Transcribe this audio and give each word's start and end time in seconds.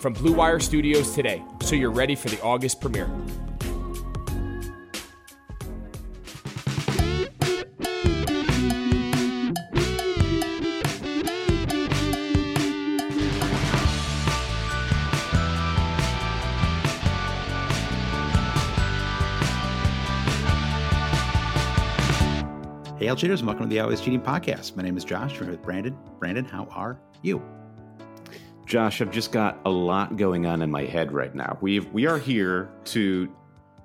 from 0.00 0.14
Blue 0.14 0.32
Wire 0.32 0.58
Studios 0.58 1.14
today 1.14 1.44
so 1.60 1.76
you're 1.76 1.90
ready 1.90 2.14
for 2.14 2.30
the 2.30 2.40
August 2.42 2.80
premiere. 2.80 3.10
Hey, 22.98 23.08
L 23.08 23.16
cheaters, 23.16 23.42
welcome 23.42 23.64
to 23.64 23.68
the 23.68 23.80
Always 23.80 24.00
Cheating 24.00 24.20
Podcast. 24.20 24.76
My 24.76 24.82
name 24.82 24.96
is 24.96 25.04
Josh. 25.04 25.32
We're 25.32 25.44
here 25.44 25.50
with 25.52 25.62
Brandon. 25.62 25.96
Brandon, 26.18 26.44
how 26.44 26.64
are 26.70 27.00
you? 27.22 27.59
Josh, 28.70 29.00
I've 29.00 29.10
just 29.10 29.32
got 29.32 29.58
a 29.64 29.70
lot 29.70 30.16
going 30.16 30.46
on 30.46 30.62
in 30.62 30.70
my 30.70 30.84
head 30.84 31.10
right 31.10 31.34
now. 31.34 31.58
We've 31.60 31.92
we 31.92 32.06
are 32.06 32.18
here 32.18 32.70
to 32.84 33.28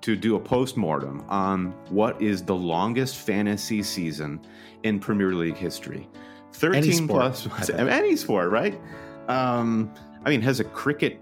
to 0.01 0.15
do 0.15 0.35
a 0.35 0.39
post-mortem 0.39 1.25
on 1.27 1.71
what 1.89 2.21
is 2.21 2.43
the 2.43 2.53
longest 2.53 3.15
fantasy 3.15 3.81
season 3.81 4.39
in 4.83 4.99
Premier 4.99 5.33
League 5.33 5.57
history. 5.57 6.07
13 6.53 6.83
Any 6.83 6.91
sport, 6.91 7.33
plus 7.33 7.69
any 7.71 8.15
sport, 8.15 8.51
right? 8.51 8.79
Um, 9.27 9.91
I 10.23 10.29
mean, 10.29 10.41
has 10.41 10.59
a 10.59 10.63
cricket 10.63 11.19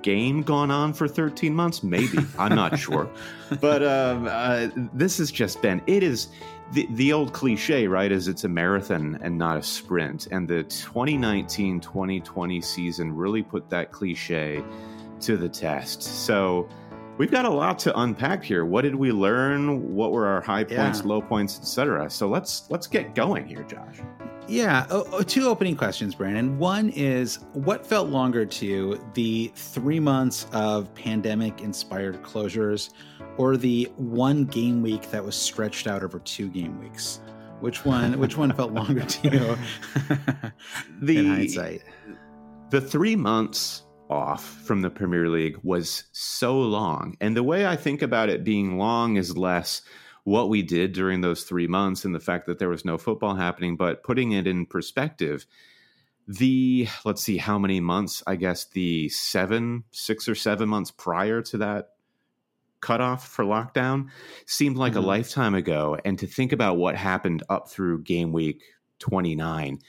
game 0.00 0.42
gone 0.42 0.70
on 0.70 0.94
for 0.94 1.06
13 1.06 1.54
months? 1.54 1.82
Maybe. 1.82 2.18
I'm 2.38 2.54
not 2.54 2.78
sure. 2.78 3.10
But 3.60 3.82
um, 3.82 4.26
uh, 4.26 4.68
this 4.94 5.18
has 5.18 5.30
just 5.30 5.60
been, 5.60 5.82
it 5.86 6.02
is 6.02 6.28
the, 6.72 6.86
the 6.92 7.12
old 7.12 7.32
cliche, 7.32 7.86
right? 7.86 8.10
Is 8.10 8.28
it's 8.28 8.44
a 8.44 8.48
marathon 8.48 9.18
and 9.22 9.36
not 9.36 9.56
a 9.58 9.62
sprint. 9.62 10.28
And 10.30 10.48
the 10.48 10.62
2019 10.64 11.80
2020 11.80 12.60
season 12.60 13.14
really 13.14 13.42
put 13.42 13.68
that 13.70 13.92
cliche 13.92 14.62
to 15.20 15.36
the 15.36 15.48
test. 15.48 16.02
So 16.02 16.68
we've 17.18 17.30
got 17.30 17.44
a 17.44 17.50
lot 17.50 17.78
to 17.80 17.98
unpack 18.00 18.42
here. 18.42 18.64
What 18.64 18.82
did 18.82 18.94
we 18.94 19.12
learn? 19.12 19.94
What 19.94 20.12
were 20.12 20.26
our 20.26 20.40
high 20.40 20.64
points, 20.64 21.00
Yeah. 21.00 21.06
low 21.06 21.20
points, 21.20 21.58
etc.? 21.58 22.08
So 22.10 22.28
let's 22.28 22.64
let's 22.70 22.86
get 22.86 23.14
going 23.14 23.46
here, 23.46 23.62
Josh. 23.64 24.00
Yeah, 24.52 24.86
oh, 24.90 25.22
two 25.22 25.48
opening 25.48 25.76
questions, 25.76 26.14
Brandon. 26.14 26.58
One 26.58 26.90
is 26.90 27.38
what 27.54 27.86
felt 27.86 28.10
longer 28.10 28.44
to 28.44 28.66
you, 28.66 29.02
the 29.14 29.50
three 29.54 29.98
months 29.98 30.46
of 30.52 30.94
pandemic 30.94 31.62
inspired 31.62 32.22
closures 32.22 32.90
or 33.38 33.56
the 33.56 33.90
one 33.96 34.44
game 34.44 34.82
week 34.82 35.10
that 35.10 35.24
was 35.24 35.36
stretched 35.36 35.86
out 35.86 36.02
over 36.02 36.18
two 36.18 36.50
game 36.50 36.78
weeks? 36.78 37.20
Which 37.60 37.86
one 37.86 38.18
which 38.18 38.36
one 38.36 38.52
felt 38.52 38.72
longer 38.72 39.06
to 39.06 39.30
you? 39.30 39.56
The 41.00 41.16
in 41.16 41.26
hindsight. 41.28 41.82
the 42.68 42.82
three 42.82 43.16
months 43.16 43.84
off 44.10 44.44
from 44.44 44.82
the 44.82 44.90
Premier 44.90 45.30
League 45.30 45.56
was 45.62 46.04
so 46.12 46.58
long. 46.60 47.16
And 47.22 47.34
the 47.34 47.42
way 47.42 47.66
I 47.66 47.74
think 47.74 48.02
about 48.02 48.28
it 48.28 48.44
being 48.44 48.76
long 48.76 49.16
is 49.16 49.34
less 49.34 49.80
what 50.24 50.48
we 50.48 50.62
did 50.62 50.92
during 50.92 51.20
those 51.20 51.42
three 51.44 51.66
months 51.66 52.04
and 52.04 52.14
the 52.14 52.20
fact 52.20 52.46
that 52.46 52.58
there 52.58 52.68
was 52.68 52.84
no 52.84 52.96
football 52.96 53.34
happening, 53.34 53.76
but 53.76 54.02
putting 54.04 54.32
it 54.32 54.46
in 54.46 54.66
perspective, 54.66 55.46
the 56.28 56.86
let's 57.04 57.22
see 57.22 57.36
how 57.36 57.58
many 57.58 57.80
months, 57.80 58.22
I 58.26 58.36
guess 58.36 58.64
the 58.66 59.08
seven, 59.08 59.84
six 59.90 60.28
or 60.28 60.34
seven 60.36 60.68
months 60.68 60.92
prior 60.92 61.42
to 61.42 61.58
that 61.58 61.90
cutoff 62.80 63.26
for 63.28 63.44
lockdown 63.44 64.08
seemed 64.46 64.76
like 64.76 64.92
Mhm. 64.94 64.96
a 64.96 65.00
lifetime 65.00 65.54
ago. 65.54 65.96
And 66.04 66.18
to 66.20 66.26
think 66.26 66.52
about 66.52 66.76
what 66.76 66.96
happened 66.96 67.42
up 67.48 67.68
through 67.68 68.02
game 68.02 68.32
week 68.32 68.62
29 69.00 69.80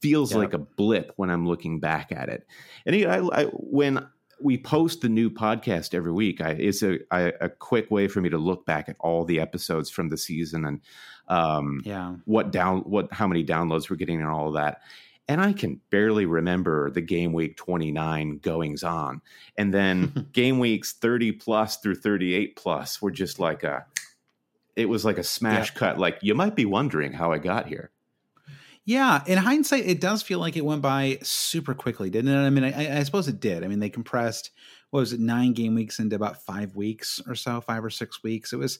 feels 0.00 0.32
Yep. 0.32 0.38
like 0.38 0.54
a 0.54 0.58
blip 0.58 1.12
when 1.16 1.30
I'm 1.30 1.46
looking 1.46 1.78
back 1.78 2.10
at 2.10 2.28
it. 2.28 2.46
And 2.84 2.96
I, 3.06 3.18
I, 3.18 3.44
when 3.44 4.06
we 4.40 4.58
post 4.58 5.00
the 5.00 5.08
new 5.08 5.30
podcast 5.30 5.94
every 5.94 6.12
week, 6.12 6.40
I, 6.40 6.50
it's 6.50 6.82
a, 6.82 6.98
I, 7.10 7.32
a 7.40 7.48
quick 7.48 7.90
way 7.90 8.08
for 8.08 8.20
me 8.20 8.28
to 8.30 8.38
look 8.38 8.64
back 8.66 8.88
at 8.88 8.96
all 9.00 9.24
the 9.24 9.40
episodes 9.40 9.90
from 9.90 10.08
the 10.08 10.16
season 10.18 10.64
and 10.64 10.80
um, 11.28 11.82
Yeah. 11.84 12.14
what 12.24 12.50
down, 12.50 12.80
what 12.80 13.12
how 13.12 13.26
many 13.26 13.44
downloads 13.44 13.90
we're 13.90 13.96
getting 13.96 14.20
and 14.20 14.30
all 14.30 14.48
of 14.48 14.54
that. 14.54 14.80
And 15.30 15.42
I 15.42 15.52
can 15.52 15.80
barely 15.90 16.24
remember 16.24 16.90
the 16.90 17.02
game 17.02 17.34
week 17.34 17.56
29 17.58 18.38
goings 18.38 18.82
on. 18.82 19.20
And 19.58 19.74
then 19.74 20.28
game 20.32 20.58
weeks 20.58 20.94
30 20.94 21.32
plus 21.32 21.76
through 21.76 21.96
38 21.96 22.56
plus 22.56 23.02
were 23.02 23.10
just 23.10 23.38
like 23.38 23.62
a, 23.62 23.84
it 24.74 24.88
was 24.88 25.04
like 25.04 25.18
a 25.18 25.22
smash 25.24 25.72
cut. 25.72 25.98
Like 25.98 26.18
you 26.22 26.34
might 26.34 26.54
be 26.54 26.64
wondering 26.64 27.12
how 27.12 27.32
I 27.32 27.38
got 27.38 27.66
here. 27.66 27.90
Yeah, 28.88 29.22
in 29.26 29.36
hindsight, 29.36 29.84
it 29.84 30.00
does 30.00 30.22
feel 30.22 30.38
like 30.38 30.56
it 30.56 30.64
went 30.64 30.80
by 30.80 31.18
super 31.22 31.74
quickly, 31.74 32.08
didn't 32.08 32.32
it? 32.32 32.38
I 32.38 32.48
mean, 32.48 32.64
I, 32.64 33.00
I 33.00 33.02
suppose 33.02 33.28
it 33.28 33.38
did. 33.38 33.62
I 33.62 33.68
mean, 33.68 33.80
they 33.80 33.90
compressed 33.90 34.50
what 34.88 35.00
was 35.00 35.12
it, 35.12 35.20
nine 35.20 35.52
game 35.52 35.74
weeks 35.74 35.98
into 35.98 36.16
about 36.16 36.42
five 36.46 36.74
weeks 36.74 37.20
or 37.26 37.34
so, 37.34 37.60
five 37.60 37.84
or 37.84 37.90
six 37.90 38.22
weeks. 38.22 38.54
It 38.54 38.56
was, 38.56 38.78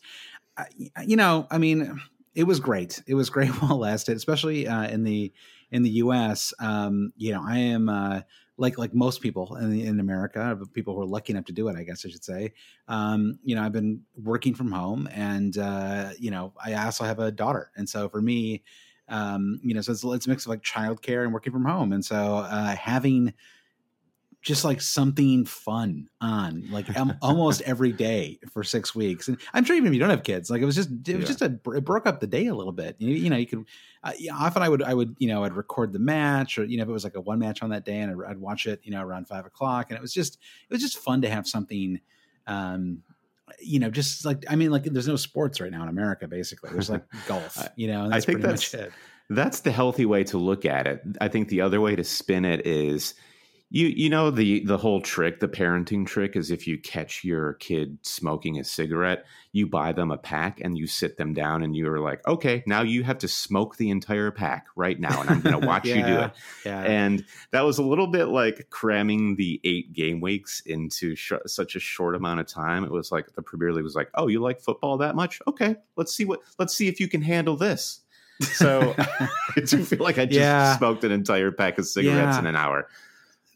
uh, 0.57 0.65
you 1.07 1.17
know, 1.17 1.47
I 1.51 1.59
mean, 1.59 2.01
it 2.35 2.45
was 2.45 2.59
great. 2.59 3.03
It 3.07 3.17
was 3.17 3.29
great 3.37 3.51
while 3.61 3.73
it 3.73 3.75
lasted, 3.75 4.17
especially 4.17 4.67
uh, 4.67 4.89
in 4.89 5.05
the 5.05 5.31
in 5.73 5.83
the 5.83 5.91
U.S. 5.91 6.55
Um, 6.59 7.13
you 7.19 7.33
know, 7.33 7.45
I 7.47 7.59
am 7.59 7.91
uh, 7.91 8.23
like 8.57 8.79
like 8.79 8.95
most 8.95 9.21
people 9.21 9.57
in 9.57 9.79
in 9.79 10.01
America, 10.01 10.59
people 10.73 10.95
who 10.95 11.03
are 11.03 11.07
lucky 11.07 11.35
enough 11.35 11.45
to 11.45 11.53
do 11.53 11.69
it, 11.69 11.77
I 11.77 11.83
guess 11.83 12.07
I 12.07 12.09
should 12.09 12.25
say. 12.25 12.55
Um, 12.89 13.41
you 13.45 13.55
know, 13.55 13.63
I've 13.63 13.73
been 13.73 14.01
working 14.17 14.55
from 14.55 14.73
home, 14.73 15.07
and 15.13 15.59
uh, 15.59 16.13
you 16.19 16.31
know, 16.31 16.55
I 16.65 16.73
also 16.83 17.05
have 17.05 17.19
a 17.19 17.31
daughter, 17.31 17.71
and 17.77 17.87
so 17.87 18.09
for 18.09 18.23
me 18.23 18.63
um, 19.09 19.61
you 19.63 19.75
know, 19.75 19.81
so 19.81 19.93
it's, 19.93 20.05
it's 20.05 20.27
a 20.27 20.29
mix 20.29 20.45
of 20.45 20.51
like 20.51 20.63
childcare 20.63 21.25
and 21.25 21.33
working 21.33 21.53
from 21.53 21.65
home. 21.65 21.93
And 21.93 22.05
so 22.05 22.39
uh, 22.39 22.77
having 22.77 23.33
just 24.41 24.65
like 24.65 24.81
something 24.81 25.45
fun 25.45 26.09
on 26.21 26.65
like 26.71 26.97
um, 26.97 27.15
almost 27.23 27.61
every 27.63 27.93
day 27.93 28.39
for 28.51 28.63
six 28.63 28.95
weeks. 28.95 29.29
And 29.29 29.39
I'm 29.53 29.65
sure 29.65 29.77
even 29.77 29.89
if 29.89 29.95
you 29.95 30.01
don't 30.01 30.11
have 30.11 30.23
kids, 30.23 30.49
like 30.49 30.63
it 30.63 30.65
was 30.65 30.77
just 30.77 30.91
it 30.91 31.17
was 31.17 31.23
yeah. 31.23 31.27
just 31.27 31.43
a 31.43 31.59
it 31.75 31.85
broke 31.85 32.07
up 32.07 32.21
the 32.21 32.27
day 32.27 32.47
a 32.47 32.55
little 32.55 32.73
bit. 32.73 32.97
You, 32.99 33.15
you 33.15 33.31
know, 33.31 33.37
you 33.37 33.47
could 33.47 33.65
uh, 34.05 34.13
often 34.33 34.63
I 34.63 34.69
would 34.69 34.83
I 34.83 34.95
would 34.95 35.17
you 35.19 35.29
know 35.29 35.45
I'd 35.45 35.55
record 35.55 35.93
the 35.93 35.99
match 35.99 36.57
or 36.59 36.65
you 36.65 36.77
know 36.77 36.85
if 36.85 36.89
it 36.89 36.93
was 36.93 37.05
like 37.05 37.17
a 37.17 37.21
one 37.21 37.41
match 37.41 37.63
on 37.63 37.71
that 37.71 37.85
day 37.85 37.99
and 37.99 38.13
I'd, 38.13 38.31
I'd 38.31 38.39
watch 38.39 38.67
it 38.67 38.81
you 38.85 38.93
know 38.93 39.03
around 39.03 39.27
five 39.27 39.45
o'clock 39.45 39.87
and 39.91 39.99
it 39.99 40.03
was 40.03 40.15
just 40.15 40.39
it 40.69 40.73
was 40.73 40.83
just 40.83 40.99
fun 40.99 41.23
to 41.23 41.29
have 41.29 41.47
something. 41.47 42.01
Um, 42.47 43.03
you 43.61 43.79
know, 43.79 43.91
just 43.91 44.25
like 44.25 44.45
I 44.49 44.57
mean, 44.57 44.71
like 44.71 44.85
there's 44.85 45.09
no 45.09 45.17
sports 45.17 45.61
right 45.61 45.71
now 45.71 45.83
in 45.83 45.89
America. 45.89 46.29
Basically, 46.29 46.71
there's 46.71 46.91
like 46.91 47.05
golf. 47.27 47.69
You 47.77 47.89
know, 47.89 48.09
I 48.11 48.21
think 48.21 48.41
that's 48.41 48.75
that's 49.31 49.61
the 49.61 49.71
healthy 49.71 50.07
way 50.07 50.25
to 50.25 50.39
look 50.39 50.65
at 50.65 50.87
it. 50.87 51.03
I 51.21 51.29
think 51.29 51.49
the 51.49 51.61
other 51.61 51.81
way 51.81 51.97
to 51.97 52.05
spin 52.05 52.45
it 52.45 52.67
is 52.67 53.15
you 53.71 53.87
you 53.89 54.09
know 54.09 54.31
the 54.31 54.65
the 54.65 54.79
whole 54.79 55.01
trick 55.01 55.41
the 55.41 55.49
parenting 55.49 56.07
trick 56.07 56.37
is 56.37 56.51
if 56.51 56.67
you 56.67 56.79
catch 56.79 57.23
your 57.23 57.55
kid 57.55 57.99
smoking 58.03 58.59
a 58.59 58.65
cigarette 58.65 59.25
you 59.53 59.67
buy 59.67 59.93
them 59.93 60.11
a 60.11 60.17
pack 60.17 60.61
and 60.61 60.79
you 60.79 60.87
sit 60.87 61.17
them 61.17 61.35
down 61.35 61.63
and 61.63 61.77
you're 61.77 62.01
like 62.01 62.27
okay 62.27 62.63
now 62.67 62.81
you 62.81 63.03
have 63.03 63.19
to 63.19 63.29
smoke 63.29 63.77
the 63.77 63.91
entire 63.91 64.31
pack 64.31 64.67
right 64.75 64.99
now 64.99 65.21
and 65.21 65.31
i'm 65.31 65.41
going 65.41 65.61
to 65.61 65.67
watch 65.67 65.85
yeah, 65.85 65.95
you 65.97 66.03
do 66.07 66.21
it 66.21 66.33
yeah. 66.65 66.83
and 66.83 67.25
that 67.51 67.63
was 67.63 67.79
a 67.79 67.83
little 67.83 68.07
bit 68.07 68.27
like 68.27 68.69
cramming 68.71 69.37
the 69.37 69.61
eight 69.65 69.93
game 69.93 70.21
weeks 70.21 70.63
into 70.65 71.15
sh- 71.15 71.33
such 71.47 71.77
a 71.77 71.81
short 71.81 72.15
amount 72.15 72.41
of 72.41 72.47
time 72.47 72.85
it 72.85 72.91
was 72.91 73.13
like 73.13 73.33
the 73.35 73.43
premier 73.43 73.73
league 73.73 73.85
was 73.85 73.95
like 73.95 74.11
oh 74.15 74.29
you 74.29 74.41
like 74.41 74.61
football 74.61 74.97
that 74.97 75.15
much 75.15 75.41
okay 75.47 75.77
let's 75.97 76.15
see 76.15 76.25
what 76.25 76.41
let's 76.59 76.75
see 76.75 76.89
if 76.89 77.01
you 77.01 77.09
can 77.09 77.21
handle 77.21 77.57
this 77.57 78.01
so 78.41 78.95
I 78.99 79.61
do 79.65 79.85
feel 79.85 79.99
like 79.99 80.19
I 80.19 80.25
just 80.25 80.39
yeah. 80.39 80.77
smoked 80.77 81.05
an 81.05 81.11
entire 81.11 81.51
pack 81.51 81.79
of 81.79 81.87
cigarettes 81.87 82.39
in 82.39 82.47
an 82.47 82.55
hour. 82.55 82.89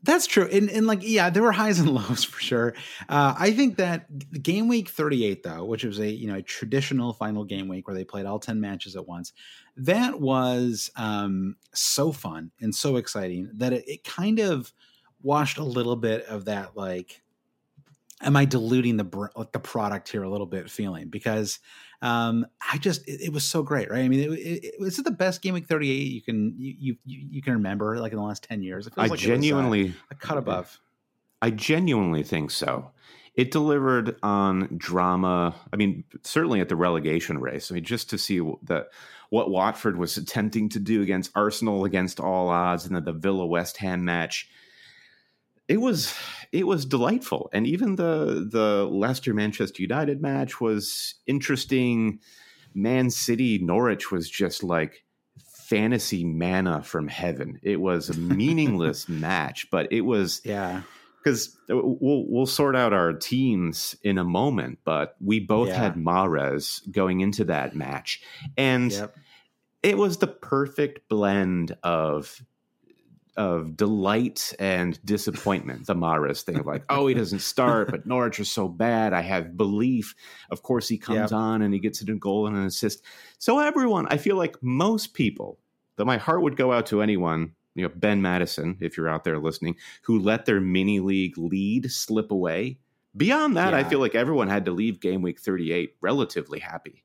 That's 0.04 0.26
true. 0.26 0.48
And, 0.50 0.68
and 0.68 0.86
like, 0.86 1.00
yeah, 1.02 1.30
there 1.30 1.42
were 1.42 1.52
highs 1.52 1.78
and 1.78 1.88
lows 1.94 2.24
for 2.24 2.40
sure. 2.40 2.74
Uh, 3.08 3.34
I 3.38 3.52
think 3.52 3.76
that 3.76 4.42
game 4.42 4.68
week 4.68 4.88
38, 4.88 5.42
though, 5.42 5.64
which 5.64 5.84
was 5.84 6.00
a, 6.00 6.10
you 6.10 6.26
know, 6.26 6.36
a 6.36 6.42
traditional 6.42 7.12
final 7.12 7.44
game 7.44 7.68
week 7.68 7.86
where 7.86 7.94
they 7.94 8.04
played 8.04 8.26
all 8.26 8.38
10 8.38 8.60
matches 8.60 8.96
at 8.96 9.06
once, 9.06 9.32
that 9.76 10.20
was 10.20 10.90
um, 10.96 11.56
so 11.72 12.12
fun 12.12 12.50
and 12.60 12.74
so 12.74 12.96
exciting 12.96 13.50
that 13.54 13.72
it, 13.72 13.84
it 13.88 14.04
kind 14.04 14.40
of 14.40 14.72
washed 15.22 15.58
a 15.58 15.64
little 15.64 15.96
bit 15.96 16.24
of 16.26 16.46
that, 16.46 16.76
like, 16.76 17.22
am 18.22 18.36
I 18.36 18.44
diluting 18.44 18.96
the, 18.96 19.48
the 19.52 19.58
product 19.58 20.08
here 20.08 20.22
a 20.22 20.30
little 20.30 20.46
bit 20.46 20.70
feeling? 20.70 21.08
Because 21.08 21.58
um, 22.00 22.46
I 22.72 22.78
just 22.78 23.06
it, 23.08 23.20
it, 23.26 23.32
was 23.32 23.44
so 23.44 23.62
great, 23.62 23.90
right? 23.90 24.04
I 24.04 24.08
mean, 24.08 24.20
it, 24.20 24.32
it, 24.32 24.64
it, 24.64 24.74
it 24.80 25.04
the 25.04 25.10
best 25.10 25.40
game 25.42 25.54
week 25.54 25.66
38 25.66 25.92
you 25.92 26.20
can 26.20 26.54
you 26.58 26.96
you, 27.04 27.26
you 27.30 27.42
can 27.42 27.54
remember 27.54 27.98
like 27.98 28.12
in 28.12 28.18
the 28.18 28.24
last 28.24 28.42
10 28.44 28.62
years. 28.62 28.88
I 28.96 29.06
like 29.06 29.18
genuinely 29.18 29.84
was, 29.84 29.92
uh, 29.92 30.12
a 30.12 30.14
cut 30.16 30.38
above. 30.38 30.80
I 31.40 31.50
genuinely 31.50 32.22
think 32.22 32.50
so. 32.50 32.90
It 33.34 33.50
delivered 33.50 34.16
on 34.22 34.68
drama. 34.76 35.54
I 35.72 35.76
mean, 35.76 36.04
certainly 36.22 36.60
at 36.60 36.68
the 36.68 36.76
relegation 36.76 37.38
race. 37.38 37.70
I 37.70 37.74
mean, 37.74 37.84
just 37.84 38.10
to 38.10 38.18
see 38.18 38.40
that 38.64 38.88
what 39.30 39.50
Watford 39.50 39.96
was 39.96 40.16
attempting 40.16 40.68
to 40.70 40.78
do 40.78 41.00
against 41.02 41.30
Arsenal 41.34 41.84
against 41.84 42.20
all 42.20 42.48
odds, 42.48 42.84
and 42.84 42.94
then 42.94 43.04
the 43.04 43.12
Villa 43.12 43.46
West 43.46 43.78
Ham 43.78 44.04
match 44.04 44.50
it 45.68 45.80
was 45.80 46.14
it 46.50 46.66
was 46.66 46.84
delightful. 46.84 47.48
And 47.52 47.66
even 47.66 47.96
the 47.96 48.46
the 48.50 48.88
Leicester 48.90 49.34
Manchester 49.34 49.82
United 49.82 50.20
match 50.20 50.60
was 50.60 51.14
interesting. 51.26 52.20
Man 52.74 53.10
City 53.10 53.58
Norwich 53.58 54.10
was 54.10 54.28
just 54.28 54.62
like 54.62 55.04
fantasy 55.54 56.24
manna 56.24 56.82
from 56.82 57.08
heaven. 57.08 57.58
It 57.62 57.80
was 57.80 58.10
a 58.10 58.14
meaningless 58.14 59.08
match 59.08 59.68
but 59.70 59.92
it 59.92 60.02
was 60.02 60.40
yeah. 60.44 60.82
Because 61.22 61.56
uh, 61.70 61.76
we'll 61.76 62.26
we'll 62.28 62.46
sort 62.46 62.74
out 62.74 62.92
our 62.92 63.12
teams 63.12 63.94
in 64.02 64.18
a 64.18 64.24
moment 64.24 64.80
but 64.84 65.16
we 65.20 65.38
both 65.40 65.68
yeah. 65.68 65.76
had 65.76 65.94
Mahrez 65.94 66.80
going 66.90 67.20
into 67.20 67.44
that 67.44 67.76
match. 67.76 68.20
And 68.56 68.90
yep. 68.90 69.14
it 69.82 69.96
was 69.96 70.18
the 70.18 70.26
perfect 70.26 71.08
blend 71.08 71.76
of 71.82 72.42
of 73.36 73.76
delight 73.76 74.52
and 74.58 74.98
disappointment. 75.04 75.86
The 75.86 75.94
Mahrez 75.94 76.42
thing 76.42 76.58
of 76.58 76.66
like, 76.66 76.84
oh, 76.88 77.06
he 77.06 77.14
doesn't 77.14 77.40
start, 77.40 77.90
but 77.90 78.06
Norwich 78.06 78.40
is 78.40 78.50
so 78.50 78.68
bad. 78.68 79.12
I 79.12 79.22
have 79.22 79.56
belief. 79.56 80.14
Of 80.50 80.62
course, 80.62 80.88
he 80.88 80.98
comes 80.98 81.30
yep. 81.30 81.32
on 81.32 81.62
and 81.62 81.72
he 81.72 81.80
gets 81.80 82.02
a 82.02 82.04
goal 82.04 82.46
and 82.46 82.56
an 82.56 82.64
assist. 82.64 83.02
So 83.38 83.58
everyone, 83.58 84.06
I 84.10 84.18
feel 84.18 84.36
like 84.36 84.62
most 84.62 85.14
people, 85.14 85.58
though 85.96 86.04
my 86.04 86.18
heart 86.18 86.42
would 86.42 86.56
go 86.56 86.72
out 86.72 86.86
to 86.86 87.00
anyone, 87.00 87.54
you 87.74 87.82
know, 87.82 87.92
Ben 87.94 88.20
Madison, 88.20 88.76
if 88.80 88.96
you're 88.96 89.08
out 89.08 89.24
there 89.24 89.38
listening, 89.38 89.76
who 90.02 90.18
let 90.18 90.44
their 90.44 90.60
mini 90.60 91.00
league 91.00 91.38
lead 91.38 91.90
slip 91.90 92.30
away. 92.30 92.78
Beyond 93.16 93.56
that, 93.56 93.72
yeah. 93.72 93.78
I 93.78 93.84
feel 93.84 93.98
like 93.98 94.14
everyone 94.14 94.48
had 94.48 94.66
to 94.66 94.72
leave 94.72 95.00
game 95.00 95.22
week 95.22 95.40
38 95.40 95.96
relatively 96.00 96.58
happy. 96.60 97.04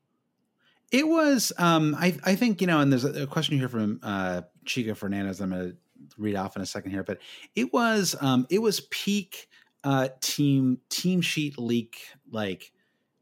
It 0.90 1.06
was, 1.06 1.52
um, 1.58 1.94
I, 1.98 2.16
I 2.24 2.34
think, 2.34 2.62
you 2.62 2.66
know, 2.66 2.80
and 2.80 2.90
there's 2.90 3.04
a, 3.04 3.26
question 3.26 3.58
here 3.58 3.68
from 3.68 4.00
uh, 4.02 4.42
Chica 4.64 4.94
Fernandez. 4.94 5.40
I'm 5.40 5.50
going 5.50 5.70
to 5.72 5.76
read 6.16 6.36
off 6.36 6.56
in 6.56 6.62
a 6.62 6.66
second 6.66 6.90
here, 6.90 7.04
but 7.04 7.18
it 7.54 7.72
was 7.72 8.14
um, 8.20 8.46
it 8.50 8.60
was 8.60 8.80
peak 8.80 9.48
uh, 9.84 10.08
team 10.20 10.78
team 10.88 11.20
sheet 11.20 11.58
leak 11.58 11.98
like 12.30 12.72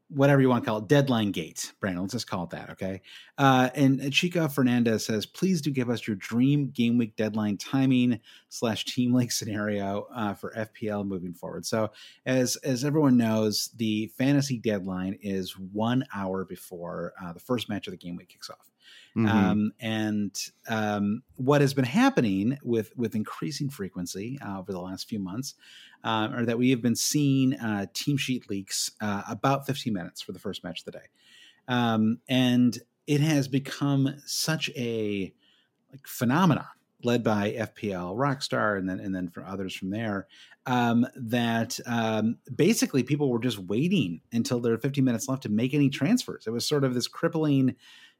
whatever 0.09 0.41
you 0.41 0.47
want 0.47 0.63
to 0.63 0.69
call 0.69 0.77
it, 0.79 0.87
deadline 0.87 1.31
gate, 1.31 1.73
Brandon. 1.81 2.01
Let's 2.01 2.13
just 2.13 2.29
call 2.29 2.45
it 2.45 2.51
that, 2.51 2.69
okay? 2.71 3.01
Uh, 3.37 3.69
and 3.75 4.11
Chica 4.13 4.47
Fernandez 4.47 5.05
says, 5.05 5.25
please 5.25 5.61
do 5.61 5.69
give 5.69 5.89
us 5.89 6.07
your 6.07 6.15
dream 6.15 6.69
game 6.69 6.97
week 6.97 7.15
deadline 7.17 7.57
timing 7.57 8.19
slash 8.49 8.85
team 8.85 9.13
league 9.13 9.31
scenario 9.31 10.07
uh, 10.15 10.33
for 10.33 10.53
FPL 10.53 11.05
moving 11.05 11.33
forward. 11.33 11.65
So, 11.65 11.91
as 12.25 12.55
as 12.57 12.85
everyone 12.85 13.17
knows, 13.17 13.69
the 13.75 14.07
fantasy 14.17 14.57
deadline 14.57 15.17
is 15.21 15.57
one 15.57 16.05
hour 16.15 16.45
before 16.45 17.13
uh, 17.21 17.33
the 17.33 17.39
first 17.39 17.67
match 17.69 17.87
of 17.87 17.91
the 17.91 17.97
game 17.97 18.15
week 18.15 18.29
kicks 18.29 18.49
off. 18.49 18.71
Mm-hmm. 19.15 19.27
Um, 19.27 19.71
and 19.79 20.39
um, 20.69 21.23
what 21.35 21.61
has 21.61 21.73
been 21.73 21.85
happening 21.85 22.57
with 22.63 22.95
with 22.95 23.15
increasing 23.15 23.69
frequency 23.69 24.37
uh, 24.45 24.59
over 24.59 24.71
the 24.71 24.79
last 24.79 25.09
few 25.09 25.19
months 25.19 25.55
uh, 26.03 26.29
are 26.31 26.45
that 26.45 26.59
we 26.59 26.69
have 26.69 26.81
been 26.81 26.95
seeing 26.95 27.55
uh, 27.55 27.87
team 27.93 28.17
sheet 28.17 28.49
leaks 28.49 28.91
uh, 29.01 29.23
about 29.27 29.65
15 29.65 29.91
minutes 29.91 30.21
for 30.21 30.33
the 30.33 30.39
first 30.39 30.63
match 30.63 30.81
of 30.81 30.85
the 30.85 30.91
day, 30.91 31.05
um, 31.67 32.19
and 32.29 32.79
it 33.07 33.21
has 33.21 33.47
become 33.47 34.15
such 34.25 34.69
a 34.75 35.33
like 35.91 36.05
phenomenon 36.05 36.67
led 37.03 37.23
by 37.23 37.51
FPL 37.51 38.15
Rockstar 38.15 38.77
and 38.77 38.89
then 38.89 38.99
and 38.99 39.15
then 39.15 39.29
from 39.29 39.45
others 39.45 39.75
from 39.75 39.89
there 39.89 40.27
um, 40.65 41.07
that 41.15 41.79
um, 41.85 42.37
basically 42.53 43.03
people 43.03 43.29
were 43.29 43.39
just 43.39 43.59
waiting 43.59 44.21
until 44.31 44.59
there 44.59 44.73
were 44.73 44.77
15 44.77 45.03
minutes 45.03 45.27
left 45.27 45.43
to 45.43 45.49
make 45.49 45.73
any 45.73 45.89
transfers. 45.89 46.45
It 46.45 46.51
was 46.51 46.67
sort 46.67 46.83
of 46.83 46.93
this 46.93 47.07
crippling 47.07 47.75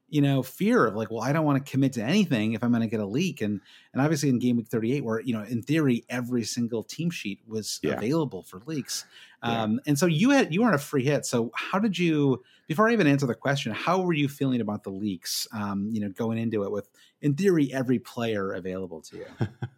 you 0.08 0.20
know 0.20 0.42
fear 0.42 0.86
of 0.86 0.94
like 0.94 1.10
well 1.10 1.22
i 1.22 1.32
don't 1.32 1.44
want 1.44 1.64
to 1.64 1.70
commit 1.70 1.92
to 1.92 2.02
anything 2.02 2.52
if 2.52 2.62
i'm 2.62 2.70
going 2.70 2.82
to 2.82 2.88
get 2.88 3.00
a 3.00 3.06
leak 3.06 3.40
and 3.40 3.60
and 3.92 4.02
obviously 4.02 4.28
in 4.28 4.38
game 4.38 4.56
week 4.56 4.68
38 4.68 5.04
where 5.04 5.20
you 5.20 5.32
know 5.32 5.42
in 5.42 5.62
theory 5.62 6.04
every 6.08 6.44
single 6.44 6.82
team 6.82 7.10
sheet 7.10 7.40
was 7.46 7.78
yeah. 7.82 7.92
available 7.92 8.42
for 8.42 8.60
leaks 8.66 9.04
yeah. 9.42 9.62
um 9.62 9.80
and 9.86 9.98
so 9.98 10.06
you 10.06 10.30
had 10.30 10.52
you 10.52 10.62
were 10.62 10.68
on 10.68 10.74
a 10.74 10.78
free 10.78 11.04
hit 11.04 11.26
so 11.26 11.50
how 11.54 11.78
did 11.78 11.98
you 11.98 12.42
before 12.66 12.88
i 12.88 12.92
even 12.92 13.06
answer 13.06 13.26
the 13.26 13.34
question 13.34 13.72
how 13.72 14.00
were 14.00 14.14
you 14.14 14.28
feeling 14.28 14.60
about 14.60 14.82
the 14.82 14.90
leaks 14.90 15.46
um 15.52 15.88
you 15.92 16.00
know 16.00 16.08
going 16.10 16.38
into 16.38 16.64
it 16.64 16.70
with 16.70 16.88
in 17.20 17.34
theory 17.34 17.72
every 17.72 17.98
player 17.98 18.52
available 18.52 19.00
to 19.00 19.18
you 19.18 19.26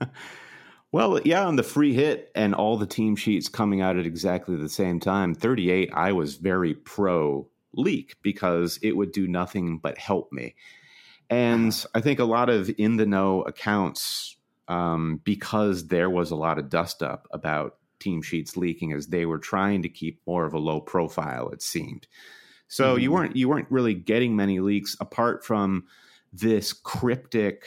Well, 0.92 1.20
yeah, 1.24 1.46
on 1.46 1.54
the 1.54 1.62
free 1.62 1.94
hit 1.94 2.32
and 2.34 2.52
all 2.52 2.76
the 2.76 2.86
team 2.86 3.14
sheets 3.14 3.48
coming 3.48 3.80
out 3.80 3.96
at 3.96 4.06
exactly 4.06 4.56
the 4.56 4.68
same 4.68 4.98
time, 4.98 5.36
38, 5.36 5.90
I 5.94 6.10
was 6.10 6.34
very 6.34 6.74
pro 6.74 7.46
leak 7.72 8.16
because 8.22 8.78
it 8.82 8.96
would 8.96 9.12
do 9.12 9.28
nothing 9.28 9.78
but 9.78 9.98
help 9.98 10.32
me. 10.32 10.54
And 11.28 11.72
uh-huh. 11.72 11.88
I 11.94 12.00
think 12.00 12.18
a 12.18 12.24
lot 12.24 12.48
of 12.48 12.70
in 12.78 12.96
the 12.96 13.06
know 13.06 13.42
accounts, 13.42 14.36
um, 14.68 15.20
because 15.24 15.88
there 15.88 16.10
was 16.10 16.30
a 16.30 16.36
lot 16.36 16.58
of 16.58 16.68
dust 16.68 17.02
up 17.02 17.28
about 17.32 17.76
team 17.98 18.22
sheets 18.22 18.56
leaking, 18.56 18.92
as 18.92 19.08
they 19.08 19.26
were 19.26 19.38
trying 19.38 19.82
to 19.82 19.88
keep 19.88 20.20
more 20.26 20.44
of 20.44 20.54
a 20.54 20.58
low 20.58 20.80
profile, 20.80 21.50
it 21.50 21.62
seemed. 21.62 22.06
So 22.66 22.94
mm-hmm. 22.94 23.02
you 23.02 23.12
weren't 23.12 23.36
you 23.36 23.48
weren't 23.48 23.70
really 23.70 23.94
getting 23.94 24.36
many 24.36 24.60
leaks 24.60 24.96
apart 25.00 25.44
from 25.44 25.84
this 26.32 26.72
cryptic 26.72 27.64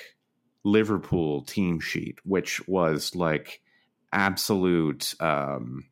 Liverpool 0.64 1.44
team 1.44 1.80
sheet, 1.80 2.20
which 2.24 2.66
was 2.68 3.16
like 3.16 3.62
absolute 4.12 5.14
um, 5.20 5.86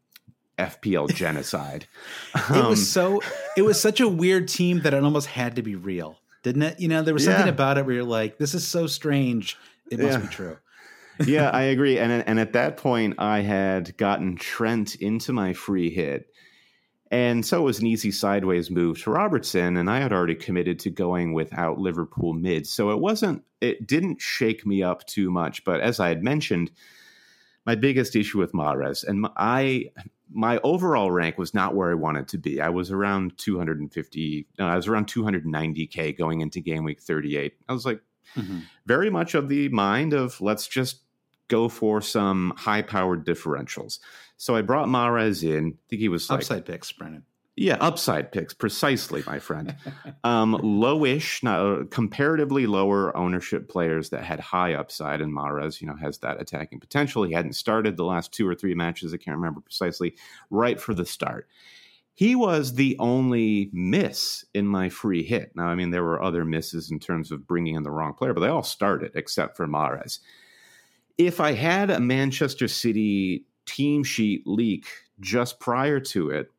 FPL 0.70 1.14
genocide. 1.14 1.86
it 2.36 2.52
um, 2.52 2.70
was 2.70 2.92
so 2.92 3.22
it 3.58 3.64
was 3.64 3.80
such 3.80 4.00
a 4.00 4.08
weird 4.08 4.48
team 4.48 4.82
that 4.82 4.94
it 4.94 5.04
almost 5.04 5.28
had 5.28 5.56
to 5.56 5.62
be 5.62 5.76
real, 5.76 6.18
didn't 6.44 6.64
it? 6.64 6.80
You 6.80 6.88
know, 6.88 7.02
there 7.02 7.14
was 7.14 7.26
something 7.26 7.48
yeah. 7.48 7.54
about 7.54 7.78
it 7.78 7.86
where 7.86 7.96
you're 7.96 8.04
like, 8.04 8.38
this 8.38 8.54
is 8.54 8.68
so 8.68 8.88
strange. 8.88 9.58
It 9.90 10.00
must 10.00 10.20
yeah. 10.20 10.26
be 10.26 10.28
true. 10.28 10.58
yeah, 11.26 11.50
I 11.54 11.64
agree. 11.64 11.98
And 12.00 12.12
and 12.12 12.40
at 12.40 12.54
that 12.54 12.78
point, 12.78 13.16
I 13.18 13.42
had 13.42 13.96
gotten 13.98 14.36
Trent 14.36 14.96
into 14.96 15.34
my 15.34 15.54
free 15.54 15.90
hit. 15.90 16.28
And 17.12 17.46
so 17.46 17.60
it 17.60 17.66
was 17.66 17.80
an 17.80 17.88
easy 17.88 18.10
sideways 18.10 18.72
move 18.72 19.04
to 19.04 19.12
Robertson, 19.12 19.76
and 19.76 19.90
I 19.90 20.00
had 20.00 20.14
already 20.14 20.34
committed 20.34 20.80
to 20.80 20.90
going 20.90 21.34
without 21.34 21.78
Liverpool 21.78 22.32
mid. 22.32 22.66
So 22.66 22.92
it 22.92 23.00
wasn't, 23.00 23.44
it 23.60 23.86
didn't 23.86 24.22
shake 24.22 24.66
me 24.66 24.82
up 24.82 25.06
too 25.06 25.30
much. 25.30 25.66
But 25.66 25.82
as 25.82 26.00
I 26.00 26.08
had 26.08 26.24
mentioned, 26.24 26.72
my 27.66 27.76
biggest 27.76 28.16
issue 28.16 28.40
with 28.40 28.54
Mahrez, 28.54 29.08
and 29.08 29.22
my, 29.22 29.32
I 29.38 29.86
my 30.34 30.60
overall 30.64 31.12
rank 31.12 31.38
was 31.38 31.54
not 31.54 31.76
where 31.76 31.92
I 31.92 31.96
wanted 31.96 32.28
to 32.30 32.38
be. 32.38 32.62
I 32.62 32.70
was 32.70 32.92
around 32.92 33.38
250. 33.38 34.48
No, 34.58 34.68
I 34.68 34.76
was 34.76 34.88
around 34.88 35.08
290k 35.08 36.18
going 36.18 36.42
into 36.42 36.62
game 36.62 36.84
week 36.84 37.02
38. 37.02 37.54
I 37.68 37.74
was 37.74 37.86
like, 37.86 38.02
mm-hmm. 38.36 38.60
very 38.86 39.10
much 39.10 39.36
of 39.36 39.50
the 39.50 39.68
mind 39.70 40.14
of 40.14 40.40
let's 40.40 40.68
just 40.68 41.02
go 41.50 41.68
for 41.68 42.02
some 42.02 42.54
high 42.56 42.82
powered 42.82 43.26
differentials. 43.26 44.00
So 44.38 44.56
I 44.56 44.62
brought 44.62 44.88
Mahrez 44.88 45.44
in. 45.44 45.74
I 45.74 45.78
think 45.90 46.02
he 46.02 46.10
was 46.10 46.30
upside 46.32 46.58
like, 46.58 46.66
picks, 46.66 46.92
Brandon. 46.92 47.24
Yeah, 47.58 47.78
upside 47.82 48.32
picks, 48.32 48.54
precisely, 48.54 49.24
my 49.28 49.40
friend. 49.40 49.76
um, 50.24 50.56
lowish, 50.64 51.44
now 51.44 51.84
comparatively 51.92 52.66
lower 52.66 53.16
ownership 53.16 53.68
players 53.68 54.10
that 54.12 54.24
had 54.24 54.40
high 54.40 54.74
upside, 54.74 55.20
and 55.20 55.36
Mahrez, 55.36 55.82
you 55.82 55.88
know, 55.88 55.96
has 55.98 56.20
that 56.20 56.42
attacking 56.42 56.80
potential. 56.80 57.24
He 57.24 57.34
hadn't 57.34 57.54
started 57.54 57.98
the 57.98 58.06
last 58.06 58.32
two 58.32 58.48
or 58.48 58.56
three 58.56 58.74
matches, 58.74 59.14
I 59.14 59.18
can't 59.18 59.36
remember 59.36 59.60
precisely, 59.60 60.16
right 60.50 60.80
for 60.80 60.94
the 60.94 61.06
start. 61.06 61.50
He 62.14 62.36
was 62.36 62.76
the 62.76 62.96
only 63.00 63.70
miss 63.74 64.46
in 64.54 64.66
my 64.66 64.90
free 64.90 65.24
hit. 65.24 65.52
Now, 65.56 65.68
I 65.68 65.76
mean, 65.76 65.92
there 65.92 66.04
were 66.04 66.22
other 66.22 66.46
misses 66.46 66.90
in 66.90 67.00
terms 67.00 67.32
of 67.32 67.48
bringing 67.48 67.76
in 67.76 67.84
the 67.84 67.92
wrong 67.92 68.14
player, 68.14 68.34
but 68.34 68.42
they 68.42 68.48
all 68.48 68.64
started 68.64 69.12
except 69.16 69.58
for 69.58 69.68
Mahrez. 69.68 70.20
If 71.18 71.40
I 71.42 71.52
had 71.52 71.90
a 71.90 72.00
Manchester 72.00 72.68
City 72.68 73.46
team 73.66 74.04
sheet 74.04 74.44
leak 74.46 74.88
just 75.20 75.60
prior 75.60 76.00
to 76.00 76.30
it, 76.30 76.52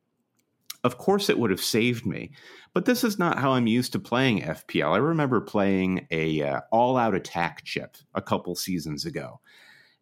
of 0.85 0.99
course 0.99 1.29
it 1.29 1.39
would 1.39 1.51
have 1.51 1.63
saved 1.63 2.07
me. 2.07 2.33
But 2.75 2.87
this 2.87 3.05
is 3.05 3.19
not 3.19 3.39
how 3.39 3.53
I'm 3.53 3.67
used 3.67 3.93
to 3.93 3.99
playing 3.99 4.43
FPL. 4.43 4.93
I 4.93 4.99
remember 4.99 5.41
playing 5.41 6.07
a 6.11 6.43
uh, 6.43 6.61
all 6.71 6.97
out 6.97 7.15
attack 7.15 7.65
chip 7.65 7.97
a 8.15 8.23
couple 8.23 8.55
seasons 8.55 9.05
ago. 9.05 9.41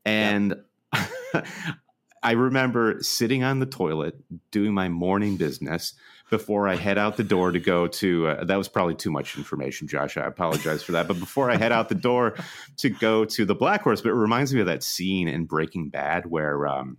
And 0.04 0.54
yeah. 0.94 1.42
I 2.22 2.32
remember 2.32 3.02
sitting 3.02 3.42
on 3.42 3.60
the 3.60 3.66
toilet 3.66 4.14
doing 4.50 4.75
my 4.75 4.88
morning 4.88 5.37
business 5.37 5.94
before 6.28 6.68
I 6.68 6.76
head 6.76 6.99
out 6.99 7.16
the 7.16 7.25
door 7.25 7.50
to 7.50 7.58
go 7.58 7.87
to. 7.87 8.28
Uh, 8.28 8.44
that 8.44 8.56
was 8.56 8.68
probably 8.68 8.94
too 8.94 9.10
much 9.10 9.37
information, 9.37 9.88
Josh. 9.88 10.16
I 10.16 10.26
apologize 10.26 10.82
for 10.82 10.92
that. 10.92 11.08
But 11.08 11.18
before 11.18 11.50
I 11.50 11.56
head 11.56 11.72
out 11.72 11.88
the 11.88 11.94
door 11.94 12.37
to 12.78 12.90
go 12.90 13.25
to 13.25 13.44
the 13.44 13.54
Black 13.54 13.82
Horse, 13.82 14.02
but 14.02 14.10
it 14.10 14.14
reminds 14.14 14.52
me 14.54 14.60
of 14.60 14.66
that 14.66 14.82
scene 14.82 15.28
in 15.28 15.46
Breaking 15.46 15.88
Bad 15.88 16.26
where 16.26 16.66
um, 16.66 16.99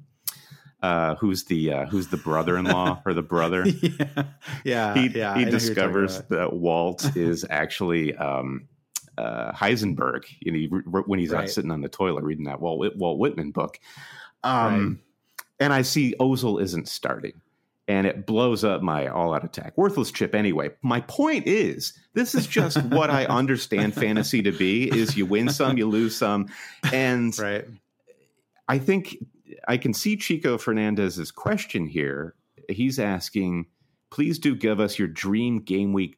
uh, 0.81 1.15
who's 1.15 1.43
the 1.45 1.71
uh, 1.71 1.85
who's 1.85 2.07
the 2.07 2.17
brother-in-law 2.17 3.01
or 3.05 3.13
the 3.13 3.21
brother? 3.21 3.65
yeah, 3.65 4.23
yeah, 4.63 4.93
he, 4.95 5.07
yeah, 5.07 5.37
he 5.37 5.45
discovers 5.45 6.21
that 6.29 6.53
Walt 6.53 7.15
is 7.15 7.45
actually 7.49 8.15
um, 8.15 8.67
uh, 9.17 9.51
Heisenberg. 9.51 10.23
You 10.39 10.69
know, 10.69 11.03
when 11.05 11.19
he's 11.19 11.31
right. 11.31 11.43
out 11.43 11.49
sitting 11.49 11.71
on 11.71 11.81
the 11.81 11.89
toilet 11.89 12.23
reading 12.23 12.45
that 12.45 12.59
Walt, 12.59 12.95
Walt 12.95 13.19
Whitman 13.19 13.51
book, 13.51 13.79
um, 14.43 15.01
right. 15.39 15.45
and 15.59 15.73
I 15.73 15.83
see 15.83 16.15
Ozil 16.19 16.61
isn't 16.61 16.87
starting. 16.87 17.33
And 17.87 18.07
it 18.07 18.25
blows 18.25 18.63
up 18.63 18.81
my 18.81 19.07
all-out 19.07 19.43
attack. 19.43 19.73
Worthless 19.75 20.11
chip 20.11 20.33
anyway. 20.33 20.69
My 20.81 21.01
point 21.01 21.45
is, 21.45 21.91
this 22.13 22.35
is 22.35 22.47
just 22.47 22.81
what 22.83 23.09
I 23.09 23.25
understand 23.29 23.95
fantasy 23.95 24.41
to 24.43 24.51
be: 24.53 24.87
is 24.87 25.17
you 25.17 25.25
win 25.25 25.49
some, 25.49 25.77
you 25.77 25.89
lose 25.89 26.15
some, 26.15 26.47
and 26.93 27.37
right. 27.37 27.65
I 28.69 28.77
think 28.77 29.17
I 29.67 29.77
can 29.77 29.93
see 29.93 30.17
Chico 30.17 30.57
Fernandez's 30.57 31.31
question 31.31 31.87
here. 31.87 32.35
He's 32.69 32.99
asking, 32.99 33.67
please 34.09 34.39
do 34.39 34.55
give 34.55 34.79
us 34.79 34.99
your 34.99 35.07
dream 35.07 35.59
game 35.59 35.93
week 35.93 36.17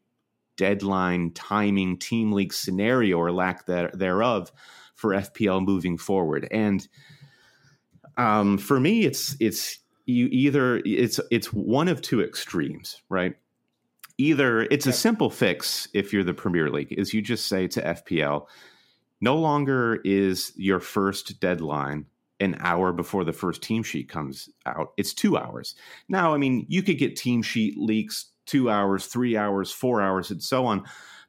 deadline, 0.58 1.32
timing, 1.32 1.98
team 1.98 2.32
league 2.32 2.54
scenario 2.54 3.18
or 3.18 3.32
lack 3.32 3.66
thereof 3.66 4.52
for 4.96 5.12
FPL 5.12 5.66
moving 5.66 5.98
forward. 5.98 6.48
And 6.52 6.88
um, 8.18 8.58
for 8.58 8.80
me, 8.80 9.06
it's 9.06 9.36
it's 9.40 9.80
you 10.06 10.28
either 10.32 10.82
it's 10.86 11.20
it's 11.32 11.52
one 11.52 11.88
of 11.88 12.02
two 12.02 12.22
extremes, 12.22 13.02
right? 13.10 13.36
Either 14.18 14.62
it's 14.62 14.86
a 14.86 14.94
simple 14.94 15.32
fix 15.32 15.88
if 15.94 16.14
you're 16.14 16.24
the 16.24 16.34
Premier 16.34 16.70
League, 16.70 16.94
is 16.94 17.14
you 17.14 17.22
just 17.22 17.48
say 17.48 17.68
to 17.68 17.82
FPL, 17.82 18.46
no 19.22 19.36
longer 19.36 20.00
is 20.04 20.54
your 20.56 20.80
first 20.80 21.40
deadline 21.40 22.06
an 22.44 22.58
hour 22.60 22.92
before 22.94 23.24
the 23.24 23.34
first 23.34 23.62
team 23.62 23.84
sheet 23.84 24.10
comes 24.10 24.50
out. 24.66 24.94
It's 24.98 25.14
two 25.14 25.38
hours. 25.38 25.76
Now, 26.08 26.34
I 26.34 26.38
mean, 26.38 26.66
you 26.70 26.84
could 26.84 26.98
get 26.98 27.16
team 27.16 27.42
sheet 27.42 27.78
leaks 27.78 28.32
two 28.46 28.70
hours, 28.70 29.06
three 29.08 29.38
hours, 29.38 29.72
four 29.72 30.02
hours, 30.02 30.32
and 30.32 30.42
so 30.42 30.66
on 30.66 30.84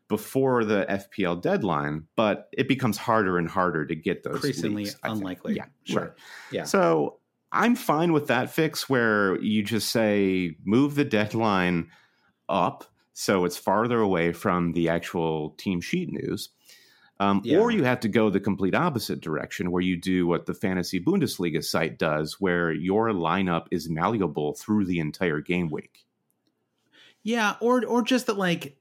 before 0.08 0.64
the 0.64 0.84
FPL 0.88 1.40
deadline, 1.40 2.04
but 2.16 2.48
it 2.52 2.68
becomes 2.68 2.98
harder 2.98 3.38
and 3.38 3.48
harder 3.48 3.86
to 3.86 3.94
get 3.94 4.22
those. 4.22 4.34
Increasingly 4.34 4.84
leaks, 4.84 4.96
unlikely. 5.02 5.54
Yeah, 5.54 5.66
sure. 5.84 6.00
Right. 6.00 6.10
Yeah. 6.52 6.64
So 6.64 7.18
I'm 7.52 7.76
fine 7.76 8.12
with 8.12 8.26
that 8.26 8.50
fix 8.50 8.88
where 8.88 9.40
you 9.40 9.62
just 9.62 9.90
say 9.90 10.56
move 10.64 10.94
the 10.94 11.04
deadline 11.04 11.90
up 12.48 12.84
so 13.14 13.44
it's 13.44 13.56
farther 13.56 14.00
away 14.00 14.32
from 14.32 14.72
the 14.72 14.88
actual 14.88 15.50
team 15.50 15.80
sheet 15.80 16.10
news. 16.10 16.50
Um, 17.20 17.42
yeah. 17.44 17.58
Or 17.58 17.70
you 17.70 17.84
have 17.84 18.00
to 18.00 18.08
go 18.08 18.28
the 18.28 18.40
complete 18.40 18.74
opposite 18.74 19.20
direction, 19.20 19.70
where 19.70 19.82
you 19.82 19.96
do 19.96 20.26
what 20.26 20.46
the 20.46 20.54
Fantasy 20.54 21.00
Bundesliga 21.00 21.62
site 21.62 21.98
does, 21.98 22.40
where 22.40 22.72
your 22.72 23.10
lineup 23.10 23.66
is 23.70 23.88
malleable 23.88 24.54
through 24.54 24.86
the 24.86 24.98
entire 24.98 25.40
game 25.40 25.70
week. 25.70 26.04
Yeah, 27.22 27.54
or 27.60 27.84
or 27.84 28.02
just 28.02 28.26
that 28.26 28.36
like 28.36 28.76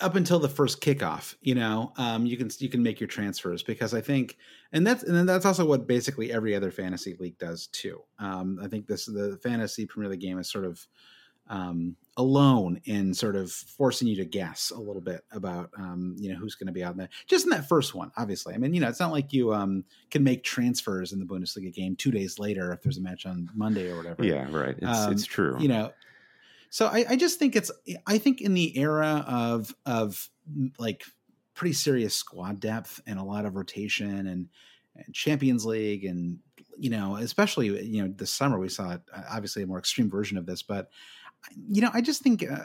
up 0.00 0.14
until 0.14 0.38
the 0.38 0.48
first 0.48 0.80
kickoff, 0.80 1.34
you 1.40 1.54
know, 1.54 1.92
um, 1.96 2.26
you 2.26 2.36
can 2.36 2.50
you 2.58 2.68
can 2.68 2.82
make 2.82 3.00
your 3.00 3.06
transfers 3.06 3.62
because 3.62 3.94
I 3.94 4.00
think, 4.00 4.36
and 4.72 4.86
that's 4.86 5.02
and 5.02 5.28
that's 5.28 5.46
also 5.46 5.64
what 5.64 5.86
basically 5.86 6.32
every 6.32 6.54
other 6.54 6.70
fantasy 6.70 7.16
league 7.18 7.38
does 7.38 7.66
too. 7.68 8.02
Um, 8.18 8.58
I 8.62 8.68
think 8.68 8.86
this 8.86 9.06
the 9.06 9.38
fantasy 9.42 9.86
Premier 9.86 10.10
League 10.10 10.20
game 10.20 10.38
is 10.38 10.50
sort 10.50 10.64
of 10.64 10.86
um, 11.48 11.96
alone 12.20 12.80
in 12.84 13.14
sort 13.14 13.34
of 13.34 13.50
forcing 13.50 14.06
you 14.06 14.16
to 14.16 14.24
guess 14.24 14.70
a 14.70 14.78
little 14.78 15.00
bit 15.00 15.24
about 15.32 15.70
um, 15.78 16.14
you 16.18 16.30
know 16.30 16.38
who's 16.38 16.54
going 16.54 16.66
to 16.66 16.72
be 16.72 16.84
out 16.84 16.96
there. 16.96 17.08
Just 17.26 17.46
in 17.46 17.50
that 17.50 17.68
first 17.68 17.94
one, 17.94 18.12
obviously. 18.16 18.54
I 18.54 18.58
mean, 18.58 18.74
you 18.74 18.80
know, 18.80 18.88
it's 18.88 19.00
not 19.00 19.10
like 19.10 19.32
you 19.32 19.54
um, 19.54 19.84
can 20.10 20.22
make 20.22 20.44
transfers 20.44 21.12
in 21.12 21.18
the 21.18 21.24
Bundesliga 21.24 21.72
game 21.72 21.96
two 21.96 22.10
days 22.10 22.38
later 22.38 22.72
if 22.72 22.82
there's 22.82 22.98
a 22.98 23.02
match 23.02 23.24
on 23.24 23.48
Monday 23.54 23.90
or 23.90 23.96
whatever. 23.96 24.22
Yeah, 24.22 24.46
right. 24.50 24.76
It's, 24.76 24.98
um, 24.98 25.12
it's 25.12 25.24
true. 25.24 25.56
You 25.58 25.68
know, 25.68 25.92
so 26.68 26.86
I, 26.86 27.04
I 27.08 27.16
just 27.16 27.38
think 27.38 27.56
it's. 27.56 27.70
I 28.06 28.18
think 28.18 28.40
in 28.40 28.54
the 28.54 28.78
era 28.78 29.24
of 29.26 29.74
of 29.86 30.28
like 30.78 31.04
pretty 31.54 31.72
serious 31.74 32.14
squad 32.14 32.60
depth 32.60 33.00
and 33.06 33.18
a 33.18 33.24
lot 33.24 33.46
of 33.46 33.56
rotation 33.56 34.26
and, 34.26 34.48
and 34.96 35.14
Champions 35.14 35.66
League 35.66 36.04
and 36.04 36.38
you 36.78 36.88
know 36.88 37.16
especially 37.16 37.84
you 37.84 38.02
know 38.02 38.14
this 38.16 38.32
summer 38.32 38.58
we 38.58 38.68
saw 38.68 38.96
obviously 39.30 39.62
a 39.62 39.66
more 39.66 39.78
extreme 39.78 40.08
version 40.08 40.38
of 40.38 40.46
this, 40.46 40.62
but 40.62 40.90
you 41.68 41.82
know, 41.82 41.90
I 41.92 42.00
just 42.00 42.22
think. 42.22 42.44
Uh, 42.48 42.64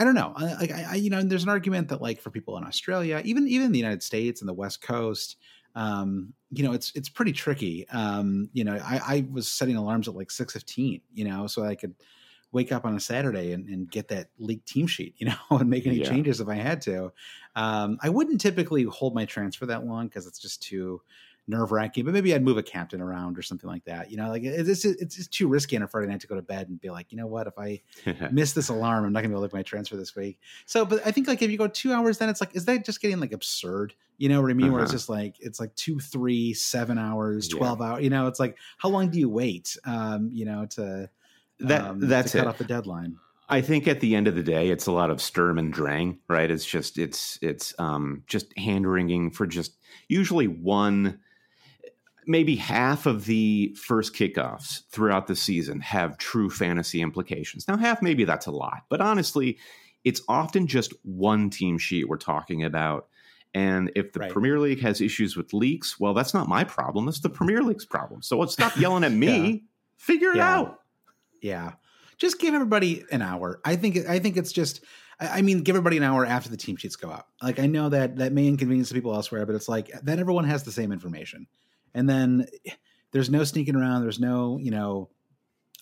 I 0.00 0.04
don't 0.04 0.14
know. 0.14 0.32
Like 0.38 0.70
I, 0.70 0.86
I, 0.90 0.94
you 0.94 1.10
know, 1.10 1.20
there's 1.22 1.42
an 1.42 1.48
argument 1.48 1.88
that 1.88 2.00
like 2.00 2.20
for 2.20 2.30
people 2.30 2.56
in 2.56 2.62
Australia, 2.62 3.20
even 3.24 3.48
even 3.48 3.72
the 3.72 3.80
United 3.80 4.02
States 4.02 4.40
and 4.40 4.48
the 4.48 4.54
West 4.54 4.80
Coast, 4.80 5.36
um, 5.74 6.34
you 6.50 6.62
know, 6.62 6.72
it's 6.72 6.92
it's 6.94 7.08
pretty 7.08 7.32
tricky. 7.32 7.88
Um, 7.88 8.48
you 8.52 8.62
know, 8.62 8.74
I, 8.76 9.00
I 9.04 9.26
was 9.30 9.48
setting 9.48 9.74
alarms 9.74 10.06
at 10.06 10.14
like 10.14 10.30
six 10.30 10.52
fifteen, 10.52 11.00
you 11.12 11.24
know, 11.24 11.48
so 11.48 11.64
I 11.64 11.74
could 11.74 11.94
wake 12.52 12.72
up 12.72 12.84
on 12.84 12.96
a 12.96 13.00
Saturday 13.00 13.52
and, 13.52 13.68
and 13.68 13.90
get 13.90 14.08
that 14.08 14.28
league 14.38 14.64
team 14.64 14.86
sheet, 14.86 15.14
you 15.18 15.26
know, 15.50 15.58
and 15.58 15.68
make 15.68 15.86
any 15.86 15.96
yeah. 15.96 16.08
changes 16.08 16.40
if 16.40 16.48
I 16.48 16.54
had 16.54 16.80
to. 16.82 17.12
Um, 17.56 17.98
I 18.02 18.08
wouldn't 18.08 18.40
typically 18.40 18.84
hold 18.84 19.14
my 19.14 19.24
transfer 19.24 19.66
that 19.66 19.84
long 19.84 20.08
because 20.08 20.26
it's 20.26 20.38
just 20.38 20.62
too 20.62 21.02
nerve 21.48 21.72
wracking, 21.72 22.04
but 22.04 22.12
maybe 22.12 22.34
I'd 22.34 22.42
move 22.42 22.58
a 22.58 22.62
captain 22.62 23.00
around 23.00 23.38
or 23.38 23.42
something 23.42 23.68
like 23.68 23.84
that. 23.84 24.10
You 24.10 24.18
know, 24.18 24.28
like 24.28 24.44
it's 24.44 24.84
it's 24.84 25.26
too 25.28 25.48
risky 25.48 25.76
on 25.76 25.82
a 25.82 25.88
Friday 25.88 26.08
night 26.08 26.20
to 26.20 26.26
go 26.26 26.36
to 26.36 26.42
bed 26.42 26.68
and 26.68 26.80
be 26.80 26.90
like, 26.90 27.10
you 27.10 27.18
know 27.18 27.26
what, 27.26 27.46
if 27.46 27.58
I 27.58 27.80
miss 28.30 28.52
this 28.52 28.68
alarm, 28.68 29.04
I'm 29.04 29.12
not 29.12 29.20
gonna 29.20 29.30
be 29.30 29.34
able 29.34 29.48
to 29.48 29.54
make 29.54 29.60
my 29.60 29.62
transfer 29.62 29.96
this 29.96 30.14
week. 30.14 30.38
So, 30.66 30.84
but 30.84 31.04
I 31.06 31.10
think 31.10 31.26
like 31.26 31.42
if 31.42 31.50
you 31.50 31.58
go 31.58 31.68
two 31.68 31.92
hours, 31.92 32.18
then 32.18 32.28
it's 32.28 32.40
like, 32.40 32.54
is 32.54 32.66
that 32.66 32.84
just 32.84 33.00
getting 33.00 33.20
like 33.20 33.32
absurd? 33.32 33.94
You 34.18 34.28
know 34.28 34.42
what 34.42 34.50
I 34.50 34.54
mean? 34.54 34.66
Uh-huh. 34.66 34.74
Where 34.74 34.82
it's 34.82 34.90
uh-huh. 34.90 34.96
just 34.96 35.08
like 35.08 35.36
it's 35.40 35.58
like 35.60 35.74
two, 35.74 35.98
three, 35.98 36.52
seven 36.54 36.98
hours, 36.98 37.48
twelve 37.48 37.80
yeah. 37.80 37.86
hours. 37.86 38.04
You 38.04 38.10
know, 38.10 38.26
it's 38.26 38.40
like 38.40 38.58
how 38.76 38.88
long 38.88 39.10
do 39.10 39.18
you 39.18 39.28
wait? 39.28 39.76
Um, 39.84 40.30
you 40.32 40.44
know, 40.44 40.66
to 40.70 41.08
that 41.60 41.82
um, 41.82 42.00
that's 42.00 42.32
to 42.32 42.38
cut 42.38 42.46
it. 42.46 42.48
off 42.48 42.58
the 42.58 42.64
deadline. 42.64 43.16
I 43.50 43.62
think 43.62 43.88
at 43.88 44.00
the 44.00 44.14
end 44.14 44.28
of 44.28 44.34
the 44.34 44.42
day, 44.42 44.68
it's 44.68 44.86
a 44.86 44.92
lot 44.92 45.10
of 45.10 45.22
Sturm 45.22 45.58
and 45.58 45.72
Drang, 45.72 46.18
right? 46.28 46.50
It's 46.50 46.66
just 46.66 46.98
it's 46.98 47.38
it's 47.40 47.74
um, 47.78 48.22
just 48.26 48.56
hand 48.58 48.86
wringing 48.86 49.30
for 49.30 49.46
just 49.46 49.76
usually 50.08 50.46
one 50.46 51.20
maybe 52.28 52.54
half 52.54 53.06
of 53.06 53.24
the 53.24 53.74
first 53.74 54.14
kickoffs 54.14 54.82
throughout 54.90 55.26
the 55.26 55.34
season 55.34 55.80
have 55.80 56.18
true 56.18 56.50
fantasy 56.50 57.00
implications. 57.00 57.66
Now, 57.66 57.78
half 57.78 58.02
maybe 58.02 58.24
that's 58.24 58.46
a 58.46 58.50
lot, 58.50 58.84
but 58.90 59.00
honestly, 59.00 59.58
it's 60.04 60.20
often 60.28 60.66
just 60.66 60.92
one 61.02 61.48
team 61.48 61.78
sheet 61.78 62.08
we're 62.08 62.18
talking 62.18 62.62
about. 62.62 63.08
And 63.54 63.90
if 63.96 64.12
the 64.12 64.20
right. 64.20 64.30
Premier 64.30 64.58
League 64.60 64.80
has 64.80 65.00
issues 65.00 65.36
with 65.36 65.54
leaks, 65.54 65.98
well, 65.98 66.12
that's 66.12 66.34
not 66.34 66.48
my 66.48 66.64
problem. 66.64 67.08
It's 67.08 67.20
the 67.20 67.30
Premier 67.30 67.62
League's 67.62 67.86
problem. 67.86 68.20
So 68.20 68.38
let's 68.38 68.52
stop 68.52 68.76
yelling 68.76 69.04
at 69.04 69.12
me. 69.12 69.50
yeah. 69.50 69.58
Figure 69.96 70.30
it 70.30 70.36
yeah. 70.36 70.54
out. 70.54 70.80
Yeah. 71.40 71.72
Just 72.18 72.38
give 72.38 72.54
everybody 72.54 73.04
an 73.10 73.22
hour. 73.22 73.60
I 73.64 73.76
think 73.76 74.06
I 74.06 74.18
think 74.18 74.36
it's 74.36 74.52
just 74.52 74.84
I 75.18 75.42
mean, 75.42 75.62
give 75.62 75.74
everybody 75.74 75.96
an 75.96 76.04
hour 76.04 76.24
after 76.24 76.50
the 76.50 76.56
team 76.56 76.76
sheets 76.76 76.94
go 76.94 77.10
out. 77.10 77.26
Like 77.42 77.58
I 77.58 77.66
know 77.66 77.88
that 77.88 78.16
that 78.16 78.32
may 78.32 78.46
inconvenience 78.46 78.92
people 78.92 79.14
elsewhere, 79.14 79.46
but 79.46 79.54
it's 79.54 79.68
like 79.68 79.90
then 80.02 80.20
everyone 80.20 80.44
has 80.44 80.62
the 80.62 80.72
same 80.72 80.92
information 80.92 81.46
and 81.94 82.08
then 82.08 82.46
there's 83.12 83.30
no 83.30 83.44
sneaking 83.44 83.76
around. 83.76 84.02
There's 84.02 84.20
no, 84.20 84.58
you 84.58 84.70
know, 84.70 85.10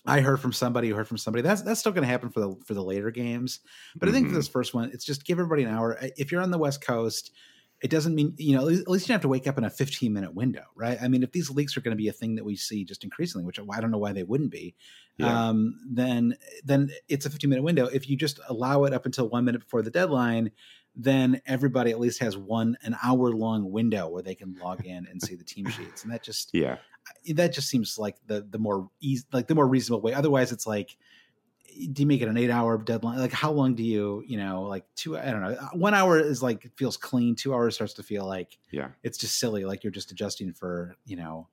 I 0.05 0.21
heard 0.21 0.39
from 0.39 0.53
somebody 0.53 0.89
who 0.89 0.95
heard 0.95 1.07
from 1.07 1.17
somebody. 1.17 1.41
That's 1.41 1.61
that's 1.63 1.79
still 1.81 1.91
going 1.91 2.03
to 2.03 2.09
happen 2.09 2.29
for 2.29 2.39
the 2.39 2.55
for 2.65 2.73
the 2.73 2.83
later 2.83 3.11
games. 3.11 3.59
But 3.99 4.09
I 4.09 4.11
think 4.13 4.29
for 4.29 4.35
Mhm. 4.35 4.35
this 4.35 4.47
first 4.47 4.73
one, 4.73 4.89
it's 4.93 5.05
just 5.05 5.25
give 5.25 5.39
everybody 5.39 5.63
an 5.63 5.69
hour. 5.73 5.97
If 6.17 6.31
you're 6.31 6.41
on 6.41 6.51
the 6.51 6.57
West 6.57 6.81
Coast, 6.81 7.31
it 7.81 7.89
doesn't 7.91 8.15
mean 8.15 8.33
you 8.37 8.53
know 8.55 8.61
at 8.61 8.67
least, 8.67 8.81
at 8.83 8.87
least 8.87 9.05
you 9.07 9.11
don't 9.11 9.15
have 9.15 9.21
to 9.23 9.27
wake 9.27 9.47
up 9.47 9.57
in 9.57 9.65
a 9.65 9.69
15 9.69 10.13
minute 10.13 10.33
window, 10.33 10.63
right? 10.75 10.97
I 11.01 11.09
mean, 11.09 11.23
if 11.23 11.31
these 11.33 11.49
leaks 11.49 11.75
are 11.75 11.81
going 11.81 11.91
to 11.95 12.01
be 12.01 12.07
a 12.07 12.13
thing 12.13 12.35
that 12.35 12.45
we 12.45 12.55
see 12.55 12.85
just 12.85 13.03
increasingly, 13.03 13.45
which 13.45 13.59
I 13.59 13.81
don't 13.81 13.91
know 13.91 13.97
why 13.97 14.13
they 14.13 14.23
wouldn't 14.23 14.51
be, 14.51 14.75
Yeah. 15.17 15.41
um, 15.49 15.77
then 15.91 16.35
then 16.63 16.89
it's 17.09 17.25
a 17.25 17.29
15 17.29 17.49
minute 17.49 17.63
window. 17.63 17.87
If 17.87 18.09
you 18.09 18.15
just 18.15 18.39
allow 18.47 18.85
it 18.85 18.93
up 18.93 19.05
until 19.05 19.27
one 19.29 19.43
minute 19.45 19.59
before 19.61 19.81
the 19.81 19.91
deadline, 19.91 20.51
then 20.99 21.39
everybody 21.45 21.91
at 21.91 21.99
least 21.99 22.19
has 22.19 22.35
one 22.35 22.75
an 22.81 22.97
hour 23.03 23.29
long 23.31 23.71
window 23.71 24.07
where 24.09 24.23
they 24.23 24.33
can 24.35 24.55
log 24.61 24.83
in 24.85 25.05
and 25.05 25.21
see 25.21 25.35
the 25.35 25.43
team 25.43 25.69
sheets, 25.69 26.03
and 26.03 26.11
that 26.11 26.23
just 26.23 26.49
yeah. 26.53 26.77
that 27.35 27.53
just 27.53 27.69
seems 27.69 27.97
like 27.99 28.15
the 28.25 28.45
the 28.49 28.57
more 28.57 28.89
easy 28.99 29.23
like 29.31 29.47
the 29.47 29.55
more 29.55 29.67
reasonable 29.67 30.01
way. 30.01 30.13
Otherwise 30.13 30.51
it's 30.51 30.65
like 30.67 30.97
do 31.91 32.01
you 32.01 32.07
make 32.07 32.21
it 32.21 32.27
an 32.27 32.37
eight 32.37 32.49
hour 32.49 32.75
deadline? 32.79 33.19
Like 33.19 33.31
how 33.31 33.51
long 33.51 33.75
do 33.75 33.83
you 33.83 34.23
you 34.25 34.37
know 34.37 34.63
like 34.63 34.85
two 34.95 35.15
i 35.15 35.25
don't 35.29 35.41
know 35.41 35.49
uh, 35.49 35.67
one 35.73 35.93
hour 35.93 36.19
is 36.19 36.41
like 36.41 36.71
feels 36.75 36.97
clean. 36.97 37.35
Two 37.35 37.53
hours 37.53 37.75
starts 37.75 37.93
to 37.95 38.03
feel 38.03 38.25
like 38.25 38.57
Yeah. 38.71 38.87
it's 39.03 39.17
just 39.19 39.37
silly. 39.39 39.63
Like 39.65 39.83
you're 39.83 39.91
just 39.91 40.11
adjusting 40.11 40.53
for 40.53 40.95
you 41.05 41.17
know 41.17 41.47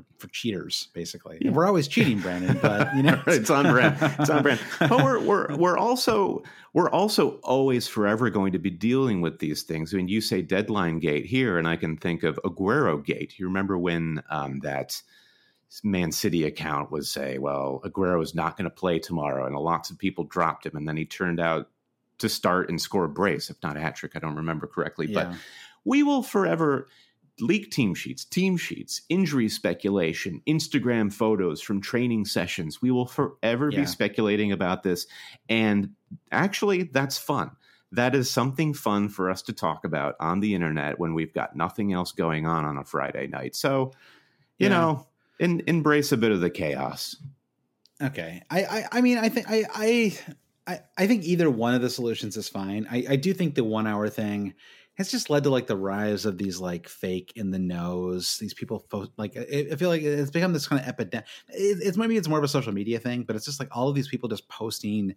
for, 0.00 0.26
for 0.26 0.28
cheaters 0.28 0.88
basically 0.92 1.38
Yeah. 1.40 1.50
we're 1.50 1.66
always 1.66 1.88
cheating 1.88 2.18
brandon 2.20 2.58
but 2.60 2.94
you 2.96 3.02
know 3.04 3.20
It's 3.26 3.50
on 3.50 3.64
brand. 3.70 3.96
It's 4.18 4.30
on 4.30 4.42
brand. 4.42 4.60
But 4.80 5.04
we're 5.04 5.18
we're 5.20 5.56
we're 5.56 5.78
also 5.78 6.42
we're 6.72 6.90
also 6.90 7.38
always 7.42 7.86
forever 7.86 8.30
going 8.30 8.52
to 8.52 8.58
be 8.58 8.70
dealing 8.70 9.20
with 9.20 9.38
these 9.40 9.62
things. 9.62 9.92
I 9.92 9.96
mean, 9.96 10.08
you 10.08 10.20
say 10.20 10.40
deadline 10.42 10.98
gate 11.00 11.26
here, 11.26 11.58
and 11.58 11.66
I 11.66 11.76
can 11.76 11.96
think 11.96 12.22
of 12.22 12.38
Aguero 12.44 13.04
gate. 13.04 13.38
You 13.38 13.46
remember 13.46 13.76
when 13.76 14.22
um, 14.30 14.60
that 14.60 15.02
Man 15.82 16.12
City 16.12 16.44
account 16.44 16.90
was 16.90 17.10
say, 17.10 17.38
well, 17.38 17.80
Aguero 17.84 18.22
is 18.22 18.34
not 18.34 18.56
going 18.56 18.70
to 18.70 18.74
play 18.74 18.98
tomorrow, 19.00 19.46
and 19.46 19.56
lots 19.56 19.90
of 19.90 19.98
people 19.98 20.24
dropped 20.24 20.64
him, 20.66 20.76
and 20.76 20.86
then 20.88 20.96
he 20.96 21.04
turned 21.04 21.40
out 21.40 21.68
to 22.18 22.28
start 22.28 22.68
and 22.68 22.80
score 22.80 23.04
a 23.04 23.08
brace, 23.08 23.50
if 23.50 23.56
not 23.62 23.76
a 23.76 23.80
hat 23.80 23.96
trick. 23.96 24.12
I 24.14 24.18
don't 24.20 24.36
remember 24.36 24.66
correctly, 24.66 25.06
but 25.08 25.32
we 25.84 26.02
will 26.02 26.22
forever 26.22 26.88
leak 27.40 27.70
team 27.70 27.94
sheets, 27.94 28.24
team 28.24 28.56
sheets, 28.56 29.02
injury 29.08 29.48
speculation, 29.48 30.40
Instagram 30.46 31.12
photos 31.12 31.60
from 31.60 31.80
training 31.80 32.24
sessions. 32.24 32.80
We 32.82 32.90
will 32.90 33.06
forever 33.06 33.70
Yeah. 33.70 33.80
be 33.80 33.86
speculating 33.86 34.52
about 34.52 34.82
this. 34.82 35.06
And 35.48 35.90
actually, 36.32 36.84
that's 36.84 37.18
fun. 37.18 37.52
That 37.92 38.14
is 38.14 38.30
something 38.30 38.72
fun 38.74 39.08
for 39.08 39.28
us 39.30 39.42
to 39.42 39.52
talk 39.52 39.84
about 39.84 40.14
on 40.20 40.40
the 40.40 40.54
internet 40.54 40.98
when 41.00 41.12
we've 41.14 41.34
got 41.34 41.56
nothing 41.56 41.92
else 41.92 42.12
going 42.12 42.46
on 42.46 42.64
on 42.64 42.76
a 42.78 42.84
Friday 42.84 43.26
night. 43.26 43.56
So, 43.56 43.92
you 44.58 44.66
Yeah. 44.66 44.68
know, 44.68 45.06
in, 45.40 45.62
embrace 45.66 46.12
a 46.12 46.16
bit 46.16 46.30
of 46.32 46.40
the 46.40 46.50
chaos. 46.50 47.16
Okay. 48.02 48.42
I, 48.50 48.62
I 48.64 48.84
I 48.92 49.00
mean 49.00 49.18
I 49.18 49.28
think 49.28 49.46
I 49.50 49.64
I 49.74 50.18
I 50.66 50.80
I 50.96 51.06
think 51.06 51.24
either 51.24 51.50
one 51.50 51.74
of 51.74 51.82
the 51.82 51.90
solutions 51.90 52.36
is 52.36 52.48
fine. 52.48 52.86
I, 52.90 53.04
I 53.10 53.16
do 53.16 53.34
think 53.34 53.54
the 53.54 53.64
one 53.64 53.86
hour 53.86 54.08
thing 54.08 54.54
has 55.00 55.10
just 55.10 55.30
led 55.30 55.44
to 55.44 55.50
like 55.50 55.66
the 55.66 55.76
rise 55.76 56.26
of 56.26 56.36
these 56.36 56.60
like 56.60 56.86
fake 56.86 57.32
in 57.34 57.50
the 57.50 57.58
nose. 57.58 58.36
These 58.38 58.52
people 58.52 58.84
fo- 58.90 59.08
like 59.16 59.34
I, 59.34 59.74
feel 59.74 59.88
like 59.88 60.02
it's 60.02 60.30
become 60.30 60.52
this 60.52 60.68
kind 60.68 60.82
of 60.82 60.86
epidemic. 60.86 61.26
It, 61.48 61.78
it's 61.80 61.96
maybe 61.96 62.18
it's 62.18 62.28
more 62.28 62.36
of 62.36 62.44
a 62.44 62.48
social 62.48 62.72
media 62.72 62.98
thing, 62.98 63.22
but 63.22 63.34
it's 63.34 63.46
just 63.46 63.58
like 63.58 63.74
all 63.74 63.88
of 63.88 63.94
these 63.94 64.08
people 64.08 64.28
just 64.28 64.46
posting 64.50 65.14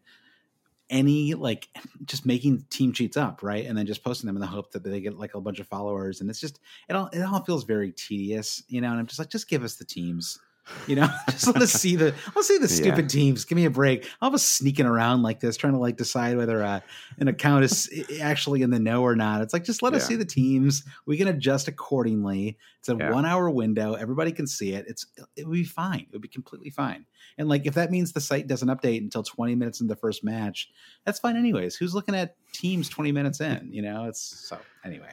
any 0.89 1.33
like 1.33 1.67
just 2.05 2.25
making 2.25 2.65
team 2.69 2.93
sheets 2.93 3.17
up, 3.17 3.43
right? 3.43 3.65
And 3.65 3.77
then 3.77 3.85
just 3.85 4.05
posting 4.05 4.27
them 4.27 4.37
in 4.37 4.41
the 4.41 4.47
hope 4.47 4.71
that 4.71 4.83
they 4.83 5.01
get 5.01 5.19
like 5.19 5.35
a 5.35 5.41
bunch 5.41 5.59
of 5.59 5.67
followers. 5.67 6.21
And 6.21 6.29
it's 6.29 6.39
just 6.39 6.61
it 6.87 6.95
all 6.95 7.07
it 7.07 7.21
all 7.21 7.43
feels 7.43 7.65
very 7.65 7.91
tedious, 7.91 8.63
you 8.69 8.79
know. 8.79 8.91
And 8.91 8.99
I'm 8.99 9.05
just 9.05 9.19
like, 9.19 9.29
just 9.29 9.49
give 9.49 9.65
us 9.65 9.75
the 9.75 9.85
teams. 9.85 10.39
You 10.87 10.95
know, 10.95 11.07
just 11.29 11.47
let 11.47 11.57
us 11.61 11.71
see 11.73 11.95
the 11.95 12.13
I'll 12.35 12.43
see 12.43 12.57
the 12.57 12.67
stupid 12.67 13.09
teams. 13.09 13.45
Give 13.45 13.55
me 13.55 13.65
a 13.65 13.69
break. 13.69 14.07
I'll 14.21 14.31
be 14.31 14.37
sneaking 14.37 14.85
around 14.85 15.21
like 15.21 15.39
this, 15.39 15.57
trying 15.57 15.73
to 15.73 15.79
like 15.79 15.97
decide 15.97 16.37
whether 16.37 16.63
uh, 16.63 16.79
an 17.19 17.27
account 17.27 17.65
is 17.65 17.89
actually 18.21 18.61
in 18.61 18.69
the 18.69 18.79
know 18.79 19.01
or 19.03 19.15
not. 19.15 19.41
It's 19.41 19.53
like 19.53 19.63
just 19.65 19.81
let 19.81 19.93
us 19.93 20.07
see 20.07 20.15
the 20.15 20.25
teams. 20.25 20.83
We 21.05 21.17
can 21.17 21.27
adjust 21.27 21.67
accordingly. 21.67 22.57
It's 22.79 22.89
a 22.89 22.95
Yeah. 22.95 23.11
one 23.11 23.25
hour 23.25 23.49
window. 23.49 23.93
Everybody 23.93 24.31
can 24.31 24.47
see 24.47 24.73
it. 24.73 24.85
It's 24.87 25.05
it 25.35 25.47
would 25.47 25.53
be 25.53 25.63
fine. 25.63 26.01
It 26.01 26.13
would 26.13 26.21
be 26.21 26.27
completely 26.27 26.69
fine. 26.69 27.05
And 27.37 27.49
like 27.49 27.65
if 27.65 27.73
that 27.75 27.91
means 27.91 28.13
the 28.13 28.21
site 28.21 28.47
doesn't 28.47 28.67
update 28.69 28.99
until 28.99 29.23
20 29.23 29.55
minutes 29.55 29.81
in 29.81 29.87
the 29.87 29.95
first 29.95 30.23
match, 30.23 30.69
that's 31.05 31.19
fine 31.19 31.35
anyways. 31.35 31.75
Who's 31.75 31.93
looking 31.93 32.15
at 32.15 32.35
teams 32.53 32.89
20 32.89 33.11
minutes 33.11 33.41
in? 33.41 33.69
You 33.71 33.81
know, 33.81 34.05
it's 34.05 34.47
so 34.47 34.57
anyway. 34.85 35.09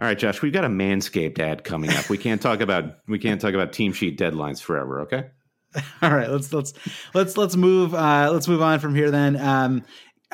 All 0.00 0.06
right, 0.06 0.18
Josh, 0.18 0.42
we've 0.42 0.52
got 0.52 0.64
a 0.64 0.68
Manscaped 0.68 1.38
ad 1.38 1.62
coming 1.62 1.90
up. 1.90 2.10
We 2.10 2.18
can't 2.18 2.42
talk 2.42 2.60
about 2.60 2.96
we 3.06 3.18
can't 3.20 3.40
talk 3.40 3.54
about 3.54 3.72
team 3.72 3.92
sheet 3.92 4.18
deadlines 4.18 4.60
forever, 4.60 5.02
okay? 5.02 5.26
All 6.02 6.14
right, 6.14 6.28
let's 6.28 6.52
let's 6.52 6.72
let's 7.14 7.36
let's 7.36 7.54
move 7.54 7.94
uh 7.94 8.30
let's 8.32 8.48
move 8.48 8.60
on 8.60 8.80
from 8.80 8.94
here 8.94 9.12
then. 9.12 9.36
Um 9.36 9.84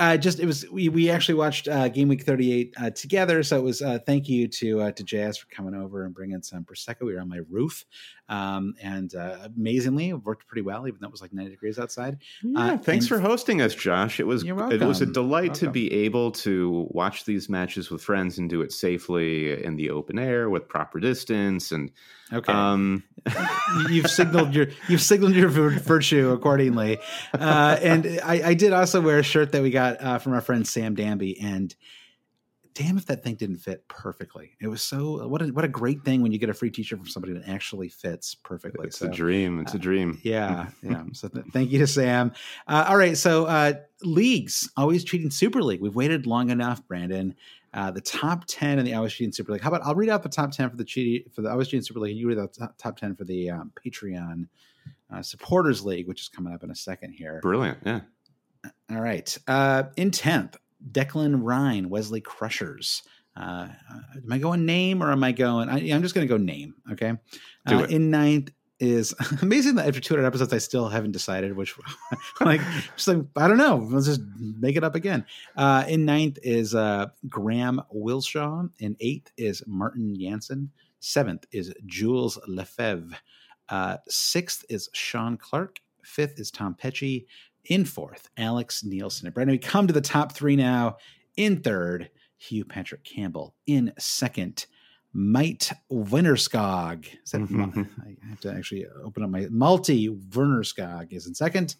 uh 0.00 0.16
just 0.16 0.40
it 0.40 0.46
was 0.46 0.68
we 0.70 0.88
we 0.88 1.10
actually 1.10 1.34
watched 1.34 1.68
uh 1.68 1.88
game 1.88 2.08
week 2.08 2.22
38 2.22 2.74
uh 2.76 2.90
together. 2.90 3.42
So 3.42 3.58
it 3.58 3.62
was 3.62 3.82
uh 3.82 3.98
thank 4.04 4.28
you 4.28 4.48
to 4.48 4.80
uh 4.80 4.92
to 4.92 5.04
JS 5.04 5.38
for 5.38 5.46
coming 5.54 5.74
over 5.74 6.04
and 6.04 6.14
bringing 6.14 6.42
some 6.42 6.64
prosecco. 6.64 7.02
We 7.02 7.14
were 7.14 7.20
on 7.20 7.28
my 7.28 7.40
roof. 7.48 7.84
Um 8.28 8.74
and 8.82 9.14
uh 9.14 9.36
amazingly 9.44 10.08
it 10.08 10.14
worked 10.14 10.48
pretty 10.48 10.62
well 10.62 10.88
even 10.88 10.98
though 11.00 11.08
it 11.08 11.12
was 11.12 11.20
like 11.20 11.32
90 11.32 11.50
degrees 11.50 11.78
outside. 11.78 12.18
Yeah, 12.42 12.60
Uh, 12.60 12.78
thanks 12.78 13.06
for 13.06 13.20
hosting 13.20 13.60
us, 13.60 13.74
Josh. 13.74 14.18
It 14.18 14.26
was 14.26 14.42
it 14.42 14.80
was 14.80 15.02
a 15.02 15.06
delight 15.06 15.54
to 15.54 15.70
be 15.70 15.92
able 15.92 16.32
to 16.32 16.88
watch 16.90 17.24
these 17.26 17.48
matches 17.48 17.90
with 17.90 18.02
friends 18.02 18.38
and 18.38 18.48
do 18.48 18.62
it 18.62 18.72
safely 18.72 19.62
in 19.62 19.76
the 19.76 19.90
open 19.90 20.18
air 20.18 20.48
with 20.48 20.66
proper 20.68 20.98
distance 20.98 21.72
and 21.72 21.90
okay. 22.32 22.52
um 22.52 23.04
you've 23.90 24.10
signaled 24.10 24.54
your 24.54 24.68
you've 24.88 25.02
signaled 25.02 25.34
your 25.34 25.48
virtue 25.48 26.30
accordingly. 26.30 26.98
Uh, 27.34 27.78
and 27.82 28.20
I, 28.24 28.42
I 28.50 28.54
did 28.54 28.72
also 28.72 29.00
wear 29.00 29.18
a 29.18 29.22
shirt 29.22 29.52
that 29.52 29.62
we 29.62 29.70
got 29.70 29.89
uh, 30.00 30.18
from 30.18 30.32
our 30.32 30.40
friend 30.40 30.66
Sam 30.66 30.94
Danby, 30.94 31.40
and 31.40 31.74
damn 32.74 32.96
if 32.96 33.06
that 33.06 33.22
thing 33.22 33.34
didn't 33.34 33.58
fit 33.58 33.86
perfectly. 33.88 34.52
It 34.60 34.68
was 34.68 34.82
so 34.82 35.26
what 35.28 35.42
a 35.42 35.46
what 35.46 35.64
a 35.64 35.68
great 35.68 36.04
thing 36.04 36.22
when 36.22 36.32
you 36.32 36.38
get 36.38 36.48
a 36.48 36.54
free 36.54 36.70
T-shirt 36.70 36.98
from 36.98 37.08
somebody 37.08 37.32
that 37.34 37.48
actually 37.48 37.88
fits 37.88 38.34
perfectly. 38.34 38.86
it's 38.86 38.98
so, 38.98 39.06
a 39.06 39.10
dream. 39.10 39.60
It's 39.60 39.74
a 39.74 39.78
dream. 39.78 40.18
yeah, 40.22 40.68
yeah. 40.82 41.04
So 41.12 41.28
th- 41.28 41.46
thank 41.52 41.70
you 41.70 41.78
to 41.80 41.86
Sam. 41.86 42.32
Uh, 42.66 42.86
all 42.88 42.96
right, 42.96 43.16
so 43.16 43.46
uh, 43.46 43.74
leagues 44.02 44.70
always 44.76 45.04
cheating 45.04 45.30
Super 45.30 45.62
League. 45.62 45.80
We've 45.80 45.94
waited 45.94 46.26
long 46.26 46.50
enough, 46.50 46.86
Brandon. 46.86 47.34
Uh, 47.72 47.90
the 47.90 48.00
top 48.00 48.44
ten 48.48 48.80
in 48.80 48.84
the 48.84 48.94
Always 48.94 49.12
Cheating 49.12 49.32
Super 49.32 49.52
League. 49.52 49.62
How 49.62 49.68
about 49.68 49.82
I'll 49.84 49.94
read 49.94 50.08
out 50.08 50.24
the 50.24 50.28
top 50.28 50.50
ten 50.50 50.68
for 50.70 50.76
the 50.76 50.84
cheating 50.84 51.30
for 51.30 51.42
the 51.42 51.50
Always 51.50 51.68
Cheating 51.68 51.84
Super 51.84 52.00
League. 52.00 52.16
You 52.16 52.28
read 52.28 52.38
out 52.38 52.52
the 52.52 52.60
top, 52.60 52.78
top 52.78 52.96
ten 52.96 53.14
for 53.14 53.24
the 53.24 53.50
um, 53.50 53.72
Patreon 53.76 54.48
uh, 55.12 55.22
Supporters 55.22 55.84
League, 55.84 56.08
which 56.08 56.20
is 56.20 56.28
coming 56.28 56.52
up 56.52 56.64
in 56.64 56.70
a 56.70 56.74
second 56.74 57.12
here. 57.12 57.38
Brilliant. 57.42 57.78
Yeah. 57.84 58.00
All 58.90 59.00
right, 59.00 59.36
uh, 59.46 59.84
in 59.96 60.10
tenth, 60.10 60.56
Declan 60.92 61.40
Ryan, 61.42 61.88
Wesley 61.88 62.20
Crushers. 62.20 63.02
Uh, 63.36 63.68
am 64.16 64.32
I 64.32 64.38
going 64.38 64.66
name 64.66 65.02
or 65.02 65.12
am 65.12 65.22
I 65.22 65.32
going? 65.32 65.68
I, 65.68 65.78
I'm 65.94 66.02
just 66.02 66.14
going 66.14 66.26
to 66.26 66.32
go 66.32 66.36
name. 66.36 66.74
Okay. 66.92 67.14
Uh, 67.66 67.86
in 67.88 68.10
ninth 68.10 68.50
is 68.80 69.14
amazing 69.42 69.76
that 69.76 69.86
after 69.86 70.00
200 70.00 70.26
episodes, 70.26 70.52
I 70.52 70.58
still 70.58 70.88
haven't 70.88 71.12
decided 71.12 71.56
which. 71.56 71.74
like, 72.40 72.60
just 72.96 73.08
like 73.08 73.18
I 73.36 73.46
don't 73.46 73.58
know. 73.58 73.86
Let's 73.90 74.06
just 74.06 74.22
make 74.38 74.76
it 74.76 74.84
up 74.84 74.94
again. 74.94 75.24
Uh, 75.56 75.84
in 75.86 76.04
ninth 76.04 76.38
is 76.42 76.74
uh, 76.74 77.06
Graham 77.28 77.80
Wilshaw. 77.94 78.68
In 78.78 78.96
eighth 79.00 79.30
is 79.36 79.62
Martin 79.66 80.16
Jansen. 80.18 80.70
Seventh 80.98 81.46
is 81.52 81.72
Jules 81.86 82.38
Lefebvre. 82.46 83.16
Uh, 83.68 83.98
sixth 84.08 84.64
is 84.68 84.88
Sean 84.92 85.36
Clark. 85.36 85.78
Fifth 86.02 86.40
is 86.40 86.50
Tom 86.50 86.74
Pecci. 86.74 87.26
In 87.66 87.84
fourth, 87.84 88.28
Alex 88.36 88.82
Nielsen. 88.84 89.26
And 89.26 89.34
Brandon, 89.34 89.52
we 89.52 89.58
come 89.58 89.86
to 89.86 89.92
the 89.92 90.00
top 90.00 90.32
three 90.32 90.56
now. 90.56 90.96
In 91.36 91.60
third, 91.60 92.10
Hugh 92.38 92.64
Patrick 92.64 93.04
Campbell. 93.04 93.54
In 93.66 93.92
second, 93.98 94.66
Might 95.12 95.72
Winterskog. 95.90 97.06
Is 97.24 97.32
that, 97.32 97.40
I 97.42 98.28
have 98.28 98.40
to 98.40 98.52
actually 98.52 98.86
open 99.04 99.22
up 99.22 99.30
my 99.30 99.46
multi 99.50 100.08
Wernerskog 100.08 101.12
is 101.12 101.26
in 101.26 101.34
second. 101.34 101.76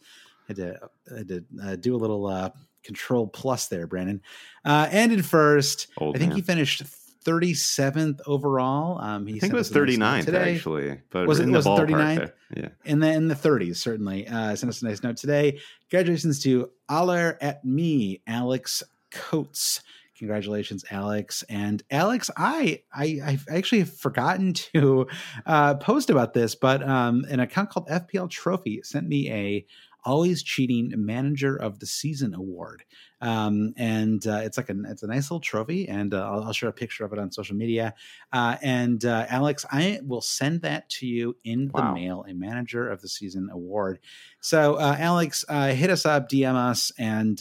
Had 0.49 0.57
to, 0.57 0.81
had 1.16 1.29
to 1.29 1.45
uh, 1.62 1.77
do 1.77 1.95
a 1.95 1.99
little 1.99 2.27
uh, 2.27 2.51
control 2.83 3.27
plus 3.27 3.69
there, 3.69 3.87
Brandon. 3.87 4.21
Uh, 4.64 4.88
and 4.90 5.12
in 5.12 5.23
first, 5.23 5.88
Old 5.99 6.16
I 6.16 6.19
think 6.19 6.31
man. 6.31 6.37
he 6.37 6.43
finished 6.43 6.83
37th 7.25 8.21
overall. 8.27 9.01
Um, 9.01 9.27
he 9.27 9.37
I 9.37 9.39
think 9.41 9.53
it 9.53 9.57
was 9.57 9.71
us 9.71 9.77
a 9.77 9.81
nice 9.81 9.99
note 9.99 10.07
39th 10.07 10.25
today. 10.25 10.55
actually, 10.55 11.01
but 11.11 11.27
Was 11.27 11.41
it- 11.41 11.45
in 11.45 11.53
the 11.53 11.59
was 11.59 11.67
it 11.67 11.69
ballpark 11.69 11.89
39th? 11.91 12.17
there. 12.17 12.35
Yeah. 12.57 12.69
and 12.85 13.03
then 13.03 13.15
in 13.15 13.29
the 13.29 13.35
30s 13.37 13.77
certainly 13.77 14.27
uh 14.27 14.57
sent 14.57 14.71
us 14.71 14.83
a 14.83 14.85
nice 14.87 15.05
note 15.05 15.17
today 15.17 15.61
congratulations 15.89 16.43
to 16.43 16.69
aller 16.89 17.39
at 17.41 17.65
me 17.65 18.23
alex 18.27 18.83
coates 19.13 19.85
congratulations 20.19 20.85
alex 20.91 21.45
and 21.49 21.85
alex 21.93 22.29
i 22.37 22.83
i 22.93 23.21
i've 23.25 23.47
actually 23.49 23.85
forgotten 23.85 24.53
to 24.73 25.07
uh 25.47 25.75
post 25.75 26.11
about 26.11 26.35
this 26.35 26.57
but 26.57 26.83
um 26.83 27.25
an 27.31 27.39
account 27.39 27.71
called 27.71 27.87
fpl 27.89 28.29
trophy 28.29 28.81
sent 28.83 29.07
me 29.07 29.31
a 29.31 29.65
Always 30.03 30.43
Cheating 30.43 30.95
Manager 30.97 31.55
of 31.55 31.79
the 31.79 31.85
Season 31.85 32.33
award. 32.35 32.85
Um, 33.21 33.75
and 33.77 34.27
uh, 34.27 34.41
it's 34.43 34.57
like 34.57 34.71
a 34.71 34.75
it's 34.89 35.03
a 35.03 35.07
nice 35.07 35.31
little 35.31 35.41
trophy, 35.41 35.89
and 35.89 36.15
uh, 36.15 36.31
I'll, 36.31 36.45
I'll, 36.45 36.53
share 36.53 36.71
a 36.71 36.73
picture 36.73 37.05
of 37.05 37.13
it 37.13 37.19
on 37.19 37.31
social 37.31 37.55
media. 37.55 37.95
Uh, 38.33 38.57
and 38.63 39.05
uh, 39.05 39.27
Alex, 39.29 39.67
I 39.71 40.01
will 40.03 40.23
send 40.23 40.63
that 40.63 40.89
to 40.91 41.07
you 41.07 41.37
in 41.45 41.67
the 41.69 41.83
wow. 41.83 41.95
mail, 41.95 42.25
a 42.27 42.33
Manager 42.33 42.89
of 42.89 43.03
the 43.03 43.09
Season 43.09 43.51
award. 43.53 43.99
So, 44.41 44.77
uh, 44.77 44.97
Alex, 44.99 45.45
uh, 45.49 45.69
hit 45.69 45.91
us 45.91 46.07
up, 46.07 46.31
DM 46.31 46.55
us, 46.55 46.93
and 46.99 47.37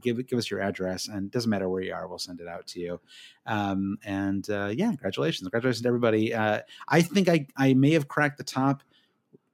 give 0.00 0.26
give 0.26 0.38
us 0.38 0.50
your 0.50 0.60
address. 0.60 1.08
And 1.08 1.26
it 1.26 1.30
doesn't 1.30 1.50
matter 1.50 1.68
where 1.68 1.82
you 1.82 1.94
are, 1.94 2.06
we'll 2.06 2.18
send 2.18 2.40
it 2.40 2.48
out 2.48 2.66
to 2.68 2.80
you. 2.80 3.00
Um, 3.46 3.98
and 4.04 4.46
yeah, 4.48 4.88
congratulations, 4.88 5.46
congratulations 5.46 5.82
to 5.82 5.88
everybody. 5.88 6.34
I 6.34 6.62
think 7.02 7.28
I 7.28 7.46
I 7.56 7.72
may 7.72 7.92
have 7.92 8.06
cracked 8.06 8.36
the 8.36 8.44
top 8.44 8.82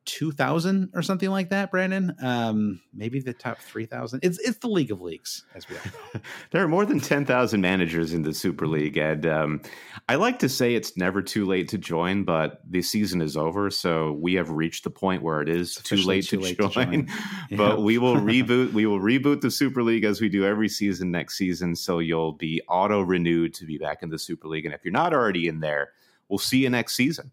2000 0.05 0.91
or 0.95 1.03
something 1.03 1.31
like 1.31 1.51
that 1.51 1.71
brandon. 1.71 2.15
Um 2.23 2.81
maybe 2.93 3.21
the 3.21 3.33
top 3.33 3.59
3000 3.59 4.21
it's 4.23 4.39
it's 4.39 4.59
the 4.59 4.69
league 4.69 4.91
of 4.91 5.01
leagues 5.01 5.45
as 5.55 5.69
we 5.69 5.77
all 5.77 5.83
know. 6.15 6.21
There 6.51 6.63
are 6.63 6.69
more 6.69 6.85
than 6.85 7.01
10,000 7.01 7.61
managers 7.61 8.13
in 8.13 8.23
the 8.23 8.35
super 8.35 8.67
league 8.67 8.97
and 8.97 9.27
um 9.27 9.61
i 10.09 10.17
like 10.17 10.39
to 10.41 10.49
say 10.49 10.75
it's 10.75 10.97
never 10.97 11.23
too 11.23 11.45
late 11.45 11.69
to 11.69 11.79
join 11.79 12.25
but 12.25 12.61
the 12.69 12.83
season 12.83 13.23
is 13.23 13.37
over 13.37 13.71
so 13.71 14.13
we 14.13 14.35
have 14.35 14.51
reached 14.51 14.85
the 14.85 14.91
point 14.91 15.23
where 15.23 15.41
it 15.41 15.49
is 15.49 15.77
too 15.77 15.97
late, 15.97 16.25
too 16.25 16.39
to, 16.39 16.43
late 16.43 16.59
join. 16.59 16.71
to, 16.71 16.73
join. 16.73 17.09
but 17.57 17.83
we 17.83 17.99
will 17.99 18.17
reboot 18.17 18.73
we 18.73 18.87
will 18.87 19.01
reboot 19.01 19.41
the 19.41 19.51
super 19.51 19.83
league 19.83 20.05
as 20.05 20.21
we 20.21 20.29
do 20.29 20.45
every 20.45 20.69
season 20.69 21.11
next 21.11 21.37
season 21.37 21.77
so 21.77 21.99
you'll 21.99 22.33
be 22.33 22.61
auto 22.69 23.01
renewed 23.01 23.55
to 23.55 23.65
be 23.65 23.79
back 23.79 24.03
in 24.03 24.11
the 24.11 24.19
super 24.19 24.49
league. 24.49 24.65
And 24.65 24.75
if 24.75 24.85
you're 24.85 24.93
not 24.93 25.13
already 25.13 25.49
in 25.49 25.61
there 25.61 25.91
we'll 26.29 26.39
see 26.39 26.59
you 26.59 26.71
next 26.71 26.97
season 26.97 27.31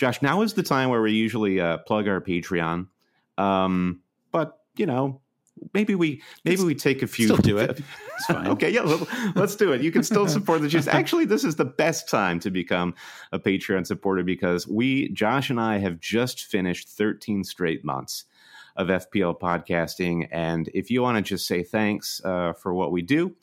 Josh, 0.00 0.22
now 0.22 0.40
is 0.40 0.54
the 0.54 0.62
time 0.62 0.88
where 0.88 1.02
we 1.02 1.12
usually 1.12 1.60
uh, 1.60 1.76
plug 1.76 2.08
our 2.08 2.22
Patreon. 2.22 2.86
Um, 3.36 4.00
but 4.32 4.58
you 4.74 4.86
know, 4.86 5.20
maybe 5.74 5.94
we 5.94 6.22
maybe 6.42 6.62
we 6.62 6.74
take 6.74 7.02
a 7.02 7.06
few. 7.06 7.26
Still 7.26 7.36
do 7.42 7.58
it. 7.58 7.82
It's 8.16 8.26
fine. 8.26 8.46
okay, 8.48 8.70
yeah, 8.70 8.98
let's 9.34 9.56
do 9.56 9.72
it. 9.72 9.82
You 9.82 9.92
can 9.92 10.02
still 10.02 10.26
support 10.36 10.62
the 10.62 10.70
Chiefs. 10.70 10.86
Actually, 10.86 11.26
this 11.26 11.44
is 11.44 11.56
the 11.56 11.66
best 11.66 12.08
time 12.08 12.40
to 12.40 12.50
become 12.50 12.94
a 13.30 13.38
Patreon 13.38 13.86
supporter 13.86 14.22
because 14.22 14.66
we, 14.66 15.10
Josh 15.10 15.50
and 15.50 15.60
I, 15.60 15.76
have 15.76 16.00
just 16.00 16.46
finished 16.46 16.88
13 16.88 17.44
straight 17.44 17.84
months 17.84 18.24
of 18.76 18.88
FPL 18.88 19.38
podcasting, 19.38 20.28
and 20.30 20.70
if 20.72 20.90
you 20.90 21.02
want 21.02 21.18
to 21.18 21.22
just 21.22 21.46
say 21.46 21.62
thanks 21.62 22.22
uh, 22.24 22.54
for 22.54 22.72
what 22.72 22.90
we 22.90 23.02
do. 23.02 23.34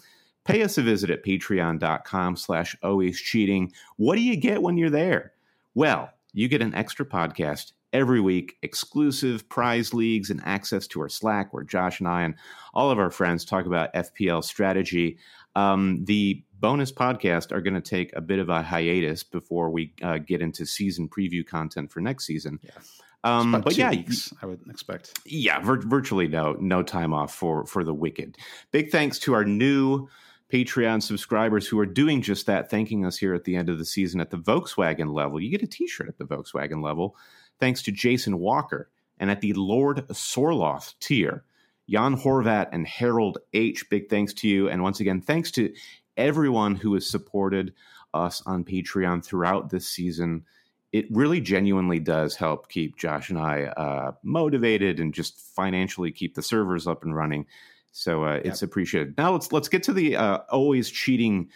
Pay 0.43 0.63
us 0.63 0.77
a 0.77 0.81
visit 0.81 1.09
at 1.09 1.25
patreon.com 1.25 2.37
slash 2.37 2.73
always 2.81 3.19
cheating. 3.19 3.73
What 3.97 4.15
do 4.15 4.21
you 4.21 4.37
get 4.37 4.61
when 4.61 4.77
you're 4.77 4.89
there? 4.89 5.33
Well, 5.75 6.09
you 6.33 6.47
get 6.47 6.61
an 6.61 6.75
extra 6.75 7.05
podcast 7.05 7.71
every 7.93 8.19
week, 8.19 8.57
exclusive 8.61 9.47
prize 9.49 9.93
leagues, 9.93 10.29
and 10.29 10.41
access 10.43 10.87
to 10.87 11.01
our 11.01 11.09
Slack 11.09 11.53
where 11.53 11.63
Josh 11.63 11.99
and 11.99 12.07
I 12.07 12.23
and 12.23 12.35
all 12.73 12.91
of 12.91 12.99
our 12.99 13.11
friends 13.11 13.45
talk 13.45 13.65
about 13.65 13.93
FPL 13.93 14.43
strategy. 14.43 15.17
Um, 15.55 16.05
the 16.05 16.43
bonus 16.59 16.91
podcast 16.91 17.51
are 17.51 17.61
going 17.61 17.73
to 17.73 17.81
take 17.81 18.15
a 18.15 18.21
bit 18.21 18.39
of 18.39 18.49
a 18.49 18.61
hiatus 18.61 19.23
before 19.23 19.69
we 19.69 19.93
uh, 20.03 20.17
get 20.19 20.41
into 20.41 20.65
season 20.65 21.09
preview 21.09 21.45
content 21.45 21.91
for 21.91 22.01
next 22.01 22.25
season. 22.25 22.59
Yeah. 22.61 22.71
Um, 23.23 23.61
but 23.63 23.75
yeah, 23.75 23.89
weeks, 23.89 24.33
I 24.41 24.45
would 24.45 24.61
expect. 24.69 25.19
Yeah, 25.25 25.59
vir- 25.59 25.81
virtually 25.81 26.27
no 26.27 26.53
no 26.53 26.83
time 26.83 27.13
off 27.13 27.33
for 27.33 27.65
for 27.65 27.83
the 27.83 27.93
wicked. 27.93 28.37
Big 28.71 28.91
thanks 28.91 29.19
to 29.19 29.33
our 29.33 29.43
new 29.43 30.07
Patreon 30.51 31.03
subscribers 31.03 31.67
who 31.67 31.79
are 31.79 31.85
doing 31.85 32.21
just 32.21 32.45
that, 32.45 32.69
thanking 32.69 33.05
us 33.05 33.17
here 33.17 33.33
at 33.33 33.43
the 33.43 33.55
end 33.55 33.69
of 33.69 33.77
the 33.77 33.85
season 33.85 34.21
at 34.21 34.29
the 34.29 34.37
Volkswagen 34.37 35.13
level. 35.13 35.41
You 35.41 35.49
get 35.49 35.63
a 35.63 35.67
t 35.67 35.87
shirt 35.87 36.07
at 36.07 36.17
the 36.17 36.25
Volkswagen 36.25 36.81
level, 36.81 37.15
thanks 37.59 37.81
to 37.83 37.91
Jason 37.91 38.39
Walker. 38.39 38.89
And 39.19 39.31
at 39.31 39.41
the 39.41 39.53
Lord 39.53 40.07
Sorloth 40.09 40.93
tier, 40.99 41.43
Jan 41.89 42.15
Horvat 42.15 42.69
and 42.71 42.87
Harold 42.87 43.39
H. 43.53 43.89
Big 43.89 44.09
thanks 44.09 44.33
to 44.35 44.47
you. 44.47 44.69
And 44.69 44.83
once 44.83 44.99
again, 44.99 45.21
thanks 45.21 45.51
to 45.51 45.73
everyone 46.17 46.75
who 46.75 46.93
has 46.93 47.09
supported 47.09 47.73
us 48.13 48.41
on 48.45 48.63
Patreon 48.63 49.25
throughout 49.25 49.69
this 49.69 49.87
season. 49.87 50.45
It 50.91 51.05
really 51.11 51.41
genuinely 51.41 51.99
does 51.99 52.35
help 52.35 52.69
keep 52.69 52.97
Josh 52.97 53.29
and 53.29 53.39
I 53.39 53.63
uh, 53.63 54.11
motivated 54.23 54.99
and 54.99 55.13
just 55.13 55.39
financially 55.55 56.11
keep 56.11 56.35
the 56.35 56.41
servers 56.41 56.87
up 56.87 57.03
and 57.03 57.15
running. 57.15 57.45
So 57.97 58.25
uh, 58.25 58.39
it's 58.45 58.61
yep. 58.61 58.69
appreciated. 58.69 59.17
Now 59.17 59.31
let's 59.31 59.51
let's 59.51 59.67
get 59.67 59.81
to 59.83 59.93
the 59.93 60.15
uh, 60.15 60.37
always 60.51 60.91
cheating 60.91 61.49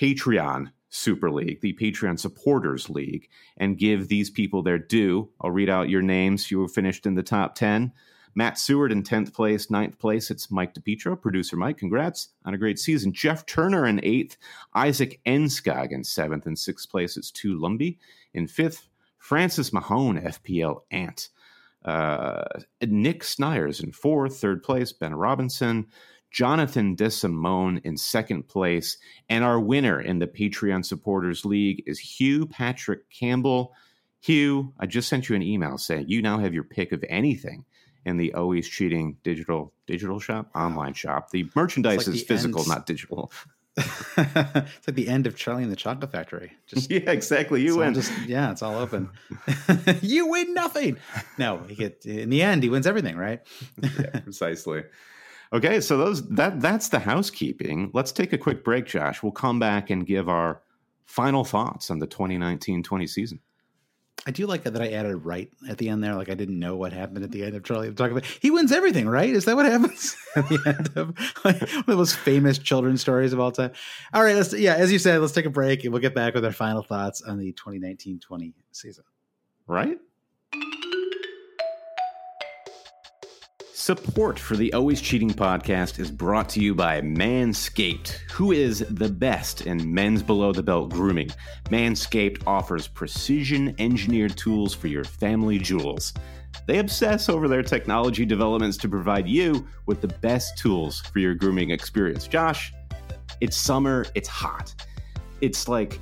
Patreon 0.00 0.72
Super 0.88 1.30
League, 1.30 1.60
the 1.60 1.74
Patreon 1.74 2.18
Supporters 2.18 2.88
League, 2.88 3.28
and 3.58 3.76
give 3.76 4.08
these 4.08 4.30
people 4.30 4.62
their 4.62 4.78
due. 4.78 5.28
I'll 5.42 5.50
read 5.50 5.68
out 5.68 5.90
your 5.90 6.00
names. 6.00 6.50
You 6.50 6.60
were 6.60 6.68
finished 6.68 7.04
in 7.04 7.16
the 7.16 7.22
top 7.22 7.54
ten. 7.54 7.92
Matt 8.34 8.58
Seward 8.58 8.92
in 8.92 9.04
10th 9.04 9.32
place, 9.32 9.70
ninth 9.70 9.96
place. 9.98 10.28
It's 10.28 10.50
Mike 10.50 10.74
DePietro, 10.74 11.20
producer 11.20 11.54
Mike. 11.54 11.76
Congrats 11.78 12.30
on 12.44 12.54
a 12.54 12.58
great 12.58 12.80
season. 12.80 13.12
Jeff 13.12 13.46
Turner 13.46 13.86
in 13.86 14.00
eighth. 14.02 14.38
Isaac 14.74 15.20
Enskog 15.26 15.92
in 15.92 16.02
seventh. 16.02 16.46
and 16.46 16.58
sixth 16.58 16.90
place, 16.90 17.18
it's 17.18 17.30
Tu 17.30 17.56
Lumby. 17.56 17.98
In 18.32 18.48
fifth, 18.48 18.88
Francis 19.18 19.70
Mahone, 19.72 20.20
FPL 20.20 20.80
Ant. 20.90 21.28
Uh, 21.84 22.44
Nick 22.82 23.22
Snyers 23.24 23.80
in 23.80 23.92
fourth, 23.92 24.38
third 24.38 24.62
place, 24.62 24.92
Ben 24.92 25.14
Robinson, 25.14 25.86
Jonathan 26.30 26.96
DeSimone 26.96 27.80
in 27.84 27.96
second 27.96 28.48
place, 28.48 28.98
and 29.28 29.44
our 29.44 29.60
winner 29.60 30.00
in 30.00 30.18
the 30.18 30.26
Patreon 30.26 30.84
Supporters 30.84 31.44
League 31.44 31.82
is 31.86 31.98
Hugh 31.98 32.46
Patrick 32.46 33.08
Campbell. 33.10 33.72
Hugh, 34.20 34.72
I 34.80 34.86
just 34.86 35.08
sent 35.08 35.28
you 35.28 35.36
an 35.36 35.42
email 35.42 35.78
saying 35.78 36.06
you 36.08 36.22
now 36.22 36.38
have 36.38 36.54
your 36.54 36.64
pick 36.64 36.92
of 36.92 37.04
anything 37.08 37.64
in 38.04 38.16
the 38.16 38.34
always 38.34 38.68
cheating 38.68 39.16
digital 39.22 39.72
digital 39.86 40.18
shop 40.18 40.50
online 40.54 40.94
shop. 40.94 41.30
The 41.30 41.48
merchandise 41.54 42.06
like 42.06 42.16
is 42.16 42.22
physical, 42.22 42.60
ends. 42.60 42.68
not 42.68 42.86
digital. 42.86 43.30
it's 43.76 44.86
like 44.86 44.94
the 44.94 45.08
end 45.08 45.26
of 45.26 45.36
Charlie 45.36 45.64
and 45.64 45.72
the 45.72 45.76
Chocolate 45.76 46.12
Factory. 46.12 46.52
Just 46.66 46.90
yeah, 46.90 47.10
exactly. 47.10 47.62
You 47.62 47.78
win. 47.78 47.94
Just, 47.94 48.12
yeah, 48.26 48.50
it's 48.50 48.62
all 48.62 48.76
open. 48.76 49.10
you 50.02 50.28
win 50.28 50.54
nothing. 50.54 50.96
No, 51.38 51.58
he 51.68 51.74
get 51.74 52.04
in 52.06 52.30
the 52.30 52.42
end 52.42 52.62
he 52.62 52.68
wins 52.68 52.86
everything, 52.86 53.16
right? 53.16 53.40
yeah, 53.82 54.20
precisely. 54.20 54.84
Okay, 55.52 55.80
so 55.80 55.96
those 55.96 56.26
that 56.30 56.60
that's 56.60 56.88
the 56.88 57.00
housekeeping. 57.00 57.90
Let's 57.92 58.12
take 58.12 58.32
a 58.32 58.38
quick 58.38 58.64
break, 58.64 58.86
Josh. 58.86 59.22
We'll 59.22 59.32
come 59.32 59.58
back 59.58 59.90
and 59.90 60.06
give 60.06 60.28
our 60.28 60.62
final 61.04 61.44
thoughts 61.44 61.90
on 61.90 61.98
the 61.98 62.06
2019-20 62.06 63.08
season. 63.08 63.40
I 64.26 64.30
do 64.30 64.46
like 64.46 64.62
that 64.64 64.80
I 64.80 64.90
added 64.90 65.16
right 65.16 65.50
at 65.68 65.76
the 65.76 65.90
end 65.90 66.02
there. 66.02 66.14
Like 66.14 66.30
I 66.30 66.34
didn't 66.34 66.58
know 66.58 66.76
what 66.76 66.92
happened 66.92 67.24
at 67.24 67.30
the 67.30 67.44
end 67.44 67.54
of 67.54 67.64
Charlie 67.64 67.90
the 67.90 67.94
Chocolate. 67.94 68.24
He 68.40 68.50
wins 68.50 68.72
everything, 68.72 69.06
right? 69.06 69.28
Is 69.28 69.44
that 69.44 69.54
what 69.54 69.66
happens 69.66 70.16
at 70.36 70.48
the 70.48 70.60
end 70.66 70.90
of 70.96 71.14
like, 71.44 71.60
one 71.60 71.84
of 71.88 71.98
those 71.98 72.14
famous 72.14 72.58
children's 72.58 73.02
stories 73.02 73.32
of 73.32 73.40
all 73.40 73.52
time? 73.52 73.72
All 74.14 74.22
right, 74.22 74.34
let's 74.34 74.54
yeah, 74.54 74.74
as 74.74 74.90
you 74.90 74.98
said, 74.98 75.20
let's 75.20 75.34
take 75.34 75.44
a 75.44 75.50
break 75.50 75.84
and 75.84 75.92
we'll 75.92 76.02
get 76.02 76.14
back 76.14 76.34
with 76.34 76.44
our 76.44 76.52
final 76.52 76.82
thoughts 76.82 77.20
on 77.20 77.38
the 77.38 77.52
2019-20 77.52 78.54
season. 78.72 79.04
Right? 79.66 79.98
Support 83.84 84.38
for 84.38 84.56
the 84.56 84.72
Always 84.72 85.02
Cheating 85.02 85.28
podcast 85.28 85.98
is 85.98 86.10
brought 86.10 86.48
to 86.48 86.60
you 86.60 86.74
by 86.74 87.02
Manscaped, 87.02 88.12
who 88.32 88.50
is 88.50 88.78
the 88.88 89.10
best 89.10 89.66
in 89.66 89.92
men's 89.92 90.22
below 90.22 90.52
the 90.52 90.62
belt 90.62 90.88
grooming. 90.88 91.28
Manscaped 91.64 92.42
offers 92.46 92.88
precision 92.88 93.74
engineered 93.78 94.38
tools 94.38 94.72
for 94.72 94.86
your 94.86 95.04
family 95.04 95.58
jewels. 95.58 96.14
They 96.66 96.78
obsess 96.78 97.28
over 97.28 97.46
their 97.46 97.62
technology 97.62 98.24
developments 98.24 98.78
to 98.78 98.88
provide 98.88 99.28
you 99.28 99.66
with 99.84 100.00
the 100.00 100.08
best 100.08 100.56
tools 100.56 101.02
for 101.02 101.18
your 101.18 101.34
grooming 101.34 101.68
experience. 101.68 102.26
Josh, 102.26 102.72
it's 103.42 103.58
summer, 103.58 104.06
it's 104.14 104.28
hot. 104.28 104.74
It's 105.42 105.68
like 105.68 106.00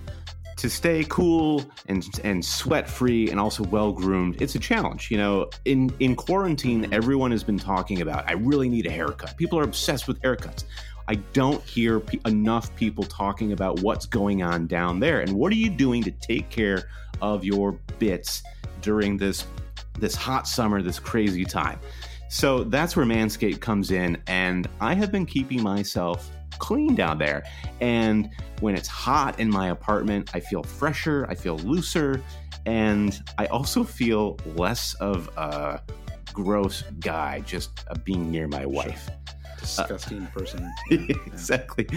to 0.63 0.71
stay 0.71 1.05
cool 1.09 1.69
and 1.89 2.05
and 2.23 2.45
sweat 2.45 2.89
free 2.89 3.29
and 3.31 3.41
also 3.41 3.65
well 3.65 3.91
groomed 3.91 4.41
it's 4.41 4.55
a 4.55 4.61
challenge 4.61 5.11
you 5.11 5.17
know? 5.17 5.51
In 5.65 5.93
in 5.99 6.15
quarantine 6.15 6.89
everyone 6.95 7.33
has 7.33 7.43
been 7.43 7.59
talking 7.59 8.01
about 8.01 8.31
i 8.31 8.35
really 8.35 8.69
need 8.69 8.87
a 8.87 8.91
haircut. 8.91 9.37
People 9.37 9.59
are 9.59 9.65
obsessed 9.65 10.07
with 10.07 10.23
haircuts. 10.23 10.63
I 11.09 11.17
don't 11.33 11.61
hear 11.65 11.99
p- 11.99 12.21
enough 12.27 12.73
people 12.77 13.03
talking 13.03 13.51
about 13.51 13.81
what's 13.81 14.07
going 14.07 14.45
on 14.45 14.69
down 14.69 15.01
there 15.01 15.21
and 15.21 15.33
what 15.33 15.51
are 15.51 15.57
you 15.57 15.69
doing 15.69 16.01
to 16.05 16.13
take 16.13 16.49
care 16.49 16.89
of 17.21 17.45
your 17.45 17.73
bits 17.99 18.45
during 18.83 19.17
this 19.17 19.45
this 19.99 20.15
hot 20.15 20.47
summer 20.47 20.81
this 20.81 21.01
crazy 21.01 21.45
time? 21.45 21.81
So 22.29 22.63
that's 22.63 22.95
where 22.95 23.05
manscaped 23.05 23.61
comes 23.61 23.91
in 23.91 24.17
and 24.29 24.69
i 24.81 24.95
have 24.95 25.11
been 25.11 25.27
keeping 25.27 25.61
myself 25.61 26.31
clean 26.63 26.95
down 26.95 27.19
there. 27.19 27.43
And 27.81 28.31
when 28.61 28.77
it's 28.77 28.89
hot 28.89 29.41
in 29.41 29.51
my 29.51 29.71
apartment, 29.71 30.31
I 30.33 30.41
feel 30.41 30.63
fresher, 30.63 31.27
I 31.29 31.35
feel 31.35 31.57
looser, 31.59 32.23
and 32.65 33.21
I 33.37 33.47
also 33.47 33.83
feel 33.83 34.39
less 34.55 34.95
of 34.95 35.29
a 35.37 35.83
gross 36.33 36.83
guy 37.01 37.41
just 37.41 37.85
uh, 37.91 37.95
being 38.05 38.31
near 38.31 38.47
my 38.47 38.65
wife. 38.65 39.11
disgusting 39.59 40.23
uh, 40.23 40.31
person. 40.31 40.73
exactly. 40.91 41.89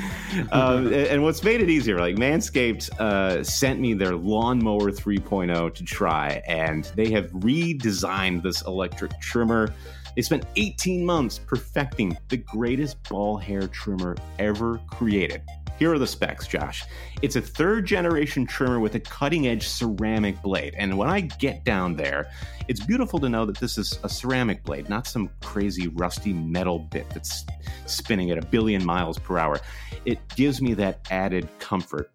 um, 0.52 0.92
and 0.92 1.22
what's 1.22 1.44
made 1.44 1.62
it 1.62 1.70
easier, 1.70 2.00
like 2.00 2.16
Manscaped 2.16 2.90
uh, 3.00 3.44
sent 3.44 3.80
me 3.80 3.94
their 3.94 4.16
lawnmower 4.16 4.90
3.0 4.92 5.76
to 5.76 5.84
try, 5.84 6.42
and 6.48 6.86
they 6.96 7.12
have 7.12 7.30
redesigned 7.32 8.42
this 8.42 8.64
electric 8.64 9.12
trimmer. 9.22 9.72
They 10.16 10.22
spent 10.22 10.46
18 10.56 11.06
months 11.06 11.40
perfecting 11.40 12.18
the 12.30 12.38
greatest 12.38 13.02
ball 13.10 13.38
hair 13.38 13.68
trimmer 13.68 14.16
ever 14.40 14.80
created. 14.92 15.42
Here 15.78 15.94
are 15.94 16.00
the 16.00 16.08
specs, 16.08 16.48
Josh. 16.48 16.86
It's 17.22 17.36
a 17.36 17.42
third 17.42 17.86
generation 17.86 18.48
trimmer 18.48 18.80
with 18.80 18.96
a 18.96 19.00
cutting 19.02 19.48
edge 19.48 19.68
ceramic 19.68 20.42
blade. 20.42 20.74
And 20.78 20.98
when 20.98 21.10
I 21.10 21.22
get 21.22 21.66
down 21.66 21.98
there, 21.98 22.32
it's 22.70 22.80
beautiful 22.86 23.20
to 23.20 23.28
know 23.28 23.46
that 23.46 23.58
this 23.58 23.78
is 23.78 24.00
a 24.04 24.08
ceramic 24.08 24.64
blade, 24.64 24.88
not 24.88 25.06
some 25.06 25.30
crazy 25.42 25.90
rusty 25.90 26.32
metal 26.32 26.80
bit 26.80 27.10
that's 27.10 27.46
spinning 27.88 28.32
at 28.32 28.38
a 28.38 28.46
billion 28.46 28.86
miles 28.86 29.20
per 29.20 29.38
hour. 29.38 29.60
It 30.06 30.20
gives 30.38 30.62
me 30.62 30.74
that 30.76 31.06
added 31.12 31.50
comfort. 31.60 32.10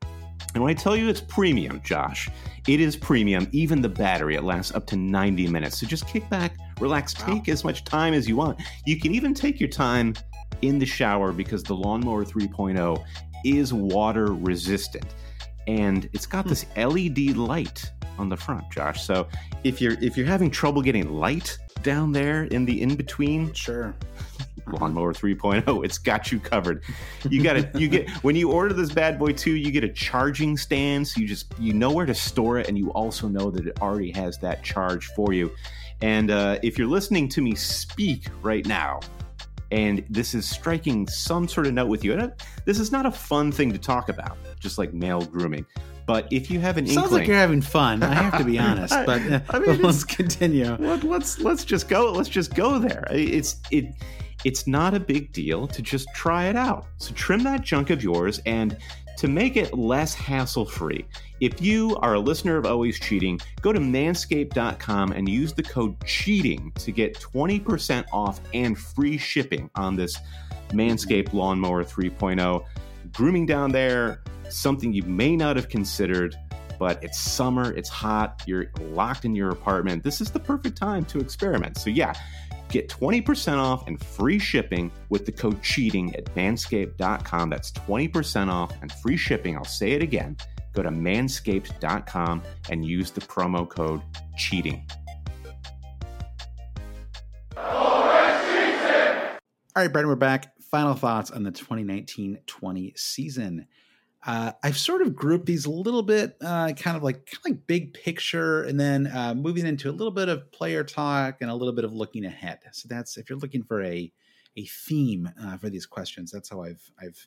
And 0.55 0.63
when 0.63 0.71
I 0.71 0.75
tell 0.75 0.97
you 0.97 1.09
it's 1.09 1.21
premium, 1.21 1.81
Josh, 1.83 2.29
it 2.67 2.81
is 2.81 2.97
premium. 2.97 3.49
Even 3.53 3.81
the 3.81 3.89
battery, 3.89 4.35
it 4.35 4.43
lasts 4.43 4.75
up 4.75 4.87
to 4.89 4.97
90 4.97 5.47
minutes. 5.49 5.79
So 5.79 5.87
just 5.87 6.09
kick 6.09 6.29
back, 6.29 6.57
relax, 6.81 7.15
take 7.15 7.49
as 7.49 7.65
much 7.65 7.85
time 7.85 8.15
as 8.15 8.29
you 8.29 8.37
want. 8.37 8.61
You 8.85 8.99
can 8.99 9.15
even 9.15 9.33
take 9.33 9.61
your 9.61 9.69
time 9.69 10.15
in 10.63 10.79
the 10.79 10.87
shower 10.87 11.33
because 11.33 11.63
the 11.63 11.75
Lawnmower 11.75 12.25
3.0 12.25 13.05
is 13.45 13.73
water 13.73 14.33
resistant. 14.33 15.07
And 15.67 16.09
it's 16.13 16.27
got 16.27 16.45
hmm. 16.45 16.51
this 16.51 16.67
LED 16.77 17.37
light 17.37 17.91
on 18.19 18.29
the 18.29 18.37
front, 18.37 18.71
Josh. 18.71 19.03
So 19.03 19.29
if 19.65 19.81
you're 19.81 19.97
if 20.03 20.17
you're 20.17 20.27
having 20.27 20.51
trouble 20.51 20.83
getting 20.83 21.11
light 21.13 21.59
down 21.83 22.13
there 22.13 22.45
in 22.45 22.65
the 22.65 22.83
in 22.83 22.97
between, 22.97 23.53
sure. 23.55 23.95
Lawnmower 24.71 25.13
3.0, 25.13 25.85
it's 25.85 25.99
got 25.99 26.31
you 26.33 26.41
covered. 26.41 26.83
You 27.29 27.43
got 27.43 27.57
it. 27.57 27.75
You 27.75 27.89
get 27.89 28.11
when 28.23 28.37
you 28.37 28.51
order 28.51 28.75
this 28.75 28.93
bad 28.93 29.19
boy 29.19 29.33
too, 29.33 29.55
you 29.55 29.71
get 29.71 29.85
a 29.85 29.89
charging 29.89 30.57
stand, 30.57 31.07
so 31.07 31.21
you 31.21 31.27
just 31.27 31.53
you 31.59 31.73
know 31.73 31.91
where 31.91 32.07
to 32.07 32.15
store 32.15 32.59
it, 32.59 32.69
and 32.69 32.79
you 32.79 32.91
also 32.93 33.29
know 33.29 33.51
that 33.51 33.67
it 33.67 33.81
already 33.81 34.11
has 34.13 34.39
that 34.39 34.63
charge 34.63 35.07
for 35.17 35.33
you. 35.33 35.51
And 36.03 36.31
uh, 36.31 36.59
if 36.63 36.79
you're 36.79 36.89
listening 36.89 37.29
to 37.31 37.43
me 37.43 37.55
speak 37.55 38.29
right 38.43 38.67
now, 38.67 39.01
and 39.71 40.05
this 40.09 40.35
is 40.35 40.49
striking 40.49 41.07
some 41.07 41.47
sort 41.47 41.67
of 41.67 41.75
note 41.75 41.89
with 41.89 42.05
you. 42.05 42.13
And 42.15 42.33
this 42.65 42.79
is 42.81 42.91
not 42.91 43.07
a 43.07 43.11
fun 43.11 43.53
thing 43.53 43.73
to 43.73 43.79
talk 43.79 44.09
about, 44.09 44.37
just 44.59 44.79
like 44.79 44.93
male 44.93 45.25
grooming. 45.25 45.65
But 46.07 46.27
if 46.33 46.51
you 46.51 46.59
have 46.59 46.77
an 46.77 46.87
sounds 46.87 46.97
inkling, 46.97 47.21
like 47.21 47.29
you're 47.29 47.37
having 47.37 47.63
fun. 47.63 48.03
I 48.03 48.15
have 48.15 48.39
to 48.39 48.45
be 48.45 48.59
honest, 48.59 48.95
but 49.07 49.23
uh, 49.31 49.41
I 49.51 49.61
mean, 49.61 49.81
let's 49.83 50.03
continue. 50.03 50.75
Let, 50.77 51.05
let's 51.05 51.39
let's 51.39 51.65
just 51.65 51.89
go. 51.89 52.11
Let's 52.11 52.29
just 52.29 52.55
go 52.55 52.79
there. 52.79 53.07
It's 53.11 53.57
it. 53.71 53.95
It's 54.45 54.67
not 54.67 54.95
a 54.95 55.01
big 55.01 55.33
deal 55.33 55.67
to 55.69 55.83
just 55.83 56.09
try 56.15 56.47
it 56.47 56.57
out. 56.57 56.87
So 56.99 57.13
trim 57.15 57.43
that 57.45 57.63
junk 57.63 57.91
of 57.91 58.03
yours 58.03 58.41
and 58.47 58.77
to 59.19 59.29
make 59.29 59.57
it 59.57 59.75
less 59.75 60.15
hassle 60.15 60.65
free, 60.65 61.05
if 61.41 61.61
you 61.61 61.97
are 62.01 62.15
a 62.15 62.19
listener 62.19 62.57
of 62.57 62.65
Always 62.65 62.99
Cheating, 62.99 63.39
go 63.61 63.71
to 63.71 63.79
manscaped.com 63.79 65.13
and 65.13 65.29
use 65.29 65.53
the 65.53 65.63
code 65.63 65.95
CHEATING 66.07 66.73
to 66.77 66.91
get 66.91 67.19
20% 67.21 68.07
off 68.13 68.41
and 68.55 68.79
free 68.79 69.19
shipping 69.19 69.69
on 69.75 69.95
this 69.95 70.17
Manscaped 70.71 71.35
Lawnmower 71.35 71.85
3.0. 71.85 72.65
Grooming 73.13 73.45
down 73.45 73.73
there, 73.73 74.23
something 74.49 74.93
you 74.93 75.03
may 75.03 75.37
not 75.37 75.57
have 75.57 75.69
considered, 75.69 76.35
but 76.79 77.03
it's 77.05 77.19
summer, 77.19 77.75
it's 77.75 77.91
hot, 77.91 78.43
you're 78.47 78.73
locked 78.81 79.27
in 79.27 79.35
your 79.35 79.51
apartment. 79.51 80.03
This 80.03 80.23
is 80.23 80.31
the 80.31 80.41
perfect 80.41 80.79
time 80.79 81.05
to 81.07 81.19
experiment. 81.19 81.77
So, 81.77 81.91
yeah, 81.91 82.15
Get 82.71 82.89
20% 82.89 83.59
off 83.59 83.87
and 83.89 84.01
free 84.03 84.39
shipping 84.39 84.93
with 85.09 85.27
the 85.27 85.33
code 85.33 85.61
cheating 85.61 86.15
at 86.15 86.25
manscaped.com. 86.37 87.51
That's 87.51 87.73
20% 87.73 88.49
off 88.49 88.73
and 88.81 88.93
free 88.93 89.17
shipping. 89.17 89.57
I'll 89.57 89.65
say 89.65 89.91
it 89.93 90.03
again. 90.03 90.37
Go 90.73 90.85
to 90.85 90.91
manscaped.com 90.91 92.43
and 92.71 92.85
use 92.85 93.11
the 93.11 93.23
promo 93.23 93.69
code 93.69 94.03
cheating. 94.37 94.87
All 99.77 99.85
right, 99.85 99.93
Brandon, 99.93 100.09
we're 100.09 100.17
back. 100.17 100.53
Final 100.71 100.95
thoughts 100.95 101.33
on 101.33 101.43
the 101.43 101.51
2019 101.51 102.39
20 102.47 102.93
season. 102.97 103.67
Uh, 104.27 104.53
I've 104.63 104.77
sort 104.77 105.01
of 105.01 105.15
grouped 105.15 105.47
these 105.47 105.65
a 105.65 105.71
little 105.71 106.03
bit, 106.03 106.37
uh, 106.43 106.73
kind 106.75 106.97
of 106.97 107.03
like 107.03 107.27
kind 107.27 107.39
of 107.39 107.51
like 107.53 107.67
big 107.67 107.95
picture, 107.95 108.65
and 108.65 108.79
then 108.79 109.07
uh, 109.07 109.35
moving 109.35 109.67
into 109.67 109.89
a 109.89 109.93
little 109.93 110.11
bit 110.11 110.29
of 110.29 110.53
player 110.53 110.85
talk 110.85 111.39
and 111.41 111.51
a 111.51 111.55
little 111.55 111.73
bit 111.73 111.85
of 111.85 111.93
looking 111.95 112.27
ahead. 112.27 112.59
So 112.73 112.87
that's 112.89 113.17
if 113.17 113.31
you're 113.31 113.39
looking 113.39 113.63
for 113.63 113.83
a 113.83 114.13
a 114.57 114.65
theme 114.67 115.31
uh, 115.43 115.57
for 115.57 115.71
these 115.71 115.87
questions, 115.87 116.31
that's 116.31 116.51
how 116.51 116.63
I've 116.63 116.83
I've 117.01 117.27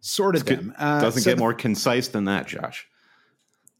sorted 0.00 0.42
it's 0.42 0.50
them. 0.50 0.72
Uh, 0.78 1.00
doesn't 1.00 1.22
so 1.22 1.30
get 1.30 1.36
the, 1.36 1.40
more 1.40 1.54
concise 1.54 2.08
than 2.08 2.26
that, 2.26 2.46
Josh. 2.46 2.86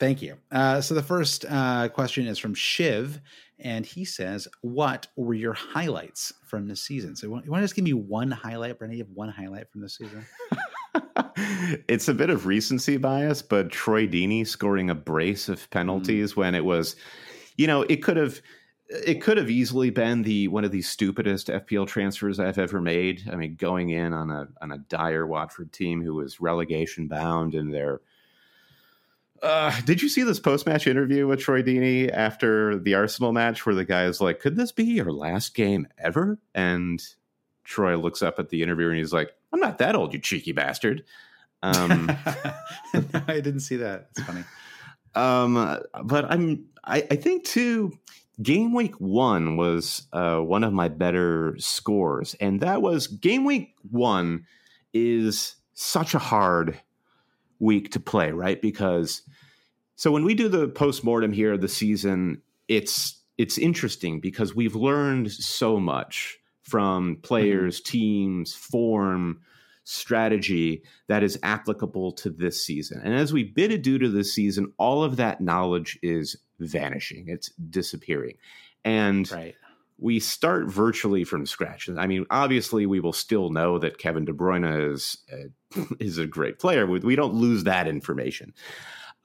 Thank 0.01 0.23
you. 0.23 0.39
Uh, 0.51 0.81
so 0.81 0.95
the 0.95 1.03
first 1.03 1.47
question 1.93 2.27
is 2.27 2.39
from 2.39 2.55
Shiv, 2.55 3.21
and 3.59 3.85
he 3.85 4.07
says, 4.07 4.49
"What 4.63 5.07
were 5.15 5.35
your 5.35 5.53
highlights 5.53 6.33
from 6.47 6.67
the 6.67 6.75
season?" 6.75 7.15
So 7.15 7.27
you 7.27 7.33
want, 7.33 7.45
to 7.45 7.61
just 7.61 7.77
give 7.77 7.85
me 7.85 7.93
one 7.93 8.31
highlight, 8.31 8.79
Brandon? 8.79 8.99
You 8.99 9.05
have 9.05 9.13
one 9.13 9.29
highlight 9.29 9.71
from 9.71 9.83
the 9.83 9.91
season. 9.91 10.25
it's 11.87 12.09
a 12.09 12.15
bit 12.15 12.31
of 12.31 12.47
recency 12.47 12.97
bias, 12.97 13.43
but 13.43 13.71
Troy 13.71 14.07
Deeney 14.07 14.47
scoring 14.47 14.89
a 14.89 14.95
brace 14.95 15.51
of 15.51 15.69
penalties 15.71 16.33
mm. 16.33 16.37
when 16.37 16.55
it 16.55 16.65
was, 16.65 16.97
you 17.57 17.67
know, 17.67 17.83
it 17.83 18.03
could 18.03 18.17
have 18.17 18.41
it 18.89 19.23
could 19.23 19.37
have 19.37 19.51
easily 19.51 19.91
been 19.91 20.23
the 20.23 20.49
one 20.49 20.65
of 20.65 20.73
the 20.73 20.83
stupidest 20.83 21.49
FPL 21.49 21.87
transfers 21.87 22.41
I've 22.41 22.59
ever 22.59 22.81
made. 22.81 23.29
I 23.31 23.37
mean, 23.37 23.55
going 23.55 23.91
in 23.91 24.15
on 24.15 24.31
a 24.31 24.49
on 24.63 24.73
a 24.73 24.79
dire 24.79 25.27
Watford 25.27 25.73
team 25.73 26.03
who 26.03 26.15
was 26.15 26.41
relegation 26.41 27.07
bound 27.07 27.55
and 27.55 27.73
they're 27.73 28.01
uh, 29.43 29.81
did 29.83 30.03
you 30.03 30.09
see 30.09 30.23
this 30.23 30.41
post 30.41 30.67
match 30.67 30.87
interview 30.87 31.27
with 31.27 31.41
Troy 31.41 31.63
Deeney 31.63 32.11
after 32.13 32.79
the 32.79 32.95
Arsenal 32.95 33.33
match 33.33 33.65
where 33.65 33.75
the 33.75 33.85
guy 33.85 34.05
is 34.05 34.21
like, 34.21 34.41
Could 34.41 34.57
this 34.57 34.73
be 34.73 34.85
your 34.85 35.13
last 35.13 35.55
game 35.55 35.87
ever? 35.99 36.39
And 36.55 37.03
Troy 37.65 37.97
looks 37.97 38.23
up 38.23 38.39
at 38.39 38.49
the 38.49 38.63
interviewer 38.63 38.91
and 38.91 38.99
he's 38.99 39.13
like, 39.13 39.33
I'm 39.53 39.61
not 39.61 39.79
that 39.79 39.95
old, 39.95 40.13
you 40.13 40.21
cheeky 40.21 40.53
bastard. 40.53 41.05
Um, 41.63 42.07
no, 42.95 43.23
I 43.29 43.41
didn't 43.41 43.61
see 43.61 43.77
that. 43.77 44.09
It's 44.11 44.27
funny. 44.27 44.45
Um, 45.15 45.83
but 46.05 46.25
I'm, 46.31 46.67
I, 46.85 47.07
I 47.11 47.17
think 47.17 47.45
too, 47.45 47.93
game 48.43 48.75
week 48.75 49.01
one 49.01 49.57
was 49.57 50.07
uh, 50.13 50.39
one 50.39 50.65
of 50.65 50.73
my 50.73 50.89
better 50.89 51.57
scores. 51.59 52.35
And 52.35 52.61
that 52.61 52.83
was 52.83 53.07
game 53.07 53.45
week 53.45 53.75
one 53.91 54.47
is 54.93 55.57
such 55.75 56.15
a 56.15 56.19
hard 56.19 56.81
week 57.61 57.93
to 57.93 58.01
play, 58.01 58.33
right? 58.33 58.61
Because 58.61 59.23
so 59.97 60.11
when 60.11 60.25
we 60.25 60.35
do 60.35 60.49
the 60.49 60.69
post 60.69 61.05
mortem 61.05 61.33
here 61.33 61.53
of 61.53 61.61
the 61.61 61.69
season, 61.69 62.43
it's 62.69 63.23
it's 63.39 63.59
interesting 63.59 64.21
because 64.21 64.55
we've 64.55 64.75
learned 64.75 65.31
so 65.31 65.79
much 65.79 66.39
from 66.63 67.17
players, 67.23 67.81
mm-hmm. 67.81 67.91
teams, 67.91 68.55
form, 68.55 69.41
strategy 69.85 70.83
that 71.09 71.23
is 71.23 71.39
applicable 71.43 72.13
to 72.13 72.31
this 72.31 72.65
season. 72.65 73.01
And 73.05 73.15
as 73.15 73.33
we 73.33 73.45
bid 73.45 73.73
adieu 73.73 73.99
to 73.99 74.09
this 74.09 74.35
season, 74.35 74.73
all 74.79 75.03
of 75.03 75.17
that 75.17 75.41
knowledge 75.41 75.99
is 76.03 76.37
vanishing, 76.59 77.25
it's 77.29 77.51
disappearing. 77.55 78.37
And 78.85 79.31
right. 79.33 79.55
We 80.01 80.19
start 80.19 80.67
virtually 80.67 81.25
from 81.25 81.47
scratch. 81.47 81.89
I 81.89 82.07
mean, 82.07 82.27
obviously, 82.31 82.87
we 82.87 83.01
will 83.01 83.13
still 83.13 83.51
know 83.51 83.79
that 83.79 83.99
Kevin 83.99 84.25
De 84.25 84.33
Bruyne 84.33 84.93
is, 84.93 85.19
uh, 85.33 85.83
is 86.01 86.19
a 86.19 86.27
great 86.27 86.59
player. 86.59 86.87
We 86.87 87.17
don't 87.17 87.35
lose 87.35 87.65
that 87.65 87.87
information. 87.87 88.55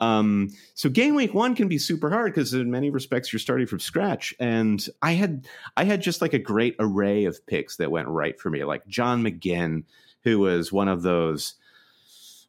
Um, 0.01 0.49
so 0.73 0.89
game 0.89 1.15
week 1.15 1.33
one 1.33 1.55
can 1.55 1.69
be 1.69 1.77
super 1.77 2.09
hard 2.09 2.33
because 2.33 2.53
in 2.53 2.69
many 2.69 2.89
respects 2.89 3.31
you're 3.31 3.39
starting 3.39 3.67
from 3.67 3.79
scratch. 3.79 4.35
And 4.39 4.85
I 5.01 5.13
had 5.13 5.47
I 5.77 5.85
had 5.85 6.01
just 6.01 6.21
like 6.21 6.33
a 6.33 6.39
great 6.39 6.75
array 6.79 7.25
of 7.25 7.45
picks 7.47 7.77
that 7.77 7.91
went 7.91 8.09
right 8.09 8.39
for 8.39 8.49
me, 8.49 8.65
like 8.65 8.85
John 8.87 9.23
McGinn, 9.23 9.83
who 10.23 10.39
was 10.39 10.73
one 10.73 10.89
of 10.89 11.01
those 11.01 11.55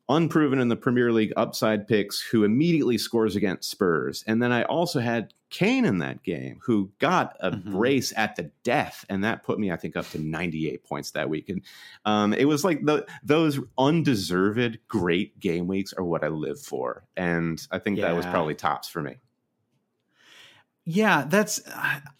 unproven 0.09 0.61
in 0.61 0.69
the 0.69 0.77
Premier 0.77 1.13
League 1.13 1.33
upside 1.37 1.87
picks 1.87 2.21
who 2.21 2.45
immediately 2.45 2.99
scores 2.99 3.37
against 3.37 3.71
Spurs. 3.71 4.25
And 4.27 4.43
then 4.43 4.53
I 4.53 4.65
also 4.65 5.01
had 5.01 5.33
Kane 5.51 5.85
in 5.85 5.99
that 5.99 6.23
game 6.23 6.59
who 6.63 6.91
got 6.99 7.37
a 7.41 7.51
mm-hmm. 7.51 7.73
brace 7.73 8.13
at 8.17 8.37
the 8.37 8.51
death. 8.65 9.05
And 9.09 9.25
that 9.25 9.45
put 9.45 9.59
me, 9.59 9.71
I 9.71 9.77
think, 9.77 9.97
up 9.97 10.09
to 10.11 10.19
98 10.19 10.85
points 10.85 11.13
that 11.13 11.29
week. 11.29 11.49
And 11.49 11.63
um, 12.05 12.33
it 12.33 12.47
was 12.47 12.65
like 12.65 12.85
the, 12.85 13.07
those 13.23 13.61
undeserved 13.79 14.79
great 14.89 15.39
game 15.39 15.67
weeks 15.67 15.93
are 15.93 16.05
what 16.05 16.25
I 16.25 16.29
live 16.29 16.61
for. 16.61 17.05
And 17.17 17.65
I 17.71 17.79
think 17.79 17.99
yeah. 17.99 18.09
that 18.09 18.17
was 18.17 18.27
probably 18.27 18.55
tops 18.55 18.89
for 18.89 19.03
me. 19.03 19.17
Yeah, 20.85 21.25
that's, 21.29 21.61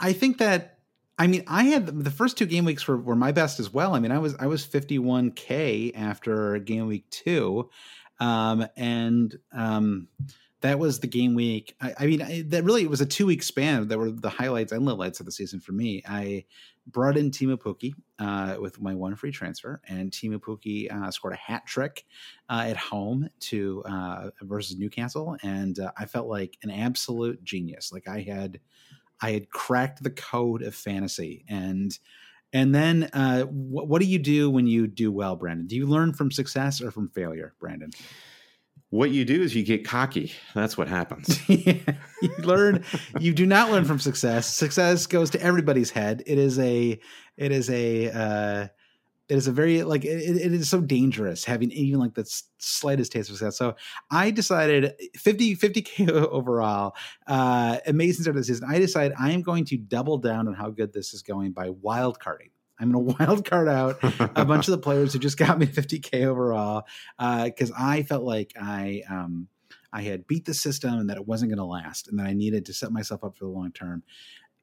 I 0.01 0.13
think 0.13 0.39
that 0.39 0.77
I 1.19 1.29
mean, 1.29 1.45
I 1.47 1.65
had 1.65 1.87
the 1.87 2.11
first 2.11 2.37
two 2.37 2.45
game 2.45 2.67
weeks 2.67 2.87
were, 2.87 2.99
were 2.99 3.17
my 3.17 3.33
best 3.33 3.59
as 3.59 3.73
well. 3.73 3.95
I 3.95 4.01
mean, 4.01 4.13
I 4.13 4.19
was 4.19 4.35
I 4.39 4.47
was 4.47 4.67
51k 4.67 5.97
after 5.97 6.59
game 6.59 6.89
week 6.89 7.09
two, 7.09 7.71
um, 8.21 8.67
and 8.77 9.35
um, 9.53 10.09
that 10.63 10.79
was 10.79 11.01
the 11.01 11.07
game 11.07 11.35
week. 11.35 11.77
I, 11.81 11.95
I 12.01 12.07
mean, 12.07 12.23
I, 12.23 12.43
that 12.49 12.65
really 12.65 12.83
it 12.83 12.91
was 12.91 13.01
a 13.01 13.07
two 13.07 13.27
week 13.27 13.43
span 13.43 13.89
that 13.89 13.99
were 13.99 14.11
the 14.11 14.31
highlights 14.31 14.73
and 14.73 14.87
lowlights 14.87 15.21
of 15.21 15.27
the 15.27 15.33
season 15.33 15.61
for 15.61 15.73
me. 15.73 16.03
I 16.09 16.45
brought 16.87 17.17
in 17.17 17.31
Teemu 17.31 17.59
Pukki 17.59 17.95
uh, 18.19 18.61
with 18.61 18.81
my 18.81 18.95
one 18.95 19.17
free 19.17 19.33
transfer, 19.33 19.81
and 19.87 20.11
Teemu 20.11 20.39
Pukki 20.39 20.91
uh, 20.91 21.11
scored 21.11 21.35
a 21.35 21.37
hat 21.37 21.67
trick 21.67 22.05
uh, 22.49 22.65
at 22.67 22.77
home 22.77 23.29
to 23.41 23.83
uh, 23.85 24.31
versus 24.43 24.79
Newcastle, 24.79 25.37
and 25.43 25.79
uh, 25.79 25.93
I 25.99 26.07
felt 26.07 26.29
like 26.29 26.57
an 26.63 26.71
absolute 26.71 27.43
genius. 27.45 27.93
Like 27.93 28.09
I 28.09 28.23
had, 28.23 28.61
I 29.21 29.33
had 29.33 29.51
cracked 29.51 30.03
the 30.03 30.11
code 30.11 30.63
of 30.63 30.75
fantasy, 30.75 31.45
and 31.49 31.97
and 32.53 32.75
then 32.75 33.11
uh, 33.13 33.43
wh- 33.43 33.89
what 33.89 34.01
do 34.01 34.09
you 34.09 34.19
do 34.19 34.49
when 34.49 34.67
you 34.67 34.87
do 34.87 35.13
well, 35.13 35.37
Brandon? 35.37 35.67
Do 35.67 35.77
you 35.77 35.87
learn 35.87 36.15
from 36.15 36.31
success 36.31 36.81
or 36.81 36.91
from 36.91 37.11
failure, 37.11 37.55
Brandon? 37.61 37.91
What 38.91 39.11
you 39.11 39.25
do 39.25 39.43
is 39.43 39.55
you 39.55 39.65
get 39.65 39.85
cocky. 39.85 40.33
That's 40.55 40.79
what 40.79 40.89
happens. 40.89 41.41
you 41.49 41.83
learn. 42.39 42.85
You 43.19 43.35
do 43.35 43.45
not 43.45 43.71
learn 43.71 43.85
from 43.85 43.99
success. 43.99 44.55
Success 44.55 45.07
goes 45.07 45.31
to 45.31 45.43
everybody's 45.43 45.91
head. 45.91 46.23
It 46.27 46.39
is 46.39 46.59
a. 46.59 46.99
It 47.37 47.53
is 47.53 47.69
a. 47.71 48.11
Uh, 48.11 48.69
it 49.29 49.37
is 49.37 49.49
a 49.49 49.53
very 49.53 49.83
like 49.83 50.05
it, 50.05 50.09
it 50.09 50.53
is 50.53 50.71
so 50.71 50.81
dangerous 50.81 51.45
having 51.45 51.73
even 51.73 51.99
like 51.99 52.15
the 52.15 52.25
slightest 52.59 53.11
taste 53.11 53.29
of 53.29 53.37
success. 53.37 53.59
So 53.59 53.75
I 54.11 54.31
decided 54.31 54.95
50 55.17 55.57
50k 55.57 56.09
overall. 56.31 56.95
Uh, 57.27 57.79
amazing 57.87 58.23
start 58.23 58.37
of 58.37 58.43
the 58.43 58.45
season. 58.45 58.69
I 58.71 58.79
decided 58.79 59.17
I 59.19 59.33
am 59.33 59.43
going 59.43 59.65
to 59.67 59.77
double 59.77 60.19
down 60.19 60.47
on 60.47 60.55
how 60.55 60.71
good 60.71 60.93
this 60.93 61.13
is 61.13 61.23
going 61.23 61.53
by 61.53 61.71
wild 61.71 62.21
carding. 62.21 62.51
I'm 62.79 62.93
going 62.93 63.07
to 63.17 63.17
wild 63.19 63.45
card 63.45 63.69
out 63.69 63.99
a 64.21 64.45
bunch 64.45 64.69
of 64.69 64.73
the 64.73 64.79
players 64.79 65.13
who 65.13 65.19
just 65.19 65.37
got 65.37 65.59
me 65.59 65.67
50k 65.67 66.25
overall 66.25 66.87
because 67.19 67.71
uh, 67.71 67.77
I 67.79 68.03
felt 68.03 68.25
like 68.25 68.53
I 68.61 69.03
um, 69.09 69.49
I 69.93 70.03
had 70.03 70.27
beat 70.27 70.45
the 70.45 70.55
system 70.55 70.95
and 70.95 71.11
that 71.11 71.17
it 71.17 71.27
wasn't 71.27 71.51
going 71.51 71.59
to 71.59 71.65
last, 71.65 72.09
and 72.09 72.19
that 72.19 72.27
I 72.27 72.35
needed 72.35 72.67
to 72.67 72.75
set 72.75 72.93
myself 72.93 73.25
up 73.25 73.37
for 73.37 73.45
the 73.45 73.51
long 73.51 73.73
term. 73.73 74.03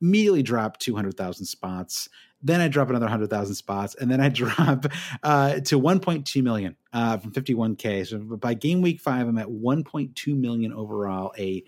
Immediately 0.01 0.43
drop 0.43 0.77
200,000 0.79 1.45
spots. 1.45 2.09
Then 2.41 2.59
I 2.59 2.67
drop 2.67 2.89
another 2.89 3.05
100,000 3.05 3.55
spots, 3.55 3.95
and 3.95 4.11
then 4.11 4.19
I 4.21 4.29
drop 4.29 4.85
uh, 5.23 5.59
to 5.61 5.79
1.2 5.79 6.43
million 6.43 6.75
uh, 6.91 7.17
from 7.17 7.31
51k. 7.31 8.07
So 8.07 8.19
by 8.19 8.53
game 8.53 8.81
week 8.81 8.99
five, 8.99 9.27
I'm 9.27 9.37
at 9.37 9.47
1.2 9.47 10.37
million 10.37 10.73
overall. 10.73 11.33
A 11.37 11.63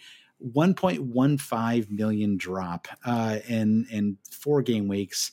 1.15 0.45 1.89
million 1.89 2.37
drop 2.37 2.87
uh, 3.05 3.39
in 3.47 3.87
in 3.89 4.17
four 4.29 4.61
game 4.61 4.87
weeks 4.87 5.31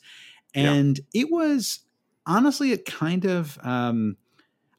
and 0.55 1.01
yeah. 1.13 1.23
it 1.23 1.31
was 1.31 1.81
honestly 2.27 2.73
it 2.73 2.85
kind 2.85 3.25
of 3.25 3.59
um 3.63 4.17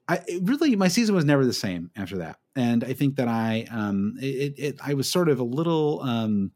I 0.07 0.21
really 0.41 0.75
my 0.75 0.89
season 0.89 1.15
was 1.15 1.25
never 1.25 1.45
the 1.45 1.53
same 1.53 1.89
after 1.95 2.17
that, 2.17 2.37
and 2.55 2.83
I 2.83 2.93
think 2.93 3.15
that 3.15 3.27
I 3.27 3.65
um 3.71 4.15
it, 4.19 4.53
it 4.57 4.79
I 4.83 4.93
was 4.93 5.09
sort 5.09 5.29
of 5.29 5.39
a 5.39 5.43
little 5.43 6.01
um 6.01 6.51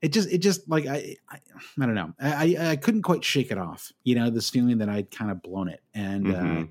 it 0.00 0.12
just 0.12 0.30
it 0.30 0.38
just 0.38 0.68
like 0.68 0.86
I 0.86 1.16
I, 1.28 1.38
I 1.80 1.86
don't 1.86 1.94
know 1.94 2.14
I 2.20 2.56
I 2.58 2.76
couldn't 2.76 3.02
quite 3.02 3.24
shake 3.24 3.50
it 3.50 3.58
off 3.58 3.92
you 4.04 4.14
know 4.14 4.30
this 4.30 4.50
feeling 4.50 4.78
that 4.78 4.88
I'd 4.88 5.10
kind 5.10 5.30
of 5.30 5.42
blown 5.42 5.68
it 5.68 5.80
and 5.94 6.28
uh, 6.28 6.30
mm-hmm. 6.30 6.62
uh, 6.62 6.64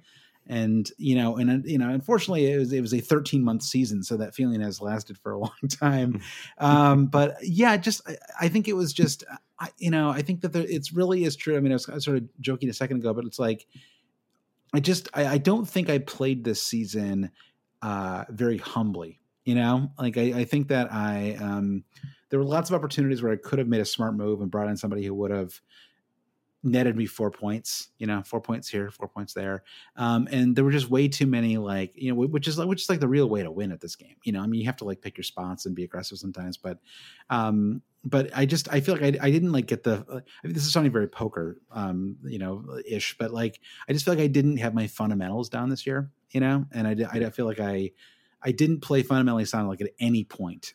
and 0.49 0.91
you 0.97 1.15
know 1.15 1.37
and 1.37 1.49
uh, 1.49 1.57
you 1.63 1.77
know 1.77 1.89
unfortunately 1.89 2.51
it 2.51 2.57
was 2.57 2.73
it 2.73 2.81
was 2.81 2.93
a 2.93 2.99
13 2.99 3.43
month 3.43 3.63
season 3.63 4.03
so 4.03 4.17
that 4.17 4.35
feeling 4.35 4.59
has 4.59 4.81
lasted 4.81 5.17
for 5.17 5.31
a 5.31 5.37
long 5.39 5.51
time 5.69 6.19
um 6.57 7.05
but 7.05 7.37
yeah 7.41 7.77
just 7.77 8.01
I, 8.09 8.17
I 8.41 8.47
think 8.49 8.67
it 8.67 8.73
was 8.73 8.91
just 8.91 9.23
I, 9.59 9.69
you 9.77 9.91
know, 9.91 10.09
I 10.09 10.21
think 10.21 10.41
that 10.41 10.53
there, 10.53 10.65
it's 10.67 10.93
really 10.93 11.25
is 11.25 11.35
true. 11.35 11.57
I 11.57 11.59
mean, 11.59 11.71
I 11.71 11.75
was, 11.75 11.89
I 11.89 11.95
was, 11.95 12.05
sort 12.05 12.17
of 12.17 12.23
joking 12.39 12.69
a 12.69 12.73
second 12.73 12.97
ago, 12.97 13.13
but 13.13 13.25
it's 13.25 13.39
like, 13.39 13.67
I 14.73 14.79
just, 14.79 15.09
I, 15.13 15.25
I 15.25 15.37
don't 15.37 15.67
think 15.67 15.89
I 15.89 15.97
played 15.97 16.43
this 16.43 16.61
season 16.61 17.31
uh, 17.81 18.25
very 18.29 18.57
humbly. 18.57 19.19
You 19.43 19.55
know, 19.55 19.91
like 19.97 20.17
I, 20.17 20.33
I 20.39 20.45
think 20.45 20.67
that 20.67 20.93
I, 20.93 21.35
um, 21.41 21.83
there 22.29 22.39
were 22.39 22.45
lots 22.45 22.69
of 22.69 22.75
opportunities 22.75 23.23
where 23.23 23.31
I 23.31 23.35
could 23.35 23.57
have 23.57 23.67
made 23.67 23.81
a 23.81 23.85
smart 23.85 24.15
move 24.15 24.41
and 24.41 24.51
brought 24.51 24.69
in 24.69 24.77
somebody 24.77 25.03
who 25.03 25.13
would 25.15 25.31
have 25.31 25.59
netted 26.61 26.95
me 26.95 27.05
four 27.05 27.31
points, 27.31 27.89
you 27.97 28.07
know, 28.07 28.21
four 28.23 28.41
points 28.41 28.67
here, 28.67 28.91
four 28.91 29.07
points 29.07 29.33
there. 29.33 29.63
Um, 29.95 30.27
and 30.31 30.55
there 30.55 30.63
were 30.63 30.71
just 30.71 30.89
way 30.89 31.07
too 31.07 31.25
many, 31.25 31.57
like, 31.57 31.93
you 31.95 32.09
know, 32.09 32.15
which 32.15 32.47
is 32.47 32.57
like, 32.57 32.67
which 32.67 32.81
is 32.81 32.89
like 32.89 32.99
the 32.99 33.07
real 33.07 33.29
way 33.29 33.43
to 33.43 33.51
win 33.51 33.71
at 33.71 33.79
this 33.79 33.95
game. 33.95 34.15
You 34.23 34.33
know, 34.33 34.41
I 34.41 34.47
mean, 34.47 34.59
you 34.59 34.65
have 34.65 34.75
to 34.77 34.85
like 34.85 35.01
pick 35.01 35.17
your 35.17 35.23
spots 35.23 35.65
and 35.65 35.75
be 35.75 35.85
aggressive 35.85 36.17
sometimes, 36.17 36.57
but, 36.57 36.79
um, 37.29 37.81
but 38.03 38.29
I 38.35 38.45
just, 38.45 38.71
I 38.73 38.81
feel 38.81 38.95
like 38.95 39.15
I, 39.15 39.27
I 39.27 39.31
didn't 39.31 39.53
like 39.53 39.67
get 39.67 39.83
the, 39.83 40.05
I 40.09 40.47
mean, 40.47 40.53
this 40.53 40.65
is 40.65 40.73
sounding 40.73 40.91
very 40.91 41.07
poker, 41.07 41.61
um, 41.71 42.17
you 42.23 42.39
know, 42.39 42.65
ish, 42.85 43.17
but 43.17 43.31
like, 43.31 43.59
I 43.87 43.93
just 43.93 44.03
feel 44.03 44.13
like 44.13 44.23
I 44.23 44.27
didn't 44.27 44.57
have 44.57 44.73
my 44.73 44.87
fundamentals 44.87 45.49
down 45.49 45.69
this 45.69 45.87
year, 45.87 46.11
you 46.31 46.41
know, 46.41 46.65
and 46.73 46.87
I, 46.87 47.07
I 47.09 47.29
feel 47.29 47.45
like 47.45 47.59
I, 47.61 47.91
I 48.41 48.51
didn't 48.51 48.81
play 48.81 49.03
fundamentally 49.03 49.45
sound 49.45 49.67
like 49.67 49.81
at 49.81 49.89
any. 49.99 50.27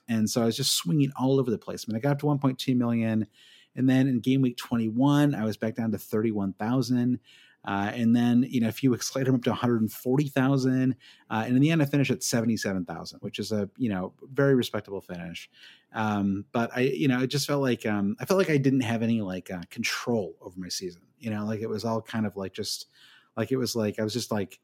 And 0.08 0.28
so 0.28 0.42
I 0.42 0.46
was 0.46 0.56
just 0.56 0.72
swinging 0.72 1.12
all 1.18 1.40
over 1.40 1.50
the 1.50 1.58
place. 1.58 1.86
I 1.86 1.92
mean, 1.92 1.96
I 1.96 2.00
got 2.00 2.12
up 2.12 2.18
to 2.20 2.26
1.2 2.26 2.76
million 2.76 3.26
and 3.76 3.88
then 3.88 4.08
in 4.08 4.20
game 4.20 4.42
week 4.42 4.56
21, 4.56 5.34
I 5.34 5.44
was 5.44 5.56
back 5.56 5.74
down 5.74 5.92
to 5.92 5.98
31,000. 5.98 7.18
Uh, 7.66 7.90
and 7.94 8.14
then, 8.14 8.44
you 8.46 8.60
know, 8.60 8.68
a 8.68 8.72
few 8.72 8.90
weeks 8.90 9.16
later, 9.16 9.30
I'm 9.30 9.36
up 9.36 9.42
to 9.44 9.50
140,000. 9.50 10.96
Uh, 11.30 11.42
and 11.46 11.56
in 11.56 11.62
the 11.62 11.70
end, 11.70 11.80
I 11.80 11.86
finished 11.86 12.10
at 12.10 12.22
77,000, 12.22 13.20
which 13.20 13.38
is 13.38 13.52
a, 13.52 13.70
you 13.78 13.88
know, 13.88 14.12
very 14.32 14.54
respectable 14.54 15.00
finish. 15.00 15.48
Um, 15.94 16.44
but 16.52 16.70
I, 16.76 16.80
you 16.80 17.08
know, 17.08 17.22
it 17.22 17.28
just 17.28 17.46
felt 17.46 17.62
like, 17.62 17.86
um, 17.86 18.16
I 18.20 18.26
felt 18.26 18.36
like 18.36 18.50
I 18.50 18.58
didn't 18.58 18.82
have 18.82 19.02
any 19.02 19.22
like 19.22 19.50
uh, 19.50 19.62
control 19.70 20.36
over 20.42 20.58
my 20.60 20.68
season, 20.68 21.02
you 21.18 21.30
know, 21.30 21.46
like 21.46 21.60
it 21.60 21.68
was 21.68 21.84
all 21.84 22.02
kind 22.02 22.26
of 22.26 22.36
like 22.36 22.52
just 22.52 22.86
like 23.34 23.50
it 23.50 23.56
was 23.56 23.74
like, 23.74 23.98
I 23.98 24.04
was 24.04 24.12
just 24.12 24.30
like, 24.30 24.60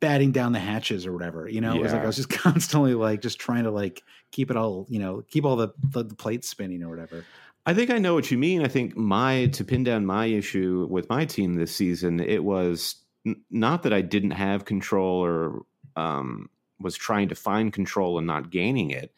batting 0.00 0.32
down 0.32 0.52
the 0.52 0.58
hatches 0.58 1.06
or 1.06 1.12
whatever. 1.12 1.48
You 1.48 1.60
know, 1.60 1.72
yeah. 1.72 1.80
it 1.80 1.82
was 1.82 1.92
like 1.92 2.02
I 2.02 2.06
was 2.06 2.16
just 2.16 2.28
constantly 2.30 2.94
like 2.94 3.22
just 3.22 3.38
trying 3.38 3.64
to 3.64 3.70
like 3.70 4.02
keep 4.30 4.50
it 4.50 4.56
all, 4.56 4.86
you 4.88 4.98
know, 4.98 5.24
keep 5.30 5.44
all 5.44 5.56
the 5.56 5.68
the, 5.90 6.04
the 6.04 6.14
plates 6.14 6.48
spinning 6.48 6.82
or 6.82 6.88
whatever. 6.88 7.24
I 7.64 7.74
think 7.74 7.90
I 7.90 7.98
know 7.98 8.14
what 8.14 8.30
you 8.30 8.38
mean. 8.38 8.62
I 8.64 8.68
think 8.68 8.96
my 8.96 9.46
to 9.46 9.64
pin 9.64 9.84
down 9.84 10.04
my 10.04 10.26
issue 10.26 10.86
with 10.90 11.08
my 11.08 11.24
team 11.24 11.54
this 11.54 11.74
season, 11.74 12.18
it 12.18 12.42
was 12.42 12.96
n- 13.24 13.42
not 13.50 13.84
that 13.84 13.92
I 13.92 14.00
didn't 14.00 14.32
have 14.32 14.64
control 14.64 15.24
or 15.24 15.62
um, 15.94 16.48
was 16.80 16.96
trying 16.96 17.28
to 17.28 17.34
find 17.36 17.72
control 17.72 18.18
and 18.18 18.26
not 18.26 18.50
gaining 18.50 18.90
it. 18.90 19.14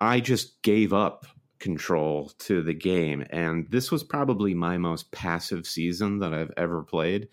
I 0.00 0.20
just 0.20 0.62
gave 0.62 0.92
up 0.94 1.26
control 1.58 2.32
to 2.38 2.62
the 2.62 2.72
game, 2.72 3.26
and 3.30 3.66
this 3.68 3.90
was 3.90 4.02
probably 4.02 4.54
my 4.54 4.78
most 4.78 5.10
passive 5.10 5.66
season 5.66 6.20
that 6.20 6.32
I've 6.32 6.52
ever 6.56 6.82
played, 6.82 7.28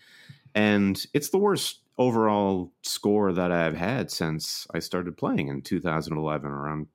and 0.54 1.02
it's 1.14 1.30
the 1.30 1.38
worst 1.38 1.80
overall 1.96 2.72
score 2.82 3.32
that 3.32 3.50
I've 3.52 3.76
had 3.76 4.10
since 4.10 4.66
I 4.74 4.80
started 4.80 5.16
playing 5.16 5.48
in 5.48 5.62
2011, 5.62 6.50
around 6.50 6.88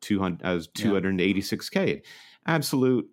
200. 0.00 0.44
I 0.44 0.54
was 0.54 0.66
286k 0.68 2.02
absolute 2.46 3.08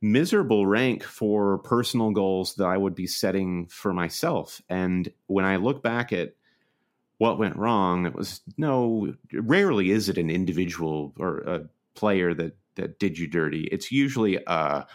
miserable 0.00 0.66
rank 0.66 1.04
for 1.04 1.58
personal 1.58 2.10
goals 2.10 2.56
that 2.56 2.66
I 2.66 2.76
would 2.76 2.94
be 2.94 3.06
setting 3.06 3.66
for 3.66 3.92
myself. 3.92 4.60
And 4.68 5.12
when 5.26 5.44
I 5.44 5.56
look 5.56 5.82
back 5.82 6.12
at 6.12 6.34
what 7.18 7.38
went 7.38 7.56
wrong, 7.56 8.06
it 8.06 8.14
was 8.14 8.40
no, 8.58 9.14
rarely 9.32 9.92
is 9.92 10.08
it 10.08 10.18
an 10.18 10.28
individual 10.28 11.14
or 11.18 11.38
a 11.38 11.68
player 11.94 12.34
that 12.34 12.56
that 12.74 12.98
did 12.98 13.18
you 13.18 13.26
dirty. 13.26 13.68
It's 13.70 13.92
usually 13.92 14.38
a, 14.46 14.86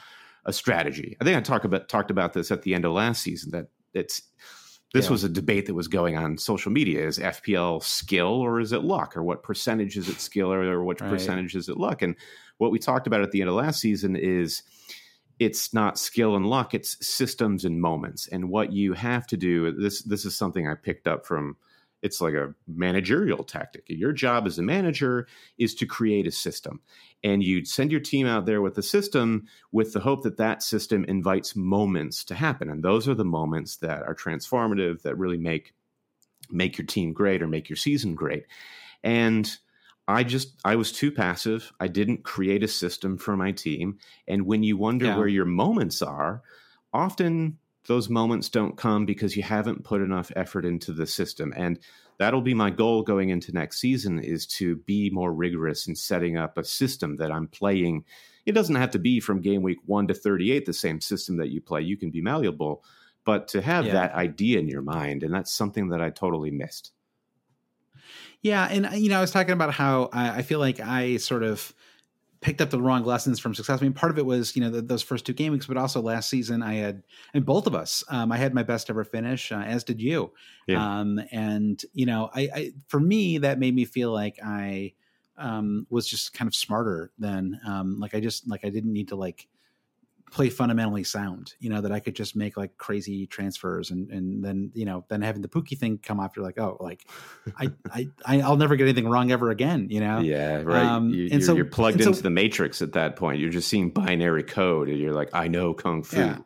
a 0.46 0.54
strategy. 0.54 1.16
I 1.22 1.24
think 1.24 1.38
I 1.38 1.42
talked 1.42 1.66
about 1.66 1.90
talked 1.90 2.12
about 2.12 2.34
this 2.34 2.52
at 2.52 2.64
the 2.64 2.74
end 2.74 2.86
of 2.86 2.92
last 2.92 3.22
season 3.22 3.52
that 3.52 3.68
it's 3.94 4.24
this 4.94 5.06
yeah. 5.06 5.12
was 5.12 5.24
a 5.24 5.30
debate 5.30 5.66
that 5.66 5.74
was 5.74 5.88
going 5.88 6.18
on 6.18 6.38
social 6.38 6.72
media. 6.72 7.06
Is 7.06 7.20
FPL 7.20 7.84
skill 7.84 8.28
or 8.28 8.60
is 8.60 8.72
it 8.72 8.84
luck? 8.84 9.18
Or 9.18 9.24
what 9.24 9.44
percentage 9.44 9.98
is 9.98 10.08
it 10.08 10.22
skill 10.22 10.52
or, 10.52 10.64
or 10.64 10.84
what 10.84 11.02
right. 11.02 11.10
percentage 11.10 11.56
is 11.56 11.70
it 11.70 11.78
luck? 11.78 12.02
And 12.02 12.16
what 12.58 12.72
we 12.72 12.80
talked 12.80 13.08
about 13.08 13.22
at 13.22 13.32
the 13.32 13.42
end 13.42 13.50
of 13.50 13.56
last 13.56 13.82
season 13.82 14.16
is 14.16 14.64
it's 15.40 15.74
not 15.74 16.00
skill 16.00 16.36
and 16.36 16.48
luck 16.48 16.74
it's 16.74 17.06
systems 17.06 17.66
and 17.66 17.80
moments 17.80 18.28
and 18.28 18.50
what 18.50 18.72
you 18.72 18.94
have 18.94 19.28
to 19.28 19.38
do 19.38 19.72
this 19.72 20.02
this 20.02 20.26
is 20.26 20.36
something 20.36 20.68
i 20.68 20.74
picked 20.74 21.08
up 21.08 21.26
from 21.26 21.56
it's 22.02 22.22
like 22.22 22.34
a 22.34 22.54
managerial 22.68 23.44
tactic 23.44 23.84
your 23.88 24.12
job 24.12 24.46
as 24.46 24.60
a 24.60 24.64
manager 24.64 25.28
is 25.58 25.74
to 25.76 25.86
create 25.86 26.28
a 26.28 26.32
system 26.32 26.80
and 27.24 27.44
you'd 27.44 27.68
send 27.68 27.92
your 27.92 28.02
team 28.02 28.28
out 28.28 28.46
there 28.46 28.62
with 28.62 28.76
the 28.76 28.84
system 28.84 29.46
with 29.72 29.94
the 29.94 30.00
hope 30.00 30.24
that 30.24 30.38
that 30.38 30.62
system 30.62 31.04
invites 31.06 31.56
moments 31.56 32.24
to 32.24 32.36
happen 32.36 32.70
and 32.70 32.84
those 32.84 33.08
are 33.08 33.16
the 33.16 33.26
moments 33.26 33.78
that 33.78 34.04
are 34.04 34.16
transformative 34.16 35.02
that 35.02 35.18
really 35.18 35.38
make 35.38 35.74
make 36.50 36.78
your 36.78 36.88
team 36.88 37.14
great 37.14 37.42
or 37.42 37.48
make 37.48 37.70
your 37.70 37.78
season 37.78 38.16
great 38.16 38.46
and 39.04 39.58
I 40.08 40.24
just 40.24 40.54
I 40.64 40.78
was 40.78 40.92
too 40.92 41.12
passive. 41.12 41.74
I 41.80 41.88
didn't 41.88 42.24
create 42.24 42.64
a 42.64 42.68
system 42.68 43.18
for 43.18 43.36
my 43.36 43.52
team. 43.52 44.00
And 44.28 44.46
when 44.46 44.64
you 44.64 44.78
wonder 44.78 45.08
yeah. 45.08 45.18
where 45.18 45.28
your 45.28 45.46
moments 45.46 46.02
are, 46.02 46.42
often 46.94 47.58
those 47.88 48.10
moments 48.10 48.50
don't 48.50 48.78
come 48.78 49.06
because 49.06 49.36
you 49.36 49.44
haven't 49.44 49.84
put 49.84 50.02
enough 50.02 50.32
effort 50.36 50.66
into 50.66 50.92
the 50.92 51.08
system. 51.08 51.54
And 51.56 51.80
that'll 52.18 52.42
be 52.42 52.54
my 52.54 52.70
goal 52.70 53.02
going 53.02 53.30
into 53.30 53.54
next 53.54 53.80
season 53.80 54.20
is 54.20 54.46
to 54.46 54.76
be 54.76 55.10
more 55.10 55.34
rigorous 55.34 55.88
in 55.88 55.96
setting 55.96 56.38
up 56.38 56.58
a 56.58 56.64
system 56.64 57.16
that 57.16 57.32
I'm 57.32 57.48
playing. 57.48 58.04
It 58.46 58.52
doesn't 58.52 58.76
have 58.76 58.92
to 58.92 59.00
be 59.00 59.20
from 59.20 59.42
game 59.42 59.62
week 59.62 59.80
1 59.86 60.08
to 60.08 60.14
38 60.14 60.66
the 60.66 60.74
same 60.74 61.02
system 61.02 61.38
that 61.38 61.50
you 61.50 61.62
play. 61.62 61.82
You 61.82 61.98
can 61.98 62.12
be 62.12 62.22
malleable, 62.22 62.84
but 63.24 63.48
to 63.50 63.62
have 63.62 63.86
yeah. 63.86 63.94
that 63.94 64.14
idea 64.14 64.60
in 64.60 64.68
your 64.68 64.82
mind 64.82 65.24
and 65.24 65.34
that's 65.34 65.54
something 65.54 65.90
that 65.90 66.02
I 66.02 66.10
totally 66.10 66.52
missed. 66.52 66.92
Yeah, 68.42 68.68
and 68.70 68.86
uh, 68.86 68.92
you 68.92 69.10
know, 69.10 69.18
I 69.18 69.22
was 69.22 69.32
talking 69.32 69.54
about 69.54 69.74
how 69.74 70.10
I, 70.14 70.38
I 70.38 70.42
feel 70.44 70.60
like 70.60 70.80
I 70.80 71.18
sort 71.18 71.44
of 71.44 71.74
picked 72.42 72.62
up 72.62 72.70
the 72.70 72.82
wrong 72.82 73.04
lessons 73.04 73.40
from 73.40 73.54
success. 73.54 73.82
I 73.82 73.84
mean, 73.84 73.94
part 73.94 74.12
of 74.12 74.18
it 74.18 74.26
was 74.26 74.56
you 74.56 74.62
know 74.62 74.70
the, 74.70 74.82
those 74.82 75.04
first 75.04 75.26
two 75.26 75.34
game 75.34 75.52
weeks, 75.52 75.66
but 75.66 75.78
also 75.78 76.02
last 76.02 76.30
season 76.30 76.62
I 76.62 76.76
had, 76.76 77.04
and 77.34 77.46
both 77.46 77.68
of 77.68 77.76
us, 77.76 78.04
um, 78.10 78.32
I 78.32 78.38
had 78.38 78.54
my 78.54 78.64
best 78.64 78.90
ever 78.90 79.04
finish, 79.04 79.52
uh, 79.52 79.56
as 79.56 79.84
did 79.84 80.02
you. 80.02 80.32
Yeah. 80.68 81.00
Um, 81.00 81.22
and 81.32 81.82
you 81.94 82.06
know, 82.06 82.30
I, 82.34 82.50
I, 82.54 82.72
for 82.88 83.00
me 83.00 83.40
that 83.40 83.60
made 83.60 83.76
me 83.76 83.86
feel 83.86 84.12
like 84.12 84.38
I 84.44 84.94
um, 85.38 85.88
was 85.90 86.08
just 86.08 86.34
kind 86.34 86.48
of 86.48 86.56
smarter 86.56 87.12
than 87.18 87.60
um, 87.66 88.00
like 88.00 88.16
I 88.16 88.20
just 88.20 88.48
like 88.48 88.66
I 88.66 88.70
didn't 88.70 88.94
need 88.94 89.10
to 89.10 89.16
like 89.16 89.48
play 90.32 90.50
fundamentally 90.50 91.04
sound 91.04 91.54
you 91.60 91.70
know 91.70 91.80
that 91.80 91.92
i 91.92 92.00
could 92.00 92.16
just 92.16 92.36
make 92.36 92.58
like 92.58 92.78
crazy 92.78 93.26
transfers 93.26 93.92
and 93.92 94.12
and 94.12 94.44
then 94.44 94.72
you 94.74 94.86
know 94.86 95.06
then 95.10 95.22
having 95.22 95.42
the 95.42 95.48
pookie 95.48 95.78
thing 95.78 95.98
come 95.98 96.20
off 96.20 96.36
you're 96.36 96.44
like 96.44 96.60
oh 96.60 96.76
like 96.80 97.08
i 97.58 97.72
i 98.26 98.42
i'll 98.42 98.58
never 98.58 98.76
get 98.76 98.84
anything 98.84 99.08
wrong 99.08 99.32
ever 99.32 99.50
again 99.50 99.88
you 99.90 100.00
know? 100.00 100.20
Yeah 100.20 100.62
right. 100.62 100.86
Um, 100.86 101.10
you, 101.10 101.30
and 101.32 101.44
so 101.44 101.56
you're 101.56 101.66
plugged 101.66 102.02
into 102.02 102.16
so, 102.16 102.22
the 102.22 102.30
matrix 102.30 102.82
at 102.82 102.94
that 102.94 103.16
point. 103.16 103.40
You're 103.40 103.50
just 103.50 103.68
seeing 103.68 103.90
binary 103.90 104.44
code 104.44 104.90
and 104.90 104.98
you're 104.98 105.14
like 105.14 105.30
i 105.34 105.48
know 105.48 105.74
kung 105.74 106.04
fu. 106.04 106.18
Yeah. 106.18 106.38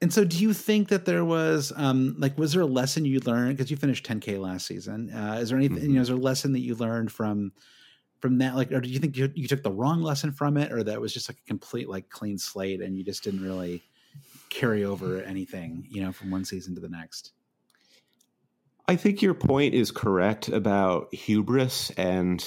and 0.00 0.12
so 0.12 0.24
do 0.24 0.38
you 0.38 0.52
think 0.52 0.88
that 0.88 1.04
there 1.04 1.24
was 1.24 1.72
um 1.76 2.16
like 2.18 2.36
was 2.38 2.52
there 2.52 2.62
a 2.62 2.66
lesson 2.66 3.04
you 3.04 3.20
learned? 3.20 3.56
Because 3.56 3.70
you 3.70 3.76
finished 3.76 4.06
10k 4.06 4.38
last 4.38 4.66
season. 4.66 5.10
Uh 5.10 5.38
is 5.40 5.50
there 5.50 5.58
anything 5.58 5.78
mm-hmm. 5.78 5.86
you 5.86 5.94
know 5.94 6.02
is 6.02 6.08
there 6.08 6.16
a 6.16 6.20
lesson 6.20 6.52
that 6.52 6.60
you 6.60 6.74
learned 6.74 7.12
from 7.12 7.52
from 8.22 8.38
that 8.38 8.54
like 8.54 8.70
or 8.70 8.80
do 8.80 8.88
you 8.88 9.00
think 9.00 9.16
you, 9.16 9.30
you 9.34 9.48
took 9.48 9.64
the 9.64 9.70
wrong 9.70 10.00
lesson 10.00 10.30
from 10.30 10.56
it 10.56 10.72
or 10.72 10.84
that 10.84 11.00
was 11.00 11.12
just 11.12 11.28
like 11.28 11.38
a 11.38 11.46
complete 11.48 11.88
like 11.88 12.08
clean 12.08 12.38
slate 12.38 12.80
and 12.80 12.96
you 12.96 13.04
just 13.04 13.24
didn't 13.24 13.42
really 13.42 13.82
carry 14.48 14.84
over 14.84 15.20
anything 15.22 15.84
you 15.90 16.00
know 16.00 16.12
from 16.12 16.30
one 16.30 16.44
season 16.44 16.74
to 16.74 16.80
the 16.80 16.88
next? 16.88 17.32
I 18.88 18.96
think 18.96 19.22
your 19.22 19.34
point 19.34 19.74
is 19.74 19.90
correct 19.90 20.48
about 20.48 21.12
hubris 21.12 21.90
and 21.96 22.44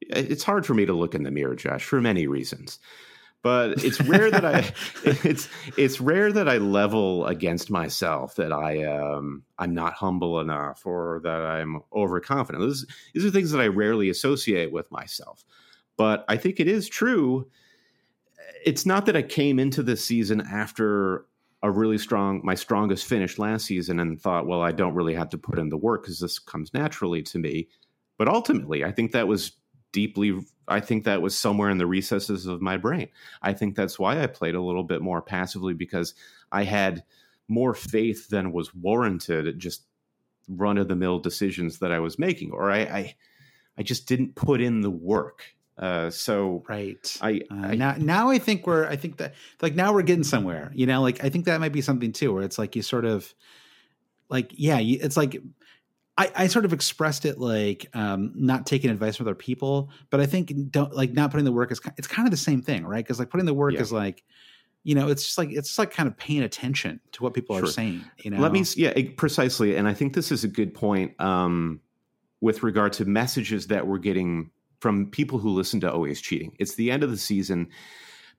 it's 0.00 0.42
hard 0.42 0.66
for 0.66 0.74
me 0.74 0.86
to 0.86 0.92
look 0.92 1.14
in 1.14 1.22
the 1.22 1.30
mirror 1.30 1.54
josh 1.54 1.84
for 1.84 2.00
many 2.00 2.26
reasons 2.26 2.78
but 3.44 3.84
it's 3.84 4.00
rare 4.00 4.30
that 4.30 4.44
I 4.44 4.72
it's 5.04 5.48
it's 5.76 6.00
rare 6.00 6.32
that 6.32 6.48
I 6.48 6.56
level 6.56 7.26
against 7.26 7.70
myself 7.70 8.36
that 8.36 8.52
I 8.52 8.82
um 8.84 9.44
I'm 9.58 9.74
not 9.74 9.92
humble 9.92 10.40
enough 10.40 10.84
or 10.86 11.20
that 11.22 11.42
I'm 11.42 11.82
overconfident. 11.92 12.64
These 12.64 12.86
these 13.12 13.24
are 13.24 13.30
things 13.30 13.52
that 13.52 13.60
I 13.60 13.66
rarely 13.68 14.08
associate 14.08 14.72
with 14.72 14.90
myself. 14.90 15.44
But 15.96 16.24
I 16.26 16.38
think 16.38 16.58
it 16.58 16.66
is 16.66 16.88
true. 16.88 17.48
It's 18.64 18.86
not 18.86 19.04
that 19.06 19.16
I 19.16 19.22
came 19.22 19.58
into 19.58 19.82
this 19.82 20.02
season 20.02 20.40
after 20.40 21.26
a 21.62 21.70
really 21.70 21.98
strong 21.98 22.40
my 22.44 22.54
strongest 22.54 23.04
finish 23.04 23.38
last 23.38 23.66
season 23.66 24.00
and 24.00 24.20
thought, 24.20 24.46
well, 24.46 24.62
I 24.62 24.72
don't 24.72 24.94
really 24.94 25.14
have 25.14 25.28
to 25.30 25.38
put 25.38 25.58
in 25.58 25.68
the 25.68 25.76
work 25.76 26.02
because 26.02 26.18
this 26.18 26.38
comes 26.38 26.72
naturally 26.72 27.22
to 27.24 27.38
me. 27.38 27.68
But 28.16 28.28
ultimately, 28.28 28.84
I 28.84 28.90
think 28.90 29.12
that 29.12 29.28
was 29.28 29.52
deeply 29.92 30.40
I 30.66 30.80
think 30.80 31.04
that 31.04 31.22
was 31.22 31.36
somewhere 31.36 31.70
in 31.70 31.78
the 31.78 31.86
recesses 31.86 32.46
of 32.46 32.62
my 32.62 32.76
brain. 32.76 33.08
I 33.42 33.52
think 33.52 33.76
that's 33.76 33.98
why 33.98 34.22
I 34.22 34.26
played 34.26 34.54
a 34.54 34.62
little 34.62 34.84
bit 34.84 35.02
more 35.02 35.22
passively 35.22 35.74
because 35.74 36.14
I 36.50 36.64
had 36.64 37.04
more 37.48 37.74
faith 37.74 38.28
than 38.28 38.52
was 38.52 38.74
warranted 38.74 39.46
at 39.46 39.58
just 39.58 39.82
run 40.48 40.78
of 40.78 40.88
the 40.88 40.96
mill 40.96 41.18
decisions 41.18 41.78
that 41.78 41.92
I 41.92 41.98
was 41.98 42.18
making, 42.18 42.52
or 42.52 42.70
I, 42.70 42.78
I, 42.80 43.16
I 43.78 43.82
just 43.82 44.06
didn't 44.06 44.34
put 44.34 44.60
in 44.60 44.80
the 44.80 44.90
work. 44.90 45.54
Uh, 45.76 46.08
so 46.08 46.62
right, 46.68 47.18
I, 47.20 47.40
uh, 47.50 47.54
I, 47.54 47.74
now 47.74 47.96
now 47.98 48.30
I 48.30 48.38
think 48.38 48.64
we're 48.64 48.86
I 48.86 48.94
think 48.94 49.16
that 49.16 49.34
like 49.60 49.74
now 49.74 49.92
we're 49.92 50.02
getting 50.02 50.22
somewhere. 50.22 50.70
You 50.72 50.86
know, 50.86 51.02
like 51.02 51.24
I 51.24 51.30
think 51.30 51.46
that 51.46 51.58
might 51.60 51.72
be 51.72 51.80
something 51.80 52.12
too, 52.12 52.32
where 52.32 52.44
it's 52.44 52.58
like 52.58 52.76
you 52.76 52.82
sort 52.82 53.04
of 53.04 53.34
like 54.28 54.52
yeah, 54.52 54.78
it's 54.80 55.16
like 55.16 55.42
I, 56.16 56.30
I 56.34 56.46
sort 56.46 56.64
of 56.64 56.72
expressed 56.72 57.24
it 57.24 57.40
like 57.40 57.86
um, 57.92 58.32
not 58.36 58.66
taking 58.66 58.90
advice 58.90 59.16
from 59.16 59.26
other 59.26 59.34
people, 59.34 59.90
but 60.10 60.20
I 60.20 60.26
think 60.26 60.52
don't 60.70 60.94
like 60.94 61.12
not 61.12 61.30
putting 61.30 61.44
the 61.44 61.52
work 61.52 61.72
is 61.72 61.80
it's 61.96 62.06
kind 62.06 62.26
of 62.26 62.30
the 62.30 62.36
same 62.36 62.62
thing, 62.62 62.86
right? 62.86 63.04
Because 63.04 63.18
like 63.18 63.30
putting 63.30 63.46
the 63.46 63.54
work 63.54 63.74
yeah. 63.74 63.80
is 63.80 63.90
like, 63.90 64.22
you 64.84 64.94
know, 64.94 65.08
it's 65.08 65.24
just 65.24 65.38
like 65.38 65.50
it's 65.50 65.68
just 65.68 65.78
like 65.78 65.90
kind 65.90 66.06
of 66.06 66.16
paying 66.16 66.42
attention 66.42 67.00
to 67.12 67.22
what 67.22 67.34
people 67.34 67.56
sure. 67.56 67.64
are 67.64 67.70
saying. 67.70 68.04
You 68.18 68.30
know, 68.30 68.38
let 68.38 68.52
me 68.52 68.64
yeah 68.76 68.92
precisely, 69.16 69.76
and 69.76 69.88
I 69.88 69.94
think 69.94 70.14
this 70.14 70.30
is 70.30 70.44
a 70.44 70.48
good 70.48 70.72
point 70.72 71.20
um, 71.20 71.80
with 72.40 72.62
regard 72.62 72.92
to 72.94 73.04
messages 73.04 73.66
that 73.68 73.86
we're 73.86 73.98
getting 73.98 74.50
from 74.80 75.10
people 75.10 75.38
who 75.38 75.50
listen 75.50 75.80
to 75.80 75.92
Always 75.92 76.20
Cheating. 76.20 76.54
It's 76.60 76.76
the 76.76 76.92
end 76.92 77.02
of 77.02 77.10
the 77.10 77.16
season 77.16 77.68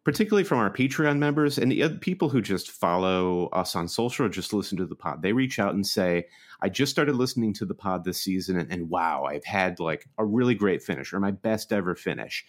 particularly 0.06 0.44
from 0.44 0.60
our 0.60 0.70
Patreon 0.70 1.18
members 1.18 1.58
and 1.58 1.72
the 1.72 1.90
people 2.00 2.30
who 2.30 2.40
just 2.40 2.70
follow 2.70 3.48
us 3.48 3.76
on 3.76 3.88
social 3.88 4.26
or 4.26 4.30
just 4.30 4.54
listen 4.54 4.78
to 4.78 4.86
the 4.86 4.96
pod. 4.96 5.24
They 5.24 5.34
reach 5.34 5.58
out 5.58 5.74
and 5.74 5.86
say, 5.86 6.28
I 6.62 6.70
just 6.70 6.92
started 6.92 7.16
listening 7.16 7.54
to 7.54 7.66
the 7.66 7.74
pod 7.74 8.06
this 8.06 8.22
season 8.22 8.58
and, 8.58 8.72
and 8.72 8.90
wow, 8.90 9.24
I've 9.24 9.44
had 9.44 9.80
like 9.80 10.08
a 10.20 10.24
really 10.24 10.54
great 10.54 10.84
finish 10.84 11.12
or 11.12 11.20
my 11.20 11.32
best 11.32 11.74
ever 11.74 11.96
finish. 11.96 12.46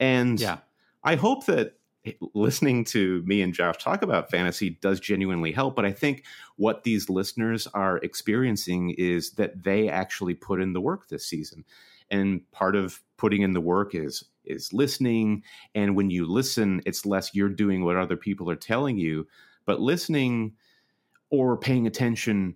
And 0.00 0.40
yeah. 0.40 0.58
I 1.04 1.16
hope 1.16 1.44
that 1.44 1.74
listening 2.34 2.84
to 2.84 3.22
me 3.26 3.42
and 3.42 3.52
Josh 3.52 3.76
talk 3.78 4.02
about 4.02 4.30
fantasy 4.30 4.78
does 4.80 4.98
genuinely 4.98 5.52
help. 5.52 5.76
But 5.76 5.84
I 5.84 5.92
think 5.92 6.24
what 6.56 6.84
these 6.84 7.10
listeners 7.10 7.66
are 7.74 7.98
experiencing 7.98 8.94
is 8.96 9.32
that 9.32 9.62
they 9.62 9.90
actually 9.90 10.34
put 10.34 10.60
in 10.60 10.72
the 10.72 10.80
work 10.80 11.08
this 11.08 11.26
season. 11.26 11.66
And 12.10 12.50
part 12.50 12.76
of 12.76 13.02
putting 13.18 13.42
in 13.42 13.52
the 13.52 13.60
work 13.60 13.94
is 13.94 14.24
is 14.44 14.72
listening 14.72 15.42
and 15.74 15.96
when 15.96 16.10
you 16.10 16.26
listen 16.26 16.80
it's 16.86 17.06
less 17.06 17.34
you're 17.34 17.48
doing 17.48 17.84
what 17.84 17.96
other 17.96 18.16
people 18.16 18.50
are 18.50 18.56
telling 18.56 18.98
you 18.98 19.26
but 19.66 19.80
listening 19.80 20.52
or 21.30 21.56
paying 21.56 21.86
attention 21.86 22.54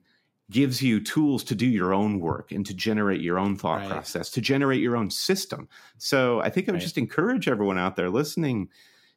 gives 0.51 0.83
you 0.83 0.99
tools 1.01 1.45
to 1.45 1.55
do 1.55 1.67
your 1.67 1.93
own 1.93 2.21
work 2.21 2.53
and 2.53 2.65
to 2.65 2.73
generate 2.73 3.21
your 3.21 3.39
own 3.39 3.57
thought 3.57 3.81
right. 3.81 3.91
process 3.91 4.31
to 4.31 4.41
generate 4.41 4.81
your 4.81 4.97
own 4.97 5.11
system 5.11 5.69
so 5.99 6.41
i 6.41 6.49
think 6.49 6.69
i 6.69 6.73
would 6.73 6.77
right. 6.77 6.83
just 6.83 6.99
encourage 6.99 7.49
everyone 7.49 7.79
out 7.79 7.97
there 7.97 8.11
listening 8.11 8.69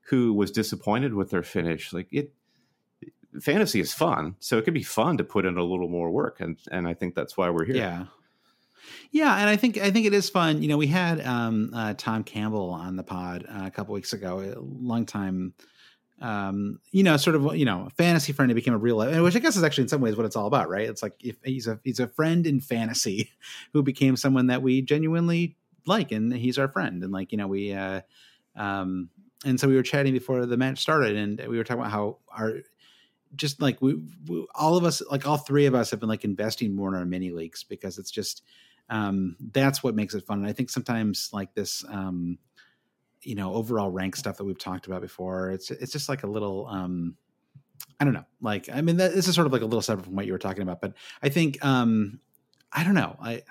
who 0.01 0.33
was 0.33 0.51
disappointed 0.51 1.13
with 1.13 1.29
their 1.29 1.43
finish 1.43 1.93
like 1.93 2.07
it 2.11 2.33
fantasy 3.39 3.79
is 3.79 3.93
fun 3.93 4.35
so 4.39 4.57
it 4.57 4.65
could 4.65 4.73
be 4.73 4.83
fun 4.83 5.15
to 5.17 5.23
put 5.23 5.45
in 5.45 5.57
a 5.57 5.63
little 5.63 5.87
more 5.87 6.11
work 6.11 6.41
and 6.41 6.57
and 6.71 6.87
i 6.87 6.93
think 6.93 7.15
that's 7.15 7.37
why 7.37 7.49
we're 7.49 7.65
here 7.65 7.77
yeah 7.77 8.05
yeah, 9.11 9.37
and 9.37 9.49
I 9.49 9.55
think 9.55 9.77
I 9.77 9.91
think 9.91 10.05
it 10.05 10.13
is 10.13 10.29
fun. 10.29 10.61
You 10.61 10.69
know, 10.69 10.77
we 10.77 10.87
had 10.87 11.25
um, 11.25 11.71
uh, 11.73 11.93
Tom 11.97 12.23
Campbell 12.23 12.69
on 12.69 12.95
the 12.95 13.03
pod 13.03 13.45
uh, 13.47 13.65
a 13.65 13.71
couple 13.71 13.93
weeks 13.93 14.13
ago, 14.13 14.39
a 14.39 14.59
long 14.59 15.05
time. 15.05 15.53
Um, 16.21 16.79
you 16.91 17.01
know, 17.01 17.17
sort 17.17 17.35
of, 17.35 17.55
you 17.55 17.65
know, 17.65 17.89
fantasy 17.97 18.31
friend 18.31 18.51
who 18.51 18.55
became 18.55 18.75
a 18.75 18.77
real, 18.77 18.97
life, 18.97 19.19
which 19.21 19.35
I 19.35 19.39
guess 19.39 19.55
is 19.55 19.63
actually 19.63 19.85
in 19.85 19.87
some 19.87 20.01
ways 20.01 20.15
what 20.15 20.27
it's 20.27 20.35
all 20.35 20.45
about, 20.45 20.69
right? 20.69 20.87
It's 20.87 21.01
like 21.01 21.15
if 21.19 21.35
he's 21.43 21.65
a 21.65 21.79
he's 21.83 21.99
a 21.99 22.07
friend 22.07 22.45
in 22.45 22.59
fantasy 22.59 23.31
who 23.73 23.81
became 23.81 24.15
someone 24.15 24.47
that 24.47 24.61
we 24.61 24.81
genuinely 24.81 25.57
like, 25.87 26.11
and 26.11 26.31
he's 26.31 26.59
our 26.59 26.67
friend, 26.67 27.03
and 27.03 27.11
like 27.11 27.31
you 27.31 27.37
know, 27.37 27.47
we, 27.47 27.73
uh, 27.73 28.01
um, 28.55 29.09
and 29.45 29.59
so 29.59 29.67
we 29.67 29.75
were 29.75 29.83
chatting 29.83 30.13
before 30.13 30.45
the 30.45 30.57
match 30.57 30.79
started, 30.79 31.15
and 31.15 31.39
we 31.47 31.57
were 31.57 31.63
talking 31.63 31.81
about 31.81 31.91
how 31.91 32.17
our 32.31 32.59
just 33.35 33.61
like 33.61 33.81
we, 33.81 33.95
we 34.27 34.45
all 34.55 34.77
of 34.77 34.83
us, 34.83 35.01
like 35.09 35.27
all 35.27 35.37
three 35.37 35.65
of 35.65 35.75
us, 35.75 35.91
have 35.91 35.99
been 35.99 36.09
like 36.09 36.23
investing 36.23 36.75
more 36.75 36.89
in 36.89 36.95
our 36.95 37.05
mini 37.05 37.31
leagues 37.31 37.63
because 37.63 37.97
it's 37.97 38.11
just 38.11 38.43
um, 38.91 39.37
that's 39.53 39.81
what 39.81 39.95
makes 39.95 40.13
it 40.13 40.25
fun. 40.25 40.39
And 40.39 40.47
I 40.47 40.53
think 40.53 40.69
sometimes 40.69 41.29
like 41.31 41.55
this, 41.55 41.83
um, 41.87 42.37
you 43.23 43.35
know, 43.35 43.53
overall 43.53 43.89
rank 43.89 44.17
stuff 44.17 44.37
that 44.37 44.43
we've 44.43 44.59
talked 44.59 44.85
about 44.85 45.01
before, 45.01 45.49
it's 45.51 45.71
it's 45.71 45.93
just 45.93 46.09
like 46.09 46.23
a 46.23 46.27
little, 46.27 46.67
um, 46.67 47.15
I 47.99 48.03
don't 48.03 48.13
know. 48.13 48.25
Like, 48.41 48.69
I 48.71 48.81
mean, 48.81 48.97
that, 48.97 49.15
this 49.15 49.27
is 49.27 49.33
sort 49.33 49.47
of 49.47 49.53
like 49.53 49.61
a 49.61 49.65
little 49.65 49.81
separate 49.81 50.03
from 50.03 50.15
what 50.15 50.25
you 50.25 50.33
were 50.33 50.39
talking 50.39 50.61
about, 50.61 50.81
but 50.81 50.93
I 51.23 51.29
think, 51.29 51.63
um, 51.63 52.19
I 52.71 52.83
don't 52.83 52.93
know. 52.93 53.15
I, 53.19 53.43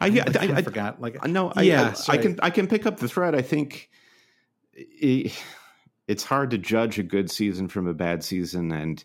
I, 0.00 0.08
I, 0.08 0.24
I, 0.40 0.52
I, 0.56 0.62
forgot. 0.62 1.00
Like, 1.00 1.26
no, 1.26 1.50
I, 1.56 1.62
yeah, 1.62 1.94
I, 2.08 2.18
can 2.18 2.38
I 2.42 2.50
can 2.50 2.66
pick 2.66 2.84
up 2.84 2.98
the 2.98 3.08
thread. 3.08 3.34
I 3.34 3.42
think 3.42 3.88
it, 4.74 5.32
it's 6.06 6.24
hard 6.24 6.50
to 6.50 6.58
judge 6.58 6.98
a 6.98 7.02
good 7.02 7.30
season 7.30 7.68
from 7.68 7.86
a 7.86 7.94
bad 7.94 8.22
season, 8.22 8.72
and 8.72 9.02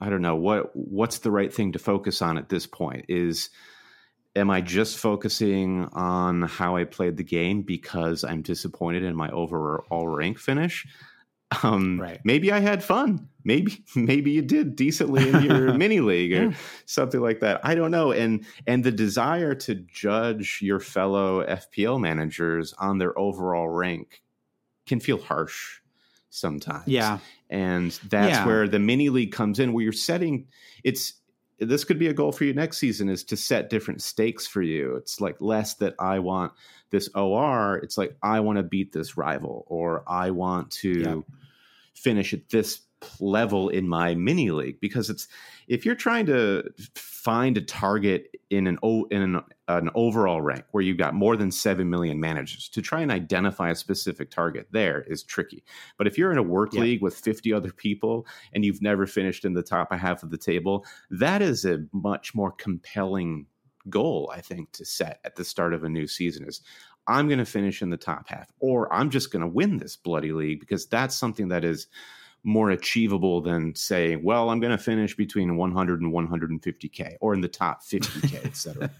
I 0.00 0.10
don't 0.10 0.22
know 0.22 0.36
what 0.36 0.74
what's 0.74 1.18
the 1.18 1.30
right 1.30 1.52
thing 1.52 1.72
to 1.72 1.78
focus 1.78 2.20
on 2.20 2.38
at 2.38 2.48
this 2.48 2.66
point 2.66 3.06
is 3.08 3.50
am 4.34 4.50
I 4.50 4.60
just 4.60 4.98
focusing 4.98 5.88
on 5.92 6.42
how 6.42 6.76
I 6.76 6.84
played 6.84 7.16
the 7.16 7.24
game 7.24 7.62
because 7.62 8.22
I'm 8.22 8.42
disappointed 8.42 9.02
in 9.02 9.16
my 9.16 9.30
overall 9.30 10.06
rank 10.06 10.38
finish? 10.38 10.86
Um, 11.62 12.00
right. 12.00 12.20
Maybe 12.24 12.50
I 12.50 12.58
had 12.58 12.82
fun. 12.82 13.28
Maybe 13.44 13.84
maybe 13.96 14.32
you 14.32 14.42
did 14.42 14.76
decently 14.76 15.28
in 15.28 15.42
your 15.42 15.72
mini 15.78 16.00
league 16.00 16.32
or 16.32 16.44
yeah. 16.50 16.56
something 16.84 17.20
like 17.20 17.40
that. 17.40 17.60
I 17.64 17.74
don't 17.74 17.90
know. 17.90 18.12
And 18.12 18.44
and 18.66 18.84
the 18.84 18.92
desire 18.92 19.54
to 19.54 19.74
judge 19.74 20.58
your 20.60 20.80
fellow 20.80 21.44
FPL 21.44 22.00
managers 22.00 22.74
on 22.74 22.98
their 22.98 23.18
overall 23.18 23.68
rank 23.68 24.22
can 24.86 25.00
feel 25.00 25.18
harsh 25.18 25.80
sometimes. 26.30 26.86
Yeah. 26.86 27.18
And 27.48 27.92
that's 28.08 28.38
yeah. 28.38 28.46
where 28.46 28.66
the 28.68 28.78
mini 28.78 29.08
league 29.08 29.32
comes 29.32 29.58
in, 29.60 29.72
where 29.72 29.84
you're 29.84 29.92
setting 29.92 30.46
it's 30.84 31.14
this 31.58 31.84
could 31.84 31.98
be 31.98 32.08
a 32.08 32.12
goal 32.12 32.32
for 32.32 32.44
you 32.44 32.52
next 32.52 32.78
season 32.78 33.08
is 33.08 33.24
to 33.24 33.36
set 33.36 33.70
different 33.70 34.02
stakes 34.02 34.46
for 34.46 34.62
you. 34.62 34.94
It's 34.96 35.20
like 35.20 35.36
less 35.40 35.74
that 35.74 35.94
I 35.98 36.18
want 36.18 36.52
this 36.90 37.08
OR, 37.14 37.76
it's 37.78 37.96
like 37.96 38.16
I 38.22 38.40
want 38.40 38.58
to 38.58 38.62
beat 38.62 38.92
this 38.92 39.16
rival 39.16 39.64
or 39.68 40.04
I 40.06 40.30
want 40.30 40.70
to 40.72 41.00
yeah. 41.00 41.36
finish 41.94 42.34
at 42.34 42.48
this 42.50 42.80
level 43.20 43.68
in 43.68 43.88
my 43.88 44.14
mini 44.14 44.50
league 44.50 44.80
because 44.80 45.10
it's 45.10 45.28
if 45.68 45.84
you're 45.84 45.94
trying 45.94 46.26
to 46.26 46.62
find 46.94 47.56
a 47.56 47.60
target 47.60 48.28
in 48.50 48.66
an 48.66 48.78
in 49.10 49.22
an, 49.22 49.40
an 49.68 49.90
overall 49.96 50.40
rank 50.40 50.64
where 50.70 50.82
you've 50.82 50.96
got 50.96 51.12
more 51.12 51.36
than 51.36 51.50
7 51.50 51.88
million 51.90 52.20
managers 52.20 52.68
to 52.68 52.80
try 52.80 53.00
and 53.00 53.10
identify 53.10 53.70
a 53.70 53.74
specific 53.74 54.30
target 54.30 54.68
there 54.70 55.02
is 55.02 55.24
tricky 55.24 55.64
but 55.98 56.06
if 56.06 56.16
you're 56.16 56.30
in 56.30 56.38
a 56.38 56.42
work 56.42 56.72
yeah. 56.72 56.82
league 56.82 57.02
with 57.02 57.16
50 57.16 57.52
other 57.52 57.72
people 57.72 58.26
and 58.52 58.64
you've 58.64 58.82
never 58.82 59.06
finished 59.06 59.44
in 59.44 59.54
the 59.54 59.62
top 59.62 59.92
half 59.92 60.22
of 60.22 60.30
the 60.30 60.38
table 60.38 60.84
that 61.10 61.42
is 61.42 61.64
a 61.64 61.84
much 61.92 62.34
more 62.34 62.52
compelling 62.52 63.46
goal 63.88 64.30
i 64.32 64.40
think 64.40 64.70
to 64.70 64.84
set 64.84 65.18
at 65.24 65.34
the 65.34 65.44
start 65.44 65.74
of 65.74 65.82
a 65.82 65.88
new 65.88 66.06
season 66.06 66.46
is 66.46 66.60
i'm 67.08 67.26
going 67.26 67.38
to 67.38 67.44
finish 67.44 67.82
in 67.82 67.90
the 67.90 67.96
top 67.96 68.28
half 68.28 68.46
or 68.60 68.92
i'm 68.92 69.10
just 69.10 69.32
going 69.32 69.42
to 69.42 69.48
win 69.48 69.78
this 69.78 69.96
bloody 69.96 70.32
league 70.32 70.60
because 70.60 70.86
that's 70.86 71.16
something 71.16 71.48
that 71.48 71.64
is 71.64 71.88
more 72.46 72.70
achievable 72.70 73.40
than 73.40 73.74
saying, 73.74 74.22
well, 74.22 74.50
I'm 74.50 74.60
going 74.60 74.70
to 74.70 74.82
finish 74.82 75.16
between 75.16 75.56
100 75.56 76.00
and 76.00 76.12
150K 76.12 77.16
or 77.20 77.34
in 77.34 77.40
the 77.40 77.48
top 77.48 77.82
50K, 77.82 78.46
et 78.46 78.56
cetera. 78.56 78.90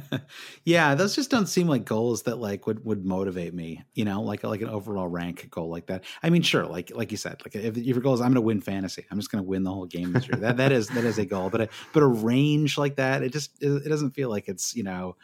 yeah, 0.64 0.94
those 0.94 1.14
just 1.14 1.30
don't 1.30 1.46
seem 1.46 1.68
like 1.68 1.84
goals 1.84 2.22
that 2.22 2.36
like 2.36 2.66
would 2.66 2.82
would 2.84 3.04
motivate 3.04 3.52
me, 3.52 3.84
you 3.94 4.06
know, 4.06 4.22
like 4.22 4.42
like 4.42 4.62
an 4.62 4.70
overall 4.70 5.06
rank 5.06 5.50
goal 5.50 5.68
like 5.68 5.86
that. 5.86 6.04
I 6.22 6.30
mean, 6.30 6.40
sure, 6.40 6.64
like 6.64 6.90
like 6.94 7.10
you 7.10 7.18
said, 7.18 7.42
like 7.44 7.54
if, 7.54 7.76
if 7.76 7.84
your 7.84 8.00
goal 8.00 8.14
is 8.14 8.22
I'm 8.22 8.28
going 8.28 8.36
to 8.36 8.40
win 8.40 8.62
fantasy, 8.62 9.04
I'm 9.10 9.18
just 9.18 9.30
going 9.30 9.44
to 9.44 9.48
win 9.48 9.64
the 9.64 9.72
whole 9.72 9.86
game 9.86 10.12
this 10.14 10.26
year. 10.26 10.38
that 10.38 10.56
that 10.56 10.72
is 10.72 10.88
that 10.88 11.04
is 11.04 11.18
a 11.18 11.26
goal, 11.26 11.50
but 11.50 11.60
a, 11.60 11.68
but 11.92 12.02
a 12.02 12.06
range 12.06 12.78
like 12.78 12.96
that, 12.96 13.22
it 13.22 13.32
just 13.32 13.62
it, 13.62 13.68
it 13.68 13.88
doesn't 13.90 14.12
feel 14.12 14.30
like 14.30 14.48
it's 14.48 14.74
you 14.74 14.82
know 14.82 15.16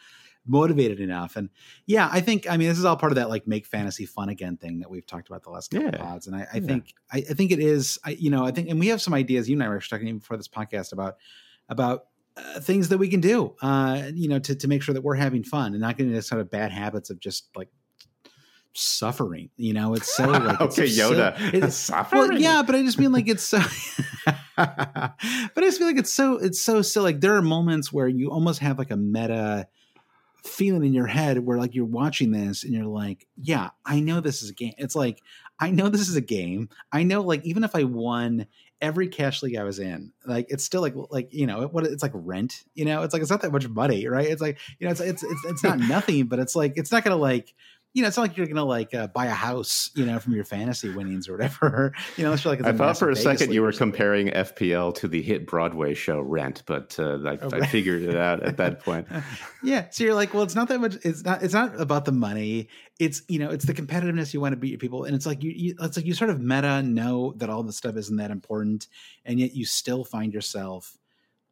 motivated 0.48 1.00
enough. 1.00 1.36
And 1.36 1.50
yeah, 1.86 2.08
I 2.10 2.20
think 2.20 2.50
I 2.50 2.56
mean 2.56 2.68
this 2.68 2.78
is 2.78 2.84
all 2.84 2.96
part 2.96 3.12
of 3.12 3.16
that 3.16 3.28
like 3.28 3.46
make 3.46 3.66
fantasy 3.66 4.06
fun 4.06 4.28
again 4.28 4.56
thing 4.56 4.80
that 4.80 4.90
we've 4.90 5.06
talked 5.06 5.28
about 5.28 5.42
the 5.42 5.50
last 5.50 5.70
couple 5.70 5.90
yeah. 5.90 5.98
pods. 5.98 6.26
And 6.26 6.34
I, 6.34 6.46
I 6.52 6.58
yeah. 6.58 6.66
think 6.66 6.94
I, 7.12 7.18
I, 7.18 7.34
think 7.34 7.50
it 7.50 7.60
is 7.60 7.98
I, 8.04 8.10
you 8.10 8.30
know 8.30 8.44
I 8.44 8.50
think 8.50 8.68
and 8.68 8.80
we 8.80 8.88
have 8.88 9.02
some 9.02 9.14
ideas. 9.14 9.48
You 9.48 9.56
and 9.56 9.62
I 9.62 9.68
were 9.68 9.76
actually 9.76 9.98
talking 9.98 10.08
even 10.08 10.18
before 10.18 10.36
this 10.36 10.48
podcast 10.48 10.92
about 10.92 11.16
about 11.68 12.06
uh, 12.36 12.60
things 12.60 12.88
that 12.88 12.98
we 12.98 13.08
can 13.08 13.20
do, 13.20 13.54
uh, 13.62 14.10
you 14.14 14.28
know, 14.28 14.38
to 14.38 14.54
to 14.54 14.68
make 14.68 14.82
sure 14.82 14.94
that 14.94 15.02
we're 15.02 15.16
having 15.16 15.42
fun 15.42 15.72
and 15.72 15.80
not 15.80 15.96
getting 15.96 16.12
into 16.12 16.22
sort 16.22 16.40
of 16.40 16.50
bad 16.50 16.70
habits 16.70 17.10
of 17.10 17.20
just 17.20 17.48
like 17.56 17.68
suffering. 18.74 19.50
You 19.56 19.74
know, 19.74 19.94
it's 19.94 20.14
so 20.14 20.26
like 20.28 20.60
okay, 20.60 20.84
it's 20.84 20.98
Yoda, 20.98 21.36
so, 21.36 21.56
it's, 21.56 21.76
suffering. 21.76 22.28
Well, 22.28 22.38
yeah, 22.38 22.62
but 22.64 22.74
I 22.74 22.82
just 22.82 22.98
mean 22.98 23.12
like 23.12 23.28
it's 23.28 23.42
so. 23.42 23.58
but 24.26 24.36
I 24.56 25.60
just 25.60 25.78
feel 25.78 25.86
like 25.86 25.98
it's 25.98 26.12
so 26.12 26.34
it's 26.36 26.60
so 26.60 26.82
silly. 26.82 27.12
Like 27.12 27.20
there 27.20 27.34
are 27.34 27.42
moments 27.42 27.92
where 27.92 28.08
you 28.08 28.30
almost 28.30 28.60
have 28.60 28.78
like 28.78 28.90
a 28.90 28.96
meta 28.96 29.68
feeling 30.48 30.84
in 30.84 30.94
your 30.94 31.06
head 31.06 31.38
where 31.38 31.58
like 31.58 31.74
you're 31.74 31.84
watching 31.84 32.30
this 32.30 32.64
and 32.64 32.72
you're 32.72 32.86
like, 32.86 33.26
yeah, 33.36 33.70
I 33.84 34.00
know 34.00 34.20
this 34.20 34.42
is 34.42 34.50
a 34.50 34.54
game. 34.54 34.74
It's 34.78 34.96
like 34.96 35.22
I 35.60 35.70
know 35.70 35.88
this 35.88 36.08
is 36.08 36.16
a 36.16 36.20
game. 36.20 36.68
I 36.92 37.02
know 37.02 37.22
like 37.22 37.44
even 37.44 37.64
if 37.64 37.74
I 37.74 37.84
won 37.84 38.46
every 38.80 39.08
cash 39.08 39.42
league 39.42 39.56
I 39.56 39.64
was 39.64 39.78
in, 39.78 40.12
like 40.24 40.46
it's 40.50 40.64
still 40.64 40.80
like 40.80 40.94
like 41.10 41.32
you 41.32 41.46
know 41.46 41.66
what 41.66 41.84
it's 41.84 42.02
like 42.02 42.12
rent. 42.14 42.64
You 42.74 42.84
know, 42.84 43.02
it's 43.02 43.12
like 43.12 43.22
it's 43.22 43.30
not 43.30 43.42
that 43.42 43.52
much 43.52 43.68
money, 43.68 44.06
right? 44.06 44.26
It's 44.26 44.42
like 44.42 44.58
you 44.78 44.86
know 44.86 44.92
it's 44.92 45.00
it's 45.00 45.22
it's, 45.22 45.44
it's 45.44 45.64
not 45.64 45.78
nothing, 45.88 46.26
but 46.26 46.38
it's 46.38 46.54
like 46.54 46.74
it's 46.76 46.92
not 46.92 47.04
gonna 47.04 47.16
like 47.16 47.54
you 47.94 48.02
know, 48.02 48.08
it's 48.08 48.16
not 48.16 48.24
like 48.24 48.36
you're 48.36 48.46
gonna 48.46 48.64
like 48.64 48.94
uh, 48.94 49.06
buy 49.08 49.26
a 49.26 49.30
house, 49.30 49.90
you 49.94 50.04
know, 50.04 50.18
from 50.18 50.34
your 50.34 50.44
fantasy 50.44 50.90
winnings 50.90 51.28
or 51.28 51.32
whatever. 51.32 51.94
You 52.16 52.24
know, 52.24 52.32
it's 52.32 52.44
like 52.44 52.64
I 52.64 52.72
thought 52.72 52.98
for 52.98 53.10
a 53.10 53.16
second 53.16 53.52
you 53.52 53.62
were 53.62 53.72
comparing 53.72 54.28
FPL 54.28 54.94
to 54.96 55.08
the 55.08 55.22
hit 55.22 55.46
Broadway 55.46 55.94
show 55.94 56.20
Rent, 56.20 56.64
but 56.66 56.98
uh, 56.98 57.18
I, 57.24 57.38
oh. 57.40 57.50
I, 57.52 57.66
figured 57.66 58.02
it 58.02 58.16
out 58.16 58.42
at 58.42 58.56
that 58.56 58.80
point. 58.80 59.06
yeah, 59.62 59.86
so 59.90 60.04
you're 60.04 60.14
like, 60.14 60.34
well, 60.34 60.42
it's 60.42 60.56
not 60.56 60.68
that 60.68 60.80
much. 60.80 60.96
It's 61.04 61.24
not. 61.24 61.42
It's 61.42 61.54
not 61.54 61.80
about 61.80 62.06
the 62.06 62.12
money. 62.12 62.68
It's 62.98 63.22
you 63.28 63.38
know, 63.38 63.50
it's 63.50 63.66
the 63.66 63.74
competitiveness 63.74 64.34
you 64.34 64.40
want 64.40 64.52
to 64.52 64.56
beat 64.56 64.70
your 64.70 64.78
people, 64.78 65.04
and 65.04 65.14
it's 65.14 65.26
like 65.26 65.42
you, 65.42 65.52
you. 65.54 65.74
It's 65.80 65.96
like 65.96 66.06
you 66.06 66.14
sort 66.14 66.30
of 66.30 66.40
meta 66.40 66.82
know 66.82 67.34
that 67.36 67.50
all 67.50 67.62
this 67.62 67.76
stuff 67.76 67.96
isn't 67.96 68.16
that 68.16 68.30
important, 68.30 68.88
and 69.24 69.38
yet 69.38 69.54
you 69.54 69.64
still 69.64 70.04
find 70.04 70.34
yourself 70.34 70.96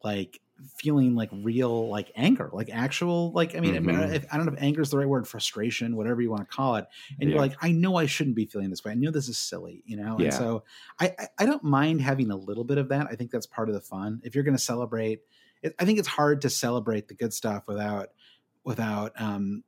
like 0.03 0.41
feeling 0.77 1.15
like 1.15 1.29
real 1.33 1.89
like 1.89 2.11
anger 2.17 2.49
like 2.53 2.71
actual 2.73 3.31
like 3.33 3.55
i 3.55 3.61
mean 3.61 3.75
mm-hmm. 3.75 4.15
if, 4.15 4.25
i 4.33 4.37
don't 4.37 4.47
know 4.47 4.53
if 4.53 4.63
anger 4.63 4.81
is 4.81 4.91
the 4.91 4.97
right 4.97 5.09
word 5.09 5.29
frustration 5.29 5.97
whatever 5.97 6.23
you 6.23 6.31
want 6.31 6.49
to 6.49 6.57
call 6.57 6.77
it 6.77 6.87
and 7.21 7.29
yeah. 7.29 7.35
you're 7.35 7.45
like 7.45 7.55
i 7.61 7.71
know 7.71 7.97
i 7.97 8.07
shouldn't 8.07 8.37
be 8.37 8.47
feeling 8.47 8.71
this 8.71 8.83
way 8.85 8.93
i 8.93 8.95
know 8.95 9.11
this 9.11 9.29
is 9.29 9.37
silly 9.37 9.83
you 9.85 9.97
know 9.97 10.17
yeah. 10.19 10.27
and 10.27 10.35
so 10.35 10.65
I, 10.99 11.15
I, 11.19 11.29
I 11.41 11.47
don't 11.47 11.63
mind 11.63 12.01
having 12.01 12.31
a 12.31 12.37
little 12.37 12.65
bit 12.65 12.79
of 12.79 12.89
that 12.89 13.07
i 13.11 13.15
think 13.15 13.31
that's 13.31 13.47
part 13.47 13.69
of 13.69 13.75
the 13.75 13.81
fun 13.83 14.21
if 14.25 14.35
you're 14.35 14.45
going 14.45 14.57
to 14.57 14.63
celebrate 14.63 15.21
it, 15.63 15.75
i 15.79 15.85
think 15.85 15.99
it's 15.99 16.09
hard 16.09 16.41
to 16.43 16.51
celebrate 16.51 17.09
the 17.09 17.15
good 17.15 17.35
stuff 17.35 17.65
without 17.67 18.09
without 18.65 19.13
um 19.21 19.63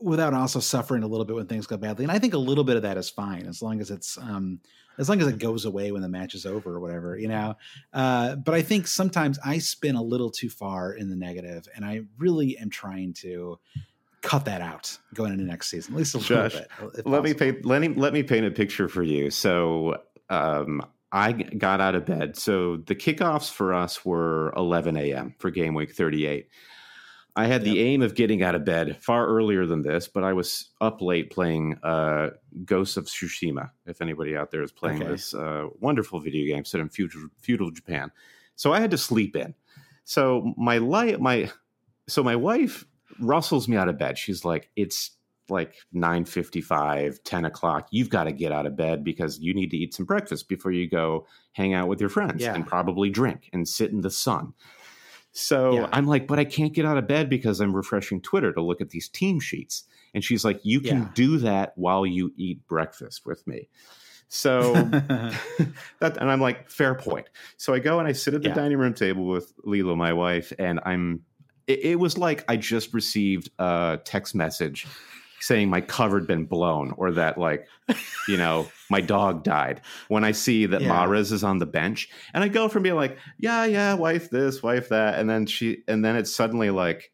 without 0.00 0.34
also 0.34 0.60
suffering 0.60 1.02
a 1.02 1.06
little 1.06 1.24
bit 1.24 1.34
when 1.36 1.46
things 1.46 1.66
go 1.66 1.76
badly 1.76 2.04
and 2.04 2.12
i 2.12 2.18
think 2.18 2.34
a 2.34 2.38
little 2.38 2.64
bit 2.64 2.76
of 2.76 2.82
that 2.82 2.96
is 2.96 3.10
fine 3.10 3.46
as 3.46 3.60
long 3.60 3.80
as 3.80 3.90
it's 3.90 4.16
um 4.18 4.60
as 4.98 5.08
long 5.08 5.20
as 5.20 5.28
it 5.28 5.38
goes 5.38 5.64
away 5.64 5.92
when 5.92 6.02
the 6.02 6.08
match 6.08 6.34
is 6.34 6.44
over 6.44 6.74
or 6.74 6.80
whatever, 6.80 7.16
you 7.16 7.28
know. 7.28 7.54
Uh, 7.92 8.34
but 8.36 8.54
I 8.54 8.62
think 8.62 8.86
sometimes 8.86 9.38
I 9.44 9.58
spin 9.58 9.94
a 9.94 10.02
little 10.02 10.30
too 10.30 10.50
far 10.50 10.92
in 10.92 11.08
the 11.08 11.16
negative, 11.16 11.68
and 11.74 11.84
I 11.84 12.02
really 12.18 12.58
am 12.58 12.68
trying 12.68 13.14
to 13.14 13.58
cut 14.20 14.44
that 14.46 14.60
out 14.60 14.98
going 15.14 15.32
into 15.32 15.44
next 15.44 15.70
season, 15.70 15.94
at 15.94 15.98
least 15.98 16.14
a 16.16 16.18
Josh, 16.18 16.54
little 16.54 16.90
bit. 16.90 17.06
Let 17.06 17.22
me 17.22 17.32
paint. 17.32 17.64
Let 17.64 17.80
me 17.80 17.88
let 17.88 18.12
me 18.12 18.22
paint 18.22 18.44
a 18.44 18.50
picture 18.50 18.88
for 18.88 19.02
you. 19.02 19.30
So. 19.30 20.02
Um, 20.30 20.82
I 21.10 21.32
got 21.32 21.80
out 21.80 21.94
of 21.94 22.04
bed. 22.04 22.36
So 22.36 22.76
the 22.76 22.94
kickoffs 22.94 23.50
for 23.50 23.72
us 23.72 24.04
were 24.04 24.52
11 24.58 24.94
a.m. 24.98 25.34
for 25.38 25.50
game 25.50 25.72
week 25.72 25.94
38. 25.94 26.50
I 27.38 27.46
had 27.46 27.62
the 27.62 27.80
aim 27.80 28.02
of 28.02 28.16
getting 28.16 28.42
out 28.42 28.56
of 28.56 28.64
bed 28.64 28.96
far 29.00 29.24
earlier 29.28 29.64
than 29.64 29.82
this, 29.82 30.08
but 30.08 30.24
I 30.24 30.32
was 30.32 30.70
up 30.80 31.00
late 31.00 31.30
playing 31.30 31.78
uh, 31.84 32.30
Ghosts 32.64 32.96
of 32.96 33.04
Tsushima. 33.04 33.70
If 33.86 34.02
anybody 34.02 34.36
out 34.36 34.50
there 34.50 34.60
is 34.60 34.72
playing 34.72 35.02
okay. 35.04 35.12
this 35.12 35.34
uh, 35.34 35.68
wonderful 35.78 36.18
video 36.18 36.52
game 36.52 36.64
set 36.64 36.80
in 36.80 36.88
feudal, 36.88 37.28
feudal 37.38 37.70
Japan, 37.70 38.10
so 38.56 38.72
I 38.72 38.80
had 38.80 38.90
to 38.90 38.98
sleep 38.98 39.36
in. 39.36 39.54
So 40.02 40.52
my 40.56 40.78
light, 40.78 41.20
my 41.20 41.48
so 42.08 42.24
my 42.24 42.34
wife 42.34 42.84
rustles 43.20 43.68
me 43.68 43.76
out 43.76 43.88
of 43.88 43.98
bed. 43.98 44.18
She's 44.18 44.44
like, 44.44 44.68
"It's 44.74 45.12
like 45.48 45.76
9.55 45.94 47.22
10 47.24 47.44
o'clock 47.46 47.88
you've 47.90 48.10
got 48.10 48.24
to 48.24 48.32
get 48.32 48.52
out 48.52 48.66
of 48.66 48.76
bed 48.76 49.02
because 49.02 49.38
you 49.38 49.54
need 49.54 49.70
to 49.70 49.78
eat 49.78 49.94
some 49.94 50.04
breakfast 50.04 50.46
before 50.46 50.72
you 50.72 50.86
go 50.86 51.26
hang 51.52 51.72
out 51.72 51.88
with 51.88 52.00
your 52.00 52.10
friends 52.10 52.42
yeah. 52.42 52.54
and 52.54 52.66
probably 52.66 53.08
drink 53.08 53.48
and 53.54 53.66
sit 53.66 53.90
in 53.90 54.02
the 54.02 54.10
sun 54.10 54.52
so 55.38 55.72
yeah. 55.72 55.88
I'm 55.92 56.06
like, 56.06 56.26
but 56.26 56.40
I 56.40 56.44
can't 56.44 56.72
get 56.72 56.84
out 56.84 56.98
of 56.98 57.06
bed 57.06 57.30
because 57.30 57.60
I'm 57.60 57.74
refreshing 57.74 58.20
Twitter 58.20 58.52
to 58.52 58.60
look 58.60 58.80
at 58.80 58.90
these 58.90 59.08
team 59.08 59.38
sheets. 59.38 59.84
And 60.12 60.24
she's 60.24 60.44
like, 60.44 60.58
you 60.64 60.80
can 60.80 61.02
yeah. 61.02 61.08
do 61.14 61.38
that 61.38 61.74
while 61.76 62.04
you 62.04 62.32
eat 62.36 62.66
breakfast 62.66 63.24
with 63.24 63.46
me. 63.46 63.68
So 64.26 64.72
that, 66.00 66.16
and 66.16 66.28
I'm 66.28 66.40
like, 66.40 66.68
fair 66.68 66.96
point. 66.96 67.28
So 67.56 67.72
I 67.72 67.78
go 67.78 68.00
and 68.00 68.08
I 68.08 68.12
sit 68.12 68.34
at 68.34 68.42
the 68.42 68.48
yeah. 68.48 68.54
dining 68.54 68.78
room 68.78 68.94
table 68.94 69.26
with 69.26 69.52
Lilo, 69.62 69.94
my 69.94 70.12
wife, 70.12 70.52
and 70.58 70.80
I'm, 70.84 71.22
it, 71.68 71.84
it 71.84 72.00
was 72.00 72.18
like 72.18 72.44
I 72.48 72.56
just 72.56 72.92
received 72.92 73.48
a 73.60 74.00
text 74.04 74.34
message 74.34 74.88
saying 75.38 75.70
my 75.70 75.80
cover 75.80 76.18
had 76.18 76.26
been 76.26 76.46
blown 76.46 76.94
or 76.96 77.12
that 77.12 77.38
like 77.38 77.68
you 78.26 78.36
know 78.36 78.66
my 78.90 79.00
dog 79.00 79.44
died 79.44 79.80
when 80.08 80.24
i 80.24 80.32
see 80.32 80.66
that 80.66 80.80
yeah. 80.80 80.88
Mahrez 80.88 81.32
is 81.32 81.44
on 81.44 81.58
the 81.58 81.66
bench 81.66 82.08
and 82.34 82.42
i 82.42 82.48
go 82.48 82.68
from 82.68 82.82
being 82.82 82.94
like 82.94 83.18
yeah 83.38 83.64
yeah 83.64 83.94
wife 83.94 84.30
this 84.30 84.62
wife 84.62 84.88
that 84.90 85.18
and 85.18 85.28
then 85.28 85.46
she 85.46 85.82
and 85.88 86.04
then 86.04 86.16
it's 86.16 86.34
suddenly 86.34 86.70
like 86.70 87.12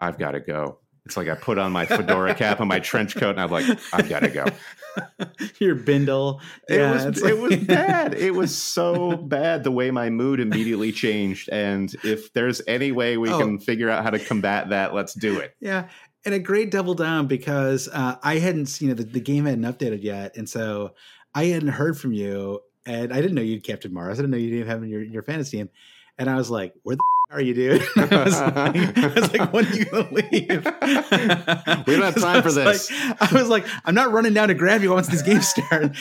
i've 0.00 0.18
got 0.18 0.32
to 0.32 0.40
go. 0.40 0.78
It's 1.04 1.16
like 1.16 1.28
i 1.28 1.36
put 1.36 1.56
on 1.58 1.70
my 1.70 1.86
fedora 1.86 2.34
cap 2.34 2.58
and 2.58 2.68
my 2.68 2.80
trench 2.80 3.14
coat 3.14 3.30
and 3.30 3.40
i'm 3.40 3.50
like 3.50 3.64
i've 3.92 4.08
got 4.08 4.20
to 4.20 4.28
go. 4.28 4.44
Your 5.60 5.74
bindle. 5.74 6.40
It 6.68 6.78
yeah, 6.78 7.06
was 7.06 7.22
it 7.22 7.38
was 7.38 7.56
bad. 7.64 8.14
It 8.14 8.34
was 8.34 8.56
so 8.56 9.16
bad 9.16 9.62
the 9.62 9.70
way 9.70 9.90
my 9.90 10.10
mood 10.10 10.40
immediately 10.40 10.90
changed 10.90 11.48
and 11.50 11.94
if 12.02 12.32
there's 12.32 12.60
any 12.66 12.92
way 12.92 13.18
we 13.18 13.30
oh. 13.30 13.38
can 13.38 13.58
figure 13.58 13.88
out 13.88 14.02
how 14.02 14.10
to 14.10 14.18
combat 14.18 14.70
that 14.70 14.94
let's 14.94 15.14
do 15.14 15.38
it. 15.38 15.54
Yeah 15.60 15.88
and 16.26 16.34
a 16.34 16.40
great 16.40 16.72
double 16.72 16.94
down 16.94 17.28
because 17.28 17.88
uh, 17.88 18.16
I 18.22 18.38
hadn't, 18.38 18.80
you 18.80 18.88
know, 18.88 18.94
the, 18.94 19.04
the, 19.04 19.20
game 19.20 19.46
hadn't 19.46 19.62
updated 19.62 20.02
yet, 20.02 20.36
and 20.36 20.48
so 20.48 20.92
I 21.34 21.44
hadn't 21.44 21.68
heard 21.68 21.96
from 21.96 22.12
you, 22.12 22.60
and 22.84 23.12
I 23.12 23.16
didn't 23.22 23.36
know 23.36 23.42
you'd 23.42 23.62
Captain 23.62 23.92
Mahrez. 23.92 24.14
I 24.14 24.16
didn't 24.16 24.32
know 24.32 24.36
you 24.36 24.50
didn't 24.50 24.66
have 24.66 24.82
in 24.82 24.88
your 24.88 25.02
your 25.02 25.22
fantasy 25.22 25.58
team, 25.58 25.70
and 26.18 26.28
I 26.28 26.34
was 26.34 26.50
like, 26.50 26.74
"Where 26.82 26.96
the 26.96 27.02
are 27.28 27.40
you, 27.40 27.54
dude? 27.54 27.82
I, 27.96 28.24
was 28.24 28.40
like, 28.40 28.98
I 28.98 29.12
was 29.14 29.32
like, 29.32 29.52
when 29.52 29.66
are 29.66 29.74
you 29.74 29.84
gonna 29.86 30.08
leave? 30.12 30.64
we 31.86 31.96
don't 31.96 32.02
have 32.02 32.14
time 32.20 32.42
for 32.42 32.52
this. 32.52 32.90
Like, 32.90 33.20
I 33.20 33.34
was 33.34 33.48
like, 33.48 33.66
I'm 33.84 33.96
not 33.96 34.12
running 34.12 34.32
down 34.32 34.48
to 34.48 34.54
grab 34.54 34.82
you 34.82 34.92
once 34.92 35.08
these 35.08 35.22
games 35.22 35.48
start. 35.48 35.92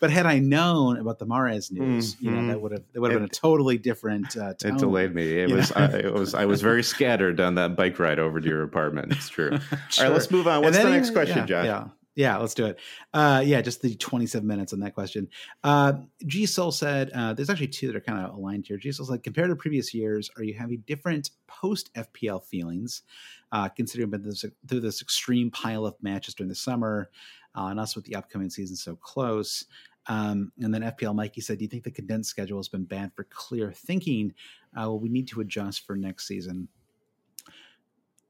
but 0.00 0.10
had 0.10 0.26
I 0.26 0.38
known 0.38 0.98
about 0.98 1.18
the 1.18 1.26
Mahrez 1.26 1.72
news, 1.72 2.14
mm-hmm. 2.14 2.24
you 2.24 2.30
know, 2.30 2.46
that 2.46 2.52
mm-hmm. 2.52 2.62
would 2.62 2.72
have 2.72 2.82
that 2.92 3.00
would 3.00 3.10
have 3.10 3.20
been 3.20 3.28
a 3.28 3.32
totally 3.32 3.76
different. 3.76 4.36
Uh, 4.36 4.54
it 4.64 4.78
delayed 4.78 5.14
me. 5.14 5.40
It 5.40 5.50
was 5.50 5.72
I, 5.72 5.86
it 5.86 6.12
was 6.12 6.34
I 6.34 6.44
was 6.44 6.62
very 6.62 6.84
scattered 6.84 7.40
on 7.40 7.56
that 7.56 7.74
bike 7.74 7.98
ride 7.98 8.20
over 8.20 8.40
to 8.40 8.48
your 8.48 8.62
apartment. 8.62 9.12
It's 9.12 9.28
true. 9.28 9.58
sure. 9.88 10.04
All 10.04 10.10
right, 10.10 10.12
let's 10.12 10.30
move 10.30 10.46
on. 10.46 10.62
What's 10.62 10.78
the 10.78 10.88
next 10.88 11.10
question, 11.10 11.38
yeah, 11.38 11.46
Josh? 11.46 11.64
Yeah. 11.66 11.88
Yeah, 12.14 12.36
let's 12.36 12.52
do 12.52 12.66
it. 12.66 12.78
Uh, 13.14 13.42
yeah, 13.44 13.62
just 13.62 13.80
the 13.80 13.94
27 13.94 14.46
minutes 14.46 14.74
on 14.74 14.80
that 14.80 14.94
question. 14.94 15.28
Uh, 15.64 15.94
G 16.26 16.44
Soul 16.44 16.70
said, 16.70 17.10
uh, 17.14 17.32
there's 17.32 17.48
actually 17.48 17.68
two 17.68 17.86
that 17.86 17.96
are 17.96 18.00
kind 18.00 18.22
of 18.22 18.34
aligned 18.34 18.66
here. 18.66 18.76
G 18.76 18.92
Soul 18.92 19.06
said, 19.06 19.22
compared 19.22 19.48
to 19.48 19.56
previous 19.56 19.94
years, 19.94 20.30
are 20.36 20.42
you 20.42 20.52
having 20.52 20.84
different 20.86 21.30
post 21.46 21.90
FPL 21.94 22.44
feelings, 22.44 23.02
uh, 23.50 23.68
considering 23.70 24.10
this, 24.10 24.44
through 24.68 24.80
this 24.80 25.00
extreme 25.00 25.50
pile 25.50 25.86
of 25.86 25.94
matches 26.02 26.34
during 26.34 26.50
the 26.50 26.54
summer, 26.54 27.08
uh, 27.56 27.66
and 27.66 27.80
us 27.80 27.96
with 27.96 28.04
the 28.04 28.14
upcoming 28.14 28.50
season 28.50 28.76
so 28.76 28.94
close? 28.96 29.64
Um, 30.06 30.52
and 30.60 30.74
then 30.74 30.82
FPL 30.82 31.14
Mikey 31.14 31.40
said, 31.40 31.58
"Do 31.58 31.64
you 31.64 31.68
think 31.68 31.84
the 31.84 31.90
condensed 31.90 32.28
schedule 32.28 32.58
has 32.58 32.68
been 32.68 32.84
bad 32.84 33.12
for 33.14 33.24
clear 33.24 33.72
thinking? 33.72 34.34
Uh, 34.76 34.90
well, 34.90 34.98
we 34.98 35.08
need 35.08 35.28
to 35.28 35.40
adjust 35.40 35.86
for 35.86 35.96
next 35.96 36.26
season." 36.26 36.68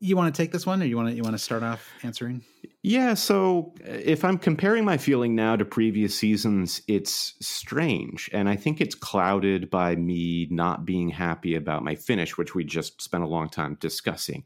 You 0.02 0.16
want 0.16 0.34
to 0.34 0.42
take 0.42 0.50
this 0.50 0.66
one, 0.66 0.82
or 0.82 0.84
you 0.84 0.96
want 0.96 1.10
to 1.10 1.14
you 1.14 1.22
want 1.22 1.34
to 1.34 1.38
start 1.38 1.62
off 1.62 1.88
answering? 2.02 2.42
Yeah. 2.82 3.14
So 3.14 3.72
if 3.84 4.24
I'm 4.24 4.36
comparing 4.36 4.84
my 4.84 4.98
feeling 4.98 5.36
now 5.36 5.54
to 5.54 5.64
previous 5.64 6.18
seasons, 6.18 6.82
it's 6.88 7.34
strange, 7.40 8.28
and 8.32 8.48
I 8.48 8.56
think 8.56 8.80
it's 8.80 8.96
clouded 8.96 9.70
by 9.70 9.94
me 9.94 10.48
not 10.50 10.84
being 10.84 11.08
happy 11.08 11.54
about 11.54 11.84
my 11.84 11.94
finish, 11.94 12.36
which 12.36 12.52
we 12.52 12.64
just 12.64 13.00
spent 13.00 13.22
a 13.22 13.28
long 13.28 13.48
time 13.48 13.76
discussing. 13.78 14.42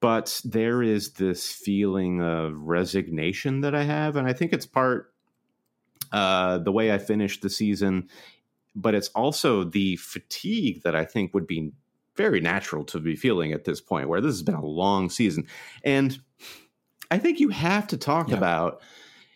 But 0.00 0.42
there 0.44 0.82
is 0.82 1.14
this 1.14 1.50
feeling 1.50 2.20
of 2.20 2.60
resignation 2.60 3.62
that 3.62 3.74
I 3.74 3.84
have, 3.84 4.16
and 4.16 4.28
I 4.28 4.34
think 4.34 4.52
it's 4.52 4.66
part 4.66 5.10
uh, 6.12 6.58
the 6.58 6.70
way 6.70 6.92
I 6.92 6.98
finished 6.98 7.40
the 7.40 7.48
season, 7.48 8.10
but 8.74 8.94
it's 8.94 9.08
also 9.08 9.64
the 9.64 9.96
fatigue 9.96 10.82
that 10.82 10.94
I 10.94 11.06
think 11.06 11.32
would 11.32 11.46
be 11.46 11.72
very 12.16 12.40
natural 12.40 12.84
to 12.84 13.00
be 13.00 13.16
feeling 13.16 13.52
at 13.52 13.64
this 13.64 13.80
point 13.80 14.08
where 14.08 14.20
this 14.20 14.32
has 14.32 14.42
been 14.42 14.54
a 14.54 14.64
long 14.64 15.10
season. 15.10 15.46
And 15.84 16.18
I 17.10 17.18
think 17.18 17.40
you 17.40 17.50
have 17.50 17.86
to 17.88 17.96
talk 17.96 18.30
yeah. 18.30 18.36
about 18.36 18.82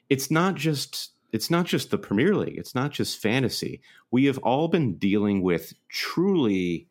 it's 0.09 0.31
not 0.31 0.55
just 0.55 1.13
it's 1.33 1.51
not 1.51 1.67
just 1.67 1.91
the 1.91 1.99
Premier 1.99 2.35
League, 2.35 2.59
it's 2.59 2.75
not 2.75 2.91
just 2.91 3.23
fantasy. 3.23 3.81
We 4.11 4.25
have 4.25 4.39
all 4.39 4.67
been 4.69 4.97
dealing 4.97 5.43
with 5.43 5.75
truly 5.89 6.89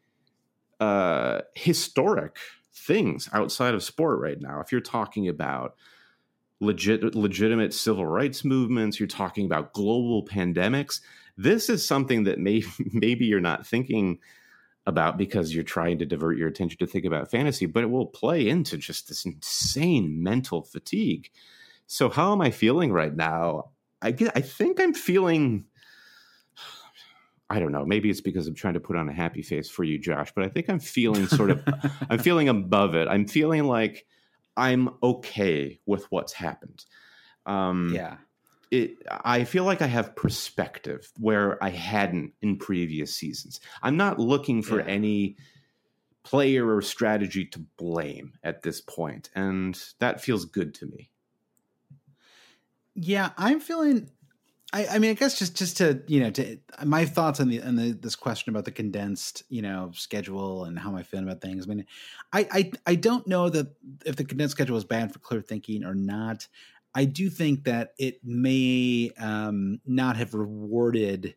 uh 0.80 1.42
historic 1.56 2.38
things 2.74 3.30
outside 3.34 3.74
of 3.74 3.84
sport 3.84 4.20
right 4.20 4.40
now. 4.40 4.62
If 4.62 4.72
you're 4.72 4.82
talking 4.82 5.28
about 5.28 5.76
legit 6.60 7.16
legitimate 7.16 7.74
civil 7.74 8.06
rights 8.06 8.46
movements, 8.46 9.00
you're 9.00 9.08
talking 9.08 9.46
about 9.46 9.74
global 9.74 10.26
pandemics, 10.26 11.02
this 11.38 11.70
is 11.70 11.86
something 11.86 12.24
that 12.24 12.40
may 12.40 12.64
maybe 12.94 13.26
you're 13.26 13.40
not 13.40 13.66
thinking 13.66 14.20
about 14.90 15.18
because 15.18 15.54
you're 15.54 15.64
trying 15.64 16.00
to 16.00 16.06
divert 16.06 16.38
your 16.38 16.48
attention 16.48 16.78
to 16.80 16.88
think 16.88 17.06
about 17.06 17.32
fantasy, 17.32 17.66
but 17.66 17.84
it 17.84 17.90
will 17.90 18.06
play 18.06 18.48
into 18.48 18.78
just 18.78 19.08
this 19.08 19.26
insane 19.26 20.22
mental 20.22 20.64
fatigue. 20.64 21.30
So 21.88 22.10
how 22.10 22.34
am 22.34 22.42
I 22.42 22.52
feeling 22.52 22.92
right 22.92 23.16
now? 23.16 23.72
I 24.02 24.12
get, 24.12 24.34
I 24.36 24.42
think 24.42 24.80
I'm 24.80 24.94
feeling 24.94 25.66
I 27.52 27.60
don't 27.60 27.72
know. 27.72 27.84
Maybe 27.84 28.12
it's 28.12 28.22
because 28.22 28.46
I'm 28.46 28.54
trying 28.54 28.76
to 28.76 28.80
put 28.80 28.96
on 28.96 29.10
a 29.10 29.14
happy 29.14 29.42
face 29.42 29.70
for 29.70 29.84
you, 29.84 29.98
Josh, 29.98 30.32
but 30.36 30.44
I 30.44 30.50
think 30.50 30.70
I'm 30.70 30.80
feeling 30.80 31.26
sort 31.28 31.50
of 31.50 31.64
I'm 32.10 32.20
feeling 32.20 32.48
above 32.48 32.94
it. 32.94 33.08
I'm 33.08 33.26
feeling 33.26 33.64
like 33.64 34.06
I'm 34.56 34.90
okay 35.02 35.80
with 35.88 36.06
what's 36.12 36.34
happened. 36.34 36.86
Um, 37.48 37.92
yeah 37.96 38.18
it 38.72 38.98
I 39.24 39.44
feel 39.44 39.64
like 39.64 39.82
I 39.82 39.88
have 39.88 40.16
perspective 40.16 41.12
where 41.18 41.62
I 41.64 41.70
hadn't 41.70 42.34
in 42.42 42.58
previous 42.58 43.16
seasons. 43.16 43.60
I'm 43.82 43.98
not 43.98 44.20
looking 44.20 44.62
for 44.62 44.80
yeah. 44.80 44.86
any 44.86 45.38
player 46.24 46.76
or 46.76 46.82
strategy 46.82 47.46
to 47.46 47.60
blame 47.78 48.34
at 48.44 48.62
this 48.62 48.82
point, 48.82 49.30
and 49.36 49.82
that 50.00 50.22
feels 50.22 50.46
good 50.46 50.74
to 50.76 50.86
me. 50.86 51.10
Yeah, 52.94 53.32
I'm 53.38 53.60
feeling. 53.60 54.10
I, 54.72 54.86
I 54.86 55.00
mean, 55.00 55.10
I 55.10 55.14
guess 55.16 55.40
just 55.40 55.58
just 55.58 55.78
to 55.78 56.04
you 56.06 56.20
know, 56.20 56.30
to 56.32 56.60
my 56.86 57.06
thoughts 57.06 57.40
on 57.40 57.50
the 57.50 57.64
on 57.64 57.76
the, 57.76 57.92
this 57.92 58.16
question 58.16 58.52
about 58.52 58.66
the 58.66 58.72
condensed 58.72 59.44
you 59.50 59.64
know 59.64 59.92
schedule 59.96 60.66
and 60.66 60.78
how 60.78 60.90
am 60.90 60.96
I 60.96 61.04
feeling 61.04 61.28
about 61.28 61.42
things. 61.42 61.66
I 61.66 61.70
mean, 61.74 61.86
I 62.32 62.48
I 62.52 62.72
I 62.86 62.96
don't 62.96 63.26
know 63.26 63.50
that 63.50 63.76
if 64.06 64.16
the 64.16 64.26
condensed 64.26 64.52
schedule 64.52 64.78
is 64.78 64.84
bad 64.84 65.12
for 65.12 65.20
clear 65.20 65.42
thinking 65.42 65.84
or 65.84 65.96
not. 65.96 66.48
I 66.96 67.06
do 67.06 67.30
think 67.30 67.66
that 67.66 67.94
it 67.98 68.20
may 68.24 69.12
um, 69.20 69.80
not 69.86 70.18
have 70.18 70.34
rewarded. 70.34 71.36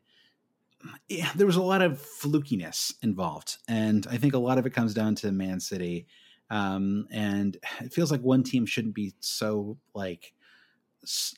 Yeah, 1.09 1.31
there 1.37 1.47
was 1.47 1.57
a 1.57 1.63
lot 1.63 1.83
of 1.83 2.03
flukiness 2.03 2.93
involved, 3.03 3.59
and 3.69 4.07
I 4.11 4.17
think 4.17 4.35
a 4.35 4.39
lot 4.39 4.59
of 4.59 4.67
it 4.67 4.75
comes 4.75 4.95
down 4.95 5.15
to 5.17 5.31
Man 5.33 5.61
City. 5.61 6.07
Um, 6.51 7.07
and 7.11 7.57
it 7.81 7.95
feels 7.95 8.11
like 8.11 8.21
one 8.21 8.43
team 8.43 8.67
shouldn't 8.67 8.95
be 8.95 9.15
so 9.21 9.79
like 9.95 10.35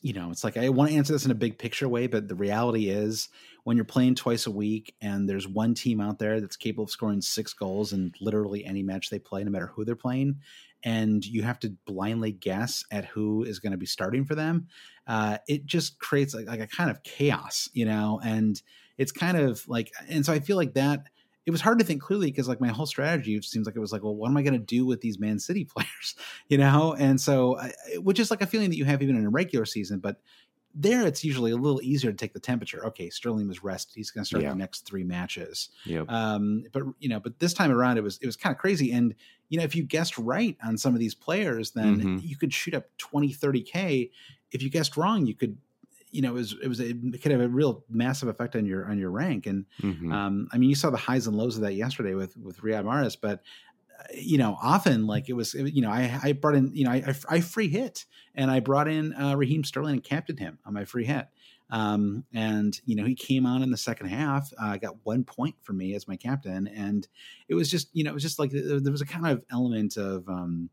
you 0.02 0.12
know, 0.12 0.30
it's 0.30 0.44
like 0.44 0.56
I 0.56 0.68
want 0.68 0.90
to 0.90 0.96
answer 0.96 1.12
this 1.12 1.24
in 1.24 1.30
a 1.30 1.36
big 1.36 1.58
picture 1.58 1.88
way, 1.88 2.06
but 2.06 2.28
the 2.28 2.34
reality 2.34 2.90
is 2.90 3.28
when 3.62 3.76
you're 3.76 3.84
playing 3.84 4.14
twice 4.14 4.46
a 4.46 4.50
week 4.50 4.94
and 5.00 5.26
there's 5.28 5.48
one 5.48 5.72
team 5.72 6.00
out 6.00 6.18
there 6.18 6.40
that's 6.40 6.56
capable 6.56 6.84
of 6.84 6.90
scoring 6.90 7.22
six 7.22 7.54
goals 7.54 7.94
in 7.94 8.12
literally 8.20 8.64
any 8.64 8.82
match 8.82 9.08
they 9.08 9.18
play, 9.18 9.42
no 9.42 9.50
matter 9.50 9.68
who 9.68 9.84
they're 9.84 9.96
playing, 9.96 10.40
and 10.84 11.24
you 11.24 11.42
have 11.42 11.58
to 11.60 11.74
blindly 11.86 12.32
guess 12.32 12.84
at 12.90 13.06
who 13.06 13.42
is 13.42 13.58
going 13.58 13.72
to 13.72 13.78
be 13.78 13.86
starting 13.86 14.24
for 14.24 14.34
them, 14.34 14.68
uh, 15.06 15.38
it 15.48 15.66
just 15.66 15.98
creates 15.98 16.34
like, 16.34 16.46
like 16.46 16.60
a 16.60 16.66
kind 16.66 16.90
of 16.90 17.02
chaos, 17.02 17.68
you 17.72 17.86
know, 17.86 18.20
and 18.24 18.62
it's 18.98 19.10
kind 19.10 19.36
of 19.36 19.66
like, 19.66 19.90
and 20.08 20.24
so 20.24 20.32
I 20.32 20.40
feel 20.40 20.56
like 20.56 20.74
that 20.74 21.08
it 21.46 21.50
was 21.50 21.60
hard 21.60 21.78
to 21.78 21.84
think 21.84 22.00
clearly 22.00 22.26
because 22.26 22.48
like 22.48 22.60
my 22.60 22.68
whole 22.68 22.86
strategy 22.86 23.40
seems 23.42 23.66
like 23.66 23.76
it 23.76 23.80
was 23.80 23.92
like, 23.92 24.02
well, 24.02 24.14
what 24.14 24.30
am 24.30 24.36
I 24.36 24.42
going 24.42 24.54
to 24.54 24.58
do 24.58 24.86
with 24.86 25.00
these 25.00 25.18
Man 25.18 25.38
City 25.38 25.64
players, 25.76 26.14
you 26.48 26.58
know? 26.58 26.94
And 26.98 27.20
so, 27.20 27.60
which 27.98 28.18
is 28.18 28.30
like 28.30 28.42
a 28.42 28.46
feeling 28.46 28.70
that 28.70 28.76
you 28.76 28.84
have 28.84 29.02
even 29.02 29.16
in 29.16 29.26
a 29.26 29.30
regular 29.30 29.66
season, 29.66 29.98
but 29.98 30.16
there 30.74 31.06
it's 31.06 31.22
usually 31.22 31.52
a 31.52 31.56
little 31.56 31.80
easier 31.82 32.10
to 32.10 32.16
take 32.16 32.32
the 32.32 32.40
temperature. 32.40 32.84
Okay, 32.86 33.08
Sterling 33.08 33.46
was 33.46 33.62
rested; 33.62 33.94
he's 33.94 34.10
going 34.10 34.24
to 34.24 34.26
start 34.26 34.42
yeah. 34.42 34.50
the 34.50 34.56
next 34.56 34.86
three 34.86 35.04
matches. 35.04 35.68
Yep. 35.84 36.10
Um, 36.10 36.64
but 36.72 36.82
you 36.98 37.08
know, 37.08 37.20
but 37.20 37.38
this 37.38 37.54
time 37.54 37.70
around, 37.70 37.98
it 37.98 38.02
was 38.02 38.18
it 38.18 38.26
was 38.26 38.36
kind 38.36 38.54
of 38.54 38.60
crazy. 38.60 38.92
And 38.92 39.14
you 39.48 39.58
know, 39.58 39.64
if 39.64 39.76
you 39.76 39.84
guessed 39.84 40.18
right 40.18 40.56
on 40.64 40.76
some 40.76 40.92
of 40.94 41.00
these 41.00 41.14
players, 41.14 41.70
then 41.72 42.00
mm-hmm. 42.00 42.18
you 42.22 42.36
could 42.36 42.52
shoot 42.52 42.74
up 42.74 42.86
20, 42.98 43.32
30 43.32 43.62
k. 43.62 44.10
If 44.50 44.62
you 44.62 44.70
guessed 44.70 44.96
wrong, 44.96 45.26
you 45.26 45.34
could 45.34 45.56
you 46.10 46.22
know, 46.22 46.30
it 46.30 46.34
was 46.34 46.56
it 46.62 46.68
was 46.68 46.80
a, 46.80 46.90
it 46.90 47.22
could 47.22 47.32
have 47.32 47.40
a 47.40 47.48
real 47.48 47.84
massive 47.90 48.28
effect 48.28 48.54
on 48.54 48.64
your 48.64 48.88
on 48.88 48.98
your 48.98 49.10
rank. 49.10 49.46
And 49.46 49.66
mm-hmm. 49.82 50.12
um, 50.12 50.48
I 50.52 50.58
mean, 50.58 50.70
you 50.70 50.76
saw 50.76 50.90
the 50.90 50.96
highs 50.96 51.26
and 51.26 51.36
lows 51.36 51.56
of 51.56 51.62
that 51.62 51.74
yesterday 51.74 52.14
with 52.14 52.36
with 52.36 52.58
Riyad 52.58 52.84
Mahrez, 52.84 53.16
but 53.20 53.42
you 54.12 54.38
know, 54.38 54.56
often 54.60 55.06
like 55.06 55.28
it 55.28 55.34
was, 55.34 55.54
you 55.54 55.82
know, 55.82 55.90
I, 55.90 56.18
I 56.22 56.32
brought 56.32 56.54
in, 56.54 56.74
you 56.74 56.84
know, 56.84 56.90
I, 56.90 57.14
I, 57.28 57.40
free 57.40 57.68
hit 57.68 58.04
and 58.34 58.50
I 58.50 58.60
brought 58.60 58.88
in 58.88 59.14
uh, 59.14 59.36
Raheem 59.36 59.64
Sterling 59.64 59.94
and 59.94 60.04
captained 60.04 60.38
him 60.38 60.58
on 60.66 60.74
my 60.74 60.84
free 60.84 61.04
hit. 61.04 61.26
Um, 61.70 62.24
and 62.32 62.78
you 62.84 62.94
know, 62.94 63.04
he 63.04 63.14
came 63.14 63.46
on 63.46 63.62
in 63.62 63.70
the 63.70 63.76
second 63.76 64.08
half, 64.08 64.52
uh, 64.60 64.76
got 64.76 64.96
one 65.04 65.24
point 65.24 65.56
for 65.62 65.72
me 65.72 65.94
as 65.94 66.06
my 66.06 66.16
captain. 66.16 66.66
And 66.68 67.06
it 67.48 67.54
was 67.54 67.70
just, 67.70 67.88
you 67.92 68.04
know, 68.04 68.10
it 68.10 68.14
was 68.14 68.22
just 68.22 68.38
like, 68.38 68.50
there 68.52 68.92
was 68.92 69.00
a 69.00 69.06
kind 69.06 69.26
of 69.26 69.42
element 69.50 69.96
of, 69.96 70.28
um, 70.28 70.68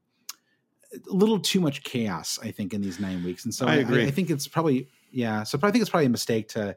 a 0.94 1.14
little 1.14 1.40
too 1.40 1.60
much 1.60 1.84
chaos, 1.84 2.38
I 2.44 2.52
think, 2.52 2.74
in 2.74 2.82
these 2.82 3.00
nine 3.00 3.24
weeks. 3.24 3.46
And 3.46 3.54
so 3.54 3.66
I, 3.66 3.78
I, 3.78 4.02
I 4.08 4.12
think 4.12 4.30
it's 4.30 4.48
probably 4.48 4.90
yeah. 5.12 5.44
So 5.44 5.58
I 5.62 5.72
think 5.72 5.82
it's 5.82 5.90
probably 5.90 6.08
a 6.08 6.10
mistake 6.10 6.50
to 6.50 6.76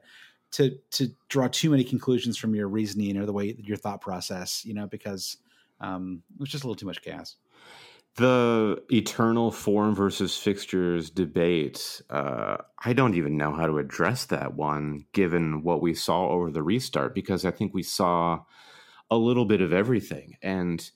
to 0.52 0.78
to 0.92 1.09
draw 1.28 1.48
too 1.48 1.70
many 1.70 1.84
conclusions 1.84 2.36
from 2.36 2.55
your 2.55 2.68
reasoning 2.68 3.16
or 3.16 3.26
the 3.26 3.32
way 3.32 3.57
your 3.59 3.76
thought 3.76 4.00
process, 4.00 4.64
you 4.64 4.74
know, 4.74 4.86
because 4.86 5.36
um, 5.85 6.22
it 6.35 6.41
was 6.41 6.49
just 6.49 6.64
a 6.64 6.66
little 6.66 6.78
too 6.78 6.87
much 6.87 7.03
chaos. 7.03 7.37
The 8.16 8.80
eternal 8.93 9.51
form 9.51 9.95
versus 9.95 10.37
fixtures 10.37 11.11
debate, 11.11 12.01
uh, 12.11 12.59
I 12.85 12.93
don't 12.93 13.16
even 13.16 13.37
know 13.37 13.53
how 13.53 13.66
to 13.66 13.78
address 13.78 14.26
that 14.26 14.55
one 14.55 15.05
given 15.12 15.64
what 15.64 15.82
we 15.82 15.95
saw 15.95 16.28
over 16.28 16.51
the 16.51 16.62
restart, 16.62 17.14
because 17.14 17.45
I 17.45 17.51
think 17.51 17.74
we 17.74 17.82
saw 17.82 18.41
a 19.11 19.16
little 19.16 19.45
bit 19.45 19.61
of 19.61 19.72
everything. 19.72 20.37
And 20.43 20.89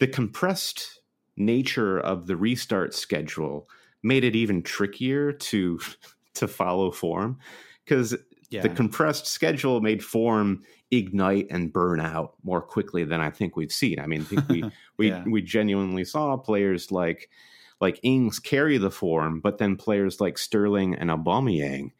the 0.00 0.06
compressed 0.06 1.00
nature 1.36 1.98
of 2.00 2.26
the 2.26 2.36
restart 2.36 2.94
schedule 2.94 3.68
made 4.02 4.24
it 4.24 4.34
even 4.34 4.62
trickier 4.62 5.32
to 5.32 5.78
to 6.34 6.48
follow 6.48 6.90
form 6.90 7.38
because 7.84 8.16
yeah. 8.52 8.62
the 8.62 8.68
compressed 8.68 9.26
schedule 9.26 9.80
made 9.80 10.04
form 10.04 10.62
ignite 10.90 11.46
and 11.50 11.72
burn 11.72 12.00
out 12.00 12.34
more 12.42 12.60
quickly 12.60 13.04
than 13.04 13.20
I 13.20 13.30
think 13.30 13.56
we've 13.56 13.72
seen. 13.72 13.98
I 13.98 14.06
mean, 14.06 14.22
I 14.22 14.24
think 14.24 14.48
we 14.48 14.64
we 14.96 15.08
yeah. 15.08 15.24
we 15.26 15.42
genuinely 15.42 16.04
saw 16.04 16.36
players 16.36 16.92
like 16.92 17.30
like 17.80 17.98
Ings 18.02 18.38
carry 18.38 18.78
the 18.78 18.90
form, 18.90 19.40
but 19.40 19.58
then 19.58 19.76
players 19.76 20.20
like 20.20 20.38
Sterling 20.38 20.94
and 20.94 21.10
Aubameyang, 21.10 21.90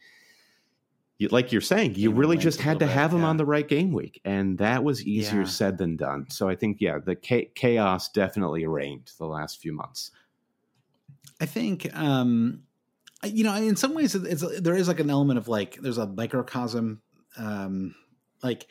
you, 1.19 1.29
like 1.29 1.51
you're 1.51 1.61
saying, 1.61 1.97
you 1.97 2.13
really 2.13 2.37
just 2.37 2.61
had 2.61 2.79
to 2.79 2.87
have 2.87 3.11
them 3.11 3.23
yeah. 3.23 3.29
on 3.29 3.37
the 3.37 3.45
right 3.45 3.67
game 3.67 3.93
week, 3.93 4.21
and 4.25 4.59
that 4.59 4.85
was 4.85 5.05
easier 5.05 5.41
yeah. 5.41 5.47
said 5.47 5.79
than 5.79 5.97
done. 5.97 6.27
So 6.31 6.49
I 6.49 6.55
think, 6.55 6.79
yeah, 6.81 6.99
the 7.05 7.17
chaos 7.17 8.09
definitely 8.11 8.67
reigned 8.67 9.11
the 9.19 9.27
last 9.27 9.61
few 9.61 9.73
months. 9.73 10.13
I 11.41 11.47
think 11.47 11.93
um, 11.97 12.63
you 13.25 13.45
know, 13.45 13.55
in 13.55 13.77
some 13.77 13.95
ways, 13.95 14.15
it's, 14.15 14.61
there 14.61 14.77
is 14.77 14.89
like 14.89 15.01
an 15.01 15.11
element 15.11 15.39
of 15.39 15.49
like 15.49 15.77
there's 15.77 15.99
a 15.99 16.07
microcosm, 16.07 17.01
um, 17.37 17.95
like 18.43 18.67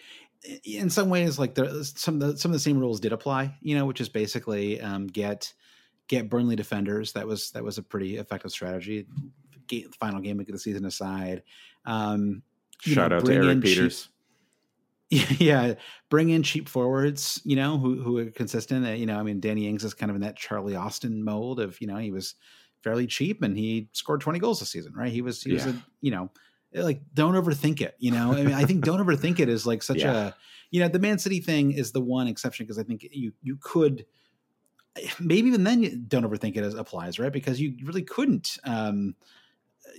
in 0.63 0.89
some 0.89 1.09
ways, 1.09 1.39
like 1.39 1.55
there 1.55 1.69
some 1.83 2.21
of 2.21 2.33
the, 2.33 2.37
some 2.37 2.51
of 2.51 2.53
the 2.53 2.59
same 2.59 2.79
rules 2.79 2.99
did 2.99 3.13
apply. 3.13 3.55
You 3.61 3.75
know, 3.75 3.85
which 3.85 4.01
is 4.01 4.09
basically 4.09 4.81
um, 4.81 5.07
get 5.07 5.53
get 6.07 6.29
Burnley 6.29 6.55
defenders. 6.55 7.13
That 7.13 7.27
was 7.27 7.51
that 7.51 7.63
was 7.63 7.77
a 7.77 7.83
pretty 7.83 8.17
effective 8.17 8.51
strategy. 8.51 9.07
Get, 9.67 9.95
final 9.95 10.19
game 10.19 10.39
of 10.39 10.45
the 10.45 10.59
season 10.59 10.85
aside. 10.85 11.43
Um, 11.85 12.43
Shout 12.81 13.11
know, 13.11 13.17
out 13.17 13.25
to 13.25 13.33
Eric 13.33 13.61
Peters. 13.61 14.09
Cheap, 15.11 15.41
yeah, 15.41 15.73
bring 16.09 16.29
in 16.29 16.41
cheap 16.41 16.69
forwards, 16.69 17.41
you 17.43 17.57
know, 17.57 17.77
who 17.77 18.01
who 18.01 18.17
are 18.17 18.31
consistent. 18.31 18.97
You 18.97 19.05
know, 19.05 19.19
I 19.19 19.23
mean, 19.23 19.41
Danny 19.41 19.67
Ings 19.67 19.83
is 19.83 19.93
kind 19.93 20.09
of 20.09 20.15
in 20.15 20.21
that 20.21 20.37
Charlie 20.37 20.75
Austin 20.75 21.23
mold 21.23 21.59
of, 21.59 21.79
you 21.81 21.87
know, 21.87 21.97
he 21.97 22.11
was 22.11 22.35
fairly 22.83 23.07
cheap 23.07 23.41
and 23.41 23.57
he 23.57 23.89
scored 23.91 24.21
20 24.21 24.39
goals 24.39 24.59
this 24.59 24.69
season, 24.69 24.93
right? 24.93 25.11
He 25.11 25.21
was 25.21 25.41
he 25.41 25.51
yeah. 25.51 25.65
was 25.65 25.75
a, 25.75 25.83
you 26.01 26.11
know, 26.11 26.29
like 26.73 27.01
don't 27.13 27.33
overthink 27.33 27.81
it. 27.81 27.95
You 27.99 28.11
know, 28.11 28.31
I 28.31 28.43
mean, 28.43 28.53
I 28.53 28.65
think 28.65 28.83
don't 28.85 29.05
overthink 29.05 29.39
it 29.39 29.49
is 29.49 29.65
like 29.65 29.83
such 29.83 29.99
yeah. 29.99 30.27
a 30.27 30.33
you 30.71 30.79
know 30.79 30.87
the 30.87 30.99
Man 30.99 31.19
City 31.19 31.39
thing 31.39 31.71
is 31.71 31.91
the 31.91 32.01
one 32.01 32.27
exception 32.27 32.65
because 32.65 32.79
I 32.79 32.83
think 32.83 33.07
you 33.11 33.33
you 33.41 33.57
could 33.61 34.05
maybe 35.19 35.47
even 35.47 35.63
then 35.63 35.83
you 35.83 35.95
don't 35.95 36.23
overthink 36.23 36.57
it 36.57 36.63
as 36.63 36.73
applies 36.73 37.17
right 37.17 37.31
because 37.31 37.61
you 37.61 37.73
really 37.85 38.01
couldn't 38.01 38.57
um 38.65 39.15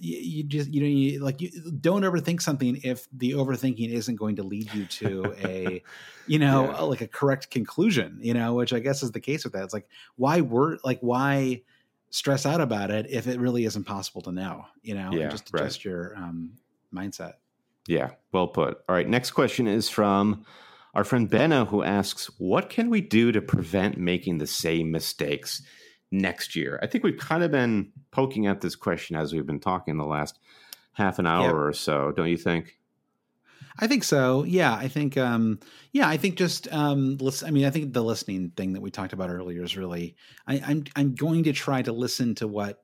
you, 0.01 0.19
you 0.19 0.45
just 0.45 0.71
you 0.71 0.81
know 0.81 0.87
you 0.87 1.21
like 1.21 1.41
you 1.41 1.51
don't 1.81 2.03
overthink 2.03 2.43
something 2.43 2.79
if 2.85 3.09
the 3.13 3.33
overthinking 3.33 3.91
isn't 3.91 4.17
going 4.17 4.37
to 4.37 4.43
lead 4.43 4.73
you 4.75 4.85
to 4.87 5.35
a 5.45 5.83
you 6.27 6.39
know 6.39 6.65
yeah. 6.65 6.81
like 6.83 7.01
a 7.01 7.09
correct 7.09 7.51
conclusion 7.51 8.19
you 8.21 8.35
know 8.35 8.55
which 8.55 8.73
i 8.73 8.79
guess 8.79 9.03
is 9.03 9.13
the 9.13 9.21
case 9.21 9.45
with 9.45 9.53
that 9.55 9.65
it's 9.65 9.75
like 9.75 9.89
why 10.17 10.41
were 10.41 10.79
like 10.85 10.99
why 11.01 11.61
stress 12.13 12.47
out 12.47 12.61
about 12.61 12.93
it 12.93 13.07
if 13.11 13.27
it 13.27 13.41
really 13.41 13.65
isn't 13.65 13.85
possible 13.85 14.23
to 14.23 14.31
know 14.31 14.65
you 14.83 14.95
know 14.95 15.11
yeah, 15.13 15.29
just 15.29 15.49
adjust 15.53 15.85
right. 15.85 15.91
your 15.91 16.15
um 16.17 16.53
mindset 16.95 17.35
yeah 17.89 18.11
well 18.31 18.47
put 18.47 18.79
all 18.89 18.95
right 18.95 19.09
next 19.09 19.33
question 19.33 19.67
is 19.67 19.89
from 19.89 20.45
our 20.95 21.05
friend 21.05 21.31
Benna, 21.31 21.67
who 21.67 21.83
asks, 21.83 22.27
What 22.39 22.69
can 22.69 22.91
we 22.91 23.01
do 23.01 23.33
to 23.33 23.41
prevent 23.41 23.97
making 23.97 24.39
the 24.39 24.47
same 24.47 24.91
mistakes 24.91 25.63
next 26.11 26.55
year? 26.55 26.79
I 26.83 26.87
think 26.87 27.05
we've 27.05 27.19
kind 27.19 27.43
of 27.43 27.51
been 27.51 27.93
poking 28.11 28.47
at 28.47 28.61
this 28.61 28.77
question 28.77 29.17
as 29.17 29.33
we've 29.33 29.47
been 29.47 29.61
talking 29.61 29.97
the 29.97 30.05
last 30.05 30.39
half 30.93 31.19
an 31.19 31.27
hour 31.27 31.67
or 31.67 31.73
so, 31.73 32.13
don't 32.13 32.29
you 32.29 32.37
think? 32.37 32.77
I 33.79 33.87
think 33.87 34.05
so. 34.05 34.45
Yeah, 34.45 34.75
I 34.75 34.89
think. 34.89 35.17
Um, 35.17 35.61
yeah, 35.93 36.09
I 36.09 36.17
think 36.17 36.37
just. 36.37 36.73
Um, 36.73 37.17
listen, 37.19 37.49
I 37.49 37.51
mean, 37.51 37.65
I 37.65 37.71
think 37.71 37.93
the 37.93 38.03
listening 38.03 38.51
thing 38.57 38.75
that 38.75 38.83
we 38.83 38.91
talked 38.91 39.13
about 39.13 39.31
earlier 39.31 39.63
is 39.63 39.77
really. 39.77 40.17
I, 40.47 40.63
I'm 40.65 40.85
I'm 40.97 41.15
going 41.15 41.45
to 41.45 41.53
try 41.53 41.83
to 41.83 41.93
listen 41.93 42.35
to 42.37 42.49
what 42.49 42.83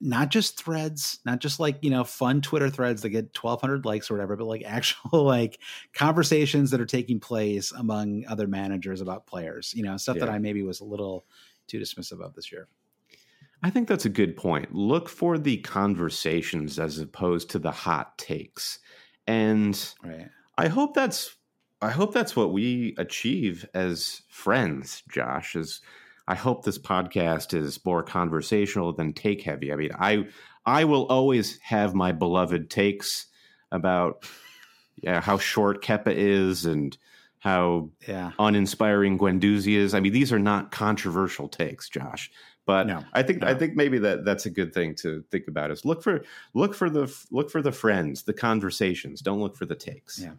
not 0.00 0.28
just 0.28 0.62
threads, 0.62 1.18
not 1.24 1.38
just 1.38 1.58
like, 1.58 1.78
you 1.82 1.88
know, 1.88 2.04
fun 2.04 2.42
Twitter 2.42 2.68
threads 2.68 3.02
that 3.02 3.08
get 3.08 3.36
1200 3.36 3.86
likes 3.86 4.10
or 4.10 4.14
whatever, 4.14 4.36
but 4.36 4.44
like 4.44 4.62
actual 4.66 5.24
like 5.24 5.58
conversations 5.94 6.70
that 6.70 6.80
are 6.80 6.86
taking 6.86 7.20
place 7.20 7.72
among 7.72 8.24
other 8.28 8.46
managers 8.46 9.00
about 9.00 9.26
players, 9.26 9.72
you 9.74 9.82
know, 9.82 9.96
stuff 9.96 10.16
yeah. 10.16 10.26
that 10.26 10.32
I 10.32 10.38
maybe 10.38 10.62
was 10.62 10.80
a 10.80 10.84
little 10.84 11.24
too 11.66 11.78
dismissive 11.78 12.20
of 12.20 12.34
this 12.34 12.52
year. 12.52 12.68
I 13.62 13.70
think 13.70 13.88
that's 13.88 14.04
a 14.04 14.10
good 14.10 14.36
point. 14.36 14.74
Look 14.74 15.08
for 15.08 15.38
the 15.38 15.56
conversations 15.58 16.78
as 16.78 16.98
opposed 16.98 17.48
to 17.50 17.58
the 17.58 17.70
hot 17.70 18.18
takes. 18.18 18.78
And 19.26 19.94
right. 20.02 20.28
I 20.56 20.68
hope 20.68 20.94
that's 20.94 21.36
I 21.80 21.90
hope 21.90 22.14
that's 22.14 22.34
what 22.34 22.52
we 22.52 22.94
achieve 22.98 23.68
as 23.74 24.22
friends, 24.28 25.02
Josh, 25.10 25.54
is 25.54 25.80
I 26.26 26.34
hope 26.34 26.64
this 26.64 26.78
podcast 26.78 27.52
is 27.52 27.84
more 27.84 28.02
conversational 28.02 28.92
than 28.92 29.12
take 29.12 29.42
heavy. 29.42 29.72
I 29.72 29.76
mean, 29.76 29.90
I 29.98 30.26
I 30.64 30.84
will 30.84 31.06
always 31.06 31.58
have 31.60 31.94
my 31.94 32.12
beloved 32.12 32.70
takes 32.70 33.26
about 33.70 34.24
yeah, 34.96 35.20
how 35.20 35.38
short 35.38 35.82
Kepa 35.82 36.14
is 36.14 36.64
and 36.64 36.96
how 37.40 37.90
yeah. 38.08 38.30
uninspiring 38.38 39.18
Guendouzi 39.18 39.74
is. 39.74 39.92
I 39.92 40.00
mean, 40.00 40.12
these 40.12 40.32
are 40.32 40.38
not 40.38 40.70
controversial 40.70 41.48
takes, 41.48 41.90
Josh. 41.90 42.30
But 42.66 42.86
no, 42.86 43.04
I 43.12 43.22
think 43.22 43.42
no. 43.42 43.48
I 43.48 43.54
think 43.54 43.76
maybe 43.76 43.98
that 43.98 44.24
that's 44.24 44.46
a 44.46 44.50
good 44.50 44.72
thing 44.72 44.94
to 44.96 45.22
think 45.30 45.48
about. 45.48 45.70
Is 45.70 45.84
look 45.84 46.02
for 46.02 46.24
look 46.54 46.74
for 46.74 46.88
the 46.88 47.14
look 47.30 47.50
for 47.50 47.60
the 47.60 47.72
friends, 47.72 48.22
the 48.22 48.32
conversations. 48.32 49.20
Don't 49.20 49.40
look 49.40 49.56
for 49.56 49.66
the 49.66 49.74
takes. 49.74 50.18
Yeah 50.18 50.32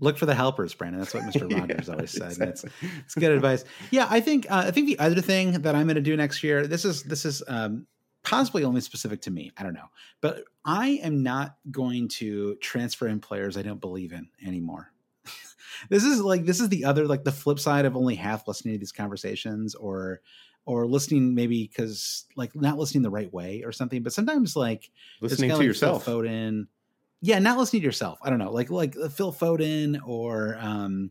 look 0.00 0.18
for 0.18 0.26
the 0.26 0.34
helpers, 0.34 0.74
Brandon. 0.74 1.00
That's 1.00 1.14
what 1.14 1.22
Mr. 1.34 1.52
Rogers 1.52 1.88
yeah, 1.88 1.94
always 1.94 2.10
said. 2.10 2.32
Exactly. 2.32 2.48
It's, 2.48 2.64
it's 3.04 3.14
good 3.14 3.32
advice. 3.32 3.64
Yeah, 3.90 4.06
I 4.10 4.20
think 4.20 4.50
uh, 4.50 4.64
I 4.66 4.70
think 4.70 4.86
the 4.86 4.98
other 4.98 5.20
thing 5.20 5.62
that 5.62 5.74
I'm 5.74 5.86
going 5.86 5.96
to 5.96 6.02
do 6.02 6.16
next 6.16 6.42
year. 6.42 6.66
This 6.66 6.84
is 6.84 7.02
this 7.02 7.24
is 7.24 7.42
um, 7.48 7.86
possibly 8.22 8.64
only 8.64 8.80
specific 8.80 9.22
to 9.22 9.30
me. 9.30 9.52
I 9.56 9.62
don't 9.62 9.74
know, 9.74 9.90
but 10.20 10.44
I 10.64 11.00
am 11.02 11.22
not 11.22 11.56
going 11.70 12.08
to 12.08 12.56
transfer 12.56 13.08
in 13.08 13.20
players 13.20 13.56
I 13.56 13.62
don't 13.62 13.80
believe 13.80 14.12
in 14.12 14.28
anymore. 14.44 14.92
this 15.88 16.04
is 16.04 16.20
like 16.20 16.44
this 16.44 16.60
is 16.60 16.68
the 16.68 16.84
other 16.84 17.06
like 17.06 17.24
the 17.24 17.32
flip 17.32 17.58
side 17.58 17.84
of 17.84 17.96
only 17.96 18.14
half 18.14 18.46
listening 18.46 18.74
to 18.74 18.78
these 18.78 18.92
conversations 18.92 19.74
or 19.74 20.20
or 20.66 20.86
listening 20.86 21.34
maybe 21.34 21.66
because 21.66 22.26
like 22.36 22.54
not 22.54 22.78
listening 22.78 23.02
the 23.02 23.10
right 23.10 23.32
way 23.32 23.62
or 23.64 23.72
something. 23.72 24.02
But 24.02 24.12
sometimes 24.12 24.56
like 24.56 24.90
listening 25.20 25.50
to 25.50 25.56
like 25.56 25.66
yourself. 25.66 26.06
Foden, 26.06 26.66
yeah, 27.20 27.38
not 27.38 27.58
listening 27.58 27.82
to 27.82 27.86
yourself. 27.86 28.18
I 28.22 28.30
don't 28.30 28.38
know, 28.38 28.52
like 28.52 28.70
like 28.70 28.96
uh, 29.02 29.08
Phil 29.08 29.32
Foden 29.32 29.98
or 30.06 30.56
um, 30.60 31.10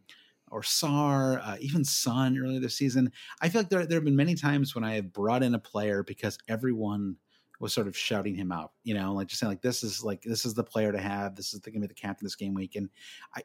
or 0.52 0.64
Sar, 0.64 1.40
uh, 1.40 1.58
even 1.60 1.84
Son 1.84 2.38
earlier 2.38 2.60
this 2.60 2.76
season. 2.76 3.12
I 3.42 3.50
feel 3.50 3.62
like 3.62 3.70
there 3.70 3.86
there 3.86 3.98
have 3.98 4.06
been 4.06 4.16
many 4.16 4.36
times 4.36 4.76
when 4.76 4.84
I 4.84 4.96
have 4.96 5.14
brought 5.14 5.44
in 5.44 5.56
a 5.56 5.60
player 5.60 6.04
because 6.04 6.38
everyone 6.48 7.18
was 7.60 7.74
sort 7.74 7.88
of 7.88 7.98
shouting 7.98 8.36
him 8.36 8.52
out. 8.52 8.72
You 8.84 8.94
know, 8.94 9.14
like 9.14 9.28
just 9.28 9.40
saying 9.40 9.50
like 9.50 9.62
this 9.62 9.84
is 9.84 10.04
like 10.04 10.22
this 10.22 10.46
is 10.46 10.54
the 10.54 10.64
player 10.64 10.92
to 10.92 11.00
have. 11.00 11.36
This 11.36 11.54
is 11.54 11.60
going 11.60 11.74
to 11.76 11.80
be 11.80 11.88
the 11.88 11.94
captain 11.94 12.26
this 12.26 12.36
game 12.36 12.54
week. 12.54 12.76
And 12.76 12.90
I, 13.36 13.42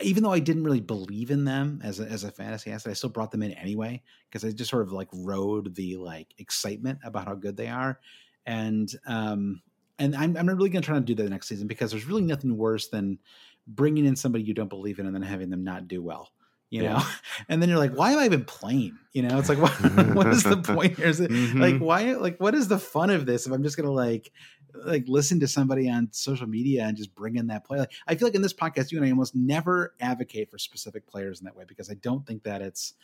even 0.00 0.22
though 0.22 0.32
I 0.32 0.38
didn't 0.38 0.64
really 0.64 0.80
believe 0.80 1.30
in 1.30 1.44
them 1.44 1.80
as 1.82 2.00
a, 2.00 2.04
as 2.04 2.24
a 2.24 2.30
fantasy 2.30 2.70
asset, 2.70 2.90
I 2.90 2.94
still 2.94 3.10
brought 3.10 3.30
them 3.30 3.42
in 3.42 3.52
anyway 3.52 4.02
because 4.28 4.44
I 4.44 4.50
just 4.52 4.70
sort 4.70 4.82
of 4.82 4.92
like 4.92 5.08
rode 5.12 5.74
the 5.74 5.96
like 5.96 6.34
excitement 6.38 7.00
about 7.04 7.26
how 7.26 7.34
good 7.34 7.56
they 7.56 7.68
are. 7.68 8.00
And 8.46 8.90
um, 9.06 9.62
and 9.98 10.16
I'm, 10.16 10.36
I'm 10.36 10.46
really 10.46 10.70
going 10.70 10.82
to 10.82 10.86
try 10.86 10.94
to 10.94 11.00
do 11.04 11.14
that 11.14 11.28
next 11.28 11.48
season 11.48 11.66
because 11.66 11.90
there's 11.90 12.06
really 12.06 12.22
nothing 12.22 12.56
worse 12.56 12.88
than 12.88 13.18
bringing 13.66 14.06
in 14.06 14.16
somebody 14.16 14.44
you 14.44 14.54
don't 14.54 14.70
believe 14.70 14.98
in 14.98 15.06
and 15.06 15.14
then 15.14 15.22
having 15.22 15.50
them 15.50 15.62
not 15.62 15.86
do 15.86 16.02
well 16.02 16.30
you 16.70 16.82
know 16.82 17.00
and 17.48 17.60
then 17.60 17.68
you're 17.68 17.78
like 17.78 17.94
why 17.94 18.12
am 18.12 18.18
i 18.18 18.24
even 18.24 18.44
playing 18.44 18.96
you 19.12 19.22
know 19.22 19.38
it's 19.38 19.48
like 19.48 19.58
what, 19.60 20.14
what 20.14 20.26
is 20.28 20.42
the 20.42 20.56
point 20.74 20.96
here 20.96 21.06
is 21.06 21.20
it 21.20 21.30
mm-hmm. 21.30 21.60
like 21.60 21.78
why 21.78 22.14
like 22.14 22.38
what 22.38 22.54
is 22.54 22.68
the 22.68 22.78
fun 22.78 23.10
of 23.10 23.26
this 23.26 23.46
if 23.46 23.52
i'm 23.52 23.62
just 23.62 23.76
gonna 23.76 23.90
like 23.90 24.32
like 24.74 25.04
listen 25.06 25.40
to 25.40 25.48
somebody 25.48 25.88
on 25.88 26.08
social 26.12 26.46
media 26.46 26.84
and 26.84 26.96
just 26.96 27.14
bring 27.14 27.36
in 27.36 27.46
that 27.48 27.64
player 27.64 27.80
like, 27.80 27.92
i 28.06 28.14
feel 28.14 28.26
like 28.26 28.34
in 28.34 28.42
this 28.42 28.54
podcast 28.54 28.90
you 28.90 28.98
and 28.98 29.06
i 29.06 29.10
almost 29.10 29.34
never 29.34 29.94
advocate 30.00 30.50
for 30.50 30.58
specific 30.58 31.06
players 31.06 31.40
in 31.40 31.44
that 31.44 31.56
way 31.56 31.64
because 31.66 31.90
i 31.90 31.94
don't 31.94 32.26
think 32.26 32.42
that 32.42 32.62
it's 32.62 32.94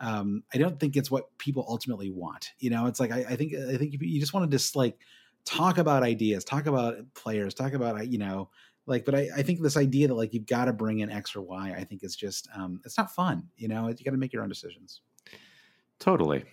um 0.00 0.42
i 0.54 0.58
don't 0.58 0.78
think 0.78 0.96
it's 0.96 1.10
what 1.10 1.36
people 1.38 1.64
ultimately 1.68 2.10
want 2.10 2.52
you 2.58 2.70
know 2.70 2.86
it's 2.86 3.00
like 3.00 3.12
i, 3.12 3.24
I 3.28 3.36
think 3.36 3.54
i 3.54 3.76
think 3.76 3.94
you 4.00 4.20
just 4.20 4.34
want 4.34 4.50
to 4.50 4.54
just 4.54 4.76
like 4.76 4.98
talk 5.46 5.78
about 5.78 6.02
ideas, 6.02 6.44
talk 6.44 6.66
about 6.66 6.96
players, 7.14 7.54
talk 7.54 7.72
about 7.72 8.06
you 8.08 8.18
know 8.18 8.50
like 8.84 9.04
but 9.06 9.14
I, 9.14 9.28
I 9.36 9.42
think 9.42 9.62
this 9.62 9.76
idea 9.76 10.08
that 10.08 10.14
like 10.14 10.34
you've 10.34 10.46
got 10.46 10.66
to 10.66 10.72
bring 10.72 10.98
in 10.98 11.10
X 11.10 11.34
or 11.34 11.40
Y, 11.40 11.74
I 11.76 11.84
think 11.84 12.04
is 12.04 12.14
just 12.14 12.48
um 12.54 12.82
it's 12.84 12.98
not 12.98 13.10
fun. 13.14 13.48
You 13.56 13.68
know, 13.68 13.88
you 13.88 14.04
got 14.04 14.10
to 14.10 14.18
make 14.18 14.32
your 14.32 14.42
own 14.42 14.48
decisions. 14.50 15.00
Totally. 15.98 16.44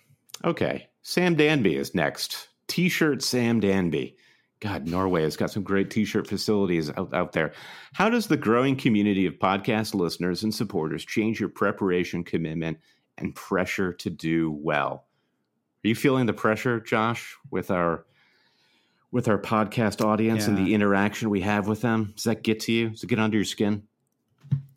Okay. 0.46 0.88
Sam 1.02 1.36
Danby 1.36 1.76
is 1.76 1.94
next. 1.94 2.48
T-shirt 2.68 3.22
Sam 3.22 3.60
Danby. 3.60 4.16
God, 4.64 4.88
Norway 4.88 5.24
has 5.24 5.36
got 5.36 5.52
some 5.52 5.62
great 5.62 5.90
t-shirt 5.90 6.26
facilities 6.26 6.90
out, 6.92 7.14
out 7.14 7.34
there. 7.34 7.52
How 7.92 8.10
does 8.10 8.28
the 8.28 8.38
growing 8.38 8.78
community 8.78 9.26
of 9.26 9.34
podcast 9.34 9.94
listeners 9.94 10.42
and 10.42 10.56
supporters 10.56 11.04
change 11.04 11.38
your 11.38 11.50
preparation 11.50 12.24
commitment 12.24 12.78
and 13.18 13.36
pressure 13.36 13.92
to 13.92 14.10
do 14.10 14.54
well? 14.54 15.06
Are 15.84 15.90
you 15.90 15.96
feeling 15.96 16.28
the 16.28 16.34
pressure, 16.34 16.80
Josh, 16.80 17.36
with 17.52 17.72
our 17.72 18.06
with 19.12 19.28
our 19.28 19.38
podcast 19.38 20.04
audience 20.04 20.44
yeah. 20.44 20.56
and 20.56 20.66
the 20.66 20.74
interaction 20.74 21.30
we 21.30 21.42
have 21.42 21.68
with 21.68 21.82
them? 21.82 22.14
Does 22.16 22.24
that 22.24 22.42
get 22.42 22.62
to 22.62 22.72
you? 22.72 22.92
Does 22.92 23.04
it 23.04 23.08
get 23.08 23.20
under 23.20 23.38
your 23.38 23.44
skin? 23.44 23.84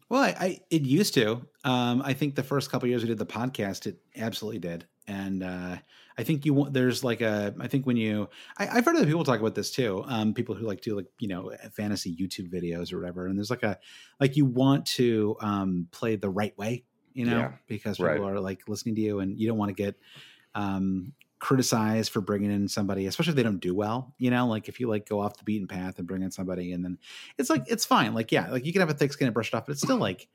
Well, 0.08 0.22
I, 0.22 0.34
I 0.38 0.60
it 0.70 0.82
used 0.82 1.14
to. 1.14 1.46
Um, 1.64 2.02
I 2.04 2.12
think 2.12 2.36
the 2.36 2.42
first 2.42 2.70
couple 2.70 2.88
years 2.88 3.02
we 3.02 3.08
did 3.08 3.18
the 3.18 3.26
podcast, 3.26 3.86
it 3.86 3.98
absolutely 4.16 4.60
did. 4.60 4.86
And 5.08 5.42
uh, 5.42 5.76
I 6.18 6.22
think 6.22 6.44
you 6.44 6.54
want 6.54 6.72
there's 6.72 7.04
like 7.04 7.20
a 7.20 7.54
I 7.60 7.68
think 7.68 7.86
when 7.86 7.96
you 7.96 8.28
I, 8.56 8.66
have 8.66 8.84
heard 8.84 8.96
other 8.96 9.06
people 9.06 9.24
talk 9.24 9.40
about 9.40 9.54
this 9.54 9.70
too. 9.70 10.04
Um, 10.06 10.34
people 10.34 10.54
who 10.54 10.66
like 10.66 10.80
do 10.80 10.96
like 10.96 11.06
you 11.18 11.28
know 11.28 11.52
fantasy 11.72 12.16
YouTube 12.16 12.52
videos 12.52 12.92
or 12.92 13.00
whatever. 13.00 13.26
And 13.26 13.36
there's 13.36 13.50
like 13.50 13.62
a 13.62 13.78
like 14.20 14.36
you 14.36 14.44
want 14.44 14.86
to 14.86 15.36
um, 15.40 15.88
play 15.90 16.16
the 16.16 16.30
right 16.30 16.56
way, 16.56 16.84
you 17.12 17.24
know, 17.26 17.38
yeah, 17.38 17.52
because 17.66 17.98
people 17.98 18.14
right. 18.14 18.20
are 18.20 18.40
like 18.40 18.62
listening 18.68 18.94
to 18.96 19.00
you, 19.00 19.20
and 19.20 19.38
you 19.38 19.48
don't 19.48 19.58
want 19.58 19.76
to 19.76 19.82
get 19.82 19.96
um, 20.54 21.12
criticized 21.38 22.12
for 22.12 22.20
bringing 22.20 22.50
in 22.50 22.68
somebody, 22.68 23.06
especially 23.06 23.30
if 23.30 23.36
they 23.36 23.42
don't 23.42 23.60
do 23.60 23.74
well. 23.74 24.14
You 24.18 24.30
know, 24.30 24.46
like 24.46 24.68
if 24.68 24.80
you 24.80 24.88
like 24.88 25.08
go 25.08 25.20
off 25.20 25.36
the 25.36 25.44
beaten 25.44 25.68
path 25.68 25.98
and 25.98 26.06
bring 26.06 26.22
in 26.22 26.30
somebody, 26.30 26.72
and 26.72 26.84
then 26.84 26.98
it's 27.38 27.50
like 27.50 27.64
it's 27.66 27.84
fine. 27.84 28.14
Like 28.14 28.32
yeah, 28.32 28.50
like 28.50 28.64
you 28.66 28.72
can 28.72 28.80
have 28.80 28.90
a 28.90 28.94
thick 28.94 29.12
skin 29.12 29.26
and 29.26 29.34
brush 29.34 29.48
it 29.48 29.54
off, 29.54 29.66
but 29.66 29.72
it's 29.72 29.82
still 29.82 29.98
like 29.98 30.28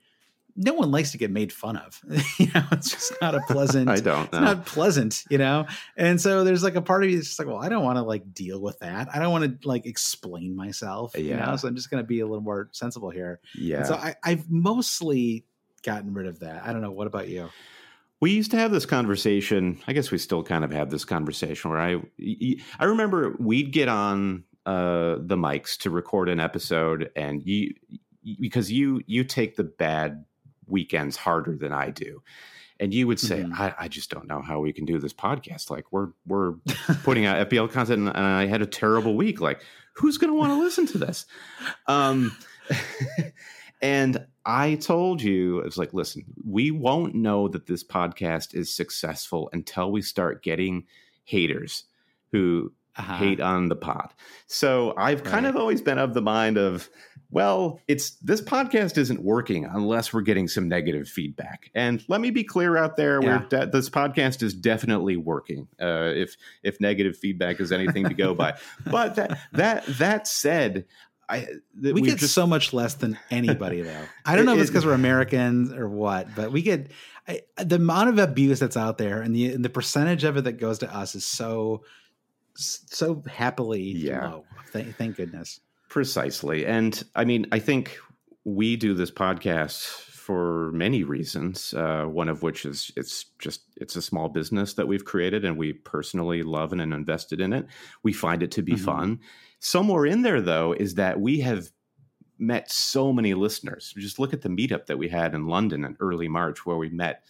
no 0.54 0.74
one 0.74 0.90
likes 0.90 1.12
to 1.12 1.18
get 1.18 1.30
made 1.30 1.52
fun 1.52 1.76
of. 1.76 2.00
you 2.38 2.48
know, 2.54 2.64
it's 2.72 2.90
just 2.90 3.14
not 3.20 3.34
a 3.34 3.40
pleasant. 3.48 3.88
I 3.88 4.00
don't. 4.00 4.30
Know. 4.32 4.38
It's 4.38 4.46
not 4.46 4.66
pleasant. 4.66 5.24
You 5.30 5.38
know, 5.38 5.66
and 5.96 6.20
so 6.20 6.44
there's 6.44 6.62
like 6.62 6.76
a 6.76 6.82
part 6.82 7.04
of 7.04 7.10
you 7.10 7.16
that's 7.16 7.28
just 7.28 7.38
like, 7.38 7.48
well, 7.48 7.58
I 7.58 7.68
don't 7.68 7.84
want 7.84 7.96
to 7.96 8.02
like 8.02 8.32
deal 8.34 8.60
with 8.60 8.78
that. 8.80 9.08
I 9.14 9.18
don't 9.18 9.32
want 9.32 9.60
to 9.60 9.68
like 9.68 9.86
explain 9.86 10.54
myself. 10.54 11.12
Yeah. 11.16 11.22
You 11.22 11.36
know, 11.36 11.56
so 11.56 11.68
I'm 11.68 11.74
just 11.74 11.90
going 11.90 12.02
to 12.02 12.06
be 12.06 12.20
a 12.20 12.26
little 12.26 12.42
more 12.42 12.68
sensible 12.72 13.10
here. 13.10 13.40
Yeah. 13.54 13.78
And 13.78 13.86
so 13.86 13.94
I, 13.94 14.14
I've 14.22 14.50
mostly 14.50 15.46
gotten 15.82 16.14
rid 16.14 16.26
of 16.26 16.40
that. 16.40 16.64
I 16.64 16.72
don't 16.72 16.82
know. 16.82 16.92
What 16.92 17.06
about 17.06 17.28
you? 17.28 17.48
We 18.22 18.30
used 18.30 18.52
to 18.52 18.56
have 18.56 18.70
this 18.70 18.86
conversation. 18.86 19.80
I 19.88 19.92
guess 19.92 20.12
we 20.12 20.18
still 20.18 20.44
kind 20.44 20.64
of 20.64 20.70
have 20.70 20.90
this 20.90 21.04
conversation 21.04 21.70
where 21.70 21.80
I 21.80 22.00
I 22.78 22.84
remember 22.84 23.34
we'd 23.40 23.72
get 23.72 23.88
on 23.88 24.44
uh, 24.64 25.16
the 25.18 25.36
mics 25.36 25.76
to 25.78 25.90
record 25.90 26.28
an 26.28 26.38
episode, 26.38 27.10
and 27.16 27.42
you 27.44 27.74
because 28.38 28.70
you 28.70 29.02
you 29.08 29.24
take 29.24 29.56
the 29.56 29.64
bad 29.64 30.24
weekends 30.68 31.16
harder 31.16 31.56
than 31.56 31.72
I 31.72 31.90
do. 31.90 32.22
And 32.78 32.94
you 32.94 33.08
would 33.08 33.18
say, 33.18 33.40
mm-hmm. 33.40 33.60
I, 33.60 33.74
I, 33.78 33.88
just 33.88 34.10
don't 34.10 34.26
know 34.26 34.40
how 34.40 34.58
we 34.58 34.72
can 34.72 34.84
do 34.84 34.98
this 34.98 35.12
podcast. 35.12 35.68
Like 35.68 35.86
we're 35.90 36.10
we're 36.24 36.54
putting 37.02 37.26
out 37.26 37.48
FPL 37.48 37.72
content, 37.72 38.06
and 38.06 38.16
I 38.16 38.46
had 38.46 38.62
a 38.62 38.66
terrible 38.66 39.16
week. 39.16 39.40
Like 39.40 39.62
who's 39.94 40.16
going 40.16 40.30
to 40.30 40.38
want 40.38 40.52
to 40.52 40.60
listen 40.60 40.86
to 40.86 40.98
this? 40.98 41.26
Um, 41.88 42.36
and 43.82 44.26
I 44.46 44.76
told 44.76 45.20
you, 45.20 45.58
it's 45.60 45.76
like, 45.76 45.92
listen, 45.92 46.24
we 46.44 46.70
won't 46.70 47.14
know 47.14 47.48
that 47.48 47.66
this 47.66 47.84
podcast 47.84 48.54
is 48.54 48.74
successful 48.74 49.50
until 49.52 49.90
we 49.92 50.02
start 50.02 50.42
getting 50.42 50.86
haters 51.24 51.84
who 52.30 52.72
uh-huh. 52.96 53.16
hate 53.16 53.40
on 53.40 53.68
the 53.68 53.76
pod. 53.76 54.12
So 54.46 54.94
I've 54.96 55.24
kind 55.24 55.46
of 55.46 55.56
always 55.56 55.80
been 55.80 55.98
of 55.98 56.14
the 56.14 56.22
mind 56.22 56.58
of, 56.58 56.88
well, 57.30 57.80
it's 57.88 58.10
this 58.16 58.40
podcast 58.40 58.98
isn't 58.98 59.22
working 59.22 59.64
unless 59.64 60.12
we're 60.12 60.20
getting 60.20 60.48
some 60.48 60.68
negative 60.68 61.08
feedback. 61.08 61.70
And 61.74 62.04
let 62.08 62.20
me 62.20 62.30
be 62.30 62.44
clear 62.44 62.76
out 62.76 62.96
there, 62.96 63.22
yeah. 63.22 63.44
de- 63.48 63.66
this 63.66 63.88
podcast 63.88 64.42
is 64.42 64.54
definitely 64.54 65.16
working. 65.16 65.68
Uh, 65.80 66.12
if 66.14 66.36
if 66.62 66.80
negative 66.80 67.16
feedback 67.16 67.60
is 67.60 67.72
anything 67.72 68.08
to 68.08 68.14
go 68.14 68.34
by, 68.34 68.58
but 68.86 69.16
that 69.16 69.38
that 69.52 69.86
that 69.86 70.26
said. 70.26 70.86
I, 71.32 71.46
we 71.80 72.02
get 72.02 72.18
just, 72.18 72.34
so 72.34 72.46
much 72.46 72.72
less 72.72 72.94
than 72.94 73.18
anybody 73.30 73.80
though. 73.80 74.04
I 74.26 74.36
don't 74.36 74.44
know 74.44 74.52
it, 74.52 74.56
if 74.56 74.62
it's 74.62 74.70
because 74.70 74.84
we're 74.84 74.92
Americans 74.92 75.72
or 75.72 75.88
what, 75.88 76.34
but 76.34 76.52
we 76.52 76.62
get 76.62 76.90
I, 77.26 77.40
the 77.56 77.76
amount 77.76 78.10
of 78.10 78.18
abuse 78.18 78.60
that's 78.60 78.76
out 78.76 78.98
there 78.98 79.22
and 79.22 79.34
the 79.34 79.52
and 79.52 79.64
the 79.64 79.70
percentage 79.70 80.24
of 80.24 80.36
it 80.36 80.44
that 80.44 80.52
goes 80.52 80.80
to 80.80 80.94
us 80.94 81.14
is 81.14 81.24
so 81.24 81.84
so 82.54 83.22
happily 83.26 83.82
yeah. 83.82 84.28
low. 84.28 84.44
Thank, 84.68 84.96
thank 84.96 85.16
goodness. 85.16 85.60
Precisely. 85.88 86.66
And 86.66 87.02
I 87.14 87.24
mean, 87.24 87.46
I 87.52 87.58
think 87.58 87.98
we 88.44 88.76
do 88.76 88.94
this 88.94 89.10
podcast 89.10 89.86
for 90.22 90.70
many 90.72 91.02
reasons. 91.02 91.74
Uh, 91.74 92.04
one 92.04 92.28
of 92.28 92.42
which 92.42 92.64
is 92.64 92.92
it's 92.96 93.26
just 93.38 93.62
it's 93.76 93.96
a 93.96 94.02
small 94.02 94.28
business 94.28 94.74
that 94.74 94.86
we've 94.86 95.04
created, 95.04 95.44
and 95.44 95.56
we 95.56 95.72
personally 95.72 96.42
love 96.42 96.72
and 96.72 96.80
invested 96.80 97.40
in 97.40 97.52
it. 97.52 97.66
We 98.02 98.12
find 98.12 98.42
it 98.42 98.52
to 98.52 98.62
be 98.62 98.72
mm-hmm. 98.72 98.84
fun. 98.84 99.20
Somewhere 99.64 100.06
in 100.06 100.22
there, 100.22 100.40
though, 100.40 100.72
is 100.72 100.96
that 100.96 101.20
we 101.20 101.38
have 101.38 101.70
met 102.36 102.68
so 102.68 103.12
many 103.12 103.32
listeners. 103.32 103.94
Just 103.96 104.18
look 104.18 104.32
at 104.32 104.42
the 104.42 104.48
meetup 104.48 104.86
that 104.86 104.98
we 104.98 105.08
had 105.08 105.36
in 105.36 105.46
London 105.46 105.84
in 105.84 105.96
early 106.00 106.26
March, 106.26 106.66
where 106.66 106.76
we 106.76 106.88
met 106.88 107.22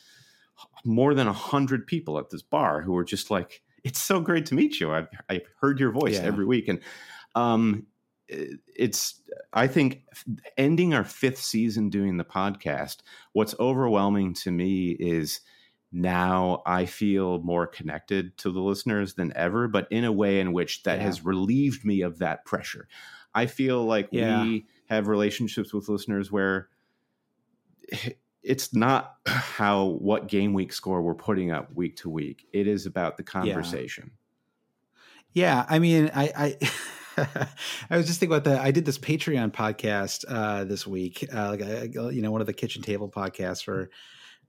more 0.82 1.12
than 1.12 1.28
a 1.28 1.32
hundred 1.32 1.86
people 1.86 2.18
at 2.18 2.30
this 2.30 2.40
bar 2.40 2.80
who 2.80 2.92
were 2.92 3.04
just 3.04 3.30
like, 3.30 3.62
"It's 3.84 4.00
so 4.00 4.18
great 4.18 4.46
to 4.46 4.54
meet 4.54 4.80
you. 4.80 4.92
I've 4.92 5.08
I've 5.28 5.46
heard 5.60 5.78
your 5.78 5.90
voice 5.90 6.14
yeah. 6.14 6.22
every 6.22 6.46
week," 6.46 6.68
and 6.68 6.80
um, 7.34 7.86
it's 8.28 9.20
i 9.52 9.66
think 9.66 10.04
ending 10.56 10.94
our 10.94 11.04
fifth 11.04 11.38
season 11.38 11.90
doing 11.90 12.16
the 12.16 12.24
podcast 12.24 12.98
what's 13.32 13.54
overwhelming 13.60 14.32
to 14.32 14.50
me 14.50 14.92
is 14.92 15.40
now 15.92 16.62
i 16.66 16.86
feel 16.86 17.38
more 17.40 17.66
connected 17.66 18.36
to 18.38 18.50
the 18.50 18.60
listeners 18.60 19.14
than 19.14 19.32
ever 19.36 19.68
but 19.68 19.86
in 19.90 20.04
a 20.04 20.12
way 20.12 20.40
in 20.40 20.52
which 20.52 20.82
that 20.82 20.98
yeah. 20.98 21.04
has 21.04 21.24
relieved 21.24 21.84
me 21.84 22.00
of 22.00 22.18
that 22.18 22.44
pressure 22.44 22.88
i 23.34 23.46
feel 23.46 23.84
like 23.84 24.08
yeah. 24.10 24.42
we 24.42 24.66
have 24.88 25.08
relationships 25.08 25.72
with 25.72 25.88
listeners 25.88 26.32
where 26.32 26.68
it's 28.42 28.74
not 28.74 29.16
how 29.26 29.84
what 29.84 30.28
game 30.28 30.52
week 30.52 30.72
score 30.72 31.02
we're 31.02 31.14
putting 31.14 31.50
up 31.50 31.74
week 31.74 31.96
to 31.96 32.08
week 32.08 32.46
it 32.52 32.66
is 32.66 32.86
about 32.86 33.16
the 33.16 33.22
conversation 33.22 34.10
yeah, 35.32 35.56
yeah 35.56 35.66
i 35.68 35.78
mean 35.78 36.10
i 36.14 36.32
i 36.36 36.70
I 37.90 37.96
was 37.96 38.06
just 38.06 38.20
thinking 38.20 38.36
about 38.36 38.50
that. 38.50 38.62
I 38.62 38.70
did 38.70 38.84
this 38.84 38.98
Patreon 38.98 39.52
podcast 39.52 40.24
uh, 40.28 40.64
this 40.64 40.86
week, 40.86 41.28
uh, 41.32 41.48
like 41.50 41.60
a, 41.60 41.88
you 42.12 42.22
know, 42.22 42.30
one 42.30 42.40
of 42.40 42.46
the 42.46 42.52
kitchen 42.52 42.82
table 42.82 43.10
podcasts 43.10 43.62
for 43.62 43.90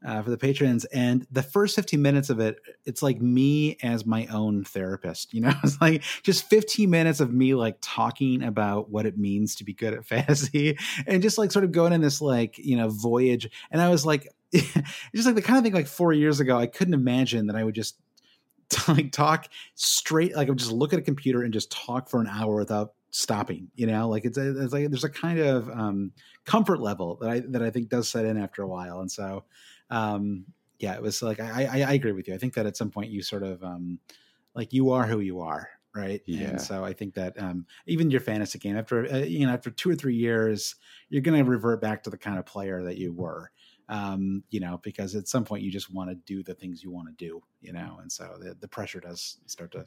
uh, 0.06 0.22
for 0.22 0.30
the 0.30 0.38
patrons. 0.38 0.86
And 0.86 1.26
the 1.32 1.44
first 1.44 1.76
15 1.76 2.02
minutes 2.02 2.30
of 2.30 2.40
it, 2.40 2.58
it's 2.86 3.02
like 3.02 3.22
me 3.22 3.78
as 3.84 4.06
my 4.06 4.26
own 4.28 4.64
therapist. 4.64 5.34
You 5.34 5.42
know, 5.42 5.54
it's 5.64 5.80
like 5.82 6.04
just 6.24 6.50
15 6.50 6.90
minutes 6.90 7.20
of 7.20 7.34
me 7.34 7.56
like 7.56 7.78
talking 7.82 8.44
about 8.44 8.90
what 8.90 9.06
it 9.06 9.18
means 9.18 9.56
to 9.56 9.64
be 9.64 9.74
good 9.74 9.94
at 9.94 10.06
fantasy, 10.14 10.78
and 11.08 11.22
just 11.22 11.38
like 11.38 11.52
sort 11.52 11.66
of 11.66 11.72
going 11.72 11.94
in 11.94 12.02
this 12.02 12.22
like 12.22 12.58
you 12.58 12.78
know 12.78 12.90
voyage. 12.90 13.50
And 13.72 13.82
I 13.82 13.90
was 13.90 14.06
like, 14.06 14.28
just 14.52 15.26
like 15.26 15.36
the 15.36 15.42
kind 15.42 15.58
of 15.58 15.64
thing 15.64 15.74
like 15.74 15.88
four 15.88 16.14
years 16.14 16.40
ago, 16.40 16.58
I 16.58 16.68
couldn't 16.68 16.94
imagine 16.94 17.48
that 17.48 17.56
I 17.56 17.64
would 17.64 17.76
just 17.76 17.98
like 18.88 19.12
talk 19.12 19.48
straight 19.76 20.36
like 20.36 20.50
I'm 20.50 20.58
just 20.58 20.72
look 20.72 20.94
at 20.94 21.00
a 21.00 21.04
computer 21.04 21.44
and 21.44 21.54
just 21.54 21.72
talk 21.72 22.10
for 22.10 22.22
an 22.22 22.28
hour 22.28 22.56
without 22.56 22.94
stopping 23.12 23.70
you 23.76 23.86
know 23.86 24.10
like 24.10 24.26
it's, 24.26 24.40
it's 24.40 24.74
like 24.74 24.90
there's 24.90 25.04
a 25.04 25.10
kind 25.10 25.38
of 25.38 25.70
um, 25.70 26.12
comfort 26.46 26.82
level 26.82 27.16
that 27.22 27.30
i 27.30 27.40
that 27.42 27.62
i 27.62 27.70
think 27.70 27.88
does 27.88 28.10
set 28.10 28.26
in 28.26 28.38
after 28.38 28.64
a 28.64 28.68
while 28.68 29.02
and 29.02 29.12
so 29.12 29.44
um, 29.94 30.46
yeah 30.80 30.94
it 30.94 31.02
was 31.02 31.22
like 31.22 31.40
I, 31.40 31.66
I, 31.66 31.82
I 31.82 31.94
agree 31.94 32.12
with 32.12 32.28
you. 32.28 32.34
I 32.34 32.38
think 32.38 32.54
that 32.56 32.66
at 32.66 32.78
some 32.78 32.90
point 32.90 33.12
you 33.12 33.22
sort 33.22 33.44
of 33.44 33.64
um, 33.64 34.00
like 34.56 34.74
you 34.74 34.92
are 34.92 35.06
who 35.06 35.20
you 35.20 35.40
are 35.42 35.70
right? 35.96 36.22
Yeah. 36.26 36.48
and 36.48 36.62
so 36.62 36.84
i 36.84 36.92
think 36.92 37.14
that 37.14 37.40
um, 37.40 37.68
even 37.86 38.10
your 38.10 38.20
fantasy 38.20 38.58
game 38.58 38.76
after 38.76 39.06
uh, 39.14 39.18
you 39.20 39.46
know 39.46 39.54
after 39.54 39.70
two 39.70 39.92
or 39.92 39.96
three 39.96 40.16
years 40.16 40.76
you're 41.10 41.22
going 41.22 41.38
to 41.38 41.50
revert 41.50 41.82
back 41.82 42.04
to 42.04 42.10
the 42.10 42.18
kind 42.18 42.40
of 42.40 42.46
player 42.46 42.82
that 42.84 42.98
you 42.98 43.14
were 43.14 43.52
um, 43.90 44.44
you 44.50 44.60
know, 44.60 44.80
because 44.82 45.16
at 45.16 45.28
some 45.28 45.44
point 45.44 45.64
you 45.64 45.72
just 45.72 45.94
want 45.94 46.10
to 46.10 46.16
do 46.16 46.44
the 46.44 46.54
things 46.54 46.84
you 46.84 46.92
want 46.92 47.10
to 47.10 47.26
do, 47.26 47.42
you 47.62 47.74
know, 47.74 48.00
and 48.02 48.12
so 48.12 48.38
the, 48.40 48.56
the 48.60 48.68
pressure 48.68 49.00
does 49.00 49.38
start 49.46 49.72
to, 49.74 49.86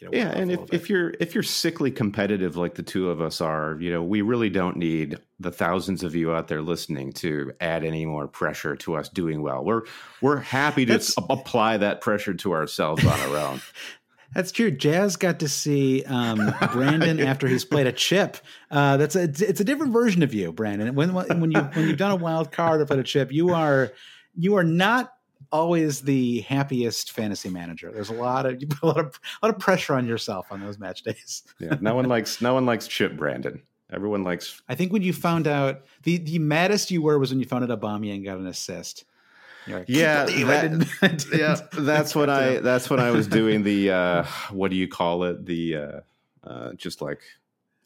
you 0.00 0.08
know, 0.08 0.16
yeah. 0.16 0.30
And 0.30 0.52
if, 0.52 0.60
if 0.72 0.90
you're, 0.90 1.12
if 1.20 1.34
you're 1.34 1.42
sickly 1.42 1.90
competitive, 1.90 2.56
like 2.56 2.74
the 2.74 2.82
two 2.82 3.10
of 3.10 3.20
us 3.20 3.40
are, 3.40 3.76
you 3.80 3.90
know, 3.90 4.02
we 4.02 4.22
really 4.22 4.50
don't 4.50 4.76
need 4.76 5.18
the 5.40 5.50
thousands 5.50 6.02
of 6.02 6.14
you 6.14 6.32
out 6.32 6.48
there 6.48 6.62
listening 6.62 7.12
to 7.14 7.52
add 7.60 7.84
any 7.84 8.06
more 8.06 8.28
pressure 8.28 8.76
to 8.76 8.96
us 8.96 9.08
doing 9.08 9.42
well. 9.42 9.64
We're, 9.64 9.82
we're 10.20 10.38
happy 10.38 10.86
to 10.86 11.02
apply 11.28 11.78
that 11.78 12.00
pressure 12.00 12.34
to 12.34 12.52
ourselves 12.52 13.04
on 13.04 13.20
our 13.20 13.36
own. 13.36 13.60
That's 14.34 14.52
true. 14.52 14.70
Jazz 14.70 15.16
got 15.16 15.40
to 15.40 15.48
see 15.48 16.04
um, 16.04 16.54
Brandon 16.72 17.20
after 17.26 17.48
he's 17.48 17.64
played 17.64 17.86
a 17.86 17.92
chip. 17.92 18.36
Uh, 18.70 18.98
that's 18.98 19.16
a 19.16 19.22
it's 19.22 19.60
a 19.60 19.64
different 19.64 19.92
version 19.92 20.22
of 20.22 20.34
you, 20.34 20.52
Brandon. 20.52 20.94
When 20.94 21.14
when 21.14 21.50
you 21.50 21.60
when 21.60 21.88
you've 21.88 21.96
done 21.96 22.10
a 22.10 22.16
wild 22.16 22.52
card 22.52 22.82
or 22.82 22.86
played 22.86 23.00
a 23.00 23.04
chip, 23.04 23.32
you 23.32 23.54
are 23.54 23.90
you 24.36 24.56
are 24.56 24.64
not 24.64 25.14
always 25.50 26.02
the 26.02 26.40
happiest 26.42 27.12
fantasy 27.12 27.48
manager. 27.48 27.90
There's 27.92 28.10
a 28.10 28.14
lot 28.14 28.46
of 28.46 28.60
you 28.60 28.66
put 28.66 28.82
a 28.82 28.86
lot 28.86 28.98
of 28.98 29.20
a 29.42 29.46
lot 29.46 29.54
of 29.54 29.60
pressure 29.60 29.94
on 29.94 30.06
yourself 30.06 30.46
on 30.50 30.60
those 30.60 30.78
match 30.78 31.02
days. 31.02 31.42
yeah, 31.58 31.76
no 31.80 31.94
one 31.94 32.06
likes 32.06 32.40
no 32.40 32.54
one 32.54 32.66
likes 32.66 32.86
chip 32.86 33.16
Brandon. 33.16 33.62
Everyone 33.90 34.22
likes. 34.22 34.60
I 34.68 34.74
think 34.74 34.92
when 34.92 35.02
you 35.02 35.12
found 35.28 35.46
out 35.46 35.82
the 36.02 36.18
the 36.18 36.38
maddest 36.38 36.90
you 36.90 37.02
were 37.02 37.18
was 37.18 37.30
when 37.30 37.40
you 37.40 37.46
found 37.46 37.70
out 37.70 37.80
Aubameyang 37.80 38.24
got 38.24 38.38
an 38.38 38.46
assist. 38.46 39.04
Like, 39.66 39.84
yeah, 39.86 40.24
that, 40.24 41.26
yeah, 41.30 41.60
that's 41.78 42.14
what 42.14 42.30
I 42.30 42.60
that's 42.60 42.88
when 42.88 43.00
I 43.00 43.10
was 43.10 43.26
doing 43.26 43.64
the 43.64 43.90
uh, 43.90 44.24
what 44.50 44.70
do 44.70 44.78
you 44.78 44.88
call 44.88 45.24
it? 45.24 45.44
The 45.44 45.76
uh, 45.76 46.00
uh, 46.42 46.72
just 46.72 47.02
like 47.02 47.20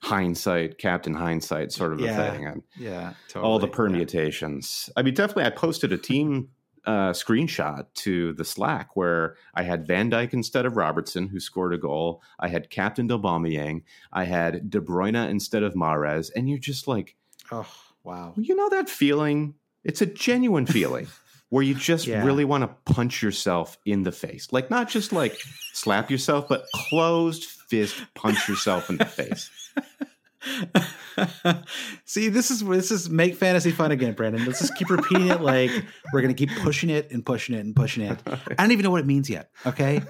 hindsight, 0.02 0.78
Captain 0.78 1.14
Hindsight 1.14 1.72
sort 1.72 1.92
of 1.92 2.00
yeah, 2.00 2.20
a 2.20 2.30
thing. 2.30 2.46
And 2.46 2.62
yeah, 2.76 3.14
totally. 3.28 3.50
all 3.50 3.58
the 3.58 3.68
permutations. 3.68 4.88
Yeah. 4.88 5.00
I 5.00 5.02
mean, 5.02 5.14
definitely, 5.14 5.44
I 5.44 5.50
posted 5.50 5.92
a 5.92 5.98
team 5.98 6.50
uh, 6.84 7.10
screenshot 7.10 7.86
to 7.94 8.32
the 8.34 8.44
Slack 8.44 8.96
where 8.96 9.36
I 9.54 9.62
had 9.62 9.86
Van 9.86 10.10
Dijk 10.10 10.32
instead 10.32 10.66
of 10.66 10.76
Robertson, 10.76 11.28
who 11.28 11.40
scored 11.40 11.74
a 11.74 11.78
goal. 11.78 12.22
I 12.40 12.48
had 12.48 12.70
Captain 12.70 13.08
Aubameyang. 13.08 13.82
I 14.12 14.24
had 14.24 14.70
De 14.70 14.80
Bruyne 14.80 15.28
instead 15.28 15.62
of 15.62 15.74
Mahrez, 15.74 16.30
and 16.34 16.48
you're 16.48 16.58
just 16.58 16.88
like, 16.88 17.16
oh 17.50 17.72
wow, 18.04 18.34
you 18.36 18.54
know 18.54 18.68
that 18.70 18.88
feeling. 18.88 19.54
It's 19.84 20.00
a 20.00 20.06
genuine 20.06 20.66
feeling 20.66 21.08
where 21.48 21.62
you 21.62 21.74
just 21.74 22.06
yeah. 22.06 22.24
really 22.24 22.44
want 22.44 22.62
to 22.62 22.92
punch 22.92 23.22
yourself 23.22 23.76
in 23.84 24.02
the 24.02 24.12
face. 24.12 24.48
Like 24.52 24.70
not 24.70 24.88
just 24.88 25.12
like 25.12 25.36
slap 25.72 26.10
yourself, 26.10 26.48
but 26.48 26.64
closed 26.88 27.44
fist 27.44 28.02
punch 28.14 28.48
yourself 28.48 28.90
in 28.90 28.96
the 28.98 29.04
face. 29.04 29.50
See, 32.04 32.28
this 32.28 32.50
is 32.50 32.64
this 32.64 32.90
is 32.90 33.08
make 33.10 33.36
fantasy 33.36 33.70
fun 33.70 33.92
again, 33.92 34.14
Brandon. 34.14 34.44
Let's 34.44 34.60
just 34.60 34.74
keep 34.76 34.90
repeating 34.90 35.28
it. 35.28 35.40
Like 35.40 35.70
we're 36.12 36.22
gonna 36.22 36.34
keep 36.34 36.50
pushing 36.60 36.90
it 36.90 37.10
and 37.10 37.24
pushing 37.24 37.54
it 37.54 37.64
and 37.64 37.74
pushing 37.74 38.04
it. 38.04 38.18
I 38.26 38.54
don't 38.56 38.72
even 38.72 38.84
know 38.84 38.90
what 38.90 39.00
it 39.00 39.06
means 39.06 39.30
yet. 39.30 39.50
Okay, 39.66 40.00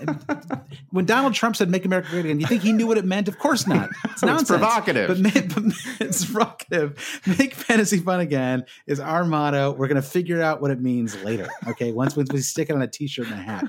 when 0.90 1.04
Donald 1.04 1.34
Trump 1.34 1.56
said 1.56 1.70
"Make 1.70 1.84
America 1.84 2.08
Great 2.10 2.24
Again," 2.24 2.40
you 2.40 2.46
think 2.46 2.62
he 2.62 2.72
knew 2.72 2.86
what 2.86 2.98
it 2.98 3.04
meant? 3.04 3.28
Of 3.28 3.38
course 3.38 3.66
not. 3.66 3.90
It's 4.04 4.22
nonsense. 4.22 4.42
it's 4.42 4.50
provocative, 4.50 5.22
but, 5.22 5.54
but 5.54 5.74
it's 6.00 6.24
provocative. 6.24 7.22
Make 7.38 7.54
fantasy 7.54 7.98
fun 7.98 8.20
again 8.20 8.64
is 8.86 9.00
our 9.00 9.24
motto. 9.24 9.72
We're 9.72 9.88
gonna 9.88 10.02
figure 10.02 10.42
out 10.42 10.60
what 10.60 10.70
it 10.70 10.80
means 10.80 11.20
later. 11.22 11.48
Okay, 11.68 11.92
once 11.92 12.16
once 12.16 12.32
we 12.32 12.40
stick 12.40 12.70
it 12.70 12.76
on 12.76 12.82
a 12.82 12.88
T-shirt 12.88 13.26
and 13.26 13.34
a 13.34 13.42
hat. 13.42 13.64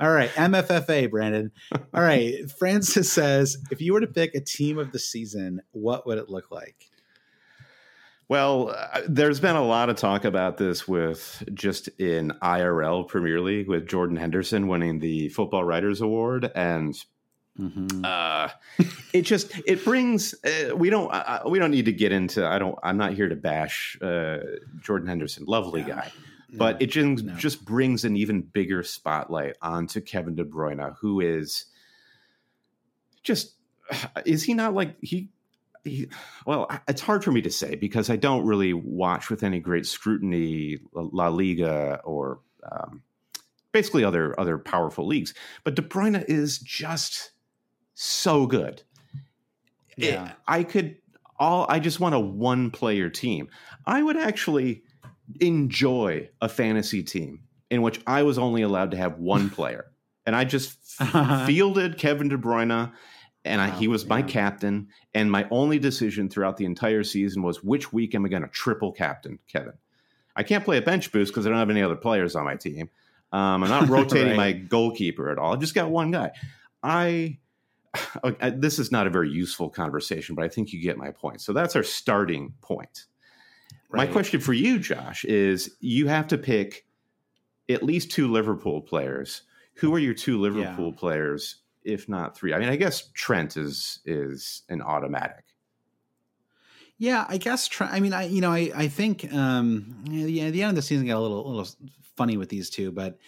All 0.00 0.10
right, 0.10 0.30
MFFA, 0.30 1.10
Brandon. 1.10 1.52
All 1.92 2.02
right, 2.02 2.50
Francis 2.58 3.12
says 3.12 3.58
if 3.70 3.82
you 3.82 3.92
were 3.92 4.00
to 4.00 4.06
pick 4.06 4.34
a 4.34 4.40
team 4.40 4.78
of 4.78 4.92
the 4.92 4.98
season, 4.98 5.60
what 5.72 6.06
would 6.06 6.16
it 6.16 6.30
look 6.30 6.50
like? 6.50 6.88
Well, 8.26 8.70
uh, 8.70 9.02
there's 9.06 9.40
been 9.40 9.56
a 9.56 9.64
lot 9.64 9.90
of 9.90 9.96
talk 9.96 10.24
about 10.24 10.56
this 10.56 10.88
with 10.88 11.42
just 11.52 11.88
in 11.98 12.32
IRL 12.42 13.06
Premier 13.08 13.40
League 13.40 13.68
with 13.68 13.88
Jordan 13.88 14.16
Henderson 14.16 14.68
winning 14.68 15.00
the 15.00 15.28
Football 15.30 15.64
Writers 15.64 16.00
Award, 16.00 16.50
and 16.54 16.94
mm-hmm. 17.58 18.02
uh, 18.02 18.48
it 19.12 19.22
just 19.22 19.52
it 19.66 19.84
brings 19.84 20.34
uh, 20.44 20.74
we 20.74 20.88
don't 20.88 21.12
uh, 21.12 21.42
we 21.46 21.58
don't 21.58 21.72
need 21.72 21.84
to 21.84 21.92
get 21.92 22.10
into 22.10 22.46
I 22.46 22.58
don't 22.58 22.78
I'm 22.82 22.96
not 22.96 23.12
here 23.12 23.28
to 23.28 23.36
bash 23.36 23.98
uh, 24.00 24.38
Jordan 24.80 25.08
Henderson, 25.08 25.44
lovely 25.46 25.82
yeah. 25.82 25.88
guy 25.88 26.12
but 26.52 26.80
it 26.80 26.86
just, 26.86 27.24
no. 27.24 27.34
just 27.34 27.64
brings 27.64 28.04
an 28.04 28.16
even 28.16 28.42
bigger 28.42 28.82
spotlight 28.82 29.56
onto 29.62 30.00
Kevin 30.00 30.34
De 30.34 30.44
Bruyne, 30.44 30.94
who 31.00 31.20
is 31.20 31.66
just 33.22 33.54
is 34.24 34.42
he 34.42 34.54
not 34.54 34.74
like 34.74 34.96
he 35.00 35.28
well, 36.46 36.70
it's 36.88 37.00
hard 37.00 37.24
for 37.24 37.32
me 37.32 37.40
to 37.42 37.50
say 37.50 37.74
because 37.74 38.10
I 38.10 38.16
don't 38.16 38.44
really 38.44 38.72
watch 38.72 39.30
with 39.30 39.42
any 39.42 39.60
great 39.60 39.86
scrutiny 39.86 40.78
La 40.92 41.28
Liga 41.28 42.00
or 42.04 42.40
um, 42.70 43.02
basically 43.72 44.04
other 44.04 44.38
other 44.38 44.58
powerful 44.58 45.06
leagues. 45.06 45.34
But 45.64 45.76
De 45.76 45.82
Bruyne 45.82 46.24
is 46.28 46.58
just 46.58 47.30
so 47.94 48.46
good. 48.46 48.82
Yeah. 49.96 50.26
It, 50.26 50.32
I 50.46 50.64
could 50.64 50.96
all 51.38 51.66
I 51.68 51.78
just 51.78 52.00
want 52.00 52.14
a 52.14 52.20
one 52.20 52.70
player 52.70 53.08
team. 53.08 53.48
I 53.86 54.02
would 54.02 54.16
actually 54.16 54.82
enjoy 55.40 56.28
a 56.40 56.48
fantasy 56.48 57.02
team 57.02 57.40
in 57.70 57.82
which 57.82 58.00
I 58.06 58.22
was 58.22 58.38
only 58.38 58.62
allowed 58.62 58.90
to 58.92 58.96
have 58.96 59.18
one 59.18 59.50
player. 59.58 59.86
And 60.26 60.36
I 60.36 60.44
just 60.44 60.78
fielded 61.46 61.98
Kevin 61.98 62.28
De 62.28 62.36
Bruyne 62.36 62.92
and 63.44 63.60
I, 63.60 63.70
he 63.70 63.88
was 63.88 64.06
my 64.06 64.22
captain. 64.22 64.88
And 65.14 65.30
my 65.30 65.46
only 65.50 65.78
decision 65.78 66.28
throughout 66.28 66.56
the 66.56 66.66
entire 66.66 67.02
season 67.04 67.42
was 67.42 67.64
which 67.64 67.92
week 67.92 68.14
am 68.14 68.24
I 68.24 68.28
going 68.28 68.42
to 68.42 68.48
triple 68.48 68.92
captain 68.92 69.38
Kevin? 69.48 69.74
I 70.36 70.42
can't 70.42 70.64
play 70.64 70.76
a 70.76 70.82
bench 70.82 71.10
boost 71.10 71.32
because 71.32 71.46
I 71.46 71.50
don't 71.50 71.58
have 71.58 71.70
any 71.70 71.82
other 71.82 71.96
players 71.96 72.36
on 72.36 72.44
my 72.44 72.56
team. 72.56 72.90
Um, 73.32 73.64
I'm 73.64 73.70
not 73.70 73.88
rotating 73.88 74.28
right. 74.28 74.36
my 74.36 74.52
goalkeeper 74.52 75.30
at 75.30 75.38
all. 75.38 75.54
I 75.54 75.56
just 75.56 75.74
got 75.74 75.90
one 75.90 76.10
guy. 76.10 76.32
I, 76.82 77.38
I, 78.24 78.50
this 78.50 78.78
is 78.78 78.92
not 78.92 79.06
a 79.06 79.10
very 79.10 79.30
useful 79.30 79.70
conversation, 79.70 80.34
but 80.34 80.44
I 80.44 80.48
think 80.48 80.72
you 80.72 80.80
get 80.80 80.98
my 80.98 81.10
point. 81.10 81.40
So 81.40 81.52
that's 81.52 81.76
our 81.76 81.82
starting 81.82 82.54
point. 82.60 83.06
Right. 83.90 84.06
My 84.06 84.12
question 84.12 84.40
for 84.40 84.52
you, 84.52 84.78
Josh, 84.78 85.24
is 85.24 85.76
you 85.80 86.06
have 86.06 86.28
to 86.28 86.38
pick 86.38 86.86
at 87.68 87.82
least 87.82 88.10
two 88.10 88.30
Liverpool 88.30 88.80
players. 88.80 89.42
Who 89.74 89.94
are 89.94 89.98
your 89.98 90.14
two 90.14 90.40
Liverpool 90.40 90.90
yeah. 90.90 90.98
players 90.98 91.60
if 91.84 92.08
not 92.08 92.36
three. 92.36 92.52
I 92.52 92.58
mean, 92.58 92.68
I 92.68 92.76
guess 92.76 93.10
Trent 93.14 93.56
is 93.56 94.00
is 94.04 94.62
an 94.68 94.82
automatic. 94.82 95.44
Yeah, 96.98 97.24
I 97.28 97.38
guess. 97.38 97.68
Trent, 97.68 97.92
I 97.92 98.00
mean, 98.00 98.12
I 98.12 98.24
you 98.24 98.40
know, 98.40 98.50
I 98.50 98.70
I 98.74 98.88
think 98.88 99.32
um, 99.32 100.04
yeah, 100.08 100.50
the 100.50 100.62
end 100.62 100.70
of 100.70 100.76
the 100.76 100.82
season 100.82 101.06
got 101.06 101.18
a 101.18 101.20
little 101.20 101.50
little 101.50 101.68
funny 102.16 102.36
with 102.36 102.48
these 102.48 102.70
two, 102.70 102.92
but 102.92 103.18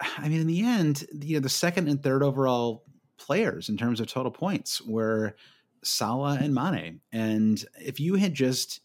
I 0.00 0.28
mean, 0.28 0.40
in 0.40 0.46
the 0.46 0.62
end, 0.62 1.06
you 1.12 1.36
know, 1.36 1.40
the 1.40 1.48
second 1.48 1.88
and 1.88 2.02
third 2.02 2.22
overall 2.22 2.84
players 3.16 3.68
in 3.68 3.76
terms 3.76 4.00
of 4.00 4.08
total 4.08 4.32
points 4.32 4.82
were 4.82 5.36
Salah 5.82 6.38
and 6.40 6.54
Mane, 6.54 7.00
and 7.12 7.64
if 7.80 7.98
you 8.00 8.16
had 8.16 8.34
just 8.34 8.80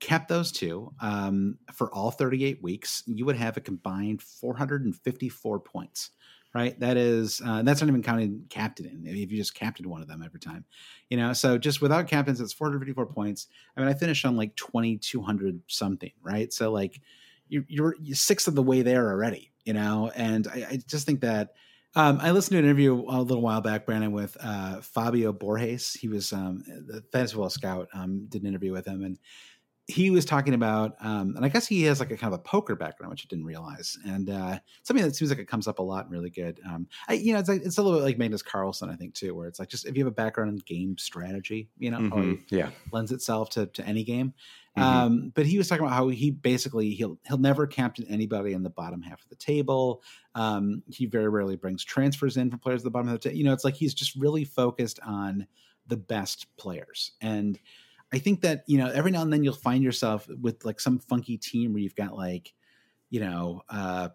kept 0.00 0.28
those 0.28 0.50
two 0.50 0.92
um, 1.00 1.58
for 1.72 1.92
all 1.94 2.10
38 2.10 2.62
weeks, 2.62 3.02
you 3.06 3.24
would 3.26 3.36
have 3.36 3.56
a 3.56 3.60
combined 3.60 4.22
454 4.22 5.60
points 5.60 6.10
right? 6.54 6.78
That 6.80 6.96
is 6.96 7.40
uh, 7.44 7.62
that's 7.62 7.80
not 7.80 7.88
even 7.88 8.02
counting 8.02 8.44
captain 8.48 9.04
if 9.06 9.30
you 9.30 9.36
just 9.36 9.54
captain 9.54 9.88
one 9.88 10.02
of 10.02 10.08
them 10.08 10.22
every 10.22 10.40
time, 10.40 10.64
you 11.08 11.16
know. 11.16 11.32
So 11.32 11.58
just 11.58 11.80
without 11.80 12.08
captains, 12.08 12.40
it's 12.40 12.52
454 12.52 13.06
points. 13.06 13.46
I 13.76 13.80
mean, 13.80 13.88
I 13.88 13.94
finished 13.94 14.24
on 14.24 14.36
like 14.36 14.56
2200 14.56 15.60
something, 15.68 16.12
right? 16.22 16.52
So 16.52 16.72
like 16.72 17.00
you're, 17.48 17.64
you're, 17.68 17.94
you're 18.00 18.16
six 18.16 18.46
of 18.46 18.54
the 18.54 18.62
way 18.62 18.82
there 18.82 19.10
already, 19.10 19.52
you 19.64 19.72
know. 19.72 20.10
And 20.14 20.46
I, 20.48 20.66
I 20.70 20.80
just 20.86 21.06
think 21.06 21.20
that. 21.20 21.54
Um, 21.96 22.20
I 22.22 22.30
listened 22.30 22.52
to 22.52 22.58
an 22.58 22.64
interview 22.66 22.94
a 23.08 23.18
little 23.20 23.42
while 23.42 23.60
back, 23.62 23.84
Brandon, 23.84 24.12
with 24.12 24.36
uh, 24.40 24.80
Fabio 24.80 25.32
Borges. 25.32 25.92
He 25.92 26.06
was 26.06 26.32
um, 26.32 26.62
the 26.64 27.02
fantasy 27.10 27.32
football 27.32 27.50
scout. 27.50 27.88
Um, 27.92 28.26
did 28.28 28.42
an 28.42 28.48
interview 28.48 28.70
with 28.70 28.86
him, 28.86 29.02
and 29.02 29.18
he 29.90 30.10
was 30.10 30.24
talking 30.24 30.54
about, 30.54 30.94
um, 31.00 31.34
and 31.36 31.44
I 31.44 31.48
guess 31.48 31.66
he 31.66 31.82
has 31.84 32.00
like 32.00 32.10
a 32.10 32.16
kind 32.16 32.32
of 32.32 32.40
a 32.40 32.42
poker 32.42 32.76
background, 32.76 33.10
which 33.10 33.26
I 33.26 33.28
didn't 33.28 33.44
realize, 33.44 33.98
and 34.06 34.30
uh, 34.30 34.58
something 34.82 35.04
that 35.04 35.16
seems 35.16 35.30
like 35.30 35.38
it 35.38 35.48
comes 35.48 35.68
up 35.68 35.78
a 35.78 35.82
lot 35.82 36.04
and 36.04 36.12
really 36.12 36.30
good. 36.30 36.60
Um, 36.66 36.86
I, 37.08 37.14
you 37.14 37.32
know, 37.32 37.38
it's 37.38 37.48
like 37.48 37.62
it's 37.62 37.78
a 37.78 37.82
little 37.82 37.98
bit 37.98 38.04
like 38.04 38.18
Magnus 38.18 38.42
Carlsen, 38.42 38.90
I 38.90 38.96
think, 38.96 39.14
too, 39.14 39.34
where 39.34 39.48
it's 39.48 39.58
like 39.58 39.68
just 39.68 39.86
if 39.86 39.96
you 39.96 40.04
have 40.04 40.12
a 40.12 40.14
background 40.14 40.50
in 40.50 40.56
game 40.58 40.96
strategy, 40.98 41.68
you 41.78 41.90
know, 41.90 41.98
mm-hmm. 41.98 42.34
yeah, 42.48 42.70
lends 42.92 43.12
itself 43.12 43.50
to 43.50 43.66
to 43.66 43.86
any 43.86 44.04
game. 44.04 44.34
Mm-hmm. 44.78 44.82
Um, 44.82 45.32
but 45.34 45.46
he 45.46 45.58
was 45.58 45.68
talking 45.68 45.84
about 45.84 45.96
how 45.96 46.08
he 46.08 46.30
basically 46.30 46.90
he'll 46.90 47.18
he'll 47.26 47.38
never 47.38 47.66
captain 47.66 48.06
anybody 48.08 48.52
in 48.52 48.62
the 48.62 48.70
bottom 48.70 49.02
half 49.02 49.22
of 49.22 49.28
the 49.28 49.36
table. 49.36 50.02
Um, 50.34 50.82
he 50.88 51.06
very 51.06 51.28
rarely 51.28 51.56
brings 51.56 51.84
transfers 51.84 52.36
in 52.36 52.50
from 52.50 52.60
players 52.60 52.82
at 52.82 52.84
the 52.84 52.90
bottom 52.90 53.08
of 53.08 53.14
the 53.14 53.18
table. 53.18 53.36
You 53.36 53.44
know, 53.44 53.52
it's 53.52 53.64
like 53.64 53.74
he's 53.74 53.94
just 53.94 54.14
really 54.14 54.44
focused 54.44 55.00
on 55.04 55.46
the 55.86 55.96
best 55.96 56.46
players 56.56 57.12
and 57.20 57.58
I 58.12 58.18
think 58.18 58.40
that 58.42 58.64
you 58.66 58.78
know 58.78 58.88
every 58.88 59.10
now 59.10 59.22
and 59.22 59.32
then 59.32 59.44
you'll 59.44 59.54
find 59.54 59.84
yourself 59.84 60.28
with 60.40 60.64
like 60.64 60.80
some 60.80 60.98
funky 60.98 61.36
team 61.36 61.72
where 61.72 61.82
you've 61.82 61.94
got 61.94 62.16
like 62.16 62.52
you 63.08 63.20
know 63.20 63.62
uh, 63.68 64.08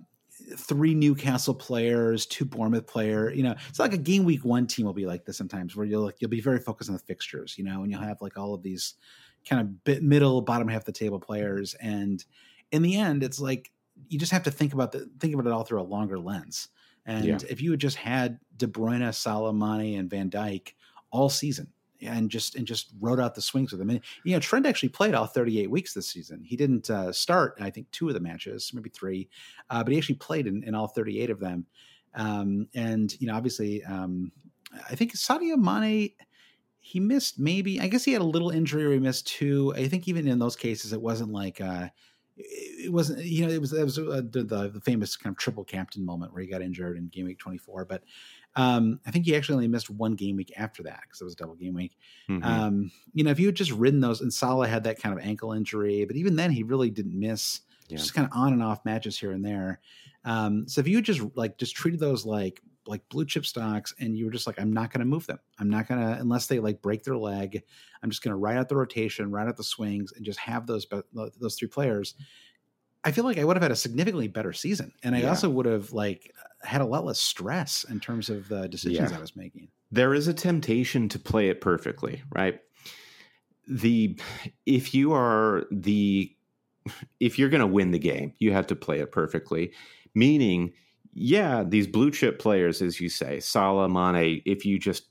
three 0.58 0.94
Newcastle 0.94 1.54
players, 1.54 2.26
two 2.26 2.46
Bournemouth 2.46 2.88
player. 2.88 3.32
You 3.32 3.44
know, 3.44 3.56
it's 3.70 3.80
like 3.80 3.94
a 3.94 3.98
game 3.98 4.26
week 4.26 4.44
one 4.44 4.68
team 4.68 4.86
will 4.86 4.94
be 4.94 5.06
like 5.06 5.26
this 5.26 5.38
sometimes, 5.38 5.76
where 5.76 5.86
you'll 5.86 6.04
like, 6.04 6.16
you'll 6.20 6.30
be 6.30 6.42
very 6.42 6.60
focused 6.60 6.90
on 6.90 6.96
the 6.96 7.02
fixtures, 7.02 7.58
you 7.58 7.64
know, 7.64 7.84
and 7.84 7.92
you'll 7.92 8.02
have 8.02 8.22
like 8.22 8.38
all 8.38 8.54
of 8.54 8.62
these 8.62 8.96
kind 9.48 9.62
of 9.62 9.84
bit 9.84 10.04
middle, 10.04 10.42
bottom 10.42 10.68
half 10.68 10.86
the 10.86 10.92
table 10.92 11.20
players, 11.20 11.74
and 11.76 12.24
in 12.72 12.82
the 12.82 12.98
end, 12.98 13.24
it's 13.24 13.40
like 13.40 13.72
you 14.10 14.20
just 14.20 14.32
have 14.32 14.44
to 14.44 14.52
think 14.52 14.74
about 14.74 14.92
the 14.92 15.10
think 15.20 15.34
about 15.34 15.48
it 15.48 15.54
all 15.54 15.64
through 15.64 15.82
a 15.82 15.84
longer 15.84 16.20
lens. 16.20 16.70
And 17.06 17.26
yeah. 17.26 17.38
if 17.50 17.62
you 17.62 17.72
had 17.72 17.80
just 17.80 17.98
had 17.98 18.40
De 18.58 18.68
Bruyne, 18.68 19.14
Salah, 19.14 19.54
Mane, 19.54 20.00
and 20.00 20.10
Van 20.10 20.30
Dijk 20.30 20.74
all 21.12 21.30
season, 21.30 21.68
and 22.02 22.30
just 22.30 22.56
and 22.56 22.66
just 22.66 22.92
rode 23.00 23.20
out 23.20 23.36
the 23.36 23.42
swings 23.42 23.72
with 23.72 23.82
him. 23.82 23.90
And 23.90 24.02
you 24.24 24.34
know, 24.34 24.40
Trent 24.40 24.66
actually 24.66 24.90
played 24.90 25.14
all 25.14 25.26
38 25.26 25.70
weeks 25.70 25.94
this 25.94 26.08
season. 26.08 26.44
He 26.44 26.56
didn't 26.56 26.90
uh, 26.90 27.12
start, 27.12 27.58
I 27.60 27.70
think, 27.70 27.90
two 27.92 28.08
of 28.08 28.14
the 28.14 28.20
matches, 28.20 28.72
maybe 28.74 28.90
three, 28.90 29.30
uh, 29.70 29.84
but 29.84 29.92
he 29.92 29.98
actually 29.98 30.16
played 30.16 30.48
in, 30.48 30.64
in 30.64 30.76
all 30.76 30.88
38 30.88 31.30
of 31.30 31.40
them. 31.40 31.66
Um, 32.14 32.68
and 32.74 33.14
you 33.20 33.28
know, 33.28 33.36
obviously, 33.36 33.84
um, 33.84 34.32
I 34.90 34.96
think 34.96 35.14
Sadio 35.14 35.58
Mane. 35.58 36.12
He 36.80 37.00
missed 37.00 37.40
maybe. 37.40 37.82
I 37.82 37.88
guess 37.88 38.04
he 38.04 38.14
had 38.14 38.22
a 38.22 38.26
little 38.26 38.52
injury, 38.52 38.86
or 38.86 38.92
he 38.92 39.00
missed 39.00 39.26
two. 39.26 39.74
I 39.76 39.88
think 39.88 40.08
even 40.08 40.28
in 40.28 40.38
those 40.38 40.56
cases, 40.56 40.94
it 40.94 41.02
wasn't 41.02 41.32
like 41.32 41.60
uh, 41.60 41.88
it 42.38 42.92
wasn't 42.92 43.24
you 43.24 43.46
know 43.46 43.52
it 43.52 43.62
was 43.62 43.74
it 43.74 43.84
was 43.84 43.98
uh, 43.98 44.22
the, 44.30 44.44
the, 44.44 44.82
famous 44.82 45.16
kind 45.16 45.34
of 45.34 45.38
triple 45.38 45.64
captain 45.64 46.06
moment 46.06 46.34
where 46.34 46.42
he 46.42 46.48
got 46.48 46.62
injured 46.62 46.98
in 46.98 47.08
game 47.08 47.26
week 47.26 47.40
24 47.40 47.86
but 47.86 48.04
um, 48.56 49.00
I 49.06 49.12
think 49.12 49.26
he 49.26 49.36
actually 49.36 49.56
only 49.56 49.68
missed 49.68 49.90
one 49.90 50.16
game 50.16 50.36
week 50.38 50.54
after 50.56 50.84
that 50.84 51.02
because 51.04 51.22
it 51.22 51.26
was 51.26 51.34
a 51.34 51.38
double 51.38 51.56
game 51.56 51.74
week. 51.74 51.98
Mm-hmm. 52.30 52.44
Um, 52.44 52.92
you 53.14 53.24
know, 53.24 53.32
if 53.32 53.40
you 53.40 53.48
had 53.48 53.56
just 53.56 53.72
ridden 53.72 54.00
those, 54.00 54.22
and 54.22 54.34
Salah 54.34 54.68
had 54.68 54.86
that 54.86 55.02
kind 55.02 55.18
of 55.18 55.26
ankle 55.26 55.52
injury, 55.52 56.06
but 56.06 56.16
even 56.16 56.36
then 56.36 56.52
he 56.52 56.64
really 56.64 56.90
didn't 56.90 57.20
miss. 57.20 57.62
Yeah. 57.88 57.98
Just 57.98 58.14
kind 58.14 58.28
of 58.28 58.36
on 58.36 58.54
and 58.54 58.64
off 58.64 58.84
matches 58.84 59.20
here 59.20 59.32
and 59.32 59.46
there. 59.46 59.80
Um, 60.24 60.68
so 60.68 60.82
if 60.82 60.88
you 60.88 60.96
had 60.96 61.06
just 61.06 61.22
like 61.36 61.58
just 61.58 61.76
treated 61.76 62.00
those 62.00 62.26
like 62.26 62.62
like 62.88 63.08
blue 63.10 63.26
chip 63.26 63.46
stocks 63.46 63.94
and 64.00 64.18
you 64.18 64.26
were 64.26 64.32
just 64.32 64.48
like 64.48 64.60
i'm 64.60 64.72
not 64.72 64.92
going 64.92 65.00
to 65.00 65.06
move 65.06 65.26
them 65.28 65.40
i'm 65.60 65.70
not 65.70 65.88
going 65.88 66.00
to 66.00 66.20
unless 66.20 66.48
they 66.48 66.60
like 66.60 66.82
break 66.82 67.04
their 67.04 67.18
leg 67.18 67.64
i'm 68.04 68.10
just 68.10 68.22
going 68.22 68.32
to 68.32 68.38
ride 68.38 68.58
out 68.58 68.70
the 68.70 68.76
rotation 68.76 69.32
ride 69.32 69.48
out 69.48 69.58
the 69.58 69.64
swings 69.64 70.14
and 70.16 70.26
just 70.26 70.40
have 70.40 70.68
those 70.68 70.86
those 71.14 71.56
three 71.56 71.68
players 71.68 72.16
i 73.04 73.12
feel 73.12 73.24
like 73.24 73.38
i 73.38 73.44
would 73.44 73.56
have 73.56 73.64
had 73.64 73.72
a 73.72 73.76
significantly 73.76 74.28
better 74.28 74.54
season 74.54 74.92
and 75.04 75.16
i 75.16 75.22
yeah. 75.22 75.30
also 75.30 75.50
would 75.50 75.66
have 75.66 75.94
like 75.94 76.32
had 76.66 76.82
a 76.82 76.86
lot 76.86 77.06
less 77.06 77.20
stress 77.20 77.86
in 77.90 78.00
terms 78.00 78.30
of 78.30 78.48
the 78.50 78.68
decisions 78.68 79.12
yeah. 79.12 79.18
I 79.18 79.22
was 79.22 79.36
making. 79.36 79.70
There 79.92 80.14
is 80.14 80.28
a 80.28 80.34
temptation 80.34 81.08
to 81.10 81.20
play 81.20 81.50
it 81.50 81.62
perfectly, 81.62 82.24
right? 82.32 82.60
The 83.68 84.20
if 84.66 84.94
you 84.94 85.14
are 85.14 85.66
the 85.72 86.36
if 87.20 87.40
you're 87.40 87.50
going 87.50 87.62
to 87.62 87.68
win 87.68 87.92
the 87.92 88.00
game, 88.00 88.34
you 88.38 88.52
have 88.52 88.68
to 88.68 88.76
play 88.76 89.00
it 89.00 89.12
perfectly. 89.12 89.74
Meaning, 90.14 90.74
yeah, 91.14 91.64
these 91.66 91.88
blue 91.88 92.12
chip 92.12 92.40
players, 92.40 92.82
as 92.82 93.00
you 93.00 93.10
say, 93.10 93.40
Salah, 93.40 93.90
Mane, 93.90 94.42
if 94.46 94.66
you 94.66 94.78
just 94.78 95.08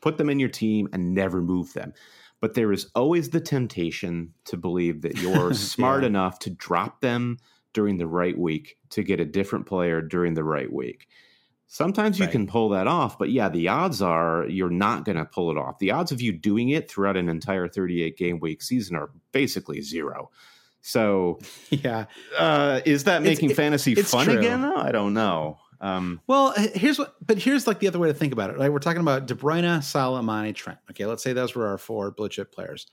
put 0.00 0.18
them 0.18 0.30
in 0.30 0.40
your 0.40 0.48
team 0.48 0.88
and 0.92 1.14
never 1.14 1.40
move 1.40 1.72
them. 1.72 1.92
But 2.40 2.54
there 2.54 2.72
is 2.72 2.90
always 2.94 3.30
the 3.30 3.40
temptation 3.40 4.34
to 4.44 4.56
believe 4.56 5.02
that 5.02 5.18
you're 5.18 5.54
smart 5.54 6.02
yeah. 6.02 6.08
enough 6.08 6.38
to 6.40 6.50
drop 6.50 7.00
them 7.00 7.38
during 7.76 7.98
the 7.98 8.06
right 8.06 8.36
week 8.38 8.78
to 8.88 9.02
get 9.02 9.20
a 9.20 9.24
different 9.26 9.66
player 9.66 10.00
during 10.00 10.32
the 10.32 10.42
right 10.42 10.72
week. 10.72 11.08
Sometimes 11.66 12.18
you 12.18 12.24
right. 12.24 12.32
can 12.32 12.46
pull 12.46 12.70
that 12.70 12.86
off, 12.86 13.18
but 13.18 13.30
yeah, 13.30 13.50
the 13.50 13.68
odds 13.68 14.00
are 14.00 14.46
you're 14.48 14.70
not 14.70 15.04
going 15.04 15.18
to 15.18 15.26
pull 15.26 15.50
it 15.50 15.58
off. 15.58 15.78
The 15.78 15.90
odds 15.90 16.10
of 16.10 16.22
you 16.22 16.32
doing 16.32 16.70
it 16.70 16.90
throughout 16.90 17.18
an 17.18 17.28
entire 17.28 17.68
38 17.68 18.16
game 18.16 18.40
week 18.40 18.62
season 18.62 18.96
are 18.96 19.10
basically 19.30 19.82
zero. 19.82 20.30
So, 20.80 21.38
yeah, 21.70 22.06
uh, 22.38 22.80
is 22.86 23.04
that 23.04 23.22
making 23.22 23.50
it's, 23.50 23.58
fantasy 23.58 23.92
it's 23.92 24.10
fun 24.10 24.24
true. 24.24 24.38
again? 24.38 24.62
Though? 24.62 24.76
I 24.76 24.90
don't 24.90 25.12
know. 25.12 25.58
Um, 25.78 26.22
well, 26.26 26.54
here's 26.56 26.98
what, 26.98 27.14
but 27.20 27.36
here's 27.36 27.66
like 27.66 27.80
the 27.80 27.88
other 27.88 27.98
way 27.98 28.08
to 28.08 28.14
think 28.14 28.32
about 28.32 28.48
it. 28.48 28.56
Right, 28.56 28.72
we're 28.72 28.78
talking 28.78 29.02
about 29.02 29.26
De 29.26 29.34
Bruyne, 29.34 29.84
Salah, 29.84 30.22
Mane, 30.22 30.54
Trent. 30.54 30.78
Okay, 30.90 31.04
let's 31.04 31.22
say 31.22 31.34
those 31.34 31.54
were 31.54 31.66
our 31.66 31.76
four 31.76 32.10
blue 32.10 32.30
chip 32.30 32.54
players. 32.54 32.86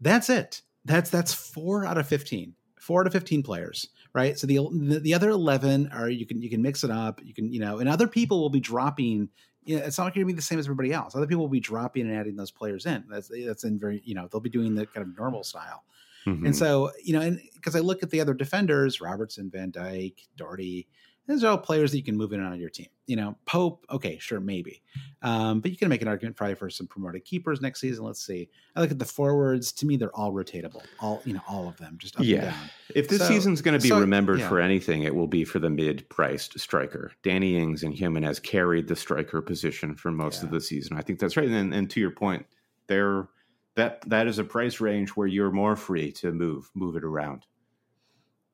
That's 0.00 0.28
it. 0.28 0.62
That's 0.84 1.10
that's 1.10 1.32
four 1.32 1.86
out 1.86 1.96
of 1.96 2.08
fifteen. 2.08 2.54
Four 2.80 3.02
out 3.02 3.06
of 3.06 3.12
fifteen 3.12 3.44
players 3.44 3.88
right? 4.16 4.38
So 4.38 4.46
the, 4.46 4.56
the, 4.72 4.98
the 4.98 5.14
other 5.14 5.28
eleven 5.28 5.90
are 5.92 6.08
you 6.08 6.24
can 6.24 6.40
you 6.40 6.48
can 6.48 6.62
mix 6.62 6.82
it 6.82 6.90
up. 6.90 7.20
You 7.22 7.34
can 7.34 7.52
you 7.52 7.60
know, 7.60 7.78
and 7.78 7.88
other 7.88 8.08
people 8.08 8.40
will 8.40 8.50
be 8.50 8.60
dropping. 8.60 9.28
You 9.64 9.78
know, 9.78 9.84
it's 9.84 9.98
not 9.98 10.14
going 10.14 10.26
to 10.26 10.26
be 10.26 10.32
the 10.32 10.40
same 10.40 10.58
as 10.58 10.64
everybody 10.64 10.92
else. 10.92 11.14
Other 11.14 11.26
people 11.26 11.42
will 11.42 11.50
be 11.50 11.60
dropping 11.60 12.08
and 12.08 12.16
adding 12.16 12.34
those 12.34 12.50
players 12.50 12.86
in. 12.86 13.04
That's 13.10 13.30
that's 13.46 13.64
in 13.64 13.78
very 13.78 14.00
you 14.04 14.14
know 14.14 14.26
they'll 14.32 14.40
be 14.40 14.50
doing 14.50 14.74
the 14.74 14.86
kind 14.86 15.06
of 15.06 15.16
normal 15.16 15.44
style. 15.44 15.84
Mm-hmm. 16.26 16.46
And 16.46 16.56
so 16.56 16.90
you 17.04 17.12
know, 17.12 17.20
and 17.20 17.40
because 17.54 17.76
I 17.76 17.80
look 17.80 18.02
at 18.02 18.10
the 18.10 18.20
other 18.20 18.32
defenders, 18.34 19.00
Robertson, 19.02 19.50
Van 19.50 19.70
Dijk, 19.70 20.14
Doherty. 20.36 20.88
These 21.26 21.42
are 21.42 21.48
all 21.48 21.58
players 21.58 21.90
that 21.90 21.98
you 21.98 22.04
can 22.04 22.16
move 22.16 22.32
in 22.32 22.40
and 22.40 22.48
on 22.48 22.60
your 22.60 22.70
team. 22.70 22.86
You 23.06 23.16
know, 23.16 23.36
Pope, 23.46 23.84
okay, 23.90 24.18
sure, 24.18 24.40
maybe. 24.40 24.82
Um, 25.22 25.60
but 25.60 25.70
you 25.70 25.76
can 25.76 25.88
make 25.88 26.02
an 26.02 26.08
argument 26.08 26.36
probably 26.36 26.54
for 26.54 26.70
some 26.70 26.86
promoted 26.86 27.24
keepers 27.24 27.60
next 27.60 27.80
season. 27.80 28.04
Let's 28.04 28.24
see. 28.24 28.48
I 28.74 28.80
look 28.80 28.90
at 28.90 28.98
the 28.98 29.04
forwards. 29.04 29.72
To 29.72 29.86
me, 29.86 29.96
they're 29.96 30.14
all 30.14 30.32
rotatable. 30.32 30.84
All 31.00 31.22
you 31.24 31.34
know, 31.34 31.40
all 31.48 31.68
of 31.68 31.76
them, 31.78 31.98
just 31.98 32.16
up 32.16 32.24
yeah. 32.24 32.54
If 32.94 33.08
this 33.08 33.18
so, 33.18 33.28
season's 33.28 33.60
going 33.60 33.78
to 33.78 33.82
be 33.82 33.88
so, 33.88 34.00
remembered 34.00 34.40
yeah. 34.40 34.48
for 34.48 34.60
anything, 34.60 35.02
it 35.02 35.14
will 35.14 35.26
be 35.26 35.44
for 35.44 35.58
the 35.58 35.70
mid-priced 35.70 36.58
striker. 36.58 37.12
Danny 37.22 37.56
Ings 37.56 37.82
and 37.82 37.94
Jimenez 37.94 38.40
carried 38.40 38.88
the 38.88 38.96
striker 38.96 39.42
position 39.42 39.94
for 39.94 40.10
most 40.10 40.42
yeah. 40.42 40.46
of 40.46 40.52
the 40.52 40.60
season. 40.60 40.96
I 40.96 41.02
think 41.02 41.18
that's 41.18 41.36
right. 41.36 41.48
And, 41.48 41.74
and 41.74 41.90
to 41.90 42.00
your 42.00 42.12
point, 42.12 42.46
they're 42.86 43.28
that 43.74 44.02
that 44.08 44.26
is 44.26 44.38
a 44.38 44.44
price 44.44 44.80
range 44.80 45.10
where 45.10 45.26
you're 45.26 45.52
more 45.52 45.76
free 45.76 46.10
to 46.12 46.32
move 46.32 46.70
move 46.74 46.96
it 46.96 47.04
around. 47.04 47.46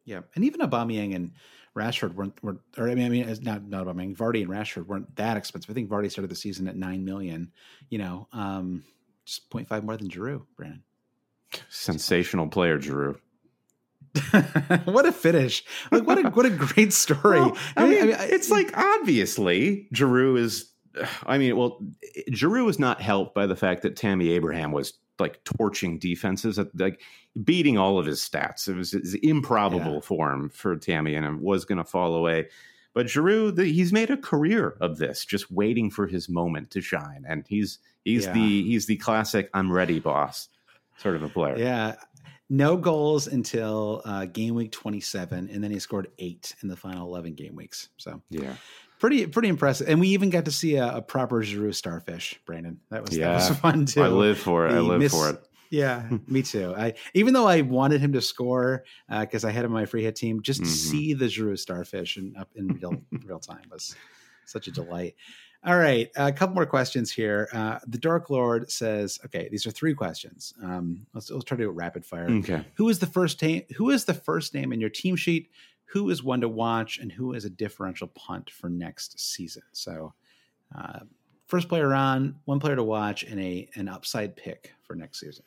Yeah, 0.04 0.22
and 0.34 0.44
even 0.44 0.60
Aubameyang 0.60 1.14
and 1.14 1.30
Rashford 1.76 2.14
weren't, 2.14 2.42
were, 2.42 2.58
or 2.76 2.88
I 2.88 2.94
mean, 2.94 3.06
I 3.06 3.08
mean, 3.08 3.28
it's 3.28 3.40
not 3.40 3.64
not 3.66 3.86
Aubameyang, 3.86 4.16
Vardy 4.16 4.42
and 4.42 4.50
Rashford 4.50 4.86
weren't 4.86 5.14
that 5.16 5.36
expensive. 5.36 5.70
I 5.70 5.74
think 5.74 5.88
Vardy 5.88 6.10
started 6.10 6.30
the 6.30 6.36
season 6.36 6.68
at 6.68 6.76
nine 6.76 7.04
million. 7.04 7.50
You 7.88 7.98
know, 7.98 8.28
um, 8.32 8.84
just 9.24 9.48
0.5 9.50 9.82
more 9.84 9.96
than 9.96 10.08
Giroud, 10.08 10.42
Brandon. 10.56 10.82
Sensational 11.68 12.48
player, 12.48 12.78
Giroud. 12.78 13.18
what 14.84 15.06
a 15.06 15.12
finish! 15.12 15.64
Like 15.90 16.06
what 16.06 16.18
a 16.18 16.28
what 16.28 16.44
a 16.44 16.50
great 16.50 16.92
story. 16.92 17.40
Well, 17.40 17.56
I, 17.76 17.88
mean, 17.88 18.02
I 18.02 18.06
mean, 18.06 18.16
it's 18.18 18.50
like 18.50 18.76
obviously 18.76 19.88
Giroud 19.94 20.38
is. 20.38 20.68
I 21.24 21.38
mean, 21.38 21.56
well, 21.56 21.80
Giroud 22.30 22.66
was 22.66 22.78
not 22.78 23.00
helped 23.00 23.34
by 23.34 23.46
the 23.46 23.56
fact 23.56 23.80
that 23.82 23.96
Tammy 23.96 24.32
Abraham 24.32 24.72
was 24.72 24.92
like 25.18 25.42
torching 25.44 25.98
defenses, 25.98 26.58
like 26.74 27.00
beating 27.44 27.78
all 27.78 27.98
of 27.98 28.06
his 28.06 28.20
stats. 28.20 28.68
It 28.68 28.76
was, 28.76 28.94
it 28.94 29.02
was 29.02 29.14
improbable 29.14 29.94
yeah. 29.94 30.00
for 30.00 30.32
him 30.32 30.48
for 30.48 30.76
Tammy, 30.76 31.14
and 31.14 31.24
it 31.24 31.40
was 31.40 31.64
going 31.64 31.78
to 31.78 31.84
fall 31.84 32.14
away. 32.14 32.48
But 32.94 33.06
Giroud, 33.06 33.56
the, 33.56 33.64
he's 33.64 33.92
made 33.92 34.10
a 34.10 34.16
career 34.16 34.76
of 34.80 34.98
this, 34.98 35.24
just 35.24 35.50
waiting 35.50 35.90
for 35.90 36.06
his 36.06 36.28
moment 36.28 36.70
to 36.72 36.80
shine, 36.80 37.24
and 37.26 37.44
he's 37.48 37.78
he's 38.04 38.26
yeah. 38.26 38.32
the 38.32 38.62
he's 38.64 38.86
the 38.86 38.96
classic 38.96 39.48
"I'm 39.54 39.72
ready, 39.72 39.98
boss" 39.98 40.48
sort 40.98 41.16
of 41.16 41.22
a 41.22 41.28
player. 41.28 41.56
Yeah, 41.56 41.94
no 42.50 42.76
goals 42.76 43.28
until 43.28 44.02
uh, 44.04 44.26
game 44.26 44.54
week 44.54 44.72
27, 44.72 45.48
and 45.50 45.64
then 45.64 45.70
he 45.70 45.78
scored 45.78 46.08
eight 46.18 46.54
in 46.62 46.68
the 46.68 46.76
final 46.76 47.08
11 47.08 47.32
game 47.32 47.56
weeks. 47.56 47.88
So 47.96 48.20
yeah, 48.28 48.56
pretty 49.02 49.26
pretty 49.26 49.48
impressive. 49.48 49.88
And 49.88 49.98
we 50.00 50.08
even 50.08 50.30
got 50.30 50.44
to 50.44 50.52
see 50.52 50.76
a, 50.76 50.96
a 50.96 51.02
proper 51.02 51.42
Giroud 51.42 51.74
starfish, 51.74 52.40
Brandon. 52.46 52.78
That 52.90 53.02
was 53.02 53.18
yeah. 53.18 53.36
that 53.36 53.50
was 53.50 53.58
fun 53.58 53.84
too. 53.84 54.00
I 54.00 54.06
live 54.06 54.38
for 54.38 54.66
it. 54.66 54.72
I 54.72 54.78
live 54.78 55.00
miss, 55.00 55.12
for 55.12 55.30
it. 55.30 55.44
Yeah, 55.70 56.08
me 56.28 56.42
too. 56.42 56.72
I 56.76 56.94
even 57.12 57.34
though 57.34 57.48
I 57.48 57.62
wanted 57.62 58.00
him 58.00 58.12
to 58.12 58.22
score 58.22 58.84
because 59.10 59.44
uh, 59.44 59.48
I 59.48 59.50
had 59.50 59.64
him 59.64 59.72
on 59.72 59.80
my 59.80 59.86
free 59.86 60.04
hit 60.04 60.14
team, 60.14 60.40
just 60.40 60.60
to 60.60 60.66
mm-hmm. 60.66 60.72
see 60.72 61.14
the 61.14 61.24
Giroud 61.24 61.58
starfish 61.58 62.16
in, 62.16 62.34
up 62.38 62.50
in 62.54 62.68
real 62.68 62.94
real 63.26 63.40
time 63.40 63.64
was 63.70 63.96
such 64.46 64.68
a 64.68 64.70
delight. 64.70 65.16
All 65.64 65.78
right, 65.78 66.08
a 66.16 66.32
couple 66.32 66.54
more 66.56 66.66
questions 66.66 67.10
here. 67.12 67.48
Uh, 67.52 67.78
the 67.86 67.98
Dark 67.98 68.30
Lord 68.30 68.70
says, 68.70 69.18
"Okay, 69.24 69.48
these 69.50 69.66
are 69.66 69.70
three 69.70 69.94
questions. 69.94 70.54
Um, 70.62 71.06
let's, 71.12 71.30
let's 71.30 71.44
try 71.44 71.56
to 71.56 71.64
do 71.64 71.70
it 71.70 71.74
rapid 71.74 72.04
fire. 72.04 72.28
Okay, 72.30 72.64
who 72.74 72.88
is 72.88 73.00
the 73.00 73.06
first 73.06 73.40
name? 73.42 73.62
Who 73.76 73.90
is 73.90 74.04
the 74.04 74.14
first 74.14 74.54
name 74.54 74.72
in 74.72 74.80
your 74.80 74.90
team 74.90 75.16
sheet? 75.16 75.50
Who 75.92 76.08
is 76.08 76.22
one 76.22 76.40
to 76.40 76.48
watch 76.48 76.98
and 76.98 77.12
who 77.12 77.34
is 77.34 77.44
a 77.44 77.50
differential 77.50 78.08
punt 78.08 78.48
for 78.48 78.70
next 78.70 79.20
season. 79.20 79.62
So, 79.72 80.14
uh, 80.74 81.00
first 81.46 81.68
player 81.68 81.92
on, 81.92 82.36
one 82.46 82.60
player 82.60 82.76
to 82.76 82.82
watch, 82.82 83.24
and 83.24 83.38
a 83.38 83.68
an 83.74 83.88
upside 83.88 84.34
pick 84.34 84.72
for 84.82 84.96
next 84.96 85.20
season. 85.20 85.44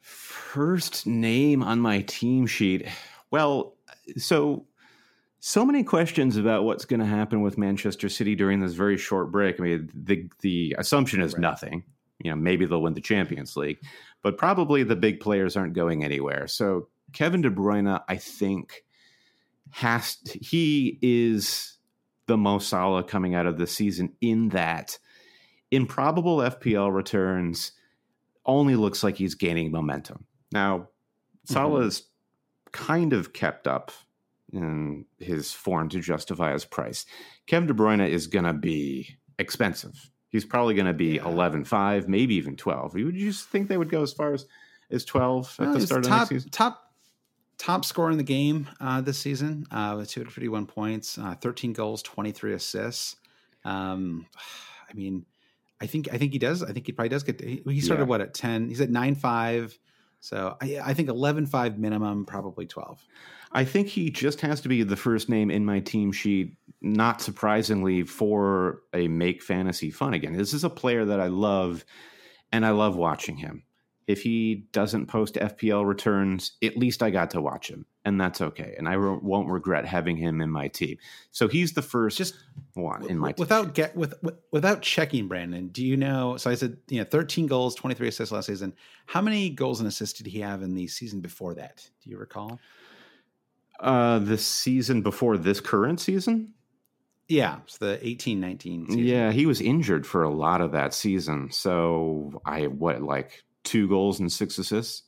First 0.00 1.06
name 1.06 1.62
on 1.62 1.80
my 1.80 2.00
team 2.00 2.46
sheet. 2.46 2.88
Well, 3.30 3.74
so 4.16 4.66
so 5.40 5.66
many 5.66 5.84
questions 5.84 6.38
about 6.38 6.64
what's 6.64 6.86
going 6.86 7.00
to 7.00 7.06
happen 7.06 7.42
with 7.42 7.58
Manchester 7.58 8.08
City 8.08 8.34
during 8.34 8.60
this 8.60 8.72
very 8.72 8.96
short 8.96 9.30
break. 9.30 9.60
I 9.60 9.62
mean, 9.64 9.90
the 9.92 10.30
the 10.40 10.76
assumption 10.78 11.20
is 11.20 11.34
right. 11.34 11.42
nothing. 11.42 11.84
You 12.20 12.30
know, 12.30 12.36
maybe 12.36 12.64
they'll 12.64 12.80
win 12.80 12.94
the 12.94 13.02
Champions 13.02 13.54
League, 13.54 13.80
but 14.22 14.38
probably 14.38 14.82
the 14.82 14.96
big 14.96 15.20
players 15.20 15.58
aren't 15.58 15.74
going 15.74 16.04
anywhere. 16.04 16.46
So 16.46 16.88
Kevin 17.12 17.42
De 17.42 17.50
Bruyne, 17.50 18.00
I 18.08 18.16
think, 18.16 18.84
has 19.72 20.18
he 20.40 20.98
is 21.02 21.78
the 22.26 22.36
most 22.36 22.68
solid 22.68 23.08
coming 23.08 23.34
out 23.34 23.46
of 23.46 23.58
the 23.58 23.66
season 23.66 24.12
in 24.20 24.50
that 24.50 24.98
improbable 25.70 26.38
FPL 26.38 26.94
returns 26.94 27.72
only 28.44 28.76
looks 28.76 29.02
like 29.02 29.16
he's 29.16 29.34
gaining 29.34 29.70
momentum. 29.70 30.26
Now, 30.52 30.88
Salah's 31.44 32.00
mm-hmm. 32.00 32.84
kind 32.84 33.12
of 33.12 33.32
kept 33.32 33.66
up 33.66 33.90
in 34.52 35.06
his 35.18 35.52
form 35.52 35.88
to 35.88 36.00
justify 36.00 36.52
his 36.52 36.64
price. 36.64 37.06
Kevin 37.46 37.66
De 37.66 37.74
Bruyne 37.74 38.06
is 38.06 38.26
going 38.26 38.44
to 38.44 38.52
be 38.52 39.16
expensive. 39.38 40.10
He's 40.28 40.44
probably 40.44 40.74
going 40.74 40.86
to 40.86 40.92
be 40.92 41.16
yeah. 41.16 41.26
11 41.26 41.64
5, 41.64 42.08
maybe 42.08 42.34
even 42.34 42.56
12. 42.56 42.94
Would 42.94 43.16
you 43.16 43.32
think 43.32 43.68
they 43.68 43.76
would 43.78 43.90
go 43.90 44.02
as 44.02 44.12
far 44.12 44.34
as, 44.34 44.46
as 44.90 45.04
12 45.04 45.56
at 45.58 45.72
the 45.72 45.80
start 45.86 46.04
top, 46.04 46.22
of 46.22 46.28
the 46.28 46.34
season? 46.34 46.50
Top 46.50 46.91
top 47.62 47.84
scorer 47.84 48.10
in 48.10 48.18
the 48.18 48.24
game 48.24 48.68
uh, 48.80 49.00
this 49.00 49.18
season 49.18 49.64
uh, 49.70 49.94
with 49.96 50.10
251 50.10 50.66
points, 50.66 51.16
uh, 51.16 51.34
13 51.40 51.72
goals, 51.72 52.02
23 52.02 52.54
assists. 52.54 53.16
Um, 53.64 54.26
I 54.90 54.94
mean, 54.94 55.24
I 55.80 55.86
think 55.86 56.08
I 56.12 56.18
think 56.18 56.32
he 56.32 56.38
does. 56.38 56.62
I 56.62 56.72
think 56.72 56.86
he 56.86 56.92
probably 56.92 57.08
does 57.08 57.22
get. 57.22 57.40
He, 57.40 57.62
he 57.66 57.80
started 57.80 58.02
yeah. 58.02 58.08
what 58.08 58.20
at 58.20 58.34
10. 58.34 58.68
He's 58.68 58.80
at 58.80 58.90
nine 58.90 59.14
five. 59.14 59.78
So 60.20 60.56
I, 60.60 60.78
I 60.84 60.94
think 60.94 61.08
11 61.08 61.46
5 61.46 61.78
minimum, 61.78 62.26
probably 62.26 62.66
12. 62.66 63.04
I 63.50 63.64
think 63.64 63.88
he 63.88 64.10
just 64.10 64.40
has 64.42 64.60
to 64.60 64.68
be 64.68 64.84
the 64.84 64.96
first 64.96 65.28
name 65.28 65.50
in 65.50 65.64
my 65.64 65.80
team 65.80 66.12
sheet, 66.12 66.56
not 66.80 67.20
surprisingly, 67.20 68.04
for 68.04 68.82
a 68.94 69.08
make 69.08 69.42
fantasy 69.42 69.90
fun 69.90 70.14
again. 70.14 70.34
This 70.34 70.54
is 70.54 70.62
a 70.62 70.70
player 70.70 71.04
that 71.06 71.18
I 71.18 71.26
love, 71.26 71.84
and 72.52 72.64
I 72.64 72.70
love 72.70 72.94
watching 72.94 73.36
him 73.36 73.64
if 74.06 74.22
he 74.22 74.66
doesn't 74.72 75.06
post 75.06 75.34
FPL 75.34 75.86
returns, 75.86 76.52
at 76.62 76.76
least 76.76 77.02
I 77.02 77.10
got 77.10 77.30
to 77.30 77.40
watch 77.40 77.68
him, 77.68 77.86
and 78.04 78.20
that's 78.20 78.40
okay. 78.40 78.74
And 78.76 78.88
I 78.88 78.94
re- 78.94 79.18
won't 79.22 79.48
regret 79.48 79.86
having 79.86 80.16
him 80.16 80.40
in 80.40 80.50
my 80.50 80.68
team. 80.68 80.98
So 81.30 81.48
he's 81.48 81.72
the 81.72 81.82
first 81.82 82.18
just 82.18 82.34
one 82.74 83.08
in 83.08 83.18
my 83.18 83.34
without 83.38 83.74
get 83.74 83.96
with, 83.96 84.14
with, 84.22 84.34
without 84.50 84.82
checking. 84.82 85.28
Brandon, 85.28 85.68
do 85.68 85.84
you 85.84 85.96
know? 85.96 86.36
So 86.36 86.50
I 86.50 86.54
said, 86.54 86.78
you 86.88 86.98
know, 86.98 87.04
thirteen 87.04 87.46
goals, 87.46 87.74
twenty 87.74 87.94
three 87.94 88.08
assists 88.08 88.32
last 88.32 88.46
season. 88.46 88.74
How 89.06 89.20
many 89.20 89.50
goals 89.50 89.80
and 89.80 89.88
assists 89.88 90.18
did 90.18 90.26
he 90.26 90.40
have 90.40 90.62
in 90.62 90.74
the 90.74 90.88
season 90.88 91.20
before 91.20 91.54
that? 91.54 91.88
Do 92.02 92.10
you 92.10 92.18
recall? 92.18 92.58
Uh, 93.78 94.18
the 94.18 94.38
season 94.38 95.02
before 95.02 95.36
this 95.36 95.60
current 95.60 96.00
season. 96.00 96.54
Yeah, 97.28 97.58
it's 97.64 97.78
the 97.78 98.04
eighteen 98.06 98.40
nineteen. 98.40 98.86
Season. 98.86 99.04
Yeah, 99.04 99.32
he 99.32 99.46
was 99.46 99.60
injured 99.60 100.06
for 100.06 100.22
a 100.22 100.30
lot 100.30 100.60
of 100.60 100.72
that 100.72 100.92
season. 100.92 101.50
So 101.50 102.42
I 102.44 102.66
what 102.66 103.02
like 103.02 103.42
two 103.64 103.88
goals 103.88 104.20
and 104.20 104.30
six 104.30 104.58
assists. 104.58 105.02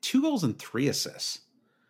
Two 0.00 0.22
goals 0.22 0.44
and 0.44 0.58
three 0.58 0.88
assists. 0.88 1.40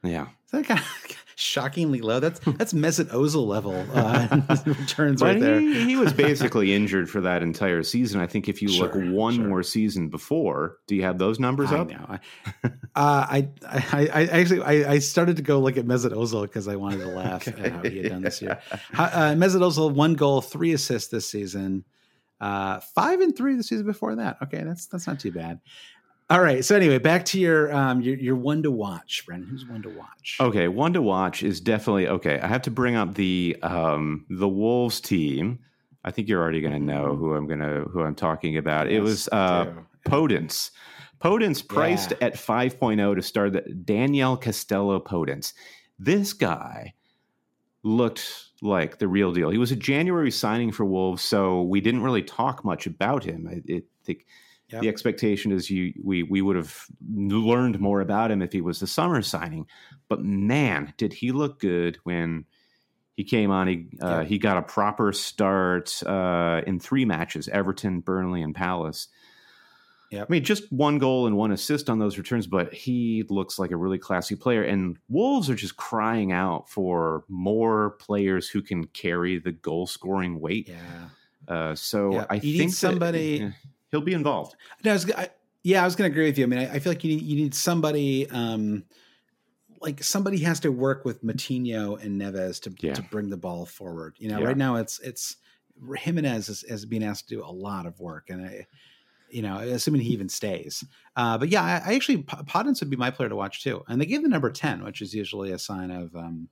Yeah, 0.02 0.26
Is 0.46 0.52
that 0.52 0.66
kind 0.66 0.80
of 0.80 1.16
shockingly 1.36 2.00
low. 2.00 2.20
That's 2.20 2.38
that's 2.40 2.74
Mesut 2.74 3.06
Ozil 3.06 3.46
level 3.46 3.74
uh, 3.94 4.42
returns 4.66 5.22
right 5.22 5.40
there. 5.40 5.58
He, 5.58 5.84
he, 5.86 5.96
was 5.96 6.12
basically 6.12 6.74
injured 6.74 7.08
for 7.08 7.22
that 7.22 7.42
entire 7.42 7.82
season. 7.82 8.20
I 8.20 8.26
think 8.26 8.48
if 8.48 8.60
you 8.60 8.68
sure, 8.68 8.92
look 8.92 9.14
one 9.14 9.34
sure. 9.34 9.48
more 9.48 9.62
season 9.62 10.08
before, 10.08 10.76
do 10.86 10.94
you 10.94 11.02
have 11.02 11.16
those 11.18 11.40
numbers 11.40 11.72
I 11.72 11.78
up? 11.78 11.88
Know. 11.88 12.06
I, 12.06 12.18
uh, 12.64 12.70
I, 12.94 13.48
I, 13.66 14.08
I 14.12 14.22
actually 14.26 14.62
I, 14.62 14.92
I, 14.92 14.98
started 14.98 15.36
to 15.36 15.42
go 15.42 15.58
look 15.58 15.76
at 15.76 15.86
Mesut 15.86 16.12
Ozil 16.12 16.42
because 16.42 16.68
I 16.68 16.76
wanted 16.76 16.98
to 16.98 17.08
laugh 17.08 17.48
okay. 17.48 17.62
at 17.62 17.72
how 17.72 17.82
he 17.82 17.98
had 17.98 18.10
done 18.10 18.22
this 18.22 18.42
year. 18.42 18.60
How, 18.92 19.04
uh, 19.04 19.34
Mesut 19.34 19.60
Ozil 19.60 19.90
one 19.90 20.14
goal, 20.14 20.40
three 20.42 20.72
assists 20.72 21.08
this 21.08 21.26
season. 21.26 21.84
Uh, 22.40 22.80
five 22.80 23.20
and 23.20 23.36
three 23.36 23.56
the 23.56 23.62
season 23.62 23.86
before 23.86 24.16
that. 24.16 24.38
Okay, 24.42 24.62
that's 24.64 24.86
that's 24.86 25.06
not 25.06 25.20
too 25.20 25.32
bad. 25.32 25.60
All 26.30 26.40
right. 26.40 26.64
So 26.64 26.74
anyway, 26.74 26.98
back 26.98 27.26
to 27.26 27.38
your 27.38 27.74
um 27.74 28.00
your 28.00 28.16
your 28.16 28.36
one 28.36 28.62
to 28.62 28.70
watch, 28.70 29.24
Brandon. 29.26 29.48
Who's 29.48 29.66
one 29.66 29.82
to 29.82 29.90
watch? 29.90 30.38
Okay, 30.40 30.68
one 30.68 30.94
to 30.94 31.02
watch 31.02 31.42
is 31.42 31.60
definitely 31.60 32.08
okay. 32.08 32.40
I 32.40 32.46
have 32.46 32.62
to 32.62 32.70
bring 32.70 32.96
up 32.96 33.14
the 33.14 33.56
um 33.62 34.24
the 34.30 34.48
Wolves 34.48 35.00
team. 35.00 35.58
I 36.02 36.10
think 36.10 36.28
you're 36.28 36.42
already 36.42 36.60
going 36.60 36.72
to 36.74 36.78
know 36.78 37.16
who 37.16 37.34
I'm 37.34 37.46
going 37.46 37.60
to 37.60 37.88
who 37.90 38.02
I'm 38.02 38.14
talking 38.14 38.56
about. 38.56 38.90
Yes, 38.90 38.96
it 38.96 39.00
was 39.00 39.28
uh 39.28 39.72
Podence. 40.06 40.70
Podence 41.22 41.66
priced 41.66 42.10
yeah. 42.10 42.26
at 42.26 42.34
5.0 42.34 43.16
to 43.16 43.22
start 43.22 43.54
the 43.54 43.62
Daniel 43.62 44.36
Castelo 44.36 45.02
Podence. 45.02 45.54
This 45.98 46.34
guy 46.34 46.92
looked 47.82 48.50
like 48.62 48.98
the 48.98 49.08
real 49.08 49.32
deal. 49.32 49.50
He 49.50 49.58
was 49.58 49.72
a 49.72 49.76
January 49.76 50.30
signing 50.30 50.72
for 50.72 50.84
Wolves, 50.84 51.22
so 51.22 51.62
we 51.62 51.80
didn't 51.80 52.02
really 52.02 52.22
talk 52.22 52.64
much 52.64 52.86
about 52.86 53.24
him. 53.24 53.48
I, 53.48 53.72
I 53.72 53.82
think 54.04 54.26
yep. 54.68 54.82
the 54.82 54.88
expectation 54.88 55.52
is 55.52 55.70
you 55.70 55.92
we 56.02 56.22
we 56.22 56.42
would 56.42 56.56
have 56.56 56.86
learned 57.12 57.80
more 57.80 58.00
about 58.00 58.30
him 58.30 58.42
if 58.42 58.52
he 58.52 58.60
was 58.60 58.80
the 58.80 58.86
summer 58.86 59.22
signing. 59.22 59.66
But 60.08 60.22
man, 60.22 60.94
did 60.96 61.12
he 61.12 61.32
look 61.32 61.60
good 61.60 61.98
when 62.04 62.46
he 63.16 63.24
came 63.24 63.50
on. 63.50 63.68
He 63.68 63.88
uh, 64.00 64.24
he 64.24 64.38
got 64.38 64.56
a 64.56 64.62
proper 64.62 65.12
start 65.12 66.02
uh, 66.04 66.62
in 66.66 66.80
three 66.80 67.04
matches: 67.04 67.48
Everton, 67.48 68.00
Burnley, 68.00 68.42
and 68.42 68.54
Palace. 68.54 69.08
Yep. 70.14 70.26
I 70.28 70.32
mean, 70.32 70.44
just 70.44 70.72
one 70.72 70.98
goal 70.98 71.26
and 71.26 71.36
one 71.36 71.52
assist 71.52 71.90
on 71.90 71.98
those 71.98 72.18
returns, 72.18 72.46
but 72.46 72.72
he 72.72 73.24
looks 73.28 73.58
like 73.58 73.70
a 73.70 73.76
really 73.76 73.98
classy 73.98 74.36
player. 74.36 74.62
And 74.62 74.96
Wolves 75.08 75.48
are 75.50 75.54
just 75.54 75.76
crying 75.76 76.32
out 76.32 76.68
for 76.70 77.24
more 77.28 77.90
players 78.00 78.48
who 78.48 78.62
can 78.62 78.84
carry 78.88 79.38
the 79.38 79.52
goal 79.52 79.86
scoring 79.86 80.40
weight. 80.40 80.68
Yeah. 80.68 81.08
Uh, 81.54 81.74
so 81.74 82.12
Yeah, 82.14 82.26
I 82.30 82.34
you 82.36 82.58
think 82.58 82.70
that, 82.70 82.76
somebody- 82.76 83.42
eh, 83.42 83.50
he'll 83.90 84.00
be 84.00 84.14
involved. 84.14 84.56
No, 84.84 84.90
I 84.92 84.94
was, 84.94 85.10
I, 85.12 85.28
yeah, 85.62 85.82
I 85.82 85.84
was 85.84 85.96
going 85.96 86.10
to 86.10 86.12
agree 86.14 86.26
with 86.26 86.38
you. 86.38 86.44
I 86.44 86.46
mean, 86.48 86.58
I, 86.60 86.74
I 86.74 86.78
feel 86.78 86.90
like 86.92 87.04
you 87.04 87.16
need 87.16 87.22
you 87.22 87.36
need 87.36 87.54
somebody, 87.54 88.28
um, 88.30 88.84
like 89.80 90.02
somebody 90.02 90.38
has 90.38 90.60
to 90.60 90.70
work 90.72 91.04
with 91.04 91.22
Moutinho 91.24 92.02
and 92.02 92.20
Neves 92.20 92.60
to 92.62 92.74
Yeah. 92.80 92.94
to 92.94 93.02
bring 93.02 93.28
the 93.30 93.36
ball 93.36 93.66
forward. 93.66 94.14
You 94.18 94.28
know, 94.30 94.38
Yeah. 94.40 94.46
right 94.46 94.56
now 94.56 94.76
it's 94.76 94.98
it's 95.00 95.36
Jimenez 95.96 96.48
is, 96.48 96.62
is 96.64 96.86
being 96.86 97.02
asked 97.02 97.28
to 97.28 97.36
do 97.36 97.44
a 97.44 97.50
lot 97.50 97.84
of 97.86 97.98
work, 98.00 98.30
and 98.30 98.44
I, 98.46 98.66
you 99.34 99.42
know, 99.42 99.58
assuming 99.58 100.00
he 100.00 100.10
even 100.10 100.28
stays. 100.28 100.84
Uh, 101.16 101.36
but 101.36 101.48
yeah, 101.48 101.62
I, 101.62 101.90
I 101.90 101.94
actually 101.94 102.22
Podence 102.22 102.80
would 102.80 102.90
be 102.90 102.96
my 102.96 103.10
player 103.10 103.28
to 103.28 103.36
watch 103.36 103.62
too, 103.62 103.82
and 103.88 104.00
they 104.00 104.06
gave 104.06 104.22
the 104.22 104.28
number 104.28 104.50
ten, 104.50 104.84
which 104.84 105.02
is 105.02 105.12
usually 105.12 105.50
a 105.50 105.58
sign 105.58 105.90
of, 105.90 106.14
um, 106.14 106.48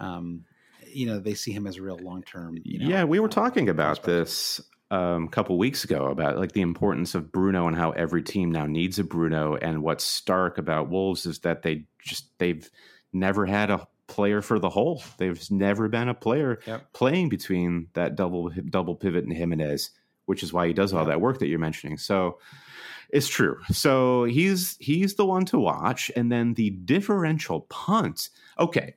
um, 0.00 0.44
you 0.86 1.06
know, 1.06 1.20
they 1.20 1.34
see 1.34 1.52
him 1.52 1.66
as 1.66 1.76
a 1.76 1.82
real 1.82 1.98
long 1.98 2.22
term. 2.22 2.58
You 2.64 2.80
know, 2.80 2.88
yeah, 2.88 3.04
we 3.04 3.20
were 3.20 3.28
uh, 3.28 3.30
talking 3.30 3.68
about 3.68 4.02
this 4.02 4.60
um, 4.90 5.24
a 5.24 5.28
couple 5.28 5.56
weeks 5.58 5.84
ago 5.84 6.06
about 6.06 6.38
like 6.38 6.52
the 6.52 6.60
importance 6.60 7.14
of 7.14 7.30
Bruno 7.30 7.68
and 7.68 7.76
how 7.76 7.92
every 7.92 8.22
team 8.22 8.50
now 8.50 8.66
needs 8.66 8.98
a 8.98 9.04
Bruno. 9.04 9.56
And 9.56 9.82
what's 9.82 10.04
stark 10.04 10.58
about 10.58 10.88
Wolves 10.88 11.24
is 11.24 11.40
that 11.40 11.62
they 11.62 11.84
just 12.02 12.36
they've 12.38 12.68
never 13.12 13.46
had 13.46 13.70
a 13.70 13.86
player 14.08 14.42
for 14.42 14.58
the 14.58 14.70
whole. 14.70 15.02
There's 15.18 15.50
never 15.50 15.88
been 15.88 16.08
a 16.08 16.14
player 16.14 16.60
Yep. 16.66 16.92
playing 16.94 17.28
between 17.28 17.88
that 17.92 18.16
double 18.16 18.50
double 18.70 18.96
pivot 18.96 19.24
and 19.24 19.32
Jimenez, 19.32 19.90
which 20.28 20.42
is 20.42 20.52
why 20.52 20.66
he 20.66 20.72
does 20.72 20.92
all 20.92 21.04
that 21.06 21.20
work 21.20 21.38
that 21.38 21.48
you're 21.48 21.58
mentioning. 21.58 21.98
So 21.98 22.38
it's 23.10 23.28
true. 23.28 23.58
So 23.72 24.24
he's 24.24 24.76
he's 24.78 25.14
the 25.14 25.24
one 25.26 25.44
to 25.46 25.58
watch, 25.58 26.10
and 26.14 26.30
then 26.30 26.54
the 26.54 26.70
differential 26.70 27.62
punt. 27.70 28.28
Okay, 28.58 28.94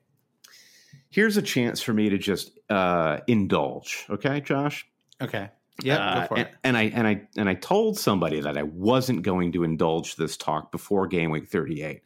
here's 1.10 1.36
a 1.36 1.42
chance 1.42 1.80
for 1.80 1.92
me 1.92 2.08
to 2.10 2.18
just 2.18 2.58
uh, 2.70 3.20
indulge. 3.26 4.06
Okay, 4.10 4.40
Josh. 4.40 4.86
Okay. 5.20 5.48
Yeah, 5.82 5.96
Uh, 5.98 6.20
go 6.20 6.26
for 6.26 6.38
and, 6.38 6.48
it. 6.48 6.54
and 6.64 6.76
I 6.76 6.82
and 6.82 7.06
I 7.06 7.22
and 7.38 7.48
I 7.48 7.54
told 7.54 7.98
somebody 7.98 8.40
that 8.40 8.58
I 8.58 8.62
wasn't 8.62 9.22
going 9.22 9.52
to 9.52 9.64
indulge 9.64 10.16
this 10.16 10.36
talk 10.36 10.70
before 10.70 11.06
game 11.06 11.30
week 11.30 11.48
38. 11.48 12.02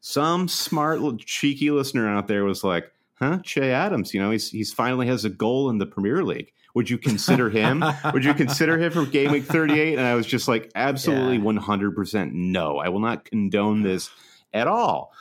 Some 0.00 0.46
smart 0.46 1.00
little 1.00 1.18
cheeky 1.18 1.72
listener 1.72 2.08
out 2.08 2.28
there 2.28 2.44
was 2.44 2.62
like, 2.62 2.92
"Huh, 3.18 3.38
Che 3.42 3.70
Adams, 3.72 4.14
you 4.14 4.20
know, 4.20 4.30
he's 4.30 4.50
he's 4.50 4.72
finally 4.72 5.06
has 5.06 5.24
a 5.24 5.30
goal 5.30 5.70
in 5.70 5.78
the 5.78 5.86
Premier 5.86 6.24
League. 6.24 6.52
Would 6.74 6.90
you 6.90 6.98
consider 6.98 7.50
him? 7.50 7.82
Would 8.12 8.24
you 8.24 8.34
consider 8.34 8.78
him 8.78 8.92
for 8.92 9.04
game 9.06 9.32
week 9.32 9.44
38?" 9.44 9.98
And 9.98 10.06
I 10.06 10.14
was 10.14 10.26
just 10.26 10.48
like, 10.48 10.70
"Absolutely 10.74 11.36
Yeah. 11.36 11.42
100% 11.42 12.32
no. 12.32 12.78
I 12.78 12.88
will 12.88 13.00
not 13.00 13.24
condone 13.24 13.82
this 13.82 14.10
at 14.52 14.66
all." 14.68 15.12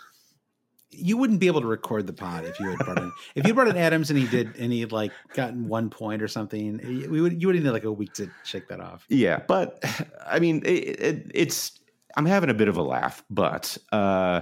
you 0.89 1.15
wouldn't 1.17 1.39
be 1.39 1.47
able 1.47 1.61
to 1.61 1.67
record 1.67 2.07
the 2.07 2.13
pod 2.13 2.43
if 2.45 2.59
you 2.59 2.67
had 2.69 2.79
brought 2.79 2.97
in 2.97 3.11
if 3.35 3.45
you 3.45 3.53
brought 3.53 3.67
in 3.67 3.77
Adams 3.77 4.09
and 4.09 4.17
he 4.17 4.25
did 4.25 4.55
and 4.57 4.71
he 4.71 4.83
like 4.85 5.11
gotten 5.33 5.67
one 5.67 5.89
point 5.89 6.23
or 6.23 6.27
something. 6.27 6.79
We 7.11 7.21
would 7.21 7.39
you 7.39 7.47
would 7.47 7.55
need 7.55 7.69
like 7.69 7.83
a 7.83 7.91
week 7.91 8.13
to 8.13 8.31
shake 8.43 8.67
that 8.69 8.79
off. 8.79 9.05
Yeah, 9.09 9.41
but 9.47 9.83
I 10.25 10.39
mean, 10.39 10.63
it, 10.65 10.69
it, 10.99 11.31
it's 11.35 11.79
I'm 12.15 12.25
having 12.25 12.49
a 12.49 12.53
bit 12.53 12.67
of 12.67 12.77
a 12.77 12.81
laugh, 12.81 13.23
but 13.29 13.77
uh, 13.91 14.41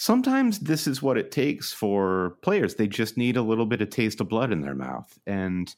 sometimes 0.00 0.60
this 0.60 0.86
is 0.86 1.02
what 1.02 1.18
it 1.18 1.32
takes 1.32 1.72
for 1.72 2.36
players. 2.42 2.76
They 2.76 2.86
just 2.86 3.16
need 3.16 3.36
a 3.36 3.42
little 3.42 3.66
bit 3.66 3.80
of 3.82 3.90
taste 3.90 4.20
of 4.20 4.28
blood 4.28 4.52
in 4.52 4.60
their 4.60 4.76
mouth, 4.76 5.18
and 5.26 5.74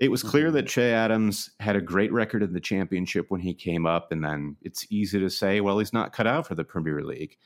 it 0.00 0.10
was 0.10 0.22
clear 0.24 0.50
Mhm. 0.50 0.52
that 0.54 0.66
Che 0.66 0.92
Adams 0.92 1.50
had 1.60 1.76
a 1.76 1.80
great 1.80 2.12
record 2.12 2.42
in 2.42 2.52
the 2.52 2.60
championship 2.60 3.26
when 3.30 3.40
he 3.40 3.54
came 3.54 3.86
up, 3.86 4.10
and 4.10 4.24
then 4.24 4.56
it's 4.62 4.84
easy 4.90 5.20
to 5.20 5.30
say, 5.30 5.60
well, 5.60 5.78
he's 5.78 5.92
not 5.92 6.12
cut 6.12 6.26
out 6.26 6.46
for 6.48 6.56
the 6.56 6.64
Premier 6.64 7.02
League, 7.02 7.38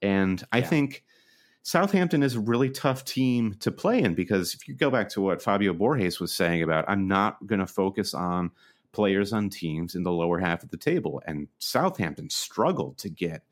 and 0.00 0.44
I 0.52 0.58
Yeah. 0.58 0.68
think. 0.68 1.04
Southampton 1.64 2.22
is 2.22 2.34
a 2.34 2.40
really 2.40 2.70
tough 2.70 3.04
team 3.04 3.52
to 3.60 3.70
play 3.70 4.00
in 4.00 4.14
because 4.14 4.54
if 4.54 4.66
you 4.66 4.74
go 4.74 4.90
back 4.90 5.06
to 5.10 5.20
what 5.20 5.42
Fabio 5.42 5.74
Borges 5.74 6.18
was 6.18 6.32
saying 6.32 6.62
about, 6.62 6.88
I'm 6.88 7.06
not 7.06 7.46
going 7.46 7.58
to 7.58 7.66
focus 7.66 8.14
on 8.14 8.52
players 8.92 9.34
on 9.34 9.50
teams 9.50 9.94
in 9.94 10.02
the 10.02 10.12
lower 10.12 10.38
half 10.38 10.62
of 10.62 10.70
the 10.70 10.78
table. 10.78 11.20
And 11.26 11.48
Southampton 11.58 12.30
struggled 12.30 12.96
to 12.98 13.10
get 13.10 13.42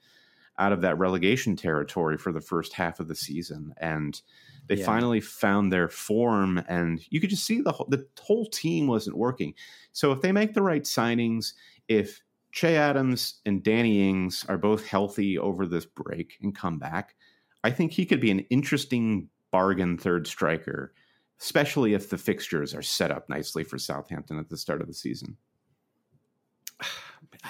out 0.58 0.72
of 0.72 0.80
that 0.82 0.98
relegation 0.98 1.56
territory 1.56 2.16
for 2.16 2.32
the 2.32 2.40
first 2.40 2.72
half 2.72 3.00
of 3.00 3.08
the 3.08 3.14
season. 3.14 3.74
And 3.78 4.20
they 4.68 4.76
Yeah. 4.76 4.86
finally 4.86 5.20
found 5.20 5.72
their 5.72 5.88
form, 5.88 6.62
and 6.68 7.00
you 7.10 7.20
could 7.20 7.30
just 7.30 7.44
see 7.44 7.60
the 7.60 7.72
whole, 7.72 7.86
the 7.88 8.06
whole 8.20 8.46
team 8.46 8.86
wasn't 8.86 9.16
working. 9.16 9.54
So 9.92 10.12
if 10.12 10.20
they 10.22 10.32
make 10.32 10.54
the 10.54 10.62
right 10.62 10.82
signings, 10.82 11.52
if 11.88 12.22
Che 12.52 12.76
Adams 12.76 13.40
and 13.44 13.62
Danny 13.62 14.08
Ings 14.08 14.44
are 14.48 14.58
both 14.58 14.86
healthy 14.86 15.38
over 15.38 15.66
this 15.66 15.86
break 15.86 16.38
and 16.40 16.54
come 16.54 16.78
back, 16.78 17.14
I 17.62 17.70
think 17.70 17.92
he 17.92 18.06
could 18.06 18.20
be 18.20 18.30
an 18.30 18.40
interesting 18.50 19.28
bargain 19.50 19.98
third 19.98 20.26
striker, 20.26 20.94
especially 21.40 21.94
if 21.94 22.10
the 22.10 22.18
fixtures 22.18 22.74
are 22.74 22.82
set 22.82 23.10
up 23.10 23.28
nicely 23.28 23.62
for 23.62 23.78
Southampton 23.78 24.38
at 24.38 24.48
the 24.48 24.56
start 24.56 24.80
of 24.80 24.86
the 24.88 24.94
season. 24.94 25.36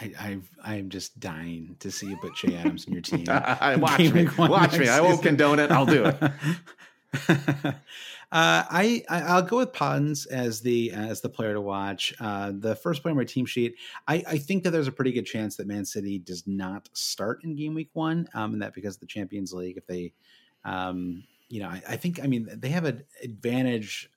I 0.01 0.13
I've, 0.19 0.51
I'm 0.63 0.89
just 0.89 1.19
dying 1.19 1.77
to 1.81 1.91
see 1.91 2.09
you 2.09 2.17
put 2.19 2.35
Che 2.35 2.55
Adams 2.57 2.87
in 2.87 2.93
your 2.93 3.03
team. 3.03 3.25
I, 3.29 3.77
watch 3.77 3.99
Game 3.99 4.15
me, 4.15 4.29
watch 4.39 4.79
me. 4.79 4.89
I 4.89 5.01
won't 5.01 5.23
condone 5.23 5.59
it. 5.59 5.71
I'll 5.71 5.87
do 5.87 6.05
it. 6.05 6.23
uh, 7.29 7.73
I, 8.33 9.03
I 9.09 9.23
I'll 9.23 9.43
go 9.43 9.59
with 9.59 9.73
Pons 9.73 10.27
as 10.27 10.61
the 10.61 10.93
as 10.93 11.21
the 11.21 11.29
player 11.29 11.55
to 11.55 11.61
watch. 11.61 12.15
Uh, 12.21 12.53
the 12.55 12.77
first 12.77 13.03
player 13.03 13.13
on 13.13 13.17
my 13.17 13.25
team 13.25 13.47
sheet. 13.47 13.77
I, 14.07 14.23
I 14.27 14.39
think 14.39 14.65
that 14.65 14.71
there's 14.71 14.89
a 14.89 14.93
pretty 14.93 15.13
good 15.13 15.27
chance 15.27 15.57
that 15.57 15.67
Man 15.67 15.85
City 15.85 16.19
does 16.19 16.47
not 16.47 16.89
start 16.93 17.43
in 17.45 17.57
game 17.57 17.75
week 17.75 17.91
one, 17.95 18.29
um, 18.35 18.53
and 18.53 18.63
that 18.63 18.75
because 18.75 18.97
of 18.97 19.01
the 19.01 19.07
Champions 19.07 19.53
League, 19.53 19.77
if 19.77 19.87
they, 19.87 20.13
um, 20.65 21.25
you 21.49 21.61
know, 21.61 21.69
I, 21.69 21.83
I 21.91 21.97
think 21.97 22.23
I 22.23 22.27
mean 22.27 22.49
they 22.53 22.71
have 22.71 22.85
an 22.85 23.05
advantage 23.23 24.11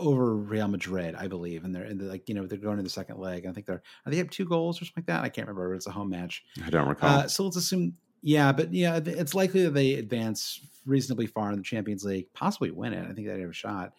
over 0.00 0.34
Real 0.34 0.68
Madrid, 0.68 1.14
I 1.14 1.28
believe, 1.28 1.64
and 1.64 1.74
they're, 1.74 1.84
and 1.84 2.00
they're 2.00 2.08
like 2.08 2.28
you 2.28 2.34
know 2.34 2.46
they're 2.46 2.58
going 2.58 2.76
to 2.78 2.82
the 2.82 2.90
second 2.90 3.18
leg. 3.18 3.46
I 3.46 3.52
think 3.52 3.66
they're 3.66 3.82
they 4.06 4.16
have 4.16 4.30
two 4.30 4.44
goals 4.44 4.80
or 4.80 4.84
something 4.84 5.02
like 5.02 5.06
that. 5.06 5.22
I 5.22 5.28
can't 5.28 5.46
remember. 5.46 5.74
It's 5.74 5.86
a 5.86 5.90
home 5.90 6.10
match. 6.10 6.44
I 6.64 6.70
don't 6.70 6.88
recall. 6.88 7.10
Uh, 7.10 7.28
so 7.28 7.44
let's 7.44 7.56
assume, 7.56 7.94
yeah, 8.22 8.52
but 8.52 8.72
yeah, 8.72 9.00
it's 9.04 9.34
likely 9.34 9.62
that 9.64 9.74
they 9.74 9.94
advance 9.94 10.60
reasonably 10.86 11.26
far 11.26 11.50
in 11.50 11.56
the 11.56 11.62
Champions 11.62 12.04
League, 12.04 12.32
possibly 12.32 12.70
win 12.70 12.92
it. 12.92 13.08
I 13.08 13.12
think 13.12 13.26
they 13.28 13.40
have 13.40 13.50
a 13.50 13.52
shot. 13.52 13.92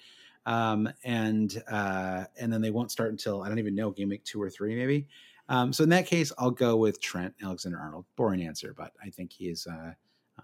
Um, 0.46 0.90
and 1.04 1.62
uh, 1.70 2.26
and 2.40 2.52
then 2.52 2.62
they 2.62 2.72
won't 2.72 2.92
start 2.92 3.12
until 3.12 3.44
I 3.44 3.50
don't 3.50 3.60
even 3.60 3.76
know 3.76 3.92
game 3.92 4.10
week 4.10 4.24
two 4.24 4.42
or 4.42 4.50
three 4.50 4.76
maybe. 4.76 5.08
Um, 5.50 5.74
so 5.74 5.84
in 5.84 5.90
that 5.90 6.08
case, 6.08 6.32
I'll 6.38 6.52
go 6.52 6.78
with 6.78 7.02
Trent 7.02 7.36
Alexander 7.44 7.78
Arnold. 7.80 8.06
Boring 8.16 8.44
answer, 8.44 8.74
but 8.76 8.92
I 9.04 9.10
think 9.10 9.32
he 9.34 9.50
is. 9.50 9.68
Uh, 9.68 9.94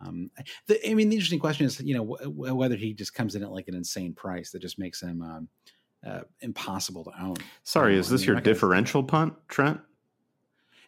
um, 0.02 0.30
the, 0.68 0.90
I 0.90 0.94
mean, 0.94 1.10
the 1.10 1.16
interesting 1.16 1.40
question 1.40 1.66
is, 1.66 1.80
you 1.82 1.96
know, 1.96 2.18
w- 2.18 2.54
whether 2.56 2.76
he 2.76 2.94
just 2.94 3.14
comes 3.14 3.36
in 3.36 3.44
at 3.44 3.52
like 3.52 3.68
an 3.68 3.76
insane 3.76 4.14
price 4.14 4.52
that 4.52 4.60
just 4.62 4.78
makes 4.80 5.02
him 5.02 5.22
um, 5.22 5.48
uh, 6.06 6.22
impossible 6.42 7.04
to 7.06 7.12
own. 7.22 7.36
Sorry, 7.64 7.96
Oh, 7.96 8.00
is 8.00 8.08
I 8.10 8.12
this 8.12 8.22
mean, 8.22 8.28
your 8.28 8.36
I'm 8.38 8.44
gonna- 8.44 8.54
differential 8.54 9.04
punt, 9.04 9.34
Trent? 9.48 9.80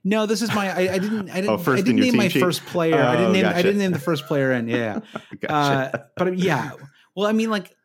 No, 0.03 0.26
this 0.26 0.41
is 0.41 0.53
my. 0.56 0.69
I, 0.69 0.94
I 0.94 0.98
didn't. 0.99 1.30
I 1.30 1.36
didn't. 1.41 1.49
Oh, 1.49 1.57
first 1.57 1.81
I 1.84 1.86
didn't 1.86 1.99
name 2.02 2.15
my 2.15 2.30
sheet? 2.30 2.40
first 2.40 2.65
player. 2.65 3.02
I 3.02 3.15
Oh, 3.15 3.18
didn't 3.18 3.34
name. 3.34 3.45
I 3.45 3.61
didn't 3.61 3.80
name 3.80 3.91
the 3.91 3.99
first 3.99 4.27
player 4.27 4.53
in. 4.53 4.68
Yeah. 4.69 4.99
Gotcha. 5.41 5.98
Uh, 5.98 6.03
but 6.15 6.38
yeah. 6.38 6.72
Well, 7.15 7.27
I 7.27 7.34
mean, 7.34 7.49
like, 7.49 7.76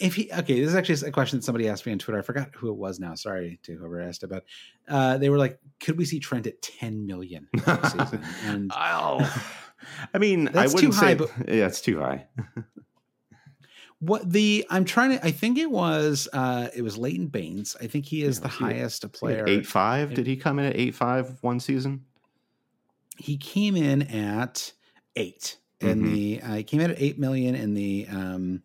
if 0.00 0.14
he 0.14 0.30
okay, 0.32 0.60
this 0.60 0.68
is 0.68 0.76
actually 0.76 1.08
a 1.08 1.12
question 1.12 1.38
that 1.40 1.44
somebody 1.44 1.68
asked 1.68 1.84
me 1.84 1.90
on 1.90 1.98
Twitter. 1.98 2.18
I 2.18 2.22
forgot 2.22 2.50
who 2.54 2.68
it 2.68 2.76
was 2.76 3.00
now. 3.00 3.16
Sorry 3.16 3.58
to 3.64 3.74
whoever 3.76 4.00
asked 4.00 4.22
about. 4.22 4.44
Uh, 4.88 5.18
they 5.18 5.30
were 5.30 5.38
like, 5.38 5.58
"Could 5.80 5.98
we 5.98 6.04
see 6.04 6.20
Trent 6.20 6.46
at 6.46 6.62
10 6.62 7.06
million 7.06 7.48
this 7.52 7.64
season?" 7.92 8.22
And 8.44 8.70
oh, 8.72 9.18
I 10.12 10.18
mean, 10.18 10.46
That's 10.46 10.74
I 10.74 10.78
too 10.80 10.88
wouldn't 10.88 10.94
high, 10.94 11.00
say. 11.12 11.14
but- 11.14 11.30
yeah, 11.48 11.66
it's 11.66 11.80
too 11.80 11.98
high. 12.00 12.26
what 14.00 14.30
the 14.30 14.66
I'm 14.70 14.84
trying 14.84 15.18
to. 15.18 15.24
I 15.24 15.30
think 15.30 15.58
it 15.58 15.70
was. 15.70 16.28
uh 16.32 16.68
It 16.74 16.82
was 16.82 16.96
Leighton 16.98 17.28
Baines. 17.28 17.76
I 17.80 17.86
think 17.86 18.06
he 18.06 18.22
is 18.22 18.38
Yeah, 18.38 18.42
the 18.44 18.48
he- 18.48 18.64
highest 18.64 19.12
player. 19.12 19.44
Eight 19.46 19.66
five? 19.66 20.14
Did 20.14 20.26
he 20.26 20.36
come 20.36 20.58
in 20.58 20.66
at 20.66 20.76
eight 20.76 20.94
five 20.94 21.38
one 21.42 21.60
season? 21.60 22.04
he 23.16 23.36
came 23.36 23.76
in 23.76 24.02
at 24.02 24.72
eight 25.14 25.58
in 25.80 26.02
Mhm. 26.02 26.12
the 26.12 26.40
uh, 26.42 26.54
he 26.56 26.64
came 26.64 26.80
in 26.80 26.90
at 26.90 27.00
eight 27.00 27.16
million 27.16 27.54
in 27.54 27.72
the 27.74 28.08
um 28.10 28.60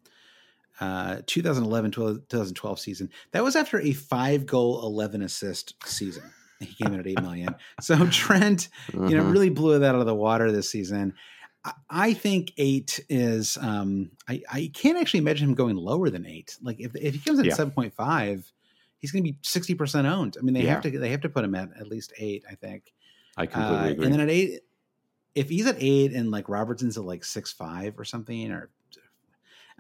uh 0.80 1.18
2011 1.28 1.92
2012 1.92 2.80
season 2.80 3.12
that 3.32 3.44
was 3.44 3.56
after 3.56 3.80
a 3.80 3.94
five 3.94 4.48
goal 4.48 4.82
11 4.84 5.22
assist 5.22 5.76
season 5.86 6.24
he 6.68 6.74
came 6.84 6.94
in 6.94 7.00
at 7.00 7.08
eight 7.08 7.22
million 7.22 7.56
so 7.82 8.06
trent 8.12 8.70
you 8.94 9.00
know 9.00 9.22
Uh-huh. 9.22 9.32
really 9.32 9.50
blew 9.50 9.80
that 9.80 9.96
out 9.96 10.02
of 10.02 10.06
the 10.08 10.16
water 10.16 10.52
this 10.52 10.70
season 10.70 11.14
I- 11.64 11.74
I 11.90 12.14
think 12.14 12.54
eight 12.58 13.02
is. 13.10 13.58
Um, 13.60 14.12
I, 14.30 14.42
I 14.50 14.72
can't 14.74 14.98
actually 14.98 15.20
imagine 15.20 15.50
him 15.50 15.56
going 15.56 15.76
lower 15.76 16.10
than 16.10 16.26
eight. 16.26 16.56
Like 16.62 16.78
if 16.80 16.96
if 16.96 17.14
he 17.16 17.20
comes 17.20 17.38
in 17.40 17.44
Yeah. 17.46 17.52
at 17.52 17.58
seven 17.58 17.74
point 17.74 17.94
five, 17.94 18.50
he's 19.00 19.12
going 19.12 19.26
to 19.26 19.30
be 19.30 19.38
sixty 19.42 19.76
percent 19.76 20.08
owned. 20.08 20.38
I 20.40 20.42
mean, 20.42 20.54
they 20.54 20.62
have 20.62 20.82
to 20.84 20.90
they 20.98 21.10
have 21.10 21.20
to 21.22 21.30
put 21.30 21.44
him 21.44 21.56
at 21.56 21.68
at 21.78 21.88
least 21.88 22.14
eight. 22.18 22.46
I 22.50 22.56
think. 22.56 22.94
I 23.36 23.46
completely 23.46 23.78
Uh, 23.78 23.90
agree. 23.90 24.06
and 24.06 24.14
then 24.14 24.22
at 24.22 24.30
eight, 24.30 24.62
if 25.36 25.50
he's 25.50 25.68
at 25.68 25.76
eight 25.80 26.14
and 26.14 26.32
like 26.32 26.48
Robertson's 26.48 26.98
at 26.98 27.04
like 27.04 27.26
six 27.26 27.52
five 27.52 28.00
or 28.00 28.06
something, 28.06 28.52
or 28.54 28.70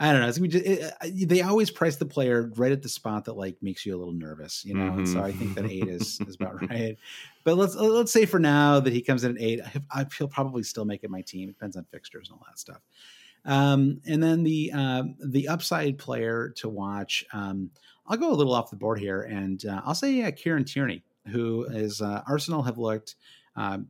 I 0.01 0.13
don't 0.13 0.21
know. 0.21 0.29
It's 0.29 0.39
just, 0.39 0.65
it, 0.65 1.27
they 1.27 1.41
always 1.41 1.69
price 1.69 1.97
the 1.97 2.05
player 2.05 2.49
right 2.55 2.71
at 2.71 2.81
the 2.81 2.87
spot 2.87 3.25
that 3.25 3.35
like 3.35 3.57
makes 3.61 3.85
you 3.85 3.95
a 3.95 3.99
little 3.99 4.13
nervous, 4.13 4.63
you 4.63 4.73
know. 4.73 4.85
Mm-hmm. 4.85 4.99
And 4.99 5.09
so 5.09 5.21
I 5.21 5.33
think 5.33 5.55
that 5.55 5.65
eight 5.65 5.89
is 5.89 6.21
is 6.25 6.35
about 6.35 6.61
right. 6.69 6.97
But 7.43 7.57
let's 7.57 7.75
let's 7.75 8.11
say 8.11 8.25
for 8.25 8.39
now 8.39 8.79
that 8.79 8.93
he 8.93 9.01
comes 9.01 9.25
in 9.25 9.35
at 9.35 9.43
eight, 9.43 9.59
I, 9.91 10.05
he'll 10.17 10.29
probably 10.29 10.63
still 10.63 10.85
make 10.85 11.03
it 11.03 11.09
my 11.09 11.21
team. 11.21 11.49
It 11.49 11.53
depends 11.53 11.75
on 11.75 11.85
fixtures 11.91 12.29
and 12.29 12.39
all 12.39 12.45
that 12.47 12.57
stuff. 12.57 12.79
Um, 13.43 14.01
and 14.07 14.23
then 14.23 14.43
the 14.43 14.71
uh, 14.73 15.03
the 15.19 15.49
upside 15.49 15.97
player 15.97 16.53
to 16.57 16.69
watch, 16.69 17.25
um, 17.33 17.69
I'll 18.07 18.17
go 18.17 18.31
a 18.31 18.35
little 18.35 18.53
off 18.53 18.69
the 18.69 18.77
board 18.77 18.99
here, 18.99 19.23
and 19.23 19.65
uh, 19.65 19.81
I'll 19.83 19.95
say 19.95 20.23
uh, 20.23 20.31
Kieran 20.31 20.63
Tierney, 20.63 21.03
who 21.27 21.65
is 21.65 22.01
uh, 22.01 22.21
Arsenal 22.25 22.63
have 22.63 22.77
looked. 22.77 23.15
Um, 23.55 23.87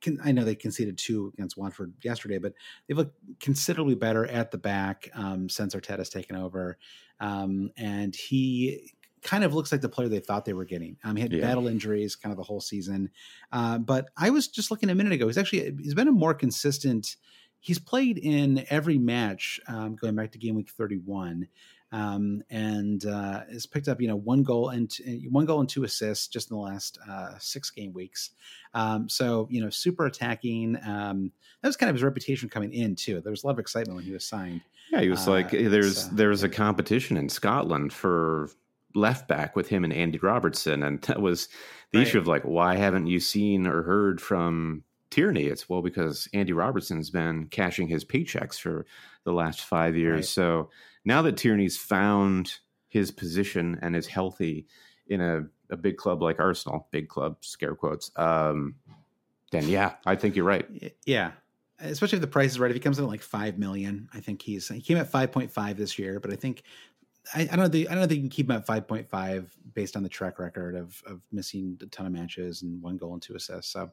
can, 0.00 0.18
I 0.24 0.32
know 0.32 0.44
they 0.44 0.54
conceded 0.54 0.98
two 0.98 1.32
against 1.34 1.56
Watford 1.56 1.92
yesterday, 2.02 2.38
but 2.38 2.52
they've 2.86 2.96
looked 2.96 3.16
considerably 3.40 3.94
better 3.94 4.26
at 4.26 4.50
the 4.50 4.58
back 4.58 5.10
um, 5.14 5.48
since 5.48 5.74
Arteta's 5.74 6.08
taken 6.08 6.36
over, 6.36 6.78
um, 7.20 7.70
and 7.76 8.14
he 8.14 8.92
kind 9.22 9.44
of 9.44 9.54
looks 9.54 9.70
like 9.70 9.82
the 9.82 9.88
player 9.88 10.08
they 10.08 10.20
thought 10.20 10.44
they 10.44 10.54
were 10.54 10.64
getting. 10.64 10.96
Um, 11.04 11.16
he 11.16 11.22
had 11.22 11.32
yeah. 11.32 11.42
battle 11.42 11.68
injuries 11.68 12.16
kind 12.16 12.32
of 12.32 12.38
the 12.38 12.44
whole 12.44 12.60
season, 12.60 13.10
uh, 13.52 13.78
but 13.78 14.08
I 14.16 14.30
was 14.30 14.48
just 14.48 14.70
looking 14.70 14.90
a 14.90 14.94
minute 14.94 15.12
ago. 15.12 15.26
He's 15.26 15.38
actually 15.38 15.74
he's 15.80 15.94
been 15.94 16.08
a 16.08 16.12
more 16.12 16.34
consistent 16.34 17.16
he's 17.60 17.78
played 17.78 18.18
in 18.18 18.64
every 18.70 18.98
match 18.98 19.60
um, 19.68 19.94
going 19.94 20.16
back 20.16 20.32
to 20.32 20.38
game 20.38 20.56
week 20.56 20.70
31 20.70 21.46
um, 21.92 22.42
and 22.50 23.04
uh, 23.06 23.40
has 23.50 23.66
picked 23.66 23.88
up 23.88 24.00
you 24.00 24.08
know 24.08 24.16
one 24.16 24.42
goal 24.42 24.68
and 24.70 24.90
t- 24.90 25.26
one 25.30 25.46
goal 25.46 25.60
and 25.60 25.68
two 25.68 25.84
assists 25.84 26.28
just 26.28 26.50
in 26.50 26.56
the 26.56 26.62
last 26.62 26.98
uh, 27.08 27.34
six 27.38 27.70
game 27.70 27.92
weeks. 27.92 28.30
Um, 28.74 29.08
so 29.08 29.48
you 29.50 29.62
know 29.62 29.70
super 29.70 30.06
attacking. 30.06 30.76
Um, 30.86 31.32
that 31.62 31.68
was 31.68 31.76
kind 31.76 31.90
of 31.90 31.96
his 31.96 32.02
reputation 32.02 32.48
coming 32.48 32.72
in 32.72 32.96
too. 32.96 33.20
There 33.20 33.30
was 33.30 33.44
a 33.44 33.46
lot 33.46 33.52
of 33.52 33.58
excitement 33.58 33.96
when 33.96 34.04
he 34.04 34.12
was 34.12 34.24
signed. 34.24 34.62
Yeah 34.90 35.00
he 35.00 35.08
was 35.08 35.26
uh, 35.26 35.32
like 35.32 35.50
there's 35.50 36.08
there's 36.08 36.42
a 36.42 36.48
competition 36.48 37.16
in 37.16 37.28
scotland 37.28 37.92
for 37.92 38.50
left 38.94 39.28
back 39.28 39.54
with 39.54 39.68
him 39.68 39.84
and 39.84 39.92
andy 39.92 40.18
robertson. 40.18 40.82
And 40.82 41.00
that 41.02 41.20
was 41.20 41.48
the 41.92 41.98
right. 41.98 42.06
issue 42.06 42.18
of 42.18 42.26
like 42.26 42.42
why 42.42 42.76
haven't 42.76 43.06
you 43.06 43.20
seen 43.20 43.66
or 43.66 43.82
heard 43.82 44.20
from 44.20 44.84
Tierney, 45.10 45.46
it's 45.46 45.68
well 45.68 45.82
because 45.82 46.28
Andy 46.32 46.52
Robertson's 46.52 47.10
been 47.10 47.46
cashing 47.46 47.88
his 47.88 48.04
paychecks 48.04 48.58
for 48.58 48.86
the 49.24 49.32
last 49.32 49.62
five 49.62 49.96
years. 49.96 50.16
Right. 50.16 50.24
So 50.24 50.70
now 51.04 51.22
that 51.22 51.36
Tierney's 51.36 51.76
found 51.76 52.58
his 52.88 53.10
position 53.10 53.78
and 53.82 53.96
is 53.96 54.06
healthy 54.06 54.66
in 55.06 55.20
a, 55.20 55.44
a 55.70 55.76
big 55.76 55.96
club 55.96 56.22
like 56.22 56.38
Arsenal, 56.38 56.88
big 56.90 57.08
club, 57.08 57.36
scare 57.40 57.74
quotes, 57.74 58.10
um, 58.16 58.76
then 59.50 59.68
yeah, 59.68 59.94
I 60.06 60.14
think 60.14 60.36
you're 60.36 60.44
right. 60.44 60.66
Yeah. 61.04 61.32
Especially 61.80 62.16
if 62.16 62.20
the 62.20 62.28
price 62.28 62.52
is 62.52 62.60
right. 62.60 62.70
If 62.70 62.74
he 62.74 62.80
comes 62.80 62.98
in 62.98 63.04
at 63.04 63.10
like 63.10 63.22
five 63.22 63.58
million, 63.58 64.08
I 64.12 64.20
think 64.20 64.42
he's 64.42 64.68
he 64.68 64.82
came 64.82 64.98
at 64.98 65.10
five 65.10 65.32
point 65.32 65.50
five 65.50 65.76
this 65.76 65.98
year, 65.98 66.20
but 66.20 66.30
I 66.30 66.36
think 66.36 66.62
I, 67.34 67.48
I, 67.50 67.56
don't 67.56 67.70
think 67.70 67.90
I 67.90 67.94
don't 67.94 68.06
think 68.06 68.18
you 68.18 68.22
can 68.22 68.30
keep 68.30 68.50
him 68.50 68.56
at 68.56 68.66
five 68.66 68.86
point 68.86 69.08
five 69.08 69.50
based 69.74 69.96
on 69.96 70.02
the 70.02 70.08
track 70.08 70.38
record 70.38 70.76
of 70.76 71.02
of 71.06 71.22
missing 71.32 71.78
a 71.82 71.86
ton 71.86 72.06
of 72.06 72.12
matches 72.12 72.62
and 72.62 72.82
one 72.82 72.96
goal 72.96 73.14
and 73.14 73.22
two 73.22 73.34
assists. 73.34 73.72
So 73.72 73.90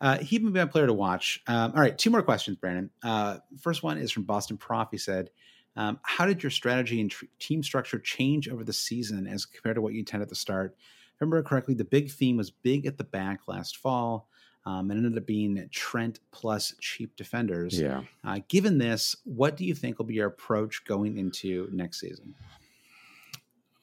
uh, 0.00 0.18
he'd 0.18 0.52
be 0.52 0.60
a 0.60 0.66
player 0.66 0.86
to 0.86 0.92
watch. 0.92 1.42
Um, 1.46 1.72
all 1.74 1.80
right, 1.80 1.96
two 1.96 2.10
more 2.10 2.22
questions, 2.22 2.56
Brandon. 2.56 2.90
Uh, 3.02 3.38
first 3.60 3.82
one 3.82 3.98
is 3.98 4.10
from 4.10 4.24
Boston 4.24 4.56
Prof. 4.56 4.88
He 4.90 4.98
said, 4.98 5.30
um, 5.76 5.98
"How 6.02 6.26
did 6.26 6.42
your 6.42 6.50
strategy 6.50 7.00
and 7.00 7.10
tr- 7.10 7.26
team 7.38 7.62
structure 7.62 7.98
change 7.98 8.48
over 8.48 8.64
the 8.64 8.72
season 8.72 9.26
as 9.26 9.46
compared 9.46 9.76
to 9.76 9.80
what 9.80 9.92
you 9.92 10.00
intended 10.00 10.24
at 10.24 10.28
the 10.28 10.34
start? 10.34 10.76
If 10.78 11.22
I 11.22 11.24
remember 11.24 11.42
correctly, 11.42 11.74
the 11.74 11.84
big 11.84 12.10
theme 12.10 12.36
was 12.36 12.50
big 12.50 12.86
at 12.86 12.98
the 12.98 13.04
back 13.04 13.40
last 13.46 13.76
fall." 13.76 14.28
Um, 14.66 14.90
and 14.90 15.04
ended 15.04 15.20
up 15.20 15.26
being 15.26 15.68
Trent 15.70 16.20
plus 16.32 16.74
cheap 16.80 17.16
defenders. 17.16 17.78
Yeah. 17.78 18.04
Uh, 18.24 18.40
given 18.48 18.78
this, 18.78 19.14
what 19.24 19.58
do 19.58 19.64
you 19.66 19.74
think 19.74 19.98
will 19.98 20.06
be 20.06 20.14
your 20.14 20.28
approach 20.28 20.86
going 20.86 21.18
into 21.18 21.68
next 21.70 22.00
season? 22.00 22.34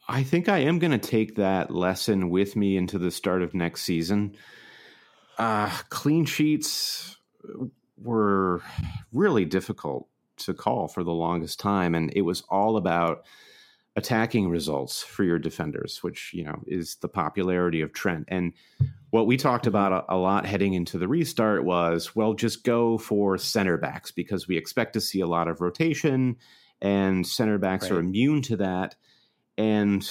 I 0.08 0.24
think 0.24 0.50
I 0.50 0.58
am 0.58 0.80
going 0.80 0.92
to 0.92 0.98
take 0.98 1.36
that 1.36 1.70
lesson 1.70 2.30
with 2.32 2.56
me 2.56 2.78
into 2.78 2.98
the 2.98 3.12
start 3.12 3.44
of 3.44 3.54
next 3.54 3.84
season. 3.84 4.36
Uh, 5.38 5.70
clean 5.90 6.26
sheets 6.26 7.18
were 7.98 8.62
really 9.12 9.46
difficult 9.46 10.08
to 10.38 10.54
call 10.54 10.88
for 10.88 11.04
the 11.04 11.12
longest 11.12 11.60
time, 11.60 11.96
and 11.96 12.12
it 12.16 12.22
was 12.22 12.42
all 12.50 12.78
about 12.78 13.24
attacking 13.96 14.50
results 14.50 15.04
for 15.04 15.24
your 15.24 15.38
defenders, 15.38 16.02
which 16.02 16.34
you 16.34 16.44
know 16.44 16.62
is 16.66 16.96
the 16.96 17.08
popularity 17.08 17.82
of 17.82 17.94
Trent. 17.94 18.26
And 18.28 18.54
what 19.10 19.28
we 19.28 19.38
talked 19.38 19.68
about 19.68 19.92
a, 19.92 20.16
a, 20.16 20.18
lot 20.18 20.46
heading 20.46 20.74
into 20.74 20.98
the 20.98 21.08
restart 21.08 21.66
was, 21.66 22.16
well, 22.16 22.34
just 22.34 22.64
go 22.64 22.98
for 22.98 23.38
center 23.38 23.78
backs 23.78 24.12
because 24.12 24.48
we 24.48 24.58
expect 24.58 24.94
to 24.94 25.02
see 25.02 25.20
a 25.20 25.28
lot 25.28 25.48
of 25.48 25.62
rotation, 25.62 26.38
and 26.82 27.28
center 27.28 27.58
backs 27.58 27.90
right. 27.90 27.98
are 27.98 28.00
immune 28.00 28.42
to 28.44 28.58
that. 28.58 28.96
And 29.58 30.10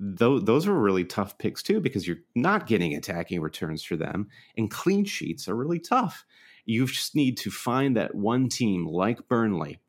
those 0.00 0.44
those 0.44 0.66
are 0.66 0.74
really 0.74 1.04
tough 1.04 1.36
picks 1.36 1.62
too 1.62 1.78
because 1.78 2.08
you're 2.08 2.22
not 2.34 2.66
getting 2.66 2.94
attacking 2.94 3.42
returns 3.42 3.84
for 3.84 3.96
them, 3.96 4.28
and 4.56 4.70
clean 4.70 5.04
sheets 5.04 5.46
are 5.46 5.54
really 5.54 5.78
tough. 5.78 6.24
You 6.64 6.86
just 6.86 7.14
need 7.14 7.36
to 7.38 7.50
find 7.50 7.96
that 7.96 8.14
one 8.14 8.48
team 8.48 8.86
like 8.86 9.28
Burnley. 9.28 9.80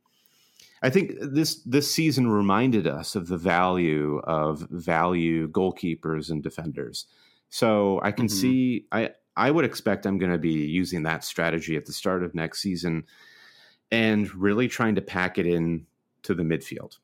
I 0.84 0.90
think 0.90 1.14
this 1.22 1.62
this 1.64 1.90
season 1.90 2.30
reminded 2.30 2.88
us 2.88 3.16
of 3.16 3.28
the 3.28 3.38
value 3.38 4.20
of 4.26 4.68
value 4.70 5.48
goalkeepers 5.48 6.30
and 6.30 6.44
defenders. 6.44 7.06
So 7.50 8.02
I 8.04 8.12
can 8.12 8.26
mm-hmm. 8.26 8.36
see 8.36 8.88
I 8.92 9.12
I 9.38 9.50
would 9.52 9.64
expect 9.64 10.06
I'm 10.06 10.18
going 10.18 10.32
to 10.32 10.38
be 10.38 10.66
using 10.66 11.04
that 11.04 11.24
strategy 11.24 11.78
at 11.78 11.86
the 11.86 11.94
start 11.94 12.24
of 12.24 12.36
next 12.36 12.62
season 12.62 13.06
and 13.92 14.34
really 14.36 14.68
trying 14.68 14.96
to 14.96 15.02
pack 15.02 15.38
it 15.38 15.46
in 15.46 15.86
to 16.24 16.34
the 16.34 16.44
midfield. 16.44 16.98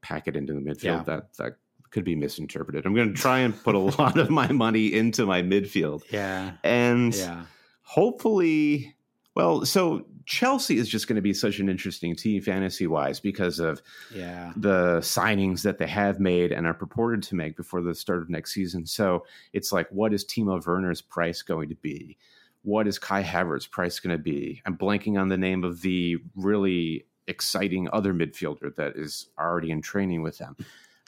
Pack 0.00 0.28
it 0.28 0.36
into 0.36 0.54
the 0.54 0.60
midfield. 0.60 0.84
Yeah. 0.84 1.02
That 1.02 1.34
that 1.34 1.56
could 1.94 2.04
be 2.04 2.16
misinterpreted. 2.16 2.84
I'm 2.84 2.94
going 2.94 3.14
to 3.14 3.20
try 3.20 3.38
and 3.38 3.56
put 3.62 3.76
a 3.76 3.78
lot 3.98 4.18
of 4.18 4.28
my 4.28 4.50
money 4.50 4.92
into 4.92 5.24
my 5.24 5.42
midfield. 5.42 6.02
Yeah. 6.10 6.54
And 6.64 7.14
yeah. 7.14 7.44
hopefully, 7.82 8.96
well, 9.36 9.64
so 9.64 10.04
Chelsea 10.26 10.76
is 10.76 10.88
just 10.88 11.06
going 11.06 11.16
to 11.16 11.22
be 11.22 11.32
such 11.32 11.60
an 11.60 11.68
interesting 11.68 12.16
team 12.16 12.42
fantasy 12.42 12.88
wise 12.88 13.20
because 13.20 13.60
of 13.60 13.80
yeah. 14.12 14.52
the 14.56 14.98
signings 14.98 15.62
that 15.62 15.78
they 15.78 15.86
have 15.86 16.18
made 16.18 16.50
and 16.50 16.66
are 16.66 16.74
purported 16.74 17.22
to 17.24 17.36
make 17.36 17.56
before 17.56 17.80
the 17.80 17.94
start 17.94 18.22
of 18.22 18.28
next 18.28 18.52
season. 18.52 18.86
So 18.86 19.24
it's 19.52 19.72
like, 19.72 19.88
what 19.90 20.12
is 20.12 20.24
Timo 20.24 20.64
Werner's 20.66 21.00
price 21.00 21.42
going 21.42 21.68
to 21.68 21.76
be? 21.76 22.18
What 22.62 22.88
is 22.88 22.98
Kai 22.98 23.22
Havertz's 23.22 23.68
price 23.68 24.00
going 24.00 24.16
to 24.16 24.22
be? 24.22 24.62
I'm 24.66 24.76
blanking 24.76 25.20
on 25.20 25.28
the 25.28 25.36
name 25.36 25.62
of 25.62 25.82
the 25.82 26.16
really 26.34 27.06
exciting 27.26 27.88
other 27.92 28.12
midfielder 28.12 28.74
that 28.74 28.96
is 28.96 29.28
already 29.38 29.70
in 29.70 29.80
training 29.80 30.22
with 30.22 30.38
them. 30.38 30.56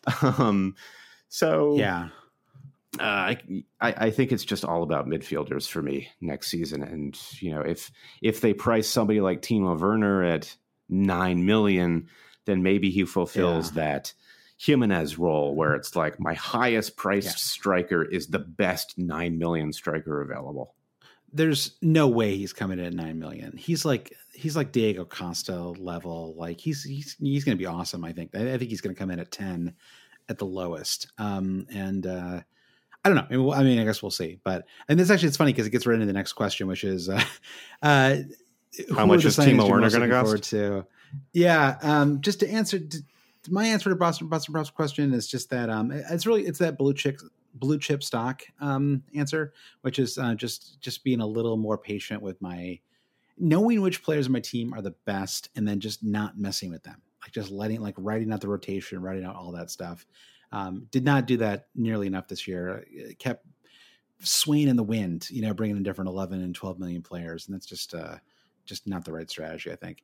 Um, 0.23 0.77
so 1.28 1.77
yeah, 1.77 2.09
uh, 2.99 3.35
I, 3.35 3.65
I 3.81 4.11
think 4.11 4.33
it's 4.33 4.45
just 4.45 4.65
all 4.65 4.83
about 4.83 5.07
midfielders 5.07 5.69
for 5.69 5.83
me 5.83 6.09
next 6.20 6.49
season. 6.49 6.83
And 6.83 7.19
you 7.41 7.51
know, 7.51 7.61
if 7.61 7.91
if 8.23 8.41
they 8.41 8.55
price 8.55 8.89
somebody 8.89 9.20
like 9.20 9.43
Timo 9.43 9.78
Werner 9.78 10.23
at 10.23 10.57
nine 10.89 11.45
million, 11.45 12.09
then 12.45 12.62
maybe 12.62 12.91
he 12.91 13.05
fulfills 13.05 13.74
yeah. 13.74 13.83
that 13.83 14.15
Jimenez 14.59 15.19
role 15.19 15.55
where 15.55 15.74
it's 15.74 15.95
like 15.95 16.19
my 16.19 16.35
highest 16.35 16.97
priced 16.97 17.27
yeah. 17.27 17.35
striker 17.35 18.03
is 18.03 18.28
the 18.28 18.39
best 18.39 18.97
nine 18.97 19.39
million 19.39 19.73
striker 19.73 20.23
available. 20.23 20.74
There's 21.33 21.77
no 21.83 22.09
way 22.09 22.37
he's 22.37 22.53
coming 22.53 22.78
in 22.78 22.87
at 22.87 22.95
nine 22.95 23.19
million. 23.19 23.57
He's 23.57 23.85
like 23.85 24.15
he's 24.37 24.57
like 24.57 24.73
Diego 24.73 25.05
Costa 25.05 25.57
level. 25.57 26.35
Like 26.37 26.61
he's 26.61 26.83
he's 26.85 27.17
he's 27.19 27.45
going 27.45 27.57
to 27.57 27.61
be 27.61 27.67
awesome. 27.67 28.05
I 28.05 28.13
think. 28.13 28.31
I, 28.35 28.55
I 28.55 28.59
think 28.59 28.71
he's 28.71 28.81
going 28.81 28.95
to 28.95 28.99
come 28.99 29.11
in 29.11 29.19
at 29.19 29.31
ten 29.31 29.75
at 30.29 30.39
the 30.39 30.47
lowest. 30.47 31.09
Um, 31.19 31.67
and 31.73 32.07
uh, 32.07 32.41
I 33.05 33.09
don't 33.09 33.31
know. 33.31 33.53
I 33.53 33.63
mean, 33.63 33.79
I 33.79 33.85
guess 33.85 34.03
we'll 34.03 34.11
see. 34.11 34.39
But 34.45 34.67
and 34.89 34.99
this 34.99 35.11
actually 35.11 35.29
it's 35.29 35.37
funny 35.37 35.53
because 35.53 35.67
it 35.67 35.71
gets 35.71 35.87
right 35.87 35.95
into 35.95 36.07
the 36.07 36.13
next 36.13 36.35
question, 36.35 36.67
which 36.67 36.85
is 36.85 37.09
uh, 37.09 37.23
uh, 37.83 38.17
how 38.95 39.07
much 39.07 39.25
is 39.25 39.37
Timo 39.37 39.69
Werner 39.69 39.91
going 39.91 40.09
to 40.09 40.09
cost? 40.09 40.51
To? 40.51 40.87
Yeah, 41.33 41.79
um, 41.83 42.21
just 42.21 42.41
to 42.41 42.51
answer. 42.51 42.79
To, 42.79 42.99
my 43.49 43.67
answer 43.67 43.91
to 43.91 43.97
Boston 43.97 44.29
Boston 44.29 44.55
Bob's 44.55 44.71
question 44.71 45.13
is 45.15 45.29
just 45.29 45.51
that 45.51 45.71
um, 45.71 45.93
it's 45.93 46.27
really 46.27 46.47
it's 46.47 46.59
that 46.59 46.77
blue 46.77 46.95
chip 46.95 47.21
blue 47.55 47.79
chip 47.79 48.03
stock 48.03 48.43
um, 48.61 49.03
answer, 49.15 49.53
which 49.83 49.99
is 49.99 50.19
uh, 50.19 50.35
just 50.35 50.81
just 50.81 51.05
being 51.05 51.21
a 51.21 51.27
little 51.27 51.57
more 51.57 51.79
patient 51.79 52.23
with 52.23 52.41
my 52.43 52.81
knowing 53.39 53.81
which 53.81 54.03
players 54.03 54.27
in 54.27 54.33
my 54.33 54.41
team 54.41 54.73
are 54.73 54.83
the 54.83 54.95
best 55.05 55.51
and 55.57 55.67
then 55.67 55.81
just 55.81 56.03
not 56.03 56.39
messing 56.39 56.71
with 56.71 56.83
them 56.83 57.01
like 57.23 57.33
just 57.33 57.51
letting 57.51 57.81
like 57.81 57.95
writing 57.99 58.33
out 58.33 58.41
the 58.41 58.49
rotation 58.49 59.01
writing 59.01 59.25
out 59.25 59.37
all 59.37 59.53
that 59.53 59.71
stuff 59.71 60.07
um, 60.53 60.87
did 60.91 61.05
not 61.05 61.27
do 61.27 61.37
that 61.37 61.67
nearly 61.75 62.07
enough 62.07 62.29
this 62.29 62.47
year 62.47 62.85
it 62.91 63.19
kept 63.19 63.47
swaying 64.21 64.69
in 64.69 64.77
the 64.77 64.83
wind 64.83 65.29
you 65.31 65.43
know 65.43 65.53
bringing 65.53 65.77
in 65.77 65.83
different 65.83 66.09
11 66.09 66.43
and 66.43 66.55
12 66.55 66.79
million 66.79 67.03
players 67.03 67.47
and 67.47 67.55
that's 67.55 67.67
just 67.67 67.95
uh 67.95 68.17
just 68.65 68.87
not 68.87 69.05
the 69.05 69.13
right 69.13 69.31
strategy 69.31 69.71
i 69.71 69.77
think 69.77 70.03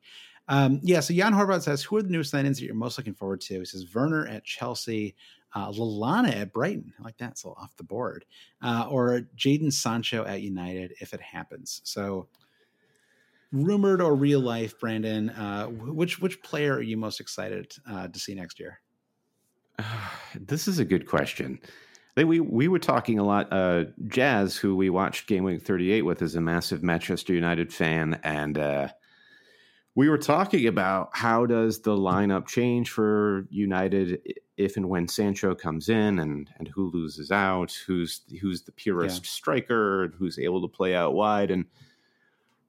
um, 0.49 0.79
yeah 0.83 0.99
so 0.99 1.13
jan 1.13 1.33
horvat 1.33 1.63
says 1.63 1.81
who 1.81 1.97
are 1.97 2.03
the 2.03 2.09
newest 2.09 2.29
sign-ins 2.29 2.59
that 2.59 2.65
you're 2.65 2.75
most 2.75 2.97
looking 2.97 3.13
forward 3.13 3.41
to 3.41 3.59
he 3.59 3.65
says 3.65 3.93
werner 3.93 4.27
at 4.27 4.43
chelsea 4.43 5.15
uh, 5.55 5.71
Lallana 5.71 6.35
at 6.35 6.51
Brighton. 6.51 6.93
I 6.99 7.03
like 7.03 7.17
that. 7.17 7.37
So 7.37 7.51
off 7.51 7.77
the 7.77 7.83
board. 7.83 8.25
Uh, 8.61 8.87
or 8.89 9.27
Jadon 9.37 9.71
Sancho 9.71 10.25
at 10.25 10.41
United 10.41 10.93
if 10.99 11.13
it 11.13 11.21
happens. 11.21 11.81
So 11.83 12.27
rumored 13.53 14.01
or 14.01 14.15
real 14.15 14.41
life, 14.41 14.77
Brandon, 14.79 15.29
uh, 15.29 15.67
which 15.67 16.19
which 16.19 16.41
player 16.41 16.73
are 16.73 16.81
you 16.81 16.97
most 16.97 17.21
excited 17.21 17.71
uh, 17.89 18.09
to 18.09 18.19
see 18.19 18.33
next 18.33 18.59
year? 18.59 18.81
this 20.35 20.67
is 20.67 20.79
a 20.79 20.85
good 20.85 21.07
question. 21.07 21.59
We 22.17 22.39
we 22.39 22.67
were 22.67 22.79
talking 22.79 23.17
a 23.17 23.23
lot. 23.23 23.47
Uh, 23.51 23.85
Jazz, 24.07 24.57
who 24.57 24.75
we 24.75 24.89
watched 24.89 25.27
Game 25.27 25.43
Week 25.43 25.61
38 25.61 26.01
with, 26.01 26.21
is 26.21 26.35
a 26.35 26.41
massive 26.41 26.83
Manchester 26.83 27.33
United 27.33 27.73
fan, 27.73 28.19
and 28.23 28.57
uh, 28.57 28.87
we 29.95 30.09
were 30.09 30.19
talking 30.19 30.67
about 30.67 31.09
how 31.13 31.45
does 31.45 31.81
the 31.81 31.95
lineup 31.95 32.47
change 32.47 32.91
for 32.91 33.47
United 33.49 34.21
if 34.57 34.77
and 34.77 34.89
when 34.89 35.07
Sancho 35.07 35.55
comes 35.55 35.89
in, 35.89 36.19
and 36.19 36.51
and 36.59 36.67
who 36.67 36.91
loses 36.91 37.31
out, 37.31 37.71
who's 37.87 38.21
who's 38.41 38.61
the 38.61 38.71
purest 38.73 39.23
yeah. 39.23 39.29
striker, 39.29 40.03
and 40.03 40.13
who's 40.13 40.37
able 40.37 40.61
to 40.61 40.67
play 40.67 40.93
out 40.93 41.15
wide, 41.15 41.49
and 41.49 41.65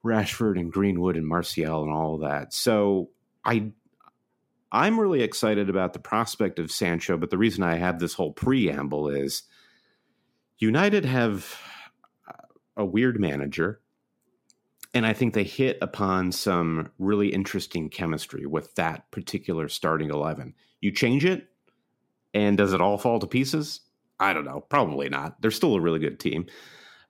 Rashford 0.05 0.59
and 0.59 0.73
Greenwood 0.73 1.17
and 1.17 1.27
Martial 1.27 1.83
and 1.83 1.93
all 1.93 2.19
that. 2.19 2.53
So 2.53 3.11
I 3.45 3.73
I'm 4.75 4.99
really 4.99 5.23
excited 5.23 5.71
about 5.71 5.93
the 5.93 6.01
prospect 6.01 6.59
of 6.59 6.69
Sancho, 6.69 7.17
but 7.17 7.31
the 7.31 7.39
reason 7.39 7.63
I 7.63 7.77
have 7.77 8.01
this 8.01 8.15
whole 8.15 8.33
preamble 8.33 9.09
is 9.09 9.45
United 10.59 11.05
have 11.05 11.57
a 12.77 12.85
weird 12.85 13.21
manager. 13.21 13.81
And 14.93 15.07
I 15.07 15.13
think 15.13 15.33
they 15.33 15.45
hit 15.45 15.79
upon 15.81 16.33
some 16.33 16.91
really 16.99 17.29
interesting 17.29 17.89
chemistry 17.89 18.47
with 18.47 18.75
that 18.75 19.09
particular 19.13 19.69
starting 19.69 20.11
11. 20.11 20.55
You 20.81 20.91
change 20.91 21.25
it, 21.25 21.49
and 22.33 22.59
does 22.59 22.73
it 22.73 22.81
all 22.81 22.99
fall 22.99 23.21
to 23.21 23.29
pieces? 23.29 23.81
I 24.19 24.33
don't 24.33 24.45
know. 24.45 24.61
Probably 24.61 25.09
not. 25.09 25.41
They're 25.41 25.53
still 25.53 25.75
a 25.75 25.81
really 25.81 26.01
good 26.01 26.19
team. 26.19 26.47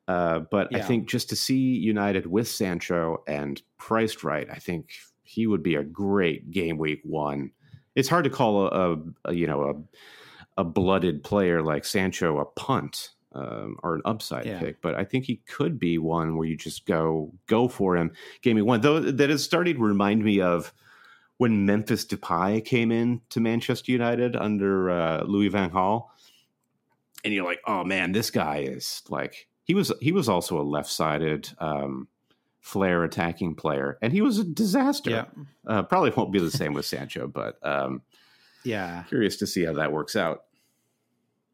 Uh, 0.06 0.40
but 0.50 0.68
yeah. 0.70 0.78
I 0.78 0.82
think 0.82 1.08
just 1.08 1.30
to 1.30 1.36
see 1.36 1.56
United 1.56 2.26
with 2.26 2.48
Sancho 2.48 3.22
and 3.26 3.60
priced 3.78 4.22
right, 4.22 4.48
I 4.50 4.56
think 4.56 4.90
he 5.22 5.46
would 5.46 5.62
be 5.62 5.76
a 5.76 5.82
great 5.82 6.50
game 6.50 6.76
week 6.78 7.00
one. 7.04 7.50
It's 7.94 8.08
hard 8.08 8.24
to 8.24 8.30
call 8.30 8.66
a, 8.66 8.98
a, 9.24 9.32
you 9.32 9.46
know 9.46 9.62
a 9.62 10.60
a 10.60 10.64
blooded 10.64 11.24
player 11.24 11.62
like 11.62 11.84
Sancho 11.84 12.38
a 12.38 12.44
punt 12.44 13.10
um, 13.32 13.76
or 13.82 13.96
an 13.96 14.02
upside 14.04 14.46
yeah. 14.46 14.60
pick, 14.60 14.80
but 14.80 14.94
I 14.94 15.04
think 15.04 15.24
he 15.24 15.42
could 15.48 15.78
be 15.78 15.98
one 15.98 16.36
where 16.36 16.46
you 16.46 16.56
just 16.56 16.86
go 16.86 17.32
go 17.46 17.66
for 17.68 17.96
him. 17.96 18.12
Game 18.42 18.56
week 18.56 18.64
one, 18.64 18.80
though, 18.80 19.00
that 19.00 19.30
is 19.30 19.42
starting 19.42 19.76
to 19.76 19.82
remind 19.82 20.24
me 20.24 20.40
of 20.40 20.72
when 21.38 21.66
Memphis 21.66 22.04
Depay 22.04 22.64
came 22.64 22.92
in 22.92 23.20
to 23.30 23.40
Manchester 23.40 23.90
United 23.90 24.36
under 24.36 24.90
uh, 24.90 25.24
Louis 25.24 25.48
Van 25.48 25.70
Gaal, 25.70 26.08
and 27.24 27.34
you're 27.34 27.44
like, 27.44 27.60
oh 27.66 27.84
man, 27.84 28.12
this 28.12 28.30
guy 28.30 28.58
is 28.58 29.02
like 29.08 29.48
he 29.64 29.74
was 29.74 29.92
he 30.00 30.12
was 30.12 30.28
also 30.28 30.60
a 30.60 30.62
left 30.62 30.90
sided 30.90 31.50
um, 31.58 32.08
flair 32.60 33.04
attacking 33.04 33.54
player, 33.54 33.98
and 34.00 34.12
he 34.12 34.20
was 34.20 34.38
a 34.38 34.44
disaster. 34.44 35.10
Yeah. 35.10 35.24
Uh, 35.66 35.82
probably 35.82 36.10
won't 36.10 36.32
be 36.32 36.38
the 36.38 36.50
same 36.50 36.74
with 36.74 36.86
Sancho, 36.86 37.26
but 37.26 37.58
um, 37.62 38.02
yeah, 38.64 39.04
curious 39.08 39.36
to 39.38 39.46
see 39.46 39.64
how 39.64 39.74
that 39.74 39.92
works 39.92 40.16
out. 40.16 40.44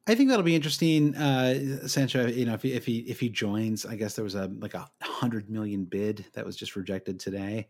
I 0.06 0.14
think 0.16 0.28
that'll 0.28 0.44
be 0.44 0.56
interesting. 0.56 1.14
Uh, 1.14 1.86
Sancho, 1.86 2.26
you 2.26 2.44
know, 2.44 2.54
if 2.54 2.62
he, 2.62 2.72
if 2.72 2.84
he 2.84 2.98
if 3.00 3.20
he 3.20 3.28
joins, 3.28 3.86
I 3.86 3.96
guess 3.96 4.16
there 4.16 4.24
was 4.24 4.34
a 4.34 4.50
like 4.58 4.74
a 4.74 4.88
hundred 5.00 5.48
million 5.48 5.84
bid 5.84 6.24
that 6.32 6.44
was 6.44 6.56
just 6.56 6.74
rejected 6.74 7.20
today. 7.20 7.68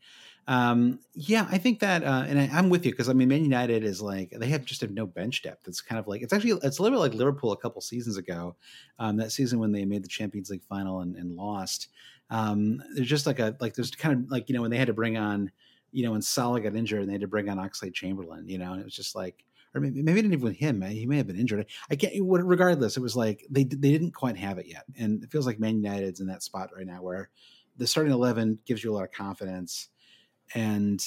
Um, 0.48 0.98
yeah, 1.14 1.46
I 1.50 1.58
think 1.58 1.80
that, 1.80 2.02
uh, 2.02 2.24
and 2.26 2.38
I, 2.38 2.58
am 2.58 2.70
with 2.70 2.84
you 2.84 2.92
because 2.92 3.08
I 3.08 3.12
mean, 3.12 3.28
Man 3.28 3.42
United 3.42 3.84
is 3.84 4.02
like 4.02 4.30
they 4.30 4.48
have 4.48 4.64
just 4.64 4.80
have 4.80 4.90
no 4.90 5.06
bench 5.06 5.42
depth. 5.42 5.68
It's 5.68 5.80
kind 5.80 5.98
of 5.98 6.08
like 6.08 6.22
it's 6.22 6.32
actually 6.32 6.58
it's 6.62 6.78
a 6.78 6.82
little 6.82 6.98
bit 6.98 7.02
like 7.02 7.14
Liverpool 7.14 7.52
a 7.52 7.56
couple 7.56 7.80
seasons 7.80 8.16
ago, 8.16 8.56
um, 8.98 9.16
that 9.18 9.32
season 9.32 9.58
when 9.58 9.72
they 9.72 9.84
made 9.84 10.02
the 10.02 10.08
Champions 10.08 10.50
League 10.50 10.64
final 10.64 11.00
and, 11.00 11.16
and 11.16 11.36
lost. 11.36 11.88
Um, 12.30 12.82
there's 12.94 13.08
just 13.08 13.26
like 13.26 13.38
a 13.38 13.56
like 13.60 13.74
there's 13.74 13.90
kind 13.90 14.24
of 14.24 14.30
like 14.30 14.48
you 14.48 14.54
know 14.54 14.62
when 14.62 14.70
they 14.70 14.78
had 14.78 14.88
to 14.88 14.92
bring 14.92 15.16
on 15.16 15.50
you 15.92 16.04
know 16.04 16.12
when 16.12 16.22
Salah 16.22 16.60
got 16.60 16.74
injured 16.74 17.00
and 17.00 17.08
they 17.08 17.14
had 17.14 17.20
to 17.20 17.28
bring 17.28 17.48
on 17.48 17.58
Oxlade 17.58 17.94
Chamberlain, 17.94 18.48
you 18.48 18.58
know, 18.58 18.72
and 18.72 18.80
it 18.80 18.84
was 18.84 18.94
just 18.94 19.14
like 19.14 19.44
or 19.74 19.80
maybe, 19.80 20.02
maybe 20.02 20.20
didn't 20.20 20.34
even 20.34 20.44
with 20.44 20.56
him. 20.56 20.82
He 20.82 21.06
may 21.06 21.16
have 21.16 21.26
been 21.26 21.38
injured. 21.38 21.66
I 21.90 21.96
can't. 21.96 22.14
Regardless, 22.20 22.96
it 22.96 23.00
was 23.00 23.16
like 23.16 23.46
they 23.50 23.64
they 23.64 23.90
didn't 23.90 24.12
quite 24.12 24.36
have 24.36 24.58
it 24.58 24.66
yet, 24.66 24.84
and 24.98 25.22
it 25.22 25.30
feels 25.30 25.46
like 25.46 25.60
Man 25.60 25.76
United's 25.76 26.20
in 26.20 26.26
that 26.26 26.42
spot 26.42 26.70
right 26.76 26.86
now 26.86 27.02
where 27.02 27.30
the 27.76 27.86
starting 27.86 28.12
eleven 28.12 28.58
gives 28.66 28.82
you 28.82 28.92
a 28.92 28.94
lot 28.94 29.04
of 29.04 29.12
confidence, 29.12 29.88
and 30.54 31.06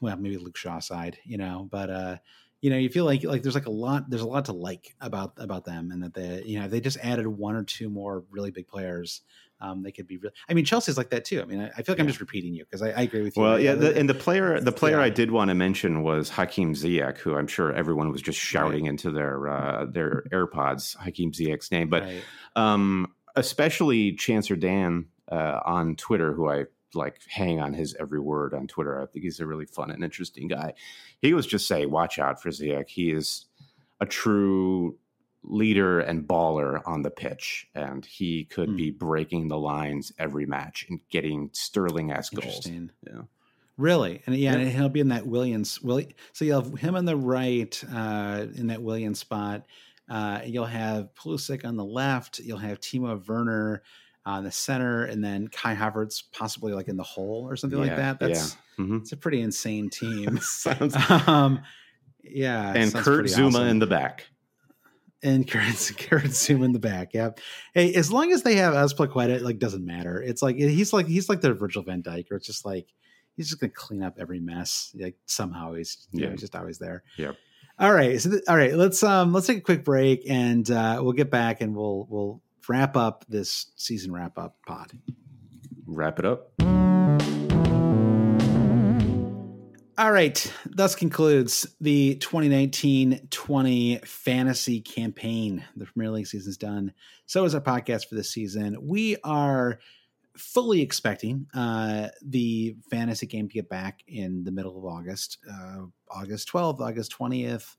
well, 0.00 0.16
maybe 0.16 0.38
Luke 0.38 0.56
Shaw 0.56 0.78
side, 0.80 1.18
you 1.24 1.38
know, 1.38 1.68
but 1.70 1.90
uh, 1.90 2.16
you 2.60 2.70
know, 2.70 2.76
you 2.76 2.88
feel 2.88 3.04
like 3.04 3.24
like 3.24 3.42
there's 3.42 3.54
like 3.54 3.66
a 3.66 3.70
lot 3.70 4.08
there's 4.08 4.22
a 4.22 4.26
lot 4.26 4.46
to 4.46 4.52
like 4.52 4.94
about 5.00 5.34
about 5.36 5.64
them, 5.64 5.90
and 5.90 6.02
that 6.02 6.14
they 6.14 6.42
you 6.44 6.60
know 6.60 6.68
they 6.68 6.80
just 6.80 6.98
added 7.02 7.26
one 7.26 7.54
or 7.54 7.64
two 7.64 7.88
more 7.88 8.24
really 8.30 8.50
big 8.50 8.66
players 8.66 9.22
um, 9.60 9.82
they 9.82 9.90
could 9.90 10.06
be 10.06 10.18
really. 10.18 10.34
I 10.48 10.54
mean, 10.54 10.64
Chelsea's 10.64 10.98
like 10.98 11.10
that 11.10 11.24
too. 11.24 11.40
I 11.40 11.44
mean, 11.44 11.60
I, 11.60 11.68
I 11.68 11.82
feel 11.82 11.84
like 11.88 11.98
yeah. 11.98 12.02
I'm 12.02 12.08
just 12.08 12.20
repeating 12.20 12.54
you 12.54 12.64
because 12.64 12.82
I, 12.82 12.90
I, 12.90 13.02
agree 13.02 13.22
with 13.22 13.36
you. 13.36 13.42
Well, 13.42 13.58
yeah, 13.58 13.74
the, 13.74 13.96
and 13.96 14.08
the 14.08 14.14
player, 14.14 14.60
the 14.60 14.72
player 14.72 14.98
yeah. 14.98 15.04
I 15.04 15.08
did 15.08 15.30
want 15.30 15.48
to 15.48 15.54
mention 15.54 16.02
was 16.02 16.28
Hakim 16.28 16.74
Ziyech, 16.74 17.18
who 17.18 17.34
I'm 17.34 17.46
sure 17.46 17.72
everyone 17.72 18.12
was 18.12 18.20
just 18.20 18.38
shouting 18.38 18.82
right. 18.82 18.90
into 18.90 19.10
their 19.10 19.48
uh, 19.48 19.86
their 19.86 20.24
AirPods 20.32 20.96
Hakim 20.96 21.32
Ziyech's 21.32 21.70
name, 21.70 21.88
but 21.88 22.02
right. 22.02 22.22
um, 22.54 23.12
especially 23.34 24.12
Chancer 24.12 24.58
Dan 24.58 25.06
uh, 25.30 25.60
on 25.64 25.96
Twitter, 25.96 26.34
who 26.34 26.50
I 26.50 26.64
like 26.96 27.20
hang 27.28 27.60
on 27.60 27.74
his 27.74 27.94
every 28.00 28.20
word 28.20 28.54
on 28.54 28.66
Twitter. 28.66 29.00
I 29.00 29.06
think 29.06 29.24
he's 29.24 29.40
a 29.40 29.46
really 29.46 29.66
fun 29.66 29.90
and 29.90 30.02
interesting 30.02 30.48
guy. 30.48 30.74
He 31.20 31.34
was 31.34 31.46
just 31.46 31.68
saying, 31.68 31.90
"Watch 31.90 32.18
out 32.18 32.42
for 32.42 32.50
Ziyech. 32.50 32.88
He 32.88 33.10
is 33.12 33.46
a 34.00 34.06
true 34.06 34.98
leader 35.48 36.00
and 36.00 36.26
baller 36.26 36.82
on 36.86 37.02
the 37.02 37.10
pitch, 37.10 37.68
and 37.74 38.04
he 38.04 38.44
could 38.44 38.70
mm. 38.70 38.76
be 38.76 38.90
breaking 38.90 39.48
the 39.48 39.58
lines 39.58 40.12
every 40.18 40.46
match 40.46 40.86
and 40.88 41.00
getting 41.08 41.50
sterling 41.52 42.10
esque 42.10 42.34
goals. 42.34 42.66
Yeah. 42.66 43.22
Really, 43.78 44.22
and 44.26 44.34
yeah, 44.34 44.52
yeah, 44.52 44.58
and 44.58 44.70
he'll 44.70 44.88
be 44.88 45.00
in 45.00 45.08
that 45.08 45.26
Williams. 45.26 45.82
Willi- 45.82 46.16
so 46.32 46.46
you'll 46.46 46.62
have 46.62 46.78
him 46.78 46.96
on 46.96 47.04
the 47.04 47.16
right 47.16 47.84
uh, 47.92 48.46
in 48.54 48.68
that 48.68 48.82
Willian 48.82 49.14
spot. 49.14 49.66
Uh, 50.08 50.40
you'll 50.46 50.64
have 50.64 51.10
Pulisic 51.14 51.64
on 51.64 51.76
the 51.76 51.84
left. 51.84 52.38
You'll 52.38 52.58
have 52.58 52.80
Timo 52.80 53.26
Werner 53.26 53.82
on 54.26 54.44
the 54.44 54.52
center, 54.52 55.04
and 55.04 55.24
then 55.24 55.48
Kai 55.48 55.74
Havertz 55.74 56.24
possibly 56.32 56.74
like 56.74 56.88
in 56.88 56.96
the 56.96 57.02
hole 57.02 57.46
or 57.48 57.56
something 57.56 57.78
yeah, 57.78 57.86
like 57.86 57.96
that. 57.96 58.20
That's 58.20 58.56
yeah. 58.78 58.84
mm-hmm. 58.84 58.96
it's 58.98 59.12
a 59.12 59.16
pretty 59.16 59.40
insane 59.40 59.88
team. 59.88 60.38
sounds, 60.42 60.94
um, 61.26 61.62
yeah, 62.22 62.74
and 62.74 62.92
Kurt 62.92 63.26
Zouma 63.26 63.48
awesome. 63.48 63.68
in 63.68 63.78
the 63.78 63.86
back 63.86 64.26
and 65.22 65.48
Kurt 65.48 65.74
Zoom 66.28 66.62
in 66.62 66.72
the 66.72 66.78
back. 66.78 67.14
Yeah. 67.14 67.30
Hey, 67.74 67.94
as 67.94 68.12
long 68.12 68.32
as 68.32 68.42
they 68.42 68.56
have 68.56 68.74
Azpilicueta, 68.74 69.30
it 69.30 69.42
like 69.42 69.58
doesn't 69.58 69.84
matter. 69.84 70.22
It's 70.22 70.42
like 70.42 70.56
he's 70.56 70.92
like 70.92 71.06
he's 71.06 71.28
like 71.28 71.40
the 71.40 71.54
Virgil 71.54 71.82
Van 71.82 72.02
Dijk, 72.02 72.30
or 72.30 72.36
it's 72.36 72.46
just 72.46 72.64
like 72.64 72.86
he's 73.36 73.48
just 73.48 73.60
gonna 73.60 73.72
clean 73.72 74.02
up 74.02 74.16
every 74.18 74.40
mess. 74.40 74.94
Like 74.98 75.16
somehow 75.26 75.74
he's 75.74 76.06
yeah. 76.12 76.26
Know, 76.26 76.30
he's 76.32 76.40
just 76.40 76.56
always 76.56 76.78
there. 76.78 77.02
Yep. 77.16 77.36
All 77.78 77.92
right. 77.92 78.20
So 78.20 78.30
th- 78.30 78.42
all 78.48 78.56
right, 78.56 78.74
let's 78.74 79.02
um 79.02 79.32
let's 79.32 79.46
take 79.46 79.58
a 79.58 79.62
quick 79.62 79.84
break 79.84 80.22
and 80.28 80.70
uh, 80.70 81.00
we'll 81.02 81.12
get 81.12 81.30
back 81.30 81.60
and 81.60 81.74
we'll 81.74 82.06
we'll 82.08 82.42
wrap 82.68 82.96
up 82.96 83.24
this 83.28 83.72
season 83.76 84.12
wrap 84.12 84.38
up 84.38 84.56
pod. 84.66 84.92
Wrap 85.86 86.18
it 86.18 86.24
up. 86.24 86.52
All 89.98 90.12
right. 90.12 90.52
Thus 90.66 90.94
concludes 90.94 91.66
the 91.80 92.16
2019 92.16 93.28
20 93.30 94.00
fantasy 94.04 94.80
campaign. 94.82 95.64
The 95.74 95.86
Premier 95.86 96.10
League 96.10 96.26
season's 96.26 96.58
done. 96.58 96.92
So 97.24 97.44
is 97.44 97.54
our 97.54 97.62
podcast 97.62 98.06
for 98.06 98.14
this 98.14 98.30
season. 98.30 98.76
We 98.82 99.16
are 99.24 99.78
fully 100.36 100.82
expecting 100.82 101.46
uh, 101.54 102.08
the 102.22 102.76
fantasy 102.90 103.26
game 103.26 103.48
to 103.48 103.54
get 103.54 103.70
back 103.70 104.02
in 104.06 104.44
the 104.44 104.52
middle 104.52 104.76
of 104.76 104.84
August, 104.84 105.38
uh, 105.50 105.86
August 106.10 106.52
12th, 106.52 106.80
August 106.80 107.16
20th. 107.18 107.76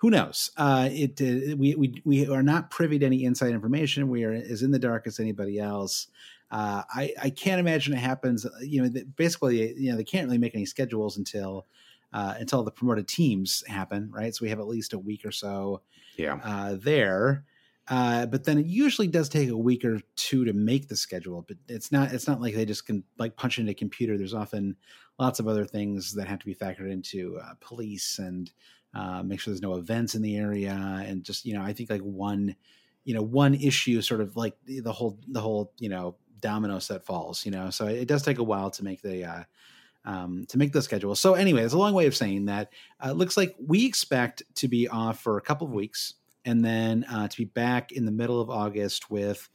Who 0.00 0.10
knows? 0.10 0.50
Uh, 0.56 0.88
it, 0.90 1.20
it 1.20 1.58
we, 1.58 1.74
we 1.74 2.02
we 2.04 2.28
are 2.28 2.42
not 2.42 2.70
privy 2.70 2.98
to 2.98 3.06
any 3.06 3.24
inside 3.24 3.50
information. 3.50 4.08
We 4.08 4.24
are 4.24 4.32
as 4.32 4.62
in 4.62 4.70
the 4.70 4.78
dark 4.78 5.06
as 5.06 5.20
anybody 5.20 5.58
else. 5.58 6.08
Uh, 6.50 6.82
I, 6.92 7.12
I 7.22 7.30
can't 7.30 7.60
imagine 7.60 7.92
it 7.92 7.98
happens. 7.98 8.44
Uh, 8.44 8.50
you 8.62 8.82
know, 8.82 9.02
basically, 9.16 9.74
you 9.74 9.90
know, 9.90 9.96
they 9.96 10.04
can't 10.04 10.26
really 10.26 10.38
make 10.38 10.54
any 10.54 10.64
schedules 10.64 11.16
until 11.18 11.66
uh, 12.12 12.34
until 12.38 12.62
the 12.64 12.70
promoted 12.70 13.08
teams 13.08 13.62
happen, 13.68 14.10
right? 14.10 14.34
So 14.34 14.44
we 14.44 14.48
have 14.48 14.58
at 14.58 14.66
least 14.66 14.94
a 14.94 14.98
week 14.98 15.24
or 15.24 15.32
so, 15.32 15.82
yeah, 16.16 16.40
uh, 16.42 16.76
there. 16.80 17.44
Uh, 17.88 18.24
but 18.24 18.44
then 18.44 18.56
it 18.56 18.66
usually 18.66 19.08
does 19.08 19.28
take 19.28 19.48
a 19.48 19.56
week 19.56 19.84
or 19.84 20.00
two 20.16 20.44
to 20.44 20.52
make 20.52 20.88
the 20.88 20.96
schedule. 20.96 21.44
But 21.46 21.58
it's 21.68 21.92
not 21.92 22.12
it's 22.12 22.26
not 22.26 22.40
like 22.40 22.54
they 22.54 22.64
just 22.64 22.86
can 22.86 23.04
like 23.18 23.36
punch 23.36 23.58
into 23.58 23.72
a 23.72 23.74
computer. 23.74 24.16
There's 24.16 24.34
often 24.34 24.76
lots 25.18 25.40
of 25.40 25.46
other 25.46 25.66
things 25.66 26.14
that 26.14 26.26
have 26.26 26.38
to 26.38 26.46
be 26.46 26.54
factored 26.54 26.90
into 26.90 27.38
uh, 27.44 27.52
police 27.60 28.18
and 28.18 28.50
make 29.24 29.40
sure 29.40 29.52
there's 29.52 29.62
no 29.62 29.74
events 29.74 30.14
in 30.14 30.22
the 30.22 30.36
area, 30.36 30.72
and 30.72 31.24
just 31.24 31.44
you 31.44 31.54
know, 31.54 31.62
I 31.62 31.72
think 31.72 31.90
like 31.90 32.02
one 32.02 32.56
you 33.04 33.14
know 33.14 33.22
one 33.22 33.54
issue 33.54 34.00
sort 34.02 34.20
of 34.20 34.36
like 34.36 34.56
the 34.64 34.92
whole 34.92 35.18
the 35.28 35.40
whole 35.40 35.72
you 35.78 35.88
know 35.88 36.16
domino 36.40 36.78
set 36.78 37.04
falls, 37.04 37.44
you 37.44 37.50
know. 37.50 37.70
So 37.70 37.86
it 37.86 38.06
does 38.08 38.22
take 38.22 38.38
a 38.38 38.42
while 38.44 38.70
to 38.72 38.84
make 38.84 39.02
the 39.02 39.24
uh, 39.24 39.44
um, 40.04 40.46
to 40.48 40.58
make 40.58 40.72
the 40.72 40.82
schedule. 40.82 41.14
So 41.14 41.34
anyway, 41.34 41.62
it's 41.62 41.74
a 41.74 41.78
long 41.78 41.94
way 41.94 42.06
of 42.06 42.16
saying 42.16 42.46
that. 42.46 42.72
Uh, 43.04 43.12
looks 43.12 43.36
like 43.36 43.54
we 43.64 43.86
expect 43.86 44.42
to 44.56 44.68
be 44.68 44.88
off 44.88 45.20
for 45.20 45.36
a 45.36 45.42
couple 45.42 45.66
of 45.66 45.72
weeks, 45.72 46.14
and 46.44 46.64
then 46.64 47.04
uh, 47.04 47.28
to 47.28 47.36
be 47.36 47.44
back 47.44 47.92
in 47.92 48.04
the 48.06 48.12
middle 48.12 48.40
of 48.40 48.48
August 48.50 49.10
with 49.10 49.48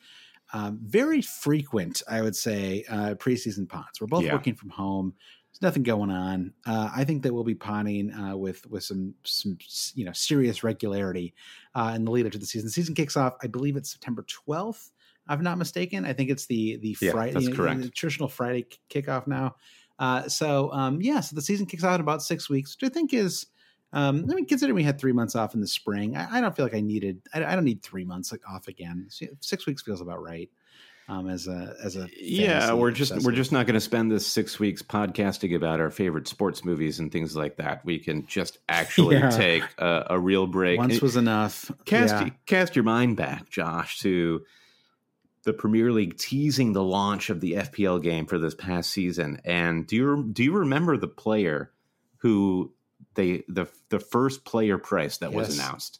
um, 0.53 0.79
very 0.83 1.21
frequent, 1.21 2.03
I 2.07 2.21
would 2.21 2.35
say, 2.35 2.85
uh, 2.87 3.15
preseason 3.15 3.67
pods. 3.67 3.99
We're 3.99 4.07
both 4.07 4.23
Yeah. 4.25 4.33
working 4.33 4.53
from 4.55 4.69
home. 4.69 5.15
There's 5.56 5.69
nothing 5.69 5.84
going 5.84 6.11
on. 6.11 6.52
Uh, 6.65 6.90
I 6.94 7.06
think 7.06 7.23
that 7.23 7.34
we'll 7.34 7.45
be 7.45 7.56
potting 7.56 8.14
uh, 8.14 8.36
with 8.36 8.69
with 8.69 8.84
some 8.84 9.14
some 9.23 9.57
you 9.94 10.03
know 10.03 10.11
serious 10.11 10.64
regularity 10.65 11.34
uh, 11.73 11.94
in 11.95 12.03
the 12.03 12.11
lead 12.11 12.26
up 12.26 12.34
to 12.34 12.38
the 12.38 12.45
season. 12.45 12.69
season 12.69 12.94
kicks 12.94 13.15
off, 13.15 13.36
I 13.41 13.48
believe 13.48 13.77
it's 13.77 13.91
September 13.91 14.26
12th. 14.48 14.91
I'm 15.27 15.41
not 15.41 15.57
mistaken. 15.57 16.06
I 16.06 16.11
think 16.11 16.30
it's 16.30 16.45
the 16.48 16.77
the 16.77 16.98
Yeah, 16.99 17.11
Friday, 17.11 17.34
that's 17.34 17.56
correct. 17.56 17.82
the 17.84 17.90
traditional 17.90 18.27
Friday 18.27 18.68
kickoff 18.90 19.27
now. 19.27 19.56
Uh, 19.98 20.27
so 20.27 20.72
um, 20.73 21.02
yeah, 21.02 21.22
so 21.22 21.38
the 21.38 21.41
season 21.41 21.65
kicks 21.65 21.86
off 21.86 21.95
in 21.95 22.02
about 22.02 22.22
six 22.22 22.49
weeks, 22.49 22.76
which 22.76 22.90
I 22.90 22.94
think 22.94 23.14
is. 23.14 23.45
Um, 23.94 24.26
I 24.30 24.36
mean, 24.36 24.45
considering 24.45 24.76
we 24.76 24.84
had 24.84 24.99
three 24.99 25.14
months 25.14 25.38
off 25.38 25.53
in 25.53 25.61
the 25.61 25.68
spring, 25.68 26.18
I, 26.18 26.38
I 26.38 26.41
don't 26.41 26.53
feel 26.53 26.65
like 26.65 26.76
I 26.76 26.82
needed. 26.82 27.22
I, 27.34 27.45
I 27.45 27.56
don't 27.56 27.64
need 27.64 27.82
three 27.82 28.03
months 28.03 28.34
off 28.49 28.68
again. 28.68 29.07
Six 29.40 29.65
weeks 29.65 29.84
feels 29.84 30.02
about 30.02 30.22
right. 30.22 30.49
Um, 31.07 31.30
as 31.30 31.48
a 31.48 31.76
as 31.84 31.95
a 31.95 32.10
Yeah, 32.19 32.73
we're 32.73 32.90
just 32.91 33.23
we're 33.23 33.32
just 33.32 33.52
not 33.52 33.68
going 33.68 33.76
to 33.76 33.80
spend 33.82 34.11
this 34.11 34.26
six 34.26 34.60
weeks 34.60 34.82
podcasting 34.82 35.56
about 35.56 35.80
our 35.80 35.91
favorite 35.91 36.27
sports 36.27 36.65
movies 36.65 36.99
and 36.99 37.11
things 37.11 37.36
like 37.36 37.57
that. 37.57 37.86
We 37.86 37.99
can 37.99 38.26
just 38.26 38.57
actually 38.69 39.18
Yeah. 39.18 39.30
take 39.30 39.64
a, 39.77 40.07
a 40.11 40.19
real 40.19 40.48
break. 40.48 40.80
once 40.80 40.94
And 40.94 41.02
was 41.03 41.15
enough. 41.15 41.72
cast 41.86 42.14
yeah. 42.26 42.30
cast 42.48 42.76
your 42.76 42.86
mind 42.86 43.18
back, 43.18 43.49
Josh, 43.52 43.99
to 43.99 44.44
the 45.44 45.53
Premier 45.53 45.91
League 45.91 46.18
teasing 46.18 46.73
the 46.73 46.84
launch 46.84 47.30
of 47.30 47.40
the 47.40 47.53
FPL 47.53 48.02
game 48.02 48.26
for 48.26 48.40
this 48.40 48.56
past 48.56 48.90
season. 48.90 49.40
And 49.45 49.86
do 49.86 49.95
you 49.95 50.30
do 50.34 50.44
you 50.44 50.53
remember 50.53 50.98
the 50.98 51.07
player 51.07 51.72
who 52.18 52.73
they 53.14 53.44
the 53.48 53.68
the 53.90 53.99
first 53.99 54.44
player 54.44 54.80
price 54.80 55.18
that 55.18 55.34
was 55.34 55.56
announced? 55.60 55.99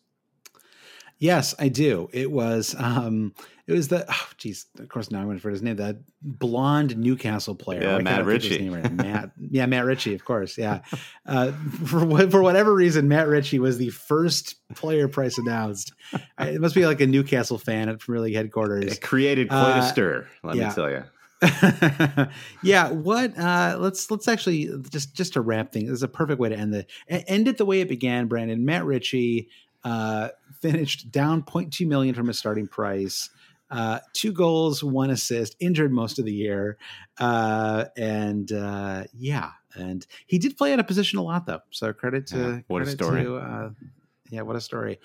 Yes, 1.18 1.56
I 1.58 1.70
do. 1.70 2.10
It 2.14 2.30
was 2.32 2.76
um 2.78 3.34
it 3.68 3.74
was 3.74 3.88
the 3.88 4.06
oh 4.12 4.28
geez, 4.38 4.66
of 4.80 4.90
course 4.90 5.10
now 5.10 5.20
I'm 5.20 5.26
going 5.26 5.38
to 5.38 5.42
forget 5.42 5.54
his 5.54 5.62
name, 5.64 5.78
that 5.78 5.98
blonde 6.22 6.98
Newcastle 6.98 7.56
player. 7.56 7.82
Yeah, 7.84 7.96
Why 7.96 8.02
Matt 8.02 8.14
I 8.14 8.16
think 8.18 8.28
of 8.28 8.42
his 8.44 8.52
Ritchie. 8.52 8.64
name 8.64 8.74
right? 8.74 8.92
Matt 9.06 9.32
yeah, 9.50 9.66
Matt 9.66 9.86
Ritchie, 9.86 10.14
of 10.14 10.26
course. 10.26 10.58
Yeah. 10.58 10.82
Uh 11.26 11.52
for 11.86 12.30
for 12.30 12.44
whatever 12.44 12.74
reason, 12.76 13.08
Matt 13.08 13.28
Ritchie 13.28 13.60
was 13.60 13.78
the 13.78 13.90
first 13.90 14.56
player 14.76 15.08
price 15.08 15.38
announced. 15.38 15.94
I- 16.38 16.50
It 16.50 16.62
must 16.62 16.76
be 16.76 16.86
like 16.86 17.00
a 17.02 17.08
Newcastle 17.08 17.58
fan 17.58 17.88
at 17.90 18.00
Premier 18.00 18.22
League 18.22 18.36
headquarters. 18.36 18.92
It 18.98 19.02
created 19.02 19.48
quite 19.50 19.78
a 19.78 19.82
Uh, 19.82 19.82
stir, 19.82 20.28
let 20.44 20.56
yeah. 20.58 20.68
me 20.70 20.74
tell 20.76 20.90
you. 20.92 21.04
yeah 22.64 22.90
what 22.92 23.38
uh 23.38 23.78
let's 23.80 24.10
let's 24.10 24.28
actually 24.28 24.70
just 24.90 25.14
just 25.16 25.34
to 25.34 25.42
wrap 25.42 25.72
things 25.72 25.90
this 25.90 25.98
is 25.98 26.04
a 26.04 26.08
perfect 26.08 26.40
way 26.40 26.50
to 26.50 26.56
end 26.58 26.74
the 26.74 26.86
end 27.10 27.48
it 27.48 27.58
the 27.58 27.66
way 27.66 27.82
it 27.82 27.90
began 27.90 28.28
brandon 28.28 28.66
matt 28.66 28.86
ritchie 28.86 29.50
uh 29.84 30.30
finished 30.72 31.12
down 31.12 31.42
0.2 31.44 31.88
million 31.88 32.14
from 32.16 32.28
his 32.28 32.38
starting 32.38 32.68
price 32.68 33.30
uh 33.72 34.00
two 34.14 34.32
goals 34.32 34.84
one 34.84 35.10
assist 35.10 35.56
injured 35.60 35.92
most 35.92 36.20
of 36.20 36.26
the 36.26 36.32
year 36.34 36.78
uh 37.20 37.86
and 37.98 38.52
uh 38.52 39.04
yeah 39.14 39.52
and 39.76 40.06
he 40.28 40.38
did 40.38 40.56
play 40.56 40.72
at 40.72 40.80
a 40.80 40.84
position 40.84 41.18
a 41.20 41.22
lot 41.24 41.46
though 41.46 41.62
so 41.72 41.92
credit 41.92 42.28
to 42.28 42.38
Yeah, 42.38 42.60
what 42.68 42.82
a 42.84 42.86
story. 42.86 43.24
to, 43.24 43.36
uh, 43.38 43.70
yeah 44.30 44.42
what 44.42 44.56
a 44.56 44.62
story 44.62 45.00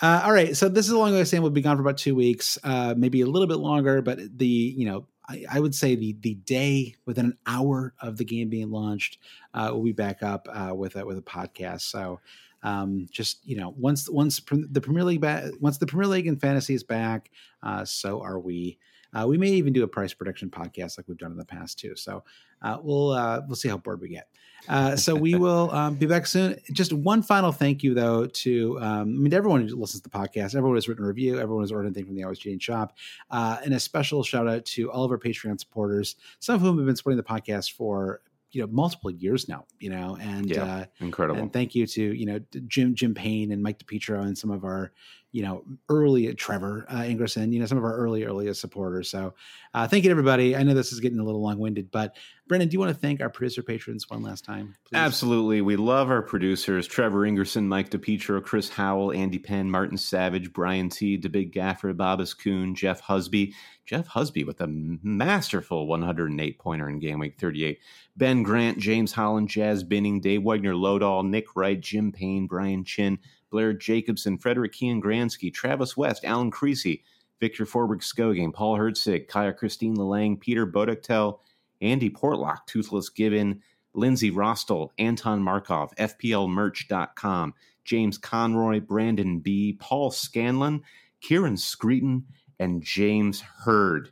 uh, 0.00 0.22
all 0.24 0.32
right, 0.32 0.56
so 0.56 0.68
this 0.68 0.86
is 0.86 0.92
a 0.92 0.98
long 0.98 1.12
way 1.12 1.20
of 1.20 1.28
saying 1.28 1.42
we'll 1.44 1.52
be 1.52 1.60
gone 1.60 1.76
for 1.76 1.82
about 1.82 1.96
two 1.96 2.16
weeks, 2.16 2.58
uh, 2.64 2.92
maybe 2.96 3.20
a 3.20 3.26
little 3.26 3.46
bit 3.46 3.58
longer. 3.58 4.02
But 4.02 4.18
the 4.36 4.46
you 4.46 4.84
know 4.84 5.06
I, 5.28 5.44
I 5.48 5.60
would 5.60 5.76
say 5.76 5.94
the 5.94 6.16
the 6.20 6.34
day 6.34 6.96
within 7.06 7.26
an 7.26 7.38
hour 7.46 7.94
of 8.00 8.16
the 8.16 8.24
game 8.24 8.48
being 8.48 8.70
launched, 8.72 9.18
uh, 9.54 9.70
we'll 9.72 9.84
be 9.84 9.92
back 9.92 10.22
up 10.22 10.48
uh, 10.50 10.74
with 10.74 10.96
a, 10.96 11.06
with 11.06 11.18
a 11.18 11.22
podcast. 11.22 11.82
So 11.82 12.18
um, 12.62 13.06
just 13.10 13.46
you 13.46 13.56
know 13.56 13.74
once 13.76 14.08
once 14.08 14.40
the 14.50 14.80
Premier 14.80 15.04
League 15.04 15.20
ba- 15.20 15.52
once 15.60 15.78
the 15.78 15.86
Premier 15.86 16.08
League 16.08 16.26
and 16.26 16.40
fantasy 16.40 16.74
is 16.74 16.84
back, 16.84 17.30
uh, 17.62 17.84
so 17.84 18.22
are 18.22 18.38
we. 18.38 18.78
Uh, 19.14 19.26
we 19.26 19.36
may 19.36 19.48
even 19.48 19.74
do 19.74 19.82
a 19.82 19.86
price 19.86 20.14
prediction 20.14 20.48
podcast 20.48 20.96
like 20.96 21.06
we've 21.06 21.18
done 21.18 21.32
in 21.32 21.36
the 21.36 21.44
past 21.44 21.78
too. 21.78 21.94
So 21.94 22.24
uh, 22.62 22.78
we'll 22.82 23.10
uh, 23.10 23.42
we'll 23.46 23.56
see 23.56 23.68
how 23.68 23.76
bored 23.76 24.00
we 24.00 24.08
get. 24.08 24.28
Uh, 24.68 24.96
so 24.96 25.14
we 25.14 25.34
will 25.38 25.70
um, 25.70 25.96
be 25.96 26.06
back 26.06 26.26
soon. 26.26 26.58
Just 26.72 26.92
one 26.92 27.22
final 27.22 27.52
thank 27.52 27.82
you 27.82 27.94
though 27.94 28.26
to 28.26 28.78
um, 28.80 29.00
I 29.00 29.04
mean 29.04 29.30
to 29.30 29.36
everyone 29.36 29.68
who 29.68 29.76
listens 29.76 30.02
to 30.02 30.08
the 30.08 30.16
podcast, 30.16 30.54
everyone 30.54 30.76
who's 30.76 30.88
written 30.88 31.04
a 31.04 31.08
review, 31.08 31.38
everyone 31.38 31.62
who's 31.62 31.72
ordered 31.72 31.88
anything 31.88 32.06
from 32.06 32.14
the 32.14 32.22
Always 32.22 32.38
Cheating 32.38 32.58
Shop, 32.58 32.96
uh, 33.30 33.58
and 33.64 33.74
a 33.74 33.80
special 33.80 34.22
shout 34.22 34.48
out 34.48 34.64
to 34.66 34.90
all 34.90 35.04
of 35.04 35.10
our 35.10 35.18
Patreon 35.18 35.58
supporters, 35.60 36.16
some 36.38 36.54
of 36.54 36.60
whom 36.60 36.78
have 36.78 36.86
been 36.86 36.96
supporting 36.96 37.18
the 37.18 37.22
podcast 37.22 37.72
for 37.72 38.22
you 38.52 38.62
know 38.62 38.68
multiple 38.70 39.10
years 39.10 39.48
now. 39.48 39.64
You 39.80 39.90
know, 39.90 40.16
and 40.20 40.48
Yeah. 40.48 40.64
uh, 40.64 40.84
Incredible. 41.00 41.40
and 41.40 41.52
thank 41.52 41.74
you 41.74 41.86
to 41.86 42.02
you 42.02 42.26
know 42.26 42.40
Jim 42.68 42.94
Jim 42.94 43.14
Payne 43.14 43.50
and 43.52 43.62
Mike 43.62 43.78
DePietro 43.78 44.22
and 44.22 44.36
some 44.36 44.50
of 44.50 44.64
our 44.64 44.92
you 45.32 45.42
know 45.42 45.64
early 45.88 46.32
Trevor 46.34 46.84
uh, 46.88 47.00
Ingerson, 47.00 47.52
you 47.52 47.58
know 47.60 47.66
some 47.66 47.78
of 47.78 47.84
our 47.84 47.96
early 47.96 48.24
earliest 48.24 48.60
supporters. 48.60 49.08
So 49.10 49.34
uh, 49.74 49.88
thank 49.88 50.04
you 50.04 50.08
to 50.08 50.12
everybody. 50.12 50.54
I 50.56 50.62
know 50.62 50.74
this 50.74 50.92
is 50.92 51.00
getting 51.00 51.18
a 51.18 51.24
little 51.24 51.42
long 51.42 51.58
winded, 51.58 51.90
but 51.90 52.16
Brandon, 52.48 52.68
do 52.68 52.74
you 52.74 52.80
want 52.80 52.90
to 52.90 52.98
thank 52.98 53.20
our 53.20 53.30
producer 53.30 53.62
patrons 53.62 54.10
one 54.10 54.22
last 54.22 54.44
time? 54.44 54.74
please? 54.84 54.98
Absolutely. 54.98 55.62
We 55.62 55.76
love 55.76 56.10
our 56.10 56.22
producers 56.22 56.86
Trevor 56.86 57.20
Ingerson, 57.20 57.66
Mike 57.66 57.90
DePietro, 57.90 58.42
Chris 58.42 58.68
Howell, 58.68 59.12
Andy 59.12 59.38
Penn, 59.38 59.70
Martin 59.70 59.96
Savage, 59.96 60.52
Brian 60.52 60.88
T., 60.88 61.16
The 61.16 61.28
Big 61.28 61.52
Gaffer, 61.52 61.94
Bobas 61.94 62.36
Kuhn, 62.36 62.74
Jeff 62.74 63.02
Husby. 63.02 63.54
Jeff 63.86 64.08
Husby 64.08 64.46
with 64.46 64.60
a 64.60 64.66
masterful 64.68 65.86
108 65.86 66.58
pointer 66.58 66.88
in 66.88 66.98
game 66.98 67.18
week 67.18 67.38
38. 67.38 67.78
Ben 68.16 68.42
Grant, 68.42 68.78
James 68.78 69.12
Holland, 69.12 69.48
Jazz 69.48 69.82
Binning, 69.84 70.20
Dave 70.20 70.42
Wagner 70.42 70.74
Lodahl, 70.74 71.26
Nick 71.28 71.56
Wright, 71.56 71.80
Jim 71.80 72.12
Payne, 72.12 72.46
Brian 72.46 72.84
Chin, 72.84 73.18
Blair 73.50 73.72
Jacobson, 73.72 74.38
Frederick 74.38 74.72
Kean 74.72 75.00
Gransky, 75.00 75.52
Travis 75.52 75.96
West, 75.96 76.24
Alan 76.24 76.50
Creasy, 76.50 77.02
Victor 77.40 77.66
Forberg 77.66 78.02
Skogame, 78.02 78.52
Paul 78.52 78.78
Hertzig, 78.78 79.26
Kaya 79.26 79.52
Christine 79.52 79.96
Lalang, 79.96 80.38
Peter 80.38 80.66
Bodektel, 80.66 81.38
Andy 81.82 82.08
Portlock, 82.08 82.66
Toothless 82.66 83.10
Gibbon, 83.10 83.60
Lindsay 83.94 84.30
Rostel, 84.30 84.92
Anton 84.98 85.42
Markov, 85.42 85.94
FPLmerch.com, 85.96 87.54
James 87.84 88.16
Conroy, 88.16 88.80
Brandon 88.80 89.40
B., 89.40 89.76
Paul 89.78 90.10
Scanlon, 90.10 90.82
Kieran 91.20 91.56
Screeton, 91.56 92.22
and 92.58 92.82
James 92.82 93.40
Hurd. 93.40 94.10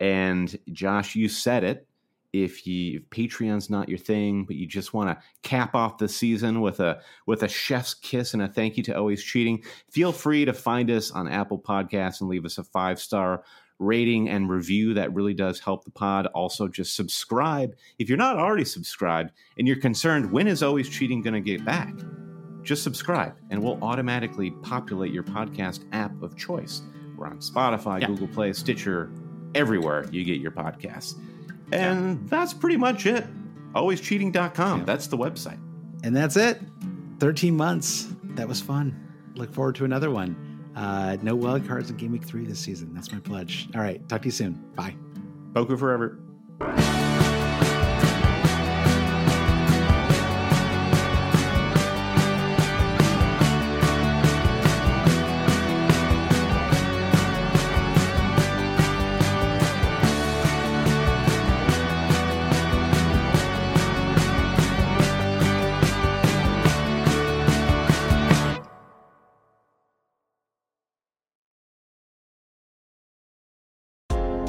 And 0.00 0.56
Josh, 0.72 1.16
you 1.16 1.28
said 1.28 1.64
it. 1.64 1.84
If 2.32 2.66
you 2.66 2.98
if 2.98 3.08
Patreon's 3.08 3.70
not 3.70 3.88
your 3.88 3.98
thing, 3.98 4.44
but 4.44 4.56
you 4.56 4.66
just 4.66 4.92
want 4.92 5.08
to 5.08 5.24
cap 5.42 5.74
off 5.74 5.96
the 5.96 6.08
season 6.08 6.60
with 6.60 6.78
a 6.78 7.00
with 7.26 7.42
a 7.42 7.48
chef's 7.48 7.94
kiss 7.94 8.34
and 8.34 8.42
a 8.42 8.48
thank 8.48 8.76
you 8.76 8.82
to 8.84 8.96
Always 8.96 9.22
Cheating, 9.22 9.64
feel 9.90 10.12
free 10.12 10.44
to 10.44 10.52
find 10.52 10.90
us 10.90 11.10
on 11.10 11.26
Apple 11.26 11.58
Podcasts 11.58 12.20
and 12.20 12.28
leave 12.28 12.44
us 12.44 12.58
a 12.58 12.64
five 12.64 13.00
star 13.00 13.44
rating 13.78 14.28
and 14.28 14.48
review. 14.48 14.94
That 14.94 15.12
really 15.14 15.34
does 15.34 15.60
help 15.60 15.84
the 15.84 15.90
pod. 15.90 16.26
Also, 16.28 16.68
just 16.68 16.94
subscribe 16.96 17.74
if 17.98 18.08
you're 18.08 18.18
not 18.18 18.36
already 18.36 18.64
subscribed 18.64 19.32
and 19.56 19.66
you're 19.66 19.76
concerned 19.80 20.30
when 20.30 20.46
is 20.48 20.62
Always 20.62 20.88
Cheating 20.88 21.22
going 21.22 21.34
to 21.34 21.40
get 21.40 21.64
back. 21.64 21.94
Just 22.62 22.82
subscribe, 22.82 23.34
and 23.50 23.62
we'll 23.62 23.82
automatically 23.82 24.50
populate 24.50 25.12
your 25.12 25.22
podcast 25.22 25.84
app 25.92 26.20
of 26.22 26.36
choice. 26.36 26.82
We're 27.16 27.26
on 27.26 27.38
Spotify, 27.38 28.00
Yeah. 28.00 28.08
Google 28.08 28.28
Play, 28.28 28.52
Stitcher, 28.52 29.10
everywhere 29.54 30.06
you 30.12 30.22
get 30.24 30.40
your 30.40 30.50
podcasts. 30.50 31.14
And 31.72 32.28
that's 32.28 32.52
pretty 32.52 32.76
much 32.76 33.06
it. 33.06 33.26
AlwaysCheating.com. 33.74 34.80
Yeah. 34.80 34.84
That's 34.84 35.06
the 35.06 35.16
website. 35.16 35.58
And 36.02 36.14
that's 36.14 36.36
it. 36.36 36.60
13 37.20 37.56
months. 37.56 38.08
That 38.34 38.46
was 38.48 38.60
fun. 38.60 38.94
Look 39.34 39.52
forward 39.52 39.74
to 39.76 39.84
another 39.84 40.10
one. 40.10 40.47
Uh, 40.78 41.16
no 41.22 41.34
wild 41.34 41.66
cards 41.66 41.90
in 41.90 41.96
game 41.96 42.12
week 42.12 42.22
three 42.22 42.44
this 42.44 42.60
season. 42.60 42.94
That's 42.94 43.10
my 43.10 43.18
pledge. 43.18 43.68
All 43.74 43.80
right. 43.80 44.06
Talk 44.08 44.22
to 44.22 44.28
you 44.28 44.32
soon. 44.32 44.52
Bye. 44.76 44.94
Boku 45.52 45.76
forever. 45.76 46.20